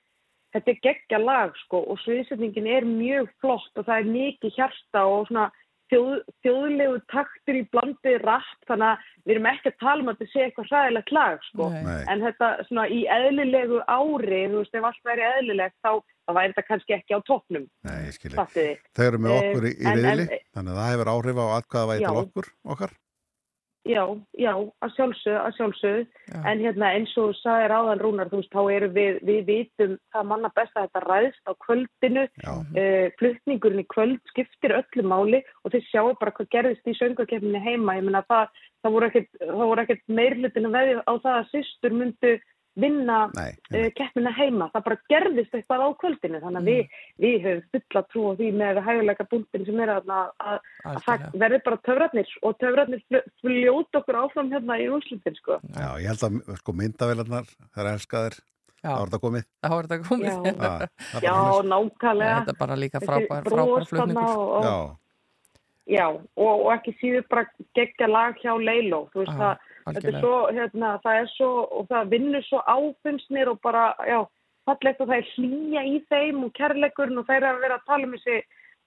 þetta 0.56 0.74
er 0.74 0.82
geggja 0.88 1.22
lag 1.22 1.56
sko 1.62 1.86
og 1.86 2.02
sviðsetningin 2.04 2.68
er 2.68 2.90
mjög 2.90 3.32
flott 3.40 3.80
og 3.80 3.88
það 3.88 4.02
er 4.02 4.12
mikið 4.18 4.58
hjarta 4.58 5.06
og 5.14 5.30
svona 5.30 5.48
þjóð, 5.92 6.16
þjóðlegu 6.46 6.98
taktur 7.14 7.60
í 7.60 7.64
blandið 7.74 8.18
rapp 8.24 8.68
þannig 8.70 8.88
að 8.90 9.06
við 9.26 9.36
erum 9.36 9.48
ekki 9.52 9.72
að 9.72 9.78
tala 9.84 10.02
um 10.04 10.10
að 10.12 10.18
þetta 10.20 10.32
sé 10.32 10.44
eitthvað 10.46 10.70
hræðilegt 10.72 11.14
lag 11.18 11.46
sko 11.50 11.70
en 12.14 12.26
þetta 12.26 12.50
svona 12.70 12.88
í 12.90 13.00
eðlilegu 13.18 13.80
ári, 13.86 14.42
þú 14.52 14.62
veist, 14.64 14.76
ef 14.80 14.90
allt 14.90 15.10
væri 15.10 15.26
eðlilegt 15.30 15.78
þá, 15.86 15.92
væri 16.34 16.54
þetta 16.54 16.68
kannski 16.72 16.98
ekki 16.98 17.18
á 17.18 17.20
toppnum. 17.30 17.66
Nei, 17.86 17.98
ég 18.08 18.18
skilji. 18.18 18.76
Þau 18.98 19.06
eru 19.06 19.22
með 19.22 19.36
Eh, 19.36 19.42
okkur 19.46 19.66
í, 19.70 19.74
í 19.78 19.96
riðli, 20.00 20.28
þannig 20.56 20.72
að 20.74 20.80
það 20.82 20.92
hefur 20.96 21.12
áhrif 21.16 21.42
á 21.42 21.46
atkvæða 21.60 21.90
vægi 21.92 22.06
Já. 22.06 22.08
til 22.10 22.22
okkur, 22.26 22.48
okkar. 22.76 22.96
Já, 23.86 24.02
já, 24.34 24.50
að 24.82 24.94
sjálfsögðu, 24.96 25.38
að 25.38 25.58
sjálfsögðu, 25.60 26.06
en 26.50 26.62
hérna 26.64 26.88
eins 26.98 27.12
og 27.22 27.28
þú 27.28 27.36
sagðir 27.38 27.74
áðan 27.76 28.00
Rúnar, 28.02 28.32
þú 28.32 28.40
veist, 28.40 28.56
þá 28.56 28.72
erum 28.74 28.96
við, 28.96 29.20
við 29.28 29.42
vitum 29.46 29.94
það 30.16 30.26
manna 30.32 30.50
best 30.58 30.74
að 30.74 30.88
þetta 30.88 31.02
ræðst 31.04 31.44
á 31.46 31.54
kvöldinu, 31.68 32.24
uh, 32.50 33.06
flutningurinn 33.20 33.84
í 33.84 33.86
kvöld 33.94 34.32
skiptir 34.32 34.74
öllu 34.80 35.06
máli 35.06 35.44
og 35.62 35.76
þið 35.76 35.86
sjáu 35.92 36.16
bara 36.18 36.34
hvað 36.34 36.50
gerðist 36.58 36.90
í 36.90 36.98
söngakefninni 36.98 37.62
heima, 37.62 38.00
ég 38.00 38.08
meina 38.08 38.24
það, 38.26 38.58
það 38.82 38.98
voru 38.98 39.86
ekkert, 39.86 40.04
meirlutin 40.10 40.70
að 40.72 40.78
veðja 40.80 41.06
á 41.06 41.14
það 41.14 41.38
að 41.38 41.50
systur 41.54 41.98
myndu 42.02 42.36
vinna 42.76 43.18
uh, 43.32 43.90
keppnina 43.96 44.32
heima, 44.36 44.66
það 44.74 44.84
bara 44.88 44.98
gerðist 45.12 45.54
eitthvað 45.56 45.84
á 45.86 45.90
kvöldinu, 46.02 46.42
þannig 46.44 46.62
að 46.62 46.70
við, 46.72 46.98
við 47.24 47.38
höfum 47.46 47.70
fulla 47.76 48.02
trú 48.12 48.24
á 48.28 48.32
því 48.40 48.50
með 48.62 48.80
hæguleika 48.88 49.28
búndin 49.32 49.66
sem 49.70 49.80
er 49.86 49.94
að, 49.96 50.10
að, 50.12 50.34
að, 50.50 50.58
að 50.92 50.98
það 51.06 51.24
verður 51.46 51.64
bara 51.70 51.80
töfratnir 51.88 52.34
og 52.42 52.58
töfratnir 52.64 53.04
fl- 53.08 53.24
fljóta 53.46 54.02
okkur 54.02 54.20
áfram 54.26 54.52
hérna 54.52 54.80
í 54.84 54.90
úrslutin 54.92 55.38
sko. 55.40 55.60
Já, 55.72 55.88
ég 56.04 56.12
held 56.12 56.28
að 56.28 56.60
sko 56.60 56.76
myndavélarnar, 56.82 57.48
það 57.72 57.82
er 57.86 57.92
elskaðir, 57.94 58.38
þá 58.84 58.92
er 58.92 59.06
þetta 59.08 59.22
komið. 59.24 59.48
þá 59.64 59.72
er 59.80 59.88
þetta 59.88 60.02
komið. 60.10 60.30
Já. 60.36 60.44
Já, 60.66 60.76
það 61.16 61.26
Já, 61.30 61.38
nákvæmlega. 61.72 62.36
Þetta 62.44 62.56
er 62.58 62.62
bara 62.66 62.78
líka 62.84 63.02
frábær, 63.08 63.48
frábær 63.50 63.90
flutningur 63.94 64.30
og- 64.36 64.54
og- 64.60 64.70
Já, 64.70 64.78
Já, 65.86 66.08
og, 66.10 66.62
og 66.66 66.72
ekki 66.74 66.96
síður 66.98 67.28
bara 67.30 67.44
geggja 67.78 68.08
lag 68.10 68.40
hjá 68.42 68.56
Leiló, 68.58 69.04
þú 69.14 69.20
veist 69.22 69.36
það, 69.38 69.60
þetta 69.86 70.12
er 70.12 70.20
svo, 70.24 70.36
hérna, 70.50 70.92
það 71.04 71.22
er 71.22 71.32
svo, 71.36 71.50
og 71.78 71.88
það 71.92 72.12
vinnur 72.16 72.46
svo 72.48 72.62
áfunnsnir 72.66 73.52
og 73.52 73.60
bara, 73.66 73.88
já, 74.10 74.20
fallegt 74.66 75.02
og 75.02 75.10
það 75.12 75.18
er 75.18 75.34
hlýja 75.36 75.84
í 75.86 75.98
þeim 76.10 76.46
og 76.48 76.54
kærleikurinn 76.58 77.22
og 77.22 77.28
þeir 77.30 77.42
eru 77.42 77.52
að 77.54 77.66
vera 77.66 77.80
að 77.80 77.90
tala 77.92 78.08
um 78.10 78.16
þessi 78.18 78.38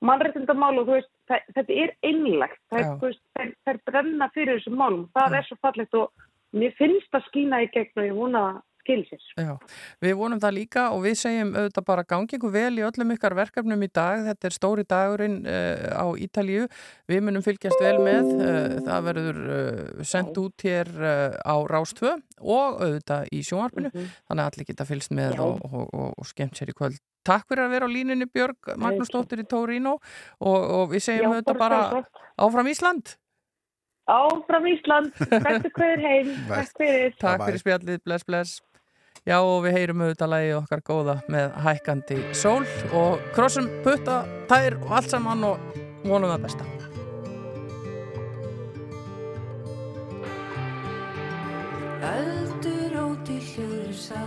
mannréttindamál 0.09 0.79
og 0.79 0.87
þú 0.87 0.97
veist, 0.97 1.11
það, 1.31 1.53
þetta 1.57 1.77
er 1.83 1.93
einlegt, 2.07 2.61
það 2.71 2.79
er, 2.79 2.87
Já. 2.87 2.95
þú 2.99 3.11
veist, 3.11 3.23
þeir, 3.39 3.53
þeir 3.67 3.79
brenna 3.91 4.29
fyrir 4.35 4.59
þessum 4.59 4.79
málum, 4.79 5.05
það 5.17 5.39
er 5.39 5.47
svo 5.49 5.59
fallegt 5.65 5.99
og 5.99 6.27
mér 6.59 6.75
finnst 6.79 7.11
það 7.15 7.27
skína 7.29 7.63
í 7.65 7.71
gegn 7.75 8.03
og 8.03 8.09
ég 8.09 8.19
vona 8.19 8.43
að 8.89 9.05
skilsins. 9.05 9.27
Já, 9.37 9.57
við 10.03 10.15
vonum 10.19 10.41
það 10.41 10.55
líka 10.57 10.85
og 10.95 11.03
við 11.05 11.17
segjum 11.23 11.53
auðvitað 11.57 11.87
bara 11.89 12.05
gangi 12.09 12.37
ykkur 12.39 12.53
vel 12.55 12.79
í 12.79 12.85
öllum 12.87 13.13
ykkar 13.15 13.37
verkefnum 13.39 13.85
í 13.85 13.91
dag. 13.93 14.25
Þetta 14.29 14.49
er 14.49 14.57
stóri 14.57 14.85
dagurinn 14.89 15.39
uh, 15.45 15.89
á 15.93 16.07
Ítalíu. 16.17 16.69
Við 17.09 17.23
munum 17.27 17.45
fylgjast 17.45 17.83
vel 17.83 17.99
með. 18.03 18.33
Uh, 18.39 18.79
það 18.87 19.07
verður 19.11 19.43
uh, 19.45 20.07
sendt 20.09 20.41
út 20.41 20.67
hér 20.67 20.91
uh, 20.97 21.37
á 21.37 21.55
Rástvö 21.69 22.17
og 22.41 22.81
auðvitað 22.81 23.31
í 23.35 23.45
sjónvarpinu. 23.47 23.93
Þannig 23.93 24.43
að 24.43 24.51
allir 24.51 24.71
geta 24.73 24.89
fylgst 24.89 25.15
með 25.17 25.39
og, 25.45 25.63
og, 25.69 25.87
og, 25.93 26.11
og 26.17 26.29
skemmt 26.29 26.59
sér 26.59 26.73
í 26.73 26.77
kvöld. 26.79 27.01
Takk 27.29 27.49
fyrir 27.51 27.67
að 27.67 27.73
vera 27.75 27.89
á 27.89 27.93
línunni 27.93 28.29
Björg 28.31 28.71
Magnúsdóttir 28.81 29.43
í 29.43 29.49
Torino 29.49 29.99
og, 30.41 30.61
og 30.79 30.85
við 30.95 31.03
segjum 31.05 31.27
Já, 31.27 31.33
auðvitað 31.35 31.59
bara 31.61 31.81
áfram 32.41 32.71
Ísland. 32.73 33.19
Áfram 34.09 34.65
Ísland, 34.71 35.13
bestu 35.29 35.69
hver 35.77 36.01
heim, 36.01 36.31
takk 36.49 36.79
fyrir. 36.81 37.11
Takk 37.21 37.43
fyrir 37.45 37.61
spjallið, 37.61 37.99
bless, 38.07 38.25
bless. 38.25 38.55
Já, 39.29 39.43
og 39.45 39.59
við 39.67 39.75
heyrum 39.77 40.01
auðvitað 40.01 40.31
lagið 40.33 40.55
okkar 40.57 40.81
góða 40.89 41.15
með 41.29 41.51
hækkandi 41.61 42.17
sól 42.33 42.63
og 42.97 43.19
krossum 43.37 43.67
putta, 43.85 44.23
tær 44.49 44.79
og 44.81 44.95
allt 44.97 45.13
saman 45.13 45.45
og 45.45 45.75
vonum 46.09 46.33
það 46.33 46.47
besta. 46.47 46.69
Öldur 52.09 52.97
í 53.29 53.39
hljóður 53.51 53.93
sá 54.01 54.25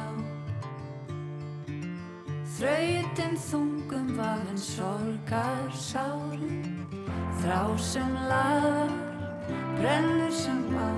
Þrautin 2.59 3.37
þungum 3.47 4.13
vafinn 4.19 4.61
sorgar 4.61 5.73
sárum 5.73 6.61
Þrá 7.41 7.63
sem 7.81 8.13
lagar, 8.29 8.93
brennur 9.81 10.29
sem 10.43 10.61
bá 10.69 10.89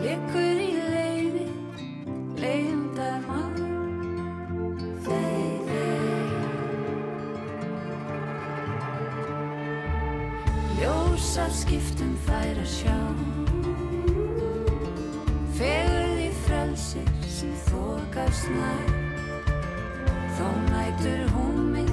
Liggur 0.00 0.64
í 0.64 0.72
leiði, 0.80 1.09
Ljósar 10.80 11.50
skiptum 11.52 12.14
þær 12.24 12.58
að 12.62 12.70
sjá. 12.72 12.96
Fegurð 15.58 16.22
í 16.24 16.30
frelsi 16.46 17.02
sem 17.28 17.52
þokast 17.66 18.48
nær. 18.54 18.94
Þó 20.38 20.46
nætur 20.70 21.26
hún 21.34 21.60
mig 21.74 21.92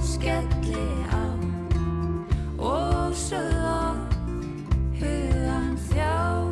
skelli 0.00 0.88
á. 1.12 1.24
Og 2.56 3.12
sögð 3.12 3.68
á 3.68 3.92
hugan 5.02 5.76
þjá 5.90 6.43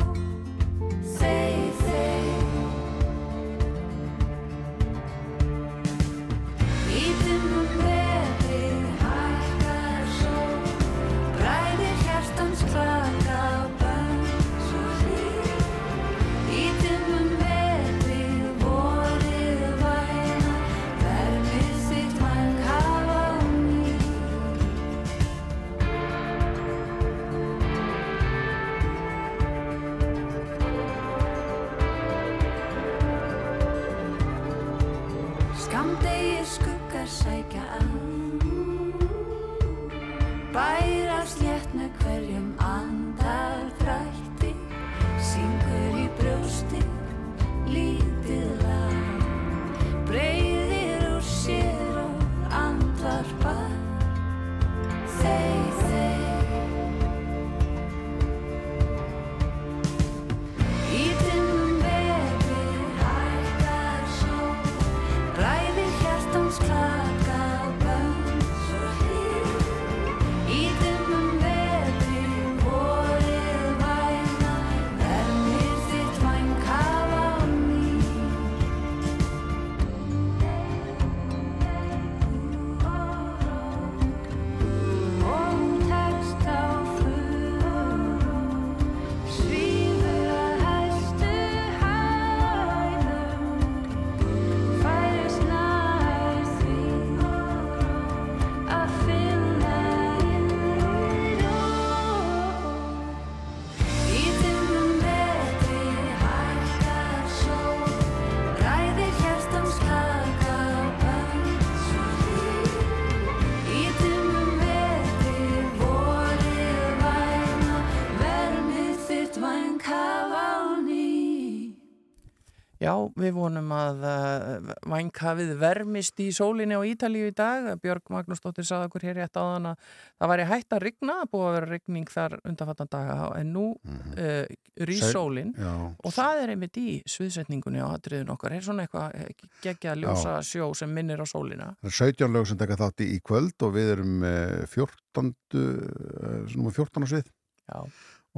Já, 122.93 122.99
við 123.17 123.31
vonum 123.33 123.71
að 123.73 124.03
uh, 124.05 124.67
vænghafið 124.91 125.51
vermist 125.57 126.19
í 126.21 126.27
sólinni 126.35 126.75
á 126.77 126.81
Ítalíu 126.85 127.29
í 127.31 127.33
dag. 127.33 127.71
Björg 127.81 128.11
Magnúsdóttir 128.13 128.67
sagði 128.67 128.89
okkur 128.89 129.05
hér 129.07 129.17
rétt 129.21 129.39
áðan 129.39 129.71
að 129.71 129.87
það 130.21 130.31
væri 130.33 130.45
hægt 130.51 130.75
að 130.77 130.83
rigna, 130.83 131.15
búið 131.31 131.47
að 131.47 131.55
vera 131.57 131.69
rigning 131.71 132.11
þar 132.13 132.35
undanfattan 132.43 132.91
daga, 132.93 133.17
en 133.39 133.51
nú 133.55 133.65
uh, 133.73 134.45
rís 134.85 135.01
Sæl- 135.01 135.15
sólin 135.15 135.53
Já. 135.57 135.71
og 136.03 136.13
það 136.13 136.43
er 136.43 136.53
einmitt 136.53 136.79
í 136.81 136.87
sviðsetningunni 137.09 137.81
á 137.81 137.89
atriðun 137.95 138.33
okkar. 138.35 138.53
Er 138.59 138.65
svona 138.67 138.85
eitthvað 138.85 139.41
geggja 139.65 139.95
ljósa 139.97 140.37
sjó 140.45 140.69
sem 140.77 140.93
minnir 140.93 141.23
á 141.23 141.27
sólina? 141.29 141.71
Það 141.81 141.91
er 141.93 141.97
17 142.13 142.33
lög 142.37 142.49
sem 142.51 142.61
teka 142.61 142.77
þátt 142.83 143.05
í, 143.07 143.11
kvöld 143.25 143.65
og 143.65 143.73
við 143.79 143.93
erum 143.97 144.15
eh, 144.27 144.65
14. 144.69 145.33
eh, 145.57 146.57
14 146.77 147.05
á 147.05 147.07
svið 147.09 147.29
Já. 147.71 147.79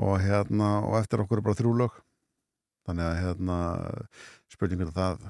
og 0.06 0.18
hérna 0.22 0.76
og 0.86 1.00
eftir 1.02 1.24
okkur 1.24 1.42
er 1.42 1.48
bara 1.50 1.58
þrjú 1.60 1.76
lög 1.82 2.02
þannig 2.86 3.10
að 3.10 3.20
hérna 3.24 3.58
spurningur 4.54 4.94
það 4.96 5.28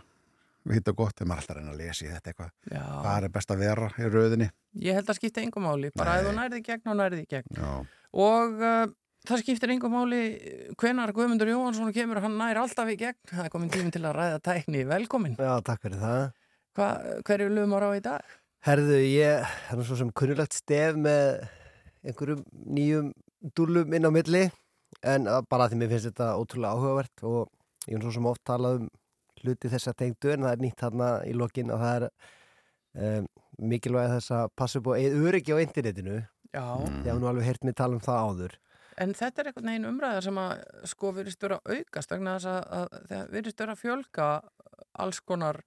við 0.65 0.79
hitta 0.79 0.95
gott, 0.97 1.13
þegar 1.13 1.29
maður 1.29 1.41
alltaf 1.41 1.55
að 1.55 1.59
reyna 1.59 1.73
að 1.73 1.81
lesa 1.83 2.05
í 2.05 2.11
þetta 2.11 2.31
eitthvað 2.31 2.53
hvað 2.71 3.27
er 3.27 3.33
best 3.35 3.51
að 3.53 3.59
vera 3.61 3.89
í 4.01 4.07
röðinni 4.09 4.47
Ég 4.83 4.97
held 4.97 5.09
að 5.09 5.19
skipta 5.19 5.43
engum 5.43 5.63
máli, 5.63 5.89
bara 5.95 6.19
ef 6.19 6.25
þú 6.27 6.35
nærði 6.35 6.59
í 6.59 6.63
gegn 6.65 6.91
og 6.91 6.95
nærði 6.99 7.21
í 7.21 7.27
gegn. 7.31 7.59
Já. 7.59 7.69
Og 8.25 8.57
uh, 8.59 8.87
það 9.27 9.43
skiptir 9.43 9.71
engum 9.71 9.93
máli 9.95 10.21
hvenar 10.81 11.13
Guðmundur 11.15 11.51
Jóhansson 11.53 11.93
kemur, 11.95 12.19
hann 12.23 12.35
nær 12.39 12.59
alltaf 12.59 12.91
í 12.91 12.97
gegn. 12.99 13.19
Það 13.31 13.45
er 13.45 13.53
komin 13.53 13.71
tíminn 13.71 13.93
til 13.95 14.03
að 14.03 14.17
ræða 14.17 14.41
tækni. 14.43 14.83
Velkomin. 14.89 15.37
Já, 15.39 15.53
takk 15.63 15.85
fyrir 15.85 16.01
það. 16.01 16.25
Hva, 16.75 16.89
hverju 17.29 17.53
lumar 17.55 17.87
á 17.87 17.89
í 17.95 18.03
dag? 18.03 18.35
Herðu, 18.67 18.99
ég 18.99 19.47
er 19.47 19.79
nú 19.79 19.87
svo 19.87 19.95
sem 20.01 20.11
kunnulegt 20.11 20.57
stef 20.57 20.99
með 20.99 21.45
einhverjum 22.03 22.43
nýjum 22.75 23.13
dúlum 23.55 23.95
inn 23.95 24.09
á 24.09 24.11
milli 24.11 24.43
en 25.13 25.29
uh, 25.29 25.41
bara 25.49 25.69
því 25.69 25.79
mér 25.81 25.93
finnst 25.93 26.09
þetta 26.09 26.33
ótrúlega 26.39 26.75
áhugavert 26.75 27.25
og 27.29 27.41
ég 27.85 27.97
er 27.97 28.01
nú 28.01 28.07
svo 28.07 28.17
sem 28.17 28.29
oft 28.31 28.43
talað 28.47 28.81
um 28.81 28.91
hluti 29.43 29.71
þess 29.71 29.91
að 29.91 29.99
tengdu 30.01 30.33
en 30.33 30.45
það 30.45 30.55
er 30.55 30.63
nýtt 30.63 30.81
þarna 30.81 31.09
í 31.29 31.33
lokin 31.37 31.73
að 31.73 31.83
það 31.83 31.95
er 31.97 32.05
um, 33.05 33.27
mikilvæg 33.71 34.13
þess 34.15 34.35
að 34.35 34.45
passa 34.57 34.81
upp 34.81 34.91
á 34.91 34.93
eið 34.97 35.17
öryggi 35.21 35.55
á 35.55 35.63
internetinu. 35.63 36.21
Já. 36.55 36.67
ég 37.03 37.09
hef 37.11 37.19
nú 37.19 37.27
alveg 37.27 37.49
heyrt 37.49 37.65
mig 37.67 37.75
tala 37.75 37.97
um 37.97 38.03
það 38.03 38.21
áður. 38.25 38.57
En 39.03 39.11
þetta 39.11 39.41
er 39.41 39.49
einhvern 39.49 39.69
veginn 39.69 39.87
umræða 39.89 40.21
sem 40.23 40.37
að 40.39 40.51
sko 40.87 41.11
virðist 41.17 41.41
vera 41.43 41.59
aukast 41.67 42.13
vegna 42.13 42.37
þess 42.37 42.51
að, 42.51 42.61
að 42.77 43.09
það 43.09 43.33
virðist 43.33 43.63
vera 43.63 43.75
að 43.75 43.81
fjölga 43.81 44.27
alls 45.03 45.19
konar 45.27 45.59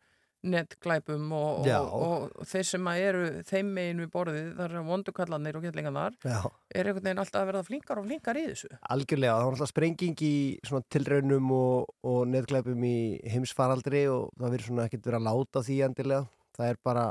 netglæpum 0.53 1.33
og, 1.37 1.67
og, 1.69 2.29
og 2.41 2.49
þeir 2.49 2.67
sem 2.71 2.91
að 2.91 3.03
eru 3.09 3.25
þeim 3.49 3.73
megin 3.77 4.03
við 4.05 4.11
borðið, 4.15 4.51
þar 4.59 4.77
er 4.79 4.87
vondukallanir 4.89 5.59
og 5.59 5.67
kettlingarnar, 5.67 6.19
Já. 6.25 6.39
er 6.75 6.91
einhvern 6.91 7.07
veginn 7.09 7.23
alltaf 7.25 7.43
að 7.43 7.51
verða 7.53 7.65
flinkar 7.69 8.03
og 8.03 8.09
flinkar 8.09 8.41
í 8.41 8.47
þessu. 8.51 8.71
Algjörlega, 8.95 9.35
það 9.39 9.49
var 9.49 9.59
alltaf 9.59 9.73
sprenging 9.73 10.23
í 10.29 10.35
svona 10.69 10.89
tilraunum 10.95 11.53
og, 11.57 11.93
og 12.09 12.21
neðglæpum 12.33 12.89
í 12.89 12.99
heimsfaraldri 13.35 14.07
og 14.13 14.31
það 14.39 14.57
verður 14.57 14.71
svona 14.71 14.89
ekkert 14.89 15.11
verið 15.11 15.21
að 15.21 15.29
láta 15.29 15.65
því 15.69 15.83
endilega. 15.89 16.33
Það 16.59 16.73
er 16.73 16.83
bara 16.89 17.07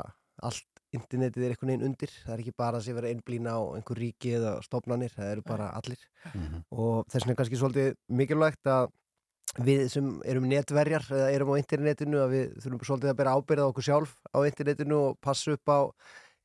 allt, 0.48 0.68
internetið 0.96 1.44
er 1.44 1.54
einhvern 1.54 1.72
veginn 1.74 1.88
undir. 1.90 2.14
Það 2.24 2.34
er 2.36 2.44
ekki 2.44 2.56
bara 2.64 2.80
að 2.80 2.86
sé 2.86 2.96
verið 2.96 3.16
einblína 3.16 3.58
á 3.60 3.62
einhver 3.78 4.00
ríki 4.00 4.38
eða 4.38 4.54
stofnanir, 4.66 5.12
það 5.14 5.34
eru 5.34 5.44
bara 5.48 5.74
allir. 5.78 6.06
Og 6.72 7.04
þess 7.12 7.26
vegna 7.26 7.36
er 7.36 7.40
kannski 7.42 7.60
svolítið 7.60 7.98
mikilvægt 8.22 8.72
að 8.72 8.90
við 9.64 9.88
sem 9.92 10.08
erum 10.30 10.48
netverjar 10.50 11.06
eða 11.10 11.28
erum 11.34 11.52
á 11.54 11.60
internetinu 11.60 12.22
að 12.22 12.34
við 12.36 12.48
þurfum 12.64 12.88
svolítið 12.90 13.12
að 13.12 13.20
bera 13.22 13.36
ábyrða 13.38 13.68
okkur 13.72 13.86
sjálf 13.88 14.16
á 14.30 14.40
internetinu 14.46 14.98
og 15.10 15.20
passa 15.24 15.56
upp 15.56 15.72
á 15.74 15.80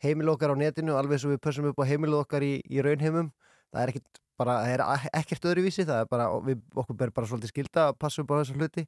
heimil 0.02 0.32
okkar 0.32 0.54
á 0.54 0.56
netinu 0.58 0.96
alveg 0.98 1.20
svo 1.22 1.32
við 1.32 1.42
passum 1.44 1.68
upp 1.70 1.82
á 1.82 1.88
heimilu 1.88 2.20
okkar 2.22 2.44
í, 2.44 2.54
í 2.66 2.82
raunheimum. 2.82 3.30
Það 3.72 3.82
er 3.82 3.92
ekkert 3.92 4.22
bara, 4.40 4.54
það 4.64 4.72
er 4.74 4.84
a- 4.86 5.10
ekkert 5.20 5.50
öðruvísi 5.50 5.86
það 5.88 6.00
er 6.04 6.08
bara, 6.10 6.28
við, 6.46 6.62
okkur 6.82 6.98
ber 7.02 7.12
bara 7.14 7.28
svolítið 7.30 7.52
skilda 7.52 7.88
að 7.90 7.98
passa 8.02 8.22
upp 8.24 8.32
á 8.32 8.38
þessu 8.40 8.56
hluti. 8.58 8.86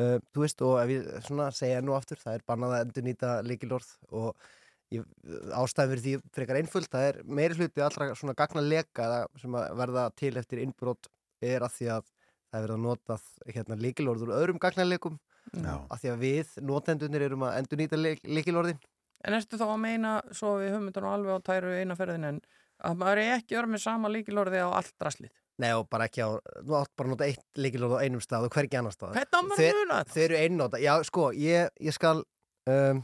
Uh, 0.00 0.16
þú 0.32 0.44
veist 0.44 0.62
og 0.64 0.78
ef 0.80 0.90
ég 0.94 1.08
svona 1.26 1.50
segja 1.52 1.82
nú 1.84 1.92
aftur 1.92 2.16
það 2.16 2.38
er 2.38 2.44
bannað 2.48 2.74
að 2.78 2.84
endur 2.86 3.04
nýta 3.04 3.32
líkilorð 3.44 3.90
og 4.16 4.46
ég, 4.92 5.04
ástæðan 5.52 5.90
fyrir 5.92 6.04
því 6.06 6.14
frekar 6.32 6.60
einföld, 6.60 6.88
það 6.88 7.08
er 7.10 7.18
meiri 7.28 7.58
hluti 7.58 7.84
allra 7.84 8.08
svona 8.16 8.34
gagna 8.38 8.62
leka 8.64 9.08
sem 9.40 9.58
að 9.60 9.74
verða 9.82 10.06
til 10.16 10.32
eftir 10.40 10.62
innbrot 10.64 11.10
er 11.44 11.66
að 11.66 11.76
því 11.76 11.90
að 11.98 12.08
það 12.52 12.58
er 12.58 12.66
verið 12.66 12.76
að 12.76 12.86
nota 12.86 13.18
hérna, 13.48 13.78
líkilorð 13.80 14.24
úr 14.26 14.34
öðrum 14.36 14.60
gagnalekum 14.62 15.18
Já. 15.52 15.74
að 15.90 16.02
því 16.02 16.10
að 16.12 16.22
við, 16.22 16.56
notendunir, 16.68 17.24
erum 17.26 17.46
að 17.48 17.60
endur 17.60 17.80
nýta 17.80 17.98
líkilorðin 17.98 18.82
En 19.22 19.36
ertu 19.36 19.58
þá 19.58 19.68
að 19.68 19.78
meina, 19.84 20.16
svo 20.34 20.56
við 20.58 20.72
höfum 20.74 20.88
þetta 20.88 21.02
nú 21.04 21.10
alveg 21.12 21.38
á 21.38 21.46
tæru 21.46 21.74
eina 21.78 21.94
ferðin 21.98 22.26
en 22.26 22.40
að 22.82 22.96
maður 22.98 23.20
er 23.22 23.36
ekki 23.36 23.54
að 23.54 23.60
vera 23.60 23.70
með 23.70 23.82
sama 23.84 24.10
líkilorði 24.10 24.62
á 24.66 24.68
allt 24.74 24.96
draslið? 24.98 25.30
Nei 25.62 25.68
og 25.76 25.84
bara 25.92 26.08
ekki 26.08 26.24
á, 26.26 26.30
þú 26.42 26.76
átt 26.80 26.92
bara 26.98 27.06
að 27.06 27.12
nota 27.12 27.28
eitt 27.28 27.60
líkilorð 27.62 28.00
á 28.00 28.02
einum 28.02 28.24
stað 28.24 28.48
og 28.48 28.56
hvergi 28.56 28.80
annar 28.80 28.96
stað 28.96 29.14
Hvernig 29.14 29.38
á 29.38 29.42
maður 29.46 29.62
að 29.68 29.78
muna 29.78 30.00
þetta? 30.00 30.14
Þau 30.16 30.24
eru 30.24 30.40
einnota, 30.40 30.80
já 30.82 30.92
sko, 31.06 31.28
ég, 31.38 31.70
ég 31.86 31.94
skal 31.94 32.24
um, 32.72 33.02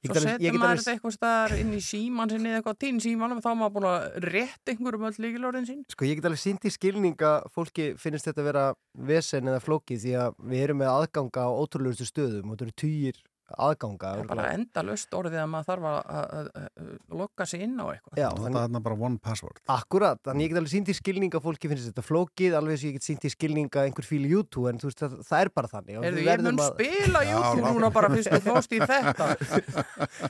Svo 0.00 0.14
get 0.40 0.54
maður 0.56 0.78
þetta 0.80 0.92
eitthvað 0.94 1.12
staðar 1.12 1.52
inn 1.60 1.72
í 1.76 1.80
síman 1.84 2.30
sinni 2.32 2.48
eða 2.48 2.60
eitthvað 2.62 2.78
tín 2.80 3.00
símanum 3.04 3.42
þá 3.44 3.50
er 3.50 3.58
maður 3.60 3.74
búin 3.74 3.88
að 3.90 4.04
rétt 4.24 4.72
einhverjum 4.72 5.08
öll 5.10 5.18
líkilorðin 5.26 5.66
sín. 5.68 5.82
Sko 5.92 6.08
ég 6.08 6.16
get 6.16 6.28
alveg 6.30 6.40
sínt 6.40 6.64
í 6.64 6.72
skilning 6.72 7.24
að 7.28 7.50
fólki 7.52 7.90
finnst 8.00 8.30
þetta 8.30 8.40
að 8.40 8.48
vera 8.48 8.62
vesen 9.10 9.50
eða 9.52 9.60
flókið 9.60 10.00
því 10.06 10.14
að 10.22 10.40
við 10.52 10.64
erum 10.64 10.80
með 10.80 10.92
aðganga 10.94 11.44
á 11.44 11.50
ótrúlegustu 11.52 12.08
stöðum 12.08 12.48
og 12.48 12.56
þetta 12.56 12.68
eru 12.70 12.76
týjir 12.80 13.20
aðganga 13.58 14.10
Það 14.14 14.20
er 14.22 14.28
bara 14.30 14.46
enda 14.54 14.82
löst 14.86 15.14
orðið 15.18 15.38
að 15.42 15.48
maður 15.52 15.68
þarf 15.70 15.86
að, 15.90 15.98
að, 16.20 16.26
að, 16.40 16.48
að 16.60 17.16
lokka 17.20 17.46
sig 17.50 17.64
inn 17.66 17.74
á 17.80 17.86
eitthvað. 17.90 18.20
Já, 18.20 18.28
það 18.36 18.46
er 18.50 18.56
þarna 18.60 18.82
bara 18.86 18.98
one 19.08 19.18
password 19.24 19.60
Akkurat, 19.74 20.20
þannig 20.28 20.44
ég 20.46 20.52
get 20.54 20.60
alveg 20.60 20.72
sínt 20.74 20.90
í 20.92 20.96
skilning 21.00 21.34
að 21.38 21.44
fólki 21.48 21.70
finnst 21.72 21.88
þetta 21.90 22.04
flókið, 22.06 22.56
alveg 22.60 22.78
að 22.78 22.84
ég 22.90 22.96
get 22.98 23.06
sínt 23.08 23.26
í 23.26 23.32
skilning 23.34 23.70
að 23.74 23.88
einhver 23.90 24.08
fíl 24.10 24.22
YouTube 24.30 24.70
en 24.70 24.78
þú 24.82 24.90
veist 24.90 25.02
það, 25.04 25.16
það 25.30 25.44
er 25.46 25.52
bara 25.60 25.72
þannig 25.74 25.98
og 26.00 26.08
Erðu, 26.10 26.26
ég 26.26 26.44
mun 26.46 26.60
að- 26.60 26.74
spila 26.74 27.24
Já, 27.26 27.32
YouTube 27.36 27.64
lá- 27.66 27.74
núna 27.78 27.90
bara 27.98 28.12
fyrst 28.14 28.34
þú 28.36 28.42
fóst 28.50 28.76
í 28.76 28.80
þetta. 28.90 29.30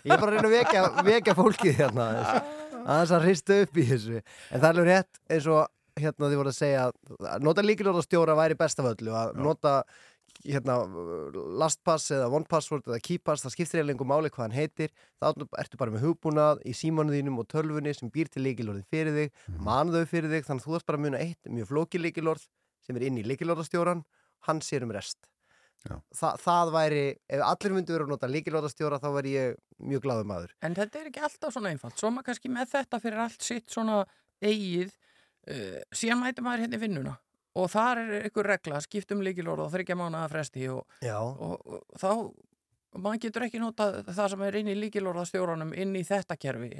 Ég 0.04 0.14
er 0.14 0.20
bara 0.20 0.30
að 0.30 0.34
reyna 0.36 0.48
að 0.48 0.54
vekja, 0.56 0.86
vekja 1.10 1.34
fólkið 1.38 1.76
hérna 1.80 2.06
aðeins, 2.10 2.56
aðeins 2.80 3.12
að 3.18 3.26
hrista 3.28 3.60
upp 3.64 3.76
í 3.76 3.84
þessu 3.90 4.16
en 4.20 4.56
það 4.56 4.64
er 4.64 4.70
alveg 4.72 4.88
rétt 4.90 5.20
eins 5.36 5.48
og 5.52 5.68
hérna 6.00 6.28
þið 6.30 6.38
voru 6.40 6.52
að 6.52 6.56
segja 6.56 6.84
að 6.88 7.42
nota 7.44 7.64
líkilorðastjóra 7.66 8.36
væri 8.38 8.56
best 8.56 8.78
af 8.80 8.86
öllu 8.94 9.12
að 9.20 9.32
nota 9.42 9.72
hérna 10.44 10.76
lastpass 11.60 12.10
eða 12.14 12.28
onepassword 12.36 12.86
eða 12.88 13.00
keypass 13.04 13.44
það 13.44 13.54
skiptir 13.54 13.80
eiginlega 13.80 13.96
einhver 13.98 14.10
máli 14.10 14.30
hvað 14.32 14.46
hann 14.46 14.56
heitir. 14.56 14.92
Þá 15.20 15.26
ertu 15.62 15.80
bara 15.80 15.94
með 15.94 16.04
hugbúnað 16.06 16.62
í 16.64 16.72
símanu 16.76 17.12
þínum 17.16 17.40
og 17.42 17.48
tölvunni 17.52 17.94
sem 17.96 18.10
býr 18.10 18.30
til 18.32 18.42
líkilorðin 18.46 18.86
fyrir 18.90 19.12
þig 19.16 19.30
Mhm. 19.48 19.64
man 19.64 19.90
þau 19.92 20.04
fyrir 20.06 20.30
þig 20.32 20.46
þannig 20.48 20.62
að 20.62 20.66
þú 20.68 20.76
þarf 20.76 20.86
bara 20.86 20.98
að 20.98 21.04
muna 21.06 21.18
eitt 21.20 21.42
mjög 21.50 21.68
flóki 21.72 21.98
líkilorð 22.00 22.46
sem 22.86 22.96
er 22.96 23.02
inn 23.02 23.18
í 23.18 23.24
líkilorðastjóran 23.24 24.04
hann 24.48 24.60
sér 24.60 24.82
um 24.82 24.90
rest. 24.92 25.18
Þa, 25.80 26.36
það 26.36 26.70
væri, 26.74 27.04
ef 27.28 27.40
allir 27.40 27.72
myndu 27.72 27.92
vera 27.94 28.04
að 28.04 28.10
nota 28.12 28.28
líkilorðastjóra 28.28 28.98
þá 29.00 29.08
væri 29.16 29.30
ég 29.32 29.54
mjög 29.80 30.02
glaður 30.04 30.26
maður. 30.28 30.50
En 30.60 30.74
þetta 30.74 31.00
er 31.00 31.06
ekki 31.08 31.22
alltaf 31.24 31.54
svona 31.54 31.70
einfalt. 31.72 31.96
Svo 31.96 32.10
maður 32.12 32.26
kannski 32.28 32.50
með 32.52 32.68
þetta 32.74 33.00
fyrir 33.00 33.22
allt 33.24 33.40
sitt 33.42 33.66
svona 33.72 34.04
eigið, 34.44 34.92
uh, 35.48 35.80
síðan 35.96 36.20
mæti 36.20 36.44
maður 36.44 36.66
hérna 36.66 36.76
í 36.76 36.82
vinnuna 36.84 37.14
og 37.58 37.70
þar 37.72 38.02
er 38.04 38.12
einhver 38.20 38.50
regla, 38.54 38.80
skiptum 38.84 39.24
líkilorð 39.26 39.66
og 39.66 39.72
þryggja 39.74 39.98
mánuða 39.98 40.28
fresti 40.30 40.68
og, 40.70 40.84
og, 41.02 41.66
og 41.66 41.98
þá, 41.98 42.10
maður 42.98 43.20
getur 43.22 43.44
ekki 43.46 43.60
nota 43.62 43.84
það 44.08 44.28
sem 44.32 44.40
er 44.48 44.56
inn 44.60 44.68
í 44.72 44.74
líkilorðastjóranum 44.80 45.70
inn 45.78 45.92
í 45.94 46.02
þetta 46.08 46.36
kerfi. 46.40 46.70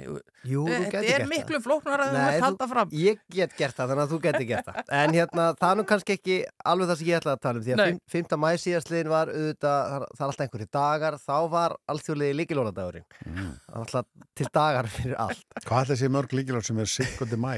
Jú, 0.43 0.65
þú 0.67 0.79
þetta 0.81 0.99
er 1.01 1.05
gert 1.07 1.29
miklu 1.31 1.57
það. 1.59 1.63
flóknar 1.67 2.03
að 2.03 2.17
ert 2.19 2.43
halda 2.43 2.67
fram. 2.67 2.89
Ég 2.91 3.21
get 3.31 3.55
gert 3.57 3.77
það, 3.77 3.93
þannig 3.93 4.03
að 4.03 4.11
þú 4.11 4.19
geti 4.25 4.47
gert 4.49 4.67
það 4.67 4.91
En 5.01 5.15
hérna, 5.15 5.45
það 5.61 5.71
er 5.71 5.79
nú 5.79 5.85
kannski 5.91 6.15
ekki 6.17 6.37
alveg 6.67 6.89
það 6.91 6.99
sem 7.01 7.07
ég 7.11 7.19
ætlaði 7.21 7.37
að 7.37 7.43
tala 7.45 7.61
um 7.61 7.65
Því 7.65 7.71
að 7.71 7.81
Nei. 7.81 7.99
fimm- 8.11 8.27
5. 8.31 8.37
mæ 8.43 8.49
síðastliðin 8.65 9.11
var 9.13 9.31
auðvitað, 9.31 9.79
það 9.91 10.05
það 10.11 10.21
er 10.21 10.27
alltaf 10.27 10.45
einhverju 10.47 10.69
dagar 10.75 11.17
Þá 11.21 11.37
var 11.55 11.77
alþjóðlegi 11.95 12.37
líkilónadagurinn 12.41 13.07
Mm. 13.31 13.51
Það 13.71 13.81
alltaf 13.85 14.05
til 14.35 14.47
dagar 14.53 14.87
fyrir 14.91 15.15
allt 15.21 15.45
Hvað 15.65 15.83
ætla 15.85 15.95
sé 16.01 16.09
mörg 16.11 16.33
líkilorð 16.35 16.65
sem 16.67 16.79
er 16.83 16.89
sikkandi 16.91 17.37
mæ 17.39 17.53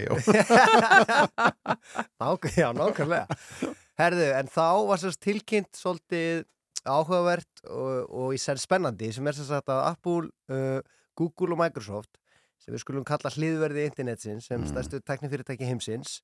Nák 2.21 2.47
Já, 2.57 2.69
nákvæmlega 2.75 3.27
Herðu, 3.99 4.25
en 4.39 4.47
þá 4.49 4.65
var 4.89 4.97
sérst 5.01 5.21
tilkynnt 5.21 5.69
svolítið 5.77 6.43
áhugavert 6.89 7.63
og, 7.69 8.09
og 8.09 8.35
í 8.35 8.39
senn 8.41 8.59
spennandi 8.61 9.11
sem 9.15 9.27
er 9.27 9.37
sem 9.37 9.47
sagt 9.47 9.71
að 9.71 9.81
Apple, 9.91 10.29
uh, 10.51 10.79
Google 11.17 11.55
og 11.55 11.61
Microsoft 11.61 12.19
sem 12.63 12.73
við 12.73 12.83
skulum 12.83 13.05
kalla 13.07 13.31
hliðverði 13.33 13.87
internetsins 13.89 14.47
sem 14.47 14.61
Mm. 14.61 14.69
stærstu 14.71 15.01
teknifyrirtæki 15.03 15.67
heimsins 15.67 16.21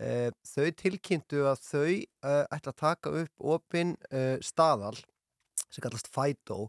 uh, 0.00 0.30
þau 0.48 0.68
tilkynntu 0.82 1.44
að 1.48 1.62
þau 1.66 1.92
uh, 1.92 2.44
ætla 2.48 2.72
að 2.72 2.80
taka 2.80 3.14
upp 3.22 3.46
opin 3.56 3.96
uh, 4.12 4.36
staðal 4.40 4.96
sem 5.68 5.82
kallast 5.84 6.10
FIDO 6.12 6.68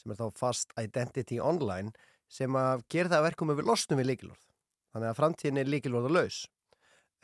sem 0.00 0.12
er 0.12 0.20
þá 0.20 0.30
Fast 0.36 0.72
Identity 0.80 1.40
Online 1.40 1.92
sem 2.30 2.54
að 2.56 2.84
gera 2.88 3.10
það 3.10 3.18
að 3.18 3.26
verkum 3.30 3.52
að 3.52 3.60
við 3.60 3.68
losnum 3.72 4.00
við 4.00 4.10
líkilorð 4.12 4.46
þannig 4.94 5.10
að 5.10 5.18
framtíðin 5.18 5.60
er 5.60 5.70
líkilorða 5.72 6.14
laus 6.14 6.38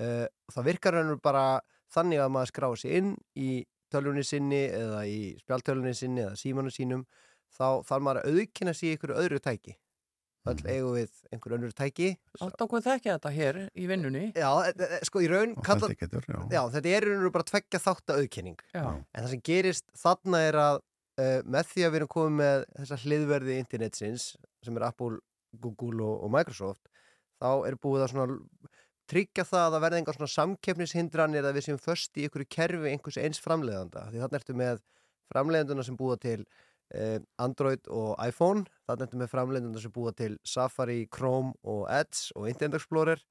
uh, 0.00 0.26
það 0.52 0.68
virkar 0.72 0.98
hennur 1.00 1.22
bara 1.22 1.46
þannig 1.94 2.20
að 2.20 2.32
maður 2.34 2.52
skráði 2.52 2.82
sig 2.82 2.96
inn 3.00 3.12
í 3.38 3.50
tölvunni 3.92 4.24
sinni 4.26 4.62
eða 4.68 5.02
í 5.08 5.18
spjaltölvunni 5.42 5.94
sinni 5.96 6.24
eða 6.26 6.36
símanu 6.40 6.72
sínum 6.74 7.04
þá 7.56 7.82
þarf 7.86 8.02
maður 8.06 8.22
að 8.22 8.30
auðkynna 8.40 8.74
sig 8.76 8.90
í 8.90 8.96
ykkur 8.96 9.14
öðru 9.16 9.42
tæki 9.42 9.76
öll 10.46 10.60
eigum 10.70 10.92
við 10.94 11.14
einhver 11.34 11.54
önnur 11.56 11.72
tæki 11.74 12.12
Átt 12.44 12.60
okkur 12.62 12.82
þekkja 12.84 13.16
þetta 13.16 13.32
hér 13.34 13.56
í 13.74 13.86
vinnunni 13.90 14.26
Já, 14.36 14.50
e- 14.68 14.74
e- 14.86 15.00
sko 15.06 15.22
í 15.24 15.30
raun 15.30 15.56
kalla, 15.58 15.88
Authenticator, 15.88 16.26
já. 16.28 16.38
já, 16.54 16.60
þetta 16.76 16.92
er 16.92 17.06
í 17.06 17.14
raun 17.14 17.26
og 17.30 17.34
bara 17.34 17.48
tveggja 17.50 17.80
þátt 17.82 18.12
að 18.14 18.20
auðkenning 18.22 18.60
Já. 18.70 18.84
en 18.86 19.24
það 19.24 19.32
sem 19.32 19.42
gerist 19.50 19.88
þarna 19.98 20.42
er 20.46 20.60
að 20.62 20.78
uh, 20.78 21.40
með 21.42 21.72
því 21.72 21.86
að 21.86 21.90
við 21.94 22.00
erum 22.00 22.12
komið 22.14 22.38
með 22.42 22.66
þessa 22.78 23.00
hliðverði 23.02 23.58
internetsins 23.62 24.28
sem 24.66 24.78
er 24.78 24.86
Apple, 24.86 25.18
Google 25.58 26.06
og, 26.06 26.22
og 26.26 26.34
Microsoft 26.36 26.92
þá 27.42 27.50
er 27.68 27.78
búið 27.82 28.06
að 28.06 28.12
svona 28.14 28.38
tryggja 29.10 29.46
það 29.46 29.64
að 29.64 29.74
það 29.74 29.84
verði 29.84 30.00
einhver 30.00 30.18
svona 30.18 30.34
samkeppnishindranir 30.34 31.48
að 31.48 31.58
við 31.58 31.66
séum 31.68 31.82
först 31.82 32.18
í 32.18 32.26
einhverju 32.26 32.48
kerfi 32.56 32.92
einhvers 32.92 33.18
eins 33.22 33.42
framleiðanda? 33.42 34.06
Því 34.10 34.22
þarna 34.22 34.40
ertu 34.40 34.56
með 34.58 34.82
framleiðanduna 35.32 35.86
sem 35.86 35.98
búa 35.98 36.18
til 36.22 36.38
eh, 36.94 37.18
Android 37.42 37.88
og 37.92 38.14
iPhone 38.22 38.66
þarna 38.88 39.08
ertu 39.08 39.20
með 39.22 39.32
framleiðanduna 39.32 39.82
sem 39.82 39.94
búa 39.94 40.14
til 40.16 40.36
Safari, 40.46 41.04
Chrome 41.12 41.54
og 41.64 41.86
Edge 41.90 42.34
og 42.36 42.48
Internet 42.50 42.80
Explorer 42.80 43.22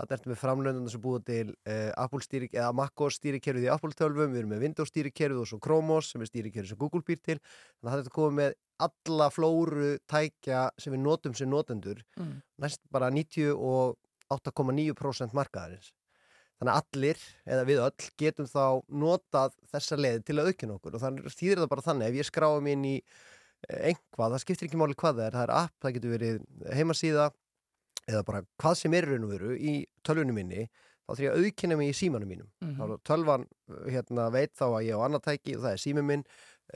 þarna 0.00 0.16
ertu 0.16 0.32
með 0.32 0.40
framleiðanduna 0.40 0.92
sem 0.94 1.02
búa 1.04 1.22
til 1.26 1.54
eh, 1.68 1.90
Apple 2.00 2.24
stýri, 2.24 2.48
eða 2.54 2.72
MacOS 2.76 3.20
stýrikerfið 3.20 3.66
í 3.66 3.72
Apple 3.72 3.96
12 3.96 4.20
við 4.20 4.42
erum 4.42 4.54
með 4.54 4.64
Windows 4.64 4.92
stýrikerfið 4.92 5.42
og 5.42 5.48
svo 5.50 5.60
Chrome 5.62 5.98
OS 5.98 6.12
sem 6.14 6.24
er 6.24 6.30
stýrikerfið 6.30 6.72
sem 6.72 6.80
Google 6.80 7.04
býr 7.06 7.20
til. 7.20 7.38
Þannig 7.80 7.92
að 7.92 8.02
þetta 8.02 8.14
komið 8.16 8.38
með 8.40 8.54
alla 8.80 9.26
flóru 9.32 9.90
tækja 10.08 10.62
sem 10.80 10.94
við 10.94 11.02
notum 11.04 11.36
sem 11.36 11.50
notendur. 11.50 12.00
Mm. 12.16 12.38
næst 12.60 12.80
bara 12.92 13.10
98,9% 14.30 15.36
markaðarins. 15.36 15.90
Þannig 16.60 16.74
að 16.76 16.80
allir, 16.80 17.20
eða 17.48 17.66
við 17.70 17.82
öll 17.86 18.08
getum 18.20 18.48
þá 18.50 18.64
notað 19.02 19.54
þessa 19.72 19.96
leið 19.96 20.24
til 20.28 20.36
að 20.36 20.50
aukina 20.50 20.74
okkur. 20.76 20.96
Og 20.98 21.04
þannig 21.04 21.36
þýðir 21.36 21.62
það 21.62 21.70
bara 21.72 21.84
þannig 21.86 22.10
ef 22.10 22.18
ég 22.20 22.28
skráum 22.28 22.68
inn 22.68 22.84
í 22.84 22.96
eh, 23.00 23.86
einhvað, 23.90 24.34
það 24.34 24.42
skiptir 24.44 24.68
ekki 24.68 24.80
máli 24.80 24.98
hvað 25.00 25.22
það 25.22 25.26
er 25.30 25.38
það 25.38 25.46
er 25.46 25.54
app, 25.56 25.76
það 25.80 25.96
getur 25.96 26.14
verið 26.18 26.42
heimasíða 26.76 27.30
eða 28.10 28.22
bara 28.28 28.44
hvað 28.60 28.78
sem 28.80 28.96
er 28.96 29.08
raun 29.08 29.26
og 29.26 29.32
veru 29.34 29.56
í 29.56 29.74
tölvunum 30.06 30.36
minni 30.36 30.66
þá 30.68 31.10
þarf 31.10 31.24
ég 31.24 31.34
að 31.34 31.46
aukina 31.46 31.78
mig 31.80 31.90
í 31.90 31.96
símanum 31.96 32.30
mínum. 32.30 32.48
Mhm. 32.60 32.76
þá 32.76 32.82
er 32.84 33.04
tölvan 33.08 33.46
eh, 33.48 33.86
hérna, 33.96 34.28
veit 34.34 34.52
þá 34.58 34.66
að 34.68 34.84
ég 34.86 35.00
á 35.00 35.04
annað 35.06 35.26
tæki 35.26 35.56
og 35.56 35.64
það 35.64 35.72
er 35.72 35.82
símum 35.84 36.10
minn 36.12 36.26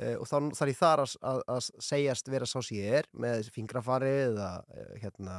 uh, 0.01 0.17
og 0.17 0.27
þá 0.31 0.37
þarf 0.59 0.73
ég 0.73 0.81
þar 0.81 1.05
að, 1.05 1.17
að, 1.31 1.43
að 1.55 1.69
segjast 1.91 2.33
vera 2.33 2.49
sá 2.49 2.59
sem 2.61 2.81
ég 2.81 2.99
er 3.03 3.11
með 3.13 3.37
þessi 3.39 3.55
fingrafari 3.55 4.15
eða 4.25 4.49
uh, 4.65 4.91
hérna, 5.03 5.37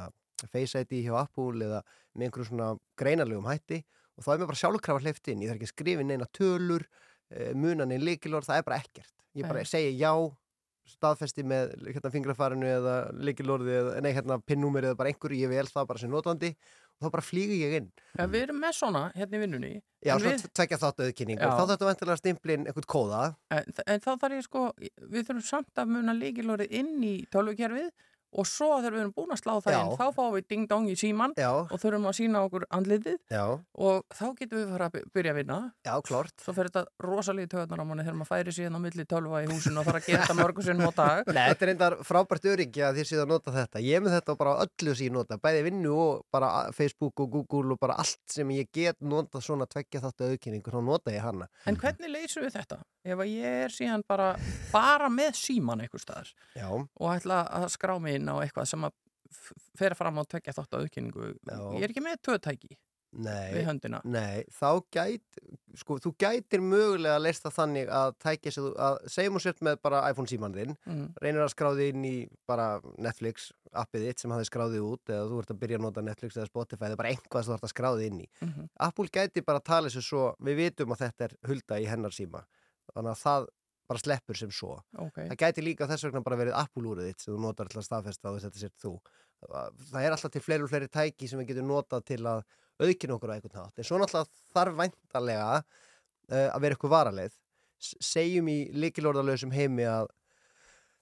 Face 0.52 0.82
ID 0.84 1.02
hjá 1.06 1.14
Apple 1.22 1.64
eða 1.64 1.82
með 2.16 2.28
einhverjum 2.28 2.50
svona 2.50 2.70
greinarlegum 3.00 3.48
hætti 3.48 3.82
og 4.16 4.24
þá 4.24 4.32
er 4.32 4.40
mér 4.40 4.50
bara 4.50 4.62
sjálfkrafa 4.62 5.04
hleyft 5.04 5.30
inn. 5.32 5.44
Ég 5.44 5.52
þarf 5.52 5.60
ekki 5.60 5.68
að 5.68 5.74
skrifa 5.74 6.04
inn 6.04 6.14
eina 6.16 6.28
tölur 6.36 6.86
uh, 6.86 7.52
munan 7.56 7.92
inn 7.92 8.04
líkilor, 8.04 8.46
það 8.46 8.60
er 8.60 8.66
bara 8.68 8.80
ekkert. 8.82 9.14
Ég 9.36 9.48
bara 9.48 9.64
Nei. 9.64 9.70
segi 9.70 9.96
já 10.00 10.12
staðfesti 10.86 11.42
með 11.46 11.72
hérna, 11.88 12.10
fingrafarinu 12.14 12.66
eða 12.70 12.96
líkilorði 13.26 13.76
eða 13.80 13.94
nei, 14.04 14.12
hérna, 14.14 14.38
pinnúmer 14.46 14.86
eða 14.86 14.98
bara 14.98 15.10
einhverju, 15.10 15.38
ég 15.42 15.50
vel 15.50 15.66
það 15.66 15.88
bara 15.90 16.02
sem 16.02 16.12
notandi 16.12 16.52
og 16.54 17.06
þá 17.06 17.12
bara 17.16 17.24
flýgu 17.26 17.58
ég 17.58 17.76
inn. 17.80 17.88
Ja, 18.14 18.26
við 18.30 18.46
erum 18.46 18.60
með 18.62 18.76
svona 18.78 19.02
hérna 19.16 19.38
í 19.38 19.42
vinnunni 19.42 19.72
Já, 20.06 20.14
við, 20.22 20.44
tvekja 20.56 20.80
þátt 20.80 21.02
auðkynning 21.04 21.40
Já. 21.40 21.48
og 21.48 21.58
þá 21.58 21.72
þetta 21.72 21.88
vantilega 21.90 22.20
stimplin 22.20 22.66
einhvern 22.68 22.90
kóða. 22.94 23.22
En, 23.52 23.72
en 23.84 24.04
þá 24.04 24.10
þarf 24.12 24.36
ég 24.38 24.46
sko 24.46 24.66
við 24.78 25.26
þurfum 25.26 25.46
samt 25.50 25.82
að 25.82 25.96
muna 25.96 26.14
líkilorið 26.16 26.78
inn 26.80 26.94
í 27.04 27.14
tölvukerfið 27.34 27.90
og 28.32 28.46
svo 28.48 28.68
þegar 28.80 28.94
við 28.96 29.00
erum 29.04 29.12
búin 29.16 29.34
að 29.36 29.40
slá 29.42 29.52
það 29.62 29.72
Já. 29.76 29.80
inn 29.82 29.96
þá 30.00 30.06
fáum 30.16 30.34
við 30.36 30.46
ding 30.50 30.66
dong 30.70 30.88
í 30.90 30.96
síman 30.98 31.34
Já. 31.38 31.50
og 31.62 31.76
þurfum 31.82 32.08
að 32.10 32.16
sína 32.18 32.42
okkur 32.46 32.66
andlitið 32.70 33.18
Já. 33.32 33.44
og 33.74 34.04
þá 34.12 34.24
getum 34.40 34.58
við 34.60 34.72
fara 34.74 34.88
að 34.90 34.92
by- 34.96 35.04
byrja 35.16 35.32
að 35.34 35.38
vinna 35.40 35.58
Já, 35.86 35.94
klárt 36.06 36.34
Svo 36.44 36.54
fer 36.56 36.70
þetta 36.70 36.84
rosalítið 37.06 37.52
töðunar 37.54 37.82
á 37.82 37.86
manni 37.86 38.06
þegar 38.06 38.18
maður 38.20 38.32
færi 38.34 38.56
síðan 38.56 38.76
á 38.76 38.80
milli 38.86 39.06
tölva 39.06 39.42
í 39.44 39.48
húsinu 39.50 39.80
og 39.80 39.86
þarf 39.88 40.00
að 40.00 40.06
gera 40.10 40.22
þetta 40.26 40.38
mörgu 40.40 40.66
sinnum 40.66 40.90
á 40.90 40.92
dag 40.96 41.30
Nei, 41.36 41.44
þetta 41.52 41.64
er 41.66 41.70
reyndar 41.72 41.98
frábært 42.06 42.48
öryggi 42.52 42.84
að 42.86 43.00
þér 43.00 43.10
séð 43.10 43.22
að 43.24 43.30
nota 43.32 43.54
þetta. 43.54 43.82
Ég 43.86 44.02
með 44.04 44.16
þetta 44.18 44.36
bara 44.40 44.54
á 44.56 44.62
öllu 44.66 44.94
ég 44.96 45.12
nota, 45.14 45.38
bæði 45.42 45.62
vinnu 45.66 45.92
og 45.96 46.24
bara 46.32 46.50
Facebook 46.76 47.20
og 47.24 47.30
Google 47.32 47.76
og 47.76 47.80
bara 47.82 47.96
allt 48.02 48.20
sem 48.32 48.48
ég 48.54 48.68
get 48.74 49.00
nota 49.00 49.40
svona 49.44 49.66
tveggja 49.70 50.02
þáttu 50.04 50.30
auðkynningu, 50.30 50.72
þá 50.72 50.80
nota 50.84 51.12
ég 51.14 51.24
hana. 51.24 51.48
En 51.66 51.76
hvernig 51.80 52.10
leysum 52.12 52.46
við 52.46 52.56
þetta? 52.58 52.80
Ef 53.06 53.20
að 53.22 53.30
ég 53.30 53.58
er 53.66 53.74
síðan 53.74 54.02
bara, 54.08 54.32
bara 54.72 55.08
með 55.12 55.36
síman 55.38 55.84
einhver 55.84 56.02
staðar 56.02 56.32
Já. 56.58 56.66
og 56.74 57.12
ætla 57.14 57.44
að 57.60 57.68
skrá 57.76 57.94
mig 58.02 58.18
inn 58.18 58.26
á 58.32 58.34
eitthvað 58.42 58.66
sem 58.72 58.88
að 58.88 58.96
fer 59.78 59.94
fram 59.98 60.18
á 60.18 60.22
tvekja 60.26 60.54
þátt 60.56 60.74
á 60.74 60.80
auðkynningu 60.82 61.30
ég 61.78 61.86
er 61.86 61.92
ekki 61.94 62.02
með 62.04 62.20
töðtæki 62.26 62.76
Nei, 63.16 63.52
við 63.54 63.64
höndina 63.68 64.00
Nei, 64.04 64.42
þá 64.52 64.82
gæt, 64.92 65.38
sko, 65.78 65.96
þú 66.02 66.10
gætir 66.20 66.60
mögulega 66.60 67.14
að 67.16 67.22
leysta 67.24 67.52
þannig 67.54 67.88
að 67.88 68.10
tækja 68.20 68.52
sér, 68.52 68.66
að 68.76 68.96
segjum 69.14 69.38
og 69.38 69.44
sért 69.44 69.62
með 69.64 69.78
bara 69.86 70.02
iPhone 70.10 70.28
síman 70.28 70.52
þinn, 70.52 70.74
Mhm. 70.84 71.06
reynir 71.22 71.44
að 71.46 71.54
skráði 71.54 71.86
inn 71.94 72.04
í 72.04 72.14
bara 72.50 72.80
Netflix 72.98 73.52
appið 73.72 74.04
þitt 74.08 74.20
sem 74.20 74.30
hafði 74.34 74.50
skráði 74.50 74.82
út 74.84 75.04
eða 75.14 75.30
þú 75.30 75.38
ert 75.40 75.54
að 75.54 75.60
byrja 75.62 75.78
að 75.78 75.84
nota 75.86 76.02
Netflix 76.04 76.36
eða 76.36 76.50
Spotify 76.50 76.90
eða 76.90 76.96
bara 77.00 77.08
einhvað 77.14 77.44
sem 77.46 77.52
þú 77.54 77.56
ert 77.56 77.68
að 77.70 77.74
skráði 77.74 78.06
inn 78.10 78.20
í. 78.20 78.28
Mhm. 78.42 78.68
Apple 78.90 79.08
gæti 79.08 79.44
bara 79.46 79.60
að 79.60 79.64
tala 79.70 79.88
sér 79.88 80.04
svo, 80.10 80.34
við 80.42 80.56
vitum 80.64 80.92
að 80.92 81.06
þetta 81.06 81.24
er 81.30 81.36
hulda 81.46 81.80
í 81.80 81.86
hennar 81.88 82.10
síma, 82.12 82.44
þannig 82.94 83.12
að 83.14 83.22
það 83.22 83.46
bara 83.86 84.02
sleppur 84.02 84.34
sem 84.36 84.50
svo. 84.50 84.72
Ok. 84.98 85.18
Það 85.30 85.36
gæti 85.42 85.62
líka 85.62 85.86
þess 85.86 86.04
vegna 86.08 86.22
bara 86.26 86.36
verið 86.40 86.56
Apple 86.58 86.88
úrið 86.90 87.06
þitt 87.12 87.20
sem 87.22 87.34
þú 87.36 87.40
notar 87.44 87.68
að 87.70 87.84
staðfesta 87.86 88.28
að 88.32 88.40
þetta 88.42 88.58
sér 88.64 88.72
þú. 88.82 88.92
Það 89.46 90.02
er 90.02 90.10
alltaf 90.16 90.32
til 90.34 90.42
fleiri 90.42 90.64
og 90.66 90.70
fleiri 90.72 90.88
tæki 90.90 91.28
sem 91.30 91.38
við 91.38 91.52
getum 91.52 91.68
notað 91.70 92.04
til 92.08 92.22
að 92.26 92.42
aukina 92.82 93.14
okkur 93.16 93.30
á 93.30 93.34
einhvern 93.36 93.60
hátt. 93.62 93.78
En 93.78 93.84
svo 93.86 93.98
náttúrulega 94.02 94.26
þarf 94.56 94.76
væntalega 94.80 95.50
uh, 95.60 96.48
að 96.50 96.60
vera 96.64 96.74
eitthvað 96.76 96.94
varaleið. 96.96 97.36
Segjum 97.78 98.48
í 98.50 98.58
leikilorðalöðsum 98.74 99.52
heimi 99.54 99.84
að 99.86 100.08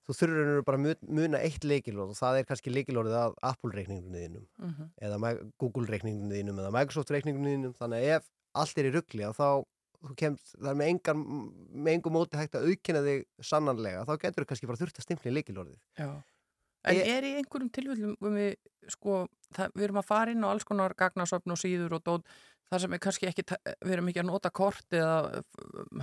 þú 0.04 0.16
þurfur 0.18 0.64
bara 0.66 0.76
að 0.76 0.82
mu- 0.84 1.12
muna 1.22 1.40
eitt 1.40 1.64
leikilorð 1.64 2.12
og 2.12 2.18
það 2.18 2.38
er 2.42 2.48
kannski 2.50 2.72
leikilorðið 2.74 3.14
að 3.22 3.36
Apple-reikningunni 3.48 4.24
þínum 4.26 4.46
Mhm. 4.60 4.90
eða 5.00 5.18
Mi- 5.24 5.52
Google-reikningunni 5.62 6.42
þínum 6.42 6.58
eða 6.60 6.72
Microsoft-reikningunni 6.76 7.54
þínum 7.56 7.76
þannig 7.80 8.02
að 8.02 8.16
ef 8.18 8.28
allt 8.54 8.78
er 8.78 8.84
í 8.90 8.92
ruggli 8.92 9.30
þá 9.32 9.64
þú 10.04 10.14
kemst, 10.20 10.54
það 10.60 10.70
er 10.70 10.78
með, 10.80 10.92
engar, 10.94 11.18
með 11.18 11.92
engum 11.96 12.16
móti 12.18 12.36
hægt 12.40 12.56
að 12.58 12.68
aukina 12.70 13.02
þig 13.06 13.24
sannanlega 13.50 14.04
þá 14.04 14.14
getur 14.24 14.44
þú 14.44 14.48
kannski 14.52 14.68
bara 14.70 14.80
þurft 14.82 15.00
að 15.00 15.06
stimpla 15.08 15.30
í 15.30 15.34
leikilorðið 15.38 15.78
Já. 15.98 16.08
En 16.84 16.98
Ég- 16.98 17.06
er 17.08 17.24
í 17.24 17.30
einhverjum 17.40 17.70
tilfellum 17.72 18.16
um 18.20 18.34
við, 18.36 18.56
sko, 18.92 19.22
það, 19.56 19.70
við 19.72 19.84
erum 19.86 20.00
að 20.02 20.08
fara 20.10 20.34
inn 20.34 20.44
á 20.44 20.52
alls 20.52 20.66
konar 20.68 20.92
gagnasöfn 21.00 21.54
og 21.54 21.56
síður 21.56 21.94
og 21.96 22.02
dót 22.04 22.26
þar 22.68 22.82
sem 22.82 22.92
er 22.92 23.00
kannski 23.00 23.28
ekki, 23.30 23.44
við 23.80 23.94
erum 23.94 24.10
ekki 24.10 24.20
að 24.20 24.28
nota 24.28 24.50
kort 24.52 24.92
eða 24.92 25.40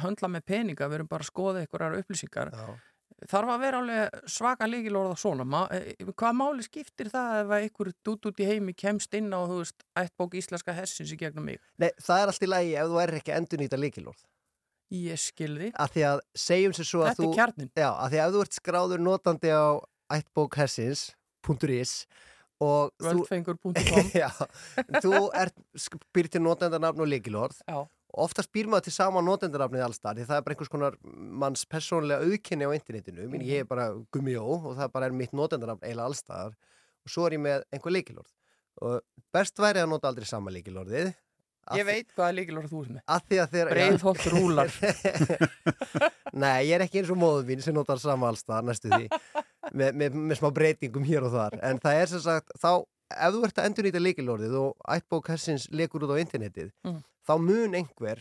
höndla 0.02 0.30
með 0.34 0.46
peninga, 0.50 0.88
við 0.90 0.98
erum 0.98 1.10
bara 1.12 1.22
að 1.26 1.30
skoða 1.30 1.62
einhverjar 1.62 2.00
upplýsingar. 2.02 2.50
Já. 2.54 2.74
Þarf 3.30 3.52
að 3.54 3.60
vera 3.62 3.80
alveg 3.84 4.22
svaka 4.34 4.66
líkilorða 4.66 5.18
svona. 5.22 5.46
Ma, 5.46 5.68
eh, 5.70 5.94
hvað 6.10 6.34
máli 6.40 6.64
skiptir 6.66 7.12
það 7.14 7.36
ef 7.44 7.52
að 7.54 7.66
einhver 7.68 7.92
dút 8.08 8.26
út 8.32 8.40
í 8.42 8.48
heimi 8.50 8.74
kemst 8.74 9.14
inn 9.14 9.30
á, 9.30 9.46
þú 9.46 9.60
veist, 9.62 9.84
ættbók 10.02 10.34
íslenska 10.40 10.74
hessins 10.74 11.12
í 11.14 11.18
gegnum 11.22 11.46
mig? 11.46 11.60
Nei, 11.78 11.92
það 12.02 12.22
er 12.24 12.32
allt 12.34 12.42
í 12.48 12.50
lagi 12.50 12.74
ef 12.82 12.90
þú 12.90 13.02
er 13.04 13.14
ekki 13.20 13.34
að 13.36 13.42
endurnýta 13.44 13.78
leikilorð 13.78 14.24
Ég 14.92 15.22
skilði. 15.22 15.70
að 15.80 15.94
því 15.94 16.02
að 16.10 16.20
segjum 16.36 16.74
sér 16.76 16.88
svo 16.90 17.04
að 17.06 17.12
Þetta 17.12 17.22
er 17.22 17.28
þú 17.28 17.36
kjarninn. 17.38 17.72
Já, 17.78 17.90
að 17.94 18.10
því 18.12 18.18
að 18.20 18.26
ef 18.28 18.34
þú 18.34 18.42
ert 18.42 18.58
skráður 18.58 19.04
notandi 19.06 19.54
á 19.54 19.66
ættbókhessins.is 20.18 21.94
og 22.62 22.92
þú 23.02 23.08
Völdfengur.com 23.08 24.12
Já, 24.22 24.30
þú 25.02 25.22
ert 25.38 25.56
býr 26.14 26.30
til 26.30 26.42
notendanafn 26.46 27.02
og 27.06 27.10
leikilorð 27.10 27.62
Já. 27.66 27.80
Oftast 28.26 28.52
býr 28.54 28.70
maður 28.72 28.90
til 28.90 28.96
sama 28.96 29.24
notendanafnið 29.26 29.86
allstar 29.86 30.18
því 30.18 30.28
það 30.28 30.38
er 30.38 30.46
bara 30.46 30.56
einhvers 30.56 30.74
konar 30.74 31.00
manns 31.44 31.66
persónlega 31.70 32.28
auðkenni 32.28 32.68
á 32.68 32.76
internetinu. 32.76 33.30
Mín, 33.32 33.46
ég 33.48 33.64
er 33.64 33.70
bara 33.70 33.90
Gummjó 34.14 34.46
og 34.58 34.78
það 34.80 34.94
bara 34.94 35.10
er 35.10 35.18
mitt 35.18 35.36
notendanafn 35.38 35.86
eiginlega 35.86 36.12
allstar 36.12 36.56
og 36.56 37.14
svo 37.14 37.28
er 37.28 37.38
ég 37.38 37.44
með 37.44 37.66
einhver 37.72 37.96
leikilorð 37.96 38.32
og 38.82 39.02
best 39.36 39.60
væri 39.62 39.84
að 39.84 39.92
nota 39.92 40.12
aldrei 40.12 40.28
sama 40.28 40.54
leikilorðið 40.54 41.14
Ég 41.78 41.86
veit 41.86 42.10
hvaða 42.18 42.34
líkilorð 42.36 42.72
þú 42.72 42.80
ert 42.82 42.94
með. 42.96 43.02
Breiðholt 43.76 44.24
rúlar. 44.34 44.72
Nei, 46.42 46.66
ég 46.68 46.74
er 46.76 46.84
ekki 46.88 47.02
eins 47.02 47.12
og 47.14 47.20
móður 47.22 47.46
mín 47.48 47.62
sem 47.64 47.76
notar 47.76 48.02
sama 48.02 48.32
allstað 48.32 48.66
næstu 48.66 48.90
því 48.90 49.06
með, 49.78 49.94
með, 50.02 50.18
með 50.18 50.40
smá 50.40 50.50
breytingum 50.56 51.06
hér 51.06 51.28
og 51.28 51.36
þar. 51.36 51.60
En 51.68 51.80
það 51.84 52.00
er 52.02 52.12
sem 52.12 52.24
sagt, 52.26 52.56
þá 52.60 52.72
ef 53.18 53.34
þú 53.36 53.44
ert 53.48 53.58
að 53.62 53.66
endurnýta 53.70 54.02
leikilorðið 54.02 54.56
og 54.62 54.76
ættbók 54.96 55.28
hessins 55.34 55.68
lekur 55.72 56.04
út 56.08 56.14
á 56.16 56.22
internetið 56.24 56.72
Mm. 56.86 57.02
þá 57.28 57.34
mun 57.40 57.74
einhver 57.76 58.20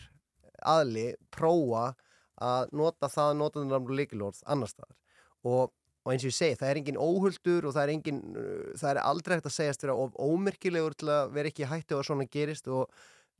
aðli 0.65 1.15
prófa 1.33 1.95
að 2.41 2.71
nota 2.73 3.07
það 3.09 3.35
notandarnafn 3.37 3.89
og 3.91 3.95
leikilorð 3.99 4.41
annar 4.49 4.67
staðar 4.69 4.97
og, 5.45 5.71
og 6.05 6.11
eins 6.13 6.23
og 6.25 6.31
ég 6.31 6.37
segi, 6.37 6.55
það 6.57 6.69
er 6.69 6.79
engin 6.81 6.97
óhuldur 7.01 7.65
og 7.69 7.73
það 7.75 7.83
er 7.83 7.93
engin, 7.95 8.21
uh, 8.35 8.73
það 8.77 8.89
er 8.95 9.01
aldrei 9.05 9.35
hægt 9.37 9.49
að 9.49 9.57
segjast 9.57 9.83
vera 9.85 9.95
of 9.95 10.13
ómerkilegur 10.17 10.95
til 10.97 11.09
að 11.13 11.31
vera 11.33 11.49
ekki 11.51 11.65
hætti 11.69 11.93
að 11.97 12.05
svona 12.07 12.25
gerist 12.29 12.67
og 12.67 12.89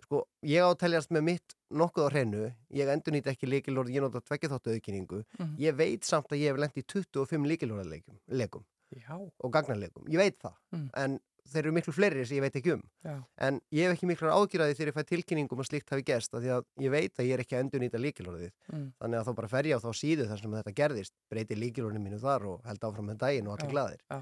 sko, 0.02 0.24
ég 0.50 0.66
áteljast 0.66 1.12
með 1.14 1.22
mitt 1.28 1.56
nokkuð 1.78 2.08
á 2.08 2.10
hreinu, 2.14 2.46
ég 2.74 2.90
endur 2.90 3.14
nýtt 3.14 3.28
ekki 3.30 3.46
líkilorð, 3.50 3.92
ég 3.94 4.02
nota 4.02 4.22
tvekja 4.22 4.50
þáttu 4.50 4.74
auðkynningu 4.74 5.24
Mhm. 5.40 5.58
ég 5.62 5.76
veit 5.78 6.04
samt 6.06 6.30
að 6.34 6.42
ég 6.42 6.50
hef 6.54 6.58
lent 6.58 6.78
í 6.78 6.84
25 6.86 7.46
líkilorðarleikum 7.52 8.18
leikum 8.30 8.64
Já. 8.98 9.14
og 9.18 9.52
gagnarleikum, 9.54 10.08
ég 10.10 10.18
veit 10.18 10.40
það 10.42 10.54
Mm. 10.74 10.90
en 10.96 11.20
þeir 11.52 11.62
eru 11.66 11.74
miklu 11.76 11.94
fleiri 11.94 12.26
sem 12.26 12.38
ég 12.40 12.46
veit 12.46 12.56
ekki 12.60 12.74
um 12.76 12.82
Já. 13.06 13.16
en 13.48 13.60
ég 13.76 13.88
hef 13.88 13.96
ekki 13.98 14.10
miklu 14.10 14.32
ágjörði 14.32 14.76
þegar 14.80 14.92
ég 14.92 14.98
fæ 14.98 15.04
tilkynningum 15.12 15.62
að 15.64 15.70
slíkt 15.72 15.94
hafi 15.94 16.06
gerst 16.08 16.34
af 16.34 16.42
því 16.44 16.52
að 16.58 16.66
ég 16.86 16.94
veit 16.96 17.20
að 17.20 17.28
ég 17.30 17.34
er 17.38 17.44
ekki 17.46 17.58
að 17.58 17.64
endur 17.66 17.84
nýta 17.86 18.02
líkilorðið 18.02 18.52
Mm. 18.72 18.86
þannig 19.02 19.20
að 19.20 19.26
þá 19.28 19.34
bara 19.42 19.48
fer 19.52 19.68
ég 19.68 19.76
á 19.76 19.84
þá 19.84 19.92
síðu 20.02 20.28
þar 20.30 20.40
sem 20.42 20.54
þetta 20.56 20.74
gerðist 20.82 21.14
breyti 21.30 21.56
líkilorðinu 21.60 22.04
mínu 22.06 22.20
þar 22.24 22.46
og 22.54 22.62
held 22.70 22.86
áfram 22.88 23.10
með 23.12 23.18
daginn 23.26 23.48
og 23.52 23.58
allir 23.58 23.68
Já, 23.68 23.74
glaðir 23.76 24.02
já. 24.08 24.22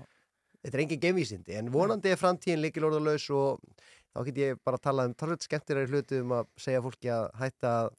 þetta 0.64 0.76
er 0.78 0.84
engin 0.86 1.00
gemvísindi 1.06 1.56
en 1.60 1.70
vonandi 1.72 2.10
er 2.12 2.18
framtíðin 2.20 2.64
líkilorðalaus 2.66 3.30
og 3.30 3.62
þá 4.10 4.24
get 4.26 4.38
ég 4.42 4.58
bara 4.66 4.80
að 4.80 4.86
tala 4.90 5.06
um 5.06 5.14
talveit 5.14 5.46
skemmtilegri 5.46 5.92
hluti 5.94 6.20
um 6.24 6.32
að 6.40 6.48
segja 6.58 6.82
fólki 6.82 7.12
að 7.14 7.28
hætta 7.44 7.74
að 7.84 7.92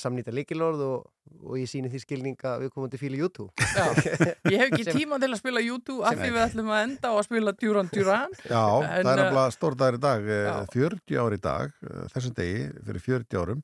samnýta 0.00 0.32
líkilorð 0.32 0.82
og, 0.86 1.08
og 1.44 1.56
ég 1.60 1.68
síni 1.68 1.90
því 1.92 2.00
skilninga 2.00 2.54
við 2.62 2.70
komum 2.72 2.88
til 2.92 3.00
fíli 3.00 3.18
YouTube 3.20 3.52
Já, 3.60 3.90
ég 4.52 4.62
hef 4.62 4.70
ekki 4.70 4.86
tíma 4.88 5.18
til 5.20 5.28
að 5.28 5.40
spila 5.42 5.60
YouTube 5.60 6.06
af 6.08 6.16
því 6.16 6.30
við 6.32 6.44
ætlum 6.46 6.70
að 6.72 6.84
enda 6.86 7.12
á 7.12 7.14
að 7.14 7.26
spila 7.28 7.54
Duran 7.60 7.90
Duran 7.92 8.38
Já, 8.54 8.62
það 8.62 8.88
er 8.88 9.02
En, 9.02 9.10
nefnilega 9.10 9.56
stór 9.58 9.76
dagur 9.76 9.98
í 9.98 10.02
dag, 10.06 10.30
eh, 10.30 10.48
já. 10.48 10.56
40 10.72 11.20
ár 11.20 11.36
í 11.36 11.40
dag, 11.44 11.76
eh, 11.84 12.02
þessum 12.14 12.36
degi, 12.40 12.64
fyrir 12.88 13.06
40 13.10 13.42
árum, 13.42 13.62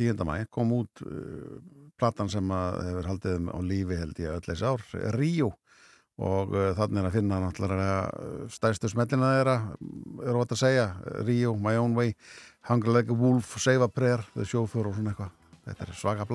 10. 0.00 0.24
mæ, 0.24 0.36
kom 0.54 0.72
út 0.72 1.02
uh, 1.04 1.58
platan 2.00 2.30
sem 2.32 2.52
að 2.54 2.78
hefur 2.86 3.08
haldið 3.10 3.50
á 3.52 3.58
lífi 3.60 3.98
held 3.98 4.22
ég 4.22 4.36
öll 4.38 4.46
þessi 4.46 4.68
ár, 4.70 4.84
Ríó 5.16 5.50
og 6.20 6.52
uh, 6.52 6.70
þannig 6.76 7.00
er 7.00 7.08
að 7.08 7.16
finna 7.16 7.40
náttúrulega 7.40 7.98
eh, 8.12 8.40
stærstu 8.52 8.90
smellina 8.92 9.34
þeirra, 9.38 9.56
eru 10.28 10.42
að 10.44 10.56
segja, 10.60 10.86
Ríó, 11.24 11.54
My 11.56 11.78
Own 11.80 11.96
Way, 11.96 12.12
Hunger 12.68 12.92
Like 12.92 13.12
a 13.12 13.16
Wolf, 13.16 13.54
Save 13.62 13.86
a 13.86 13.88
Prayer, 13.88 14.24
The 14.34 14.44
Chauffeur 14.44 14.90
og 14.90 14.98
svona 14.98 15.14
eitthvað. 15.14 15.36
Þetta 15.70 15.86
er 15.86 15.98
svaka 15.98 16.26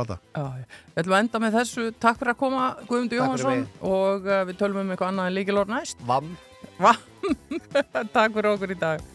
já. 0.61 0.67
Við 0.93 1.01
ætlum 1.01 1.17
að 1.17 1.23
enda 1.25 1.41
með 1.43 1.57
þessu. 1.59 1.87
Takk 2.05 2.21
fyrir 2.21 2.33
að 2.35 2.39
koma, 2.43 2.67
Guðmundur 2.87 3.19
Jóhansson 3.21 3.65
og 3.81 4.29
uh, 4.29 4.43
við 4.47 4.61
tölum 4.61 4.83
um 4.83 4.93
eitthvað 4.95 5.11
annað 5.11 5.31
en 5.31 5.37
líkilorð 5.39 5.75
næst. 5.75 6.05
Vam. 6.07 6.31
Vam. 6.79 7.03
Takk 8.15 8.37
fyrir 8.37 8.53
okkur 8.53 8.75
í 8.75 8.79
dag. 8.79 9.14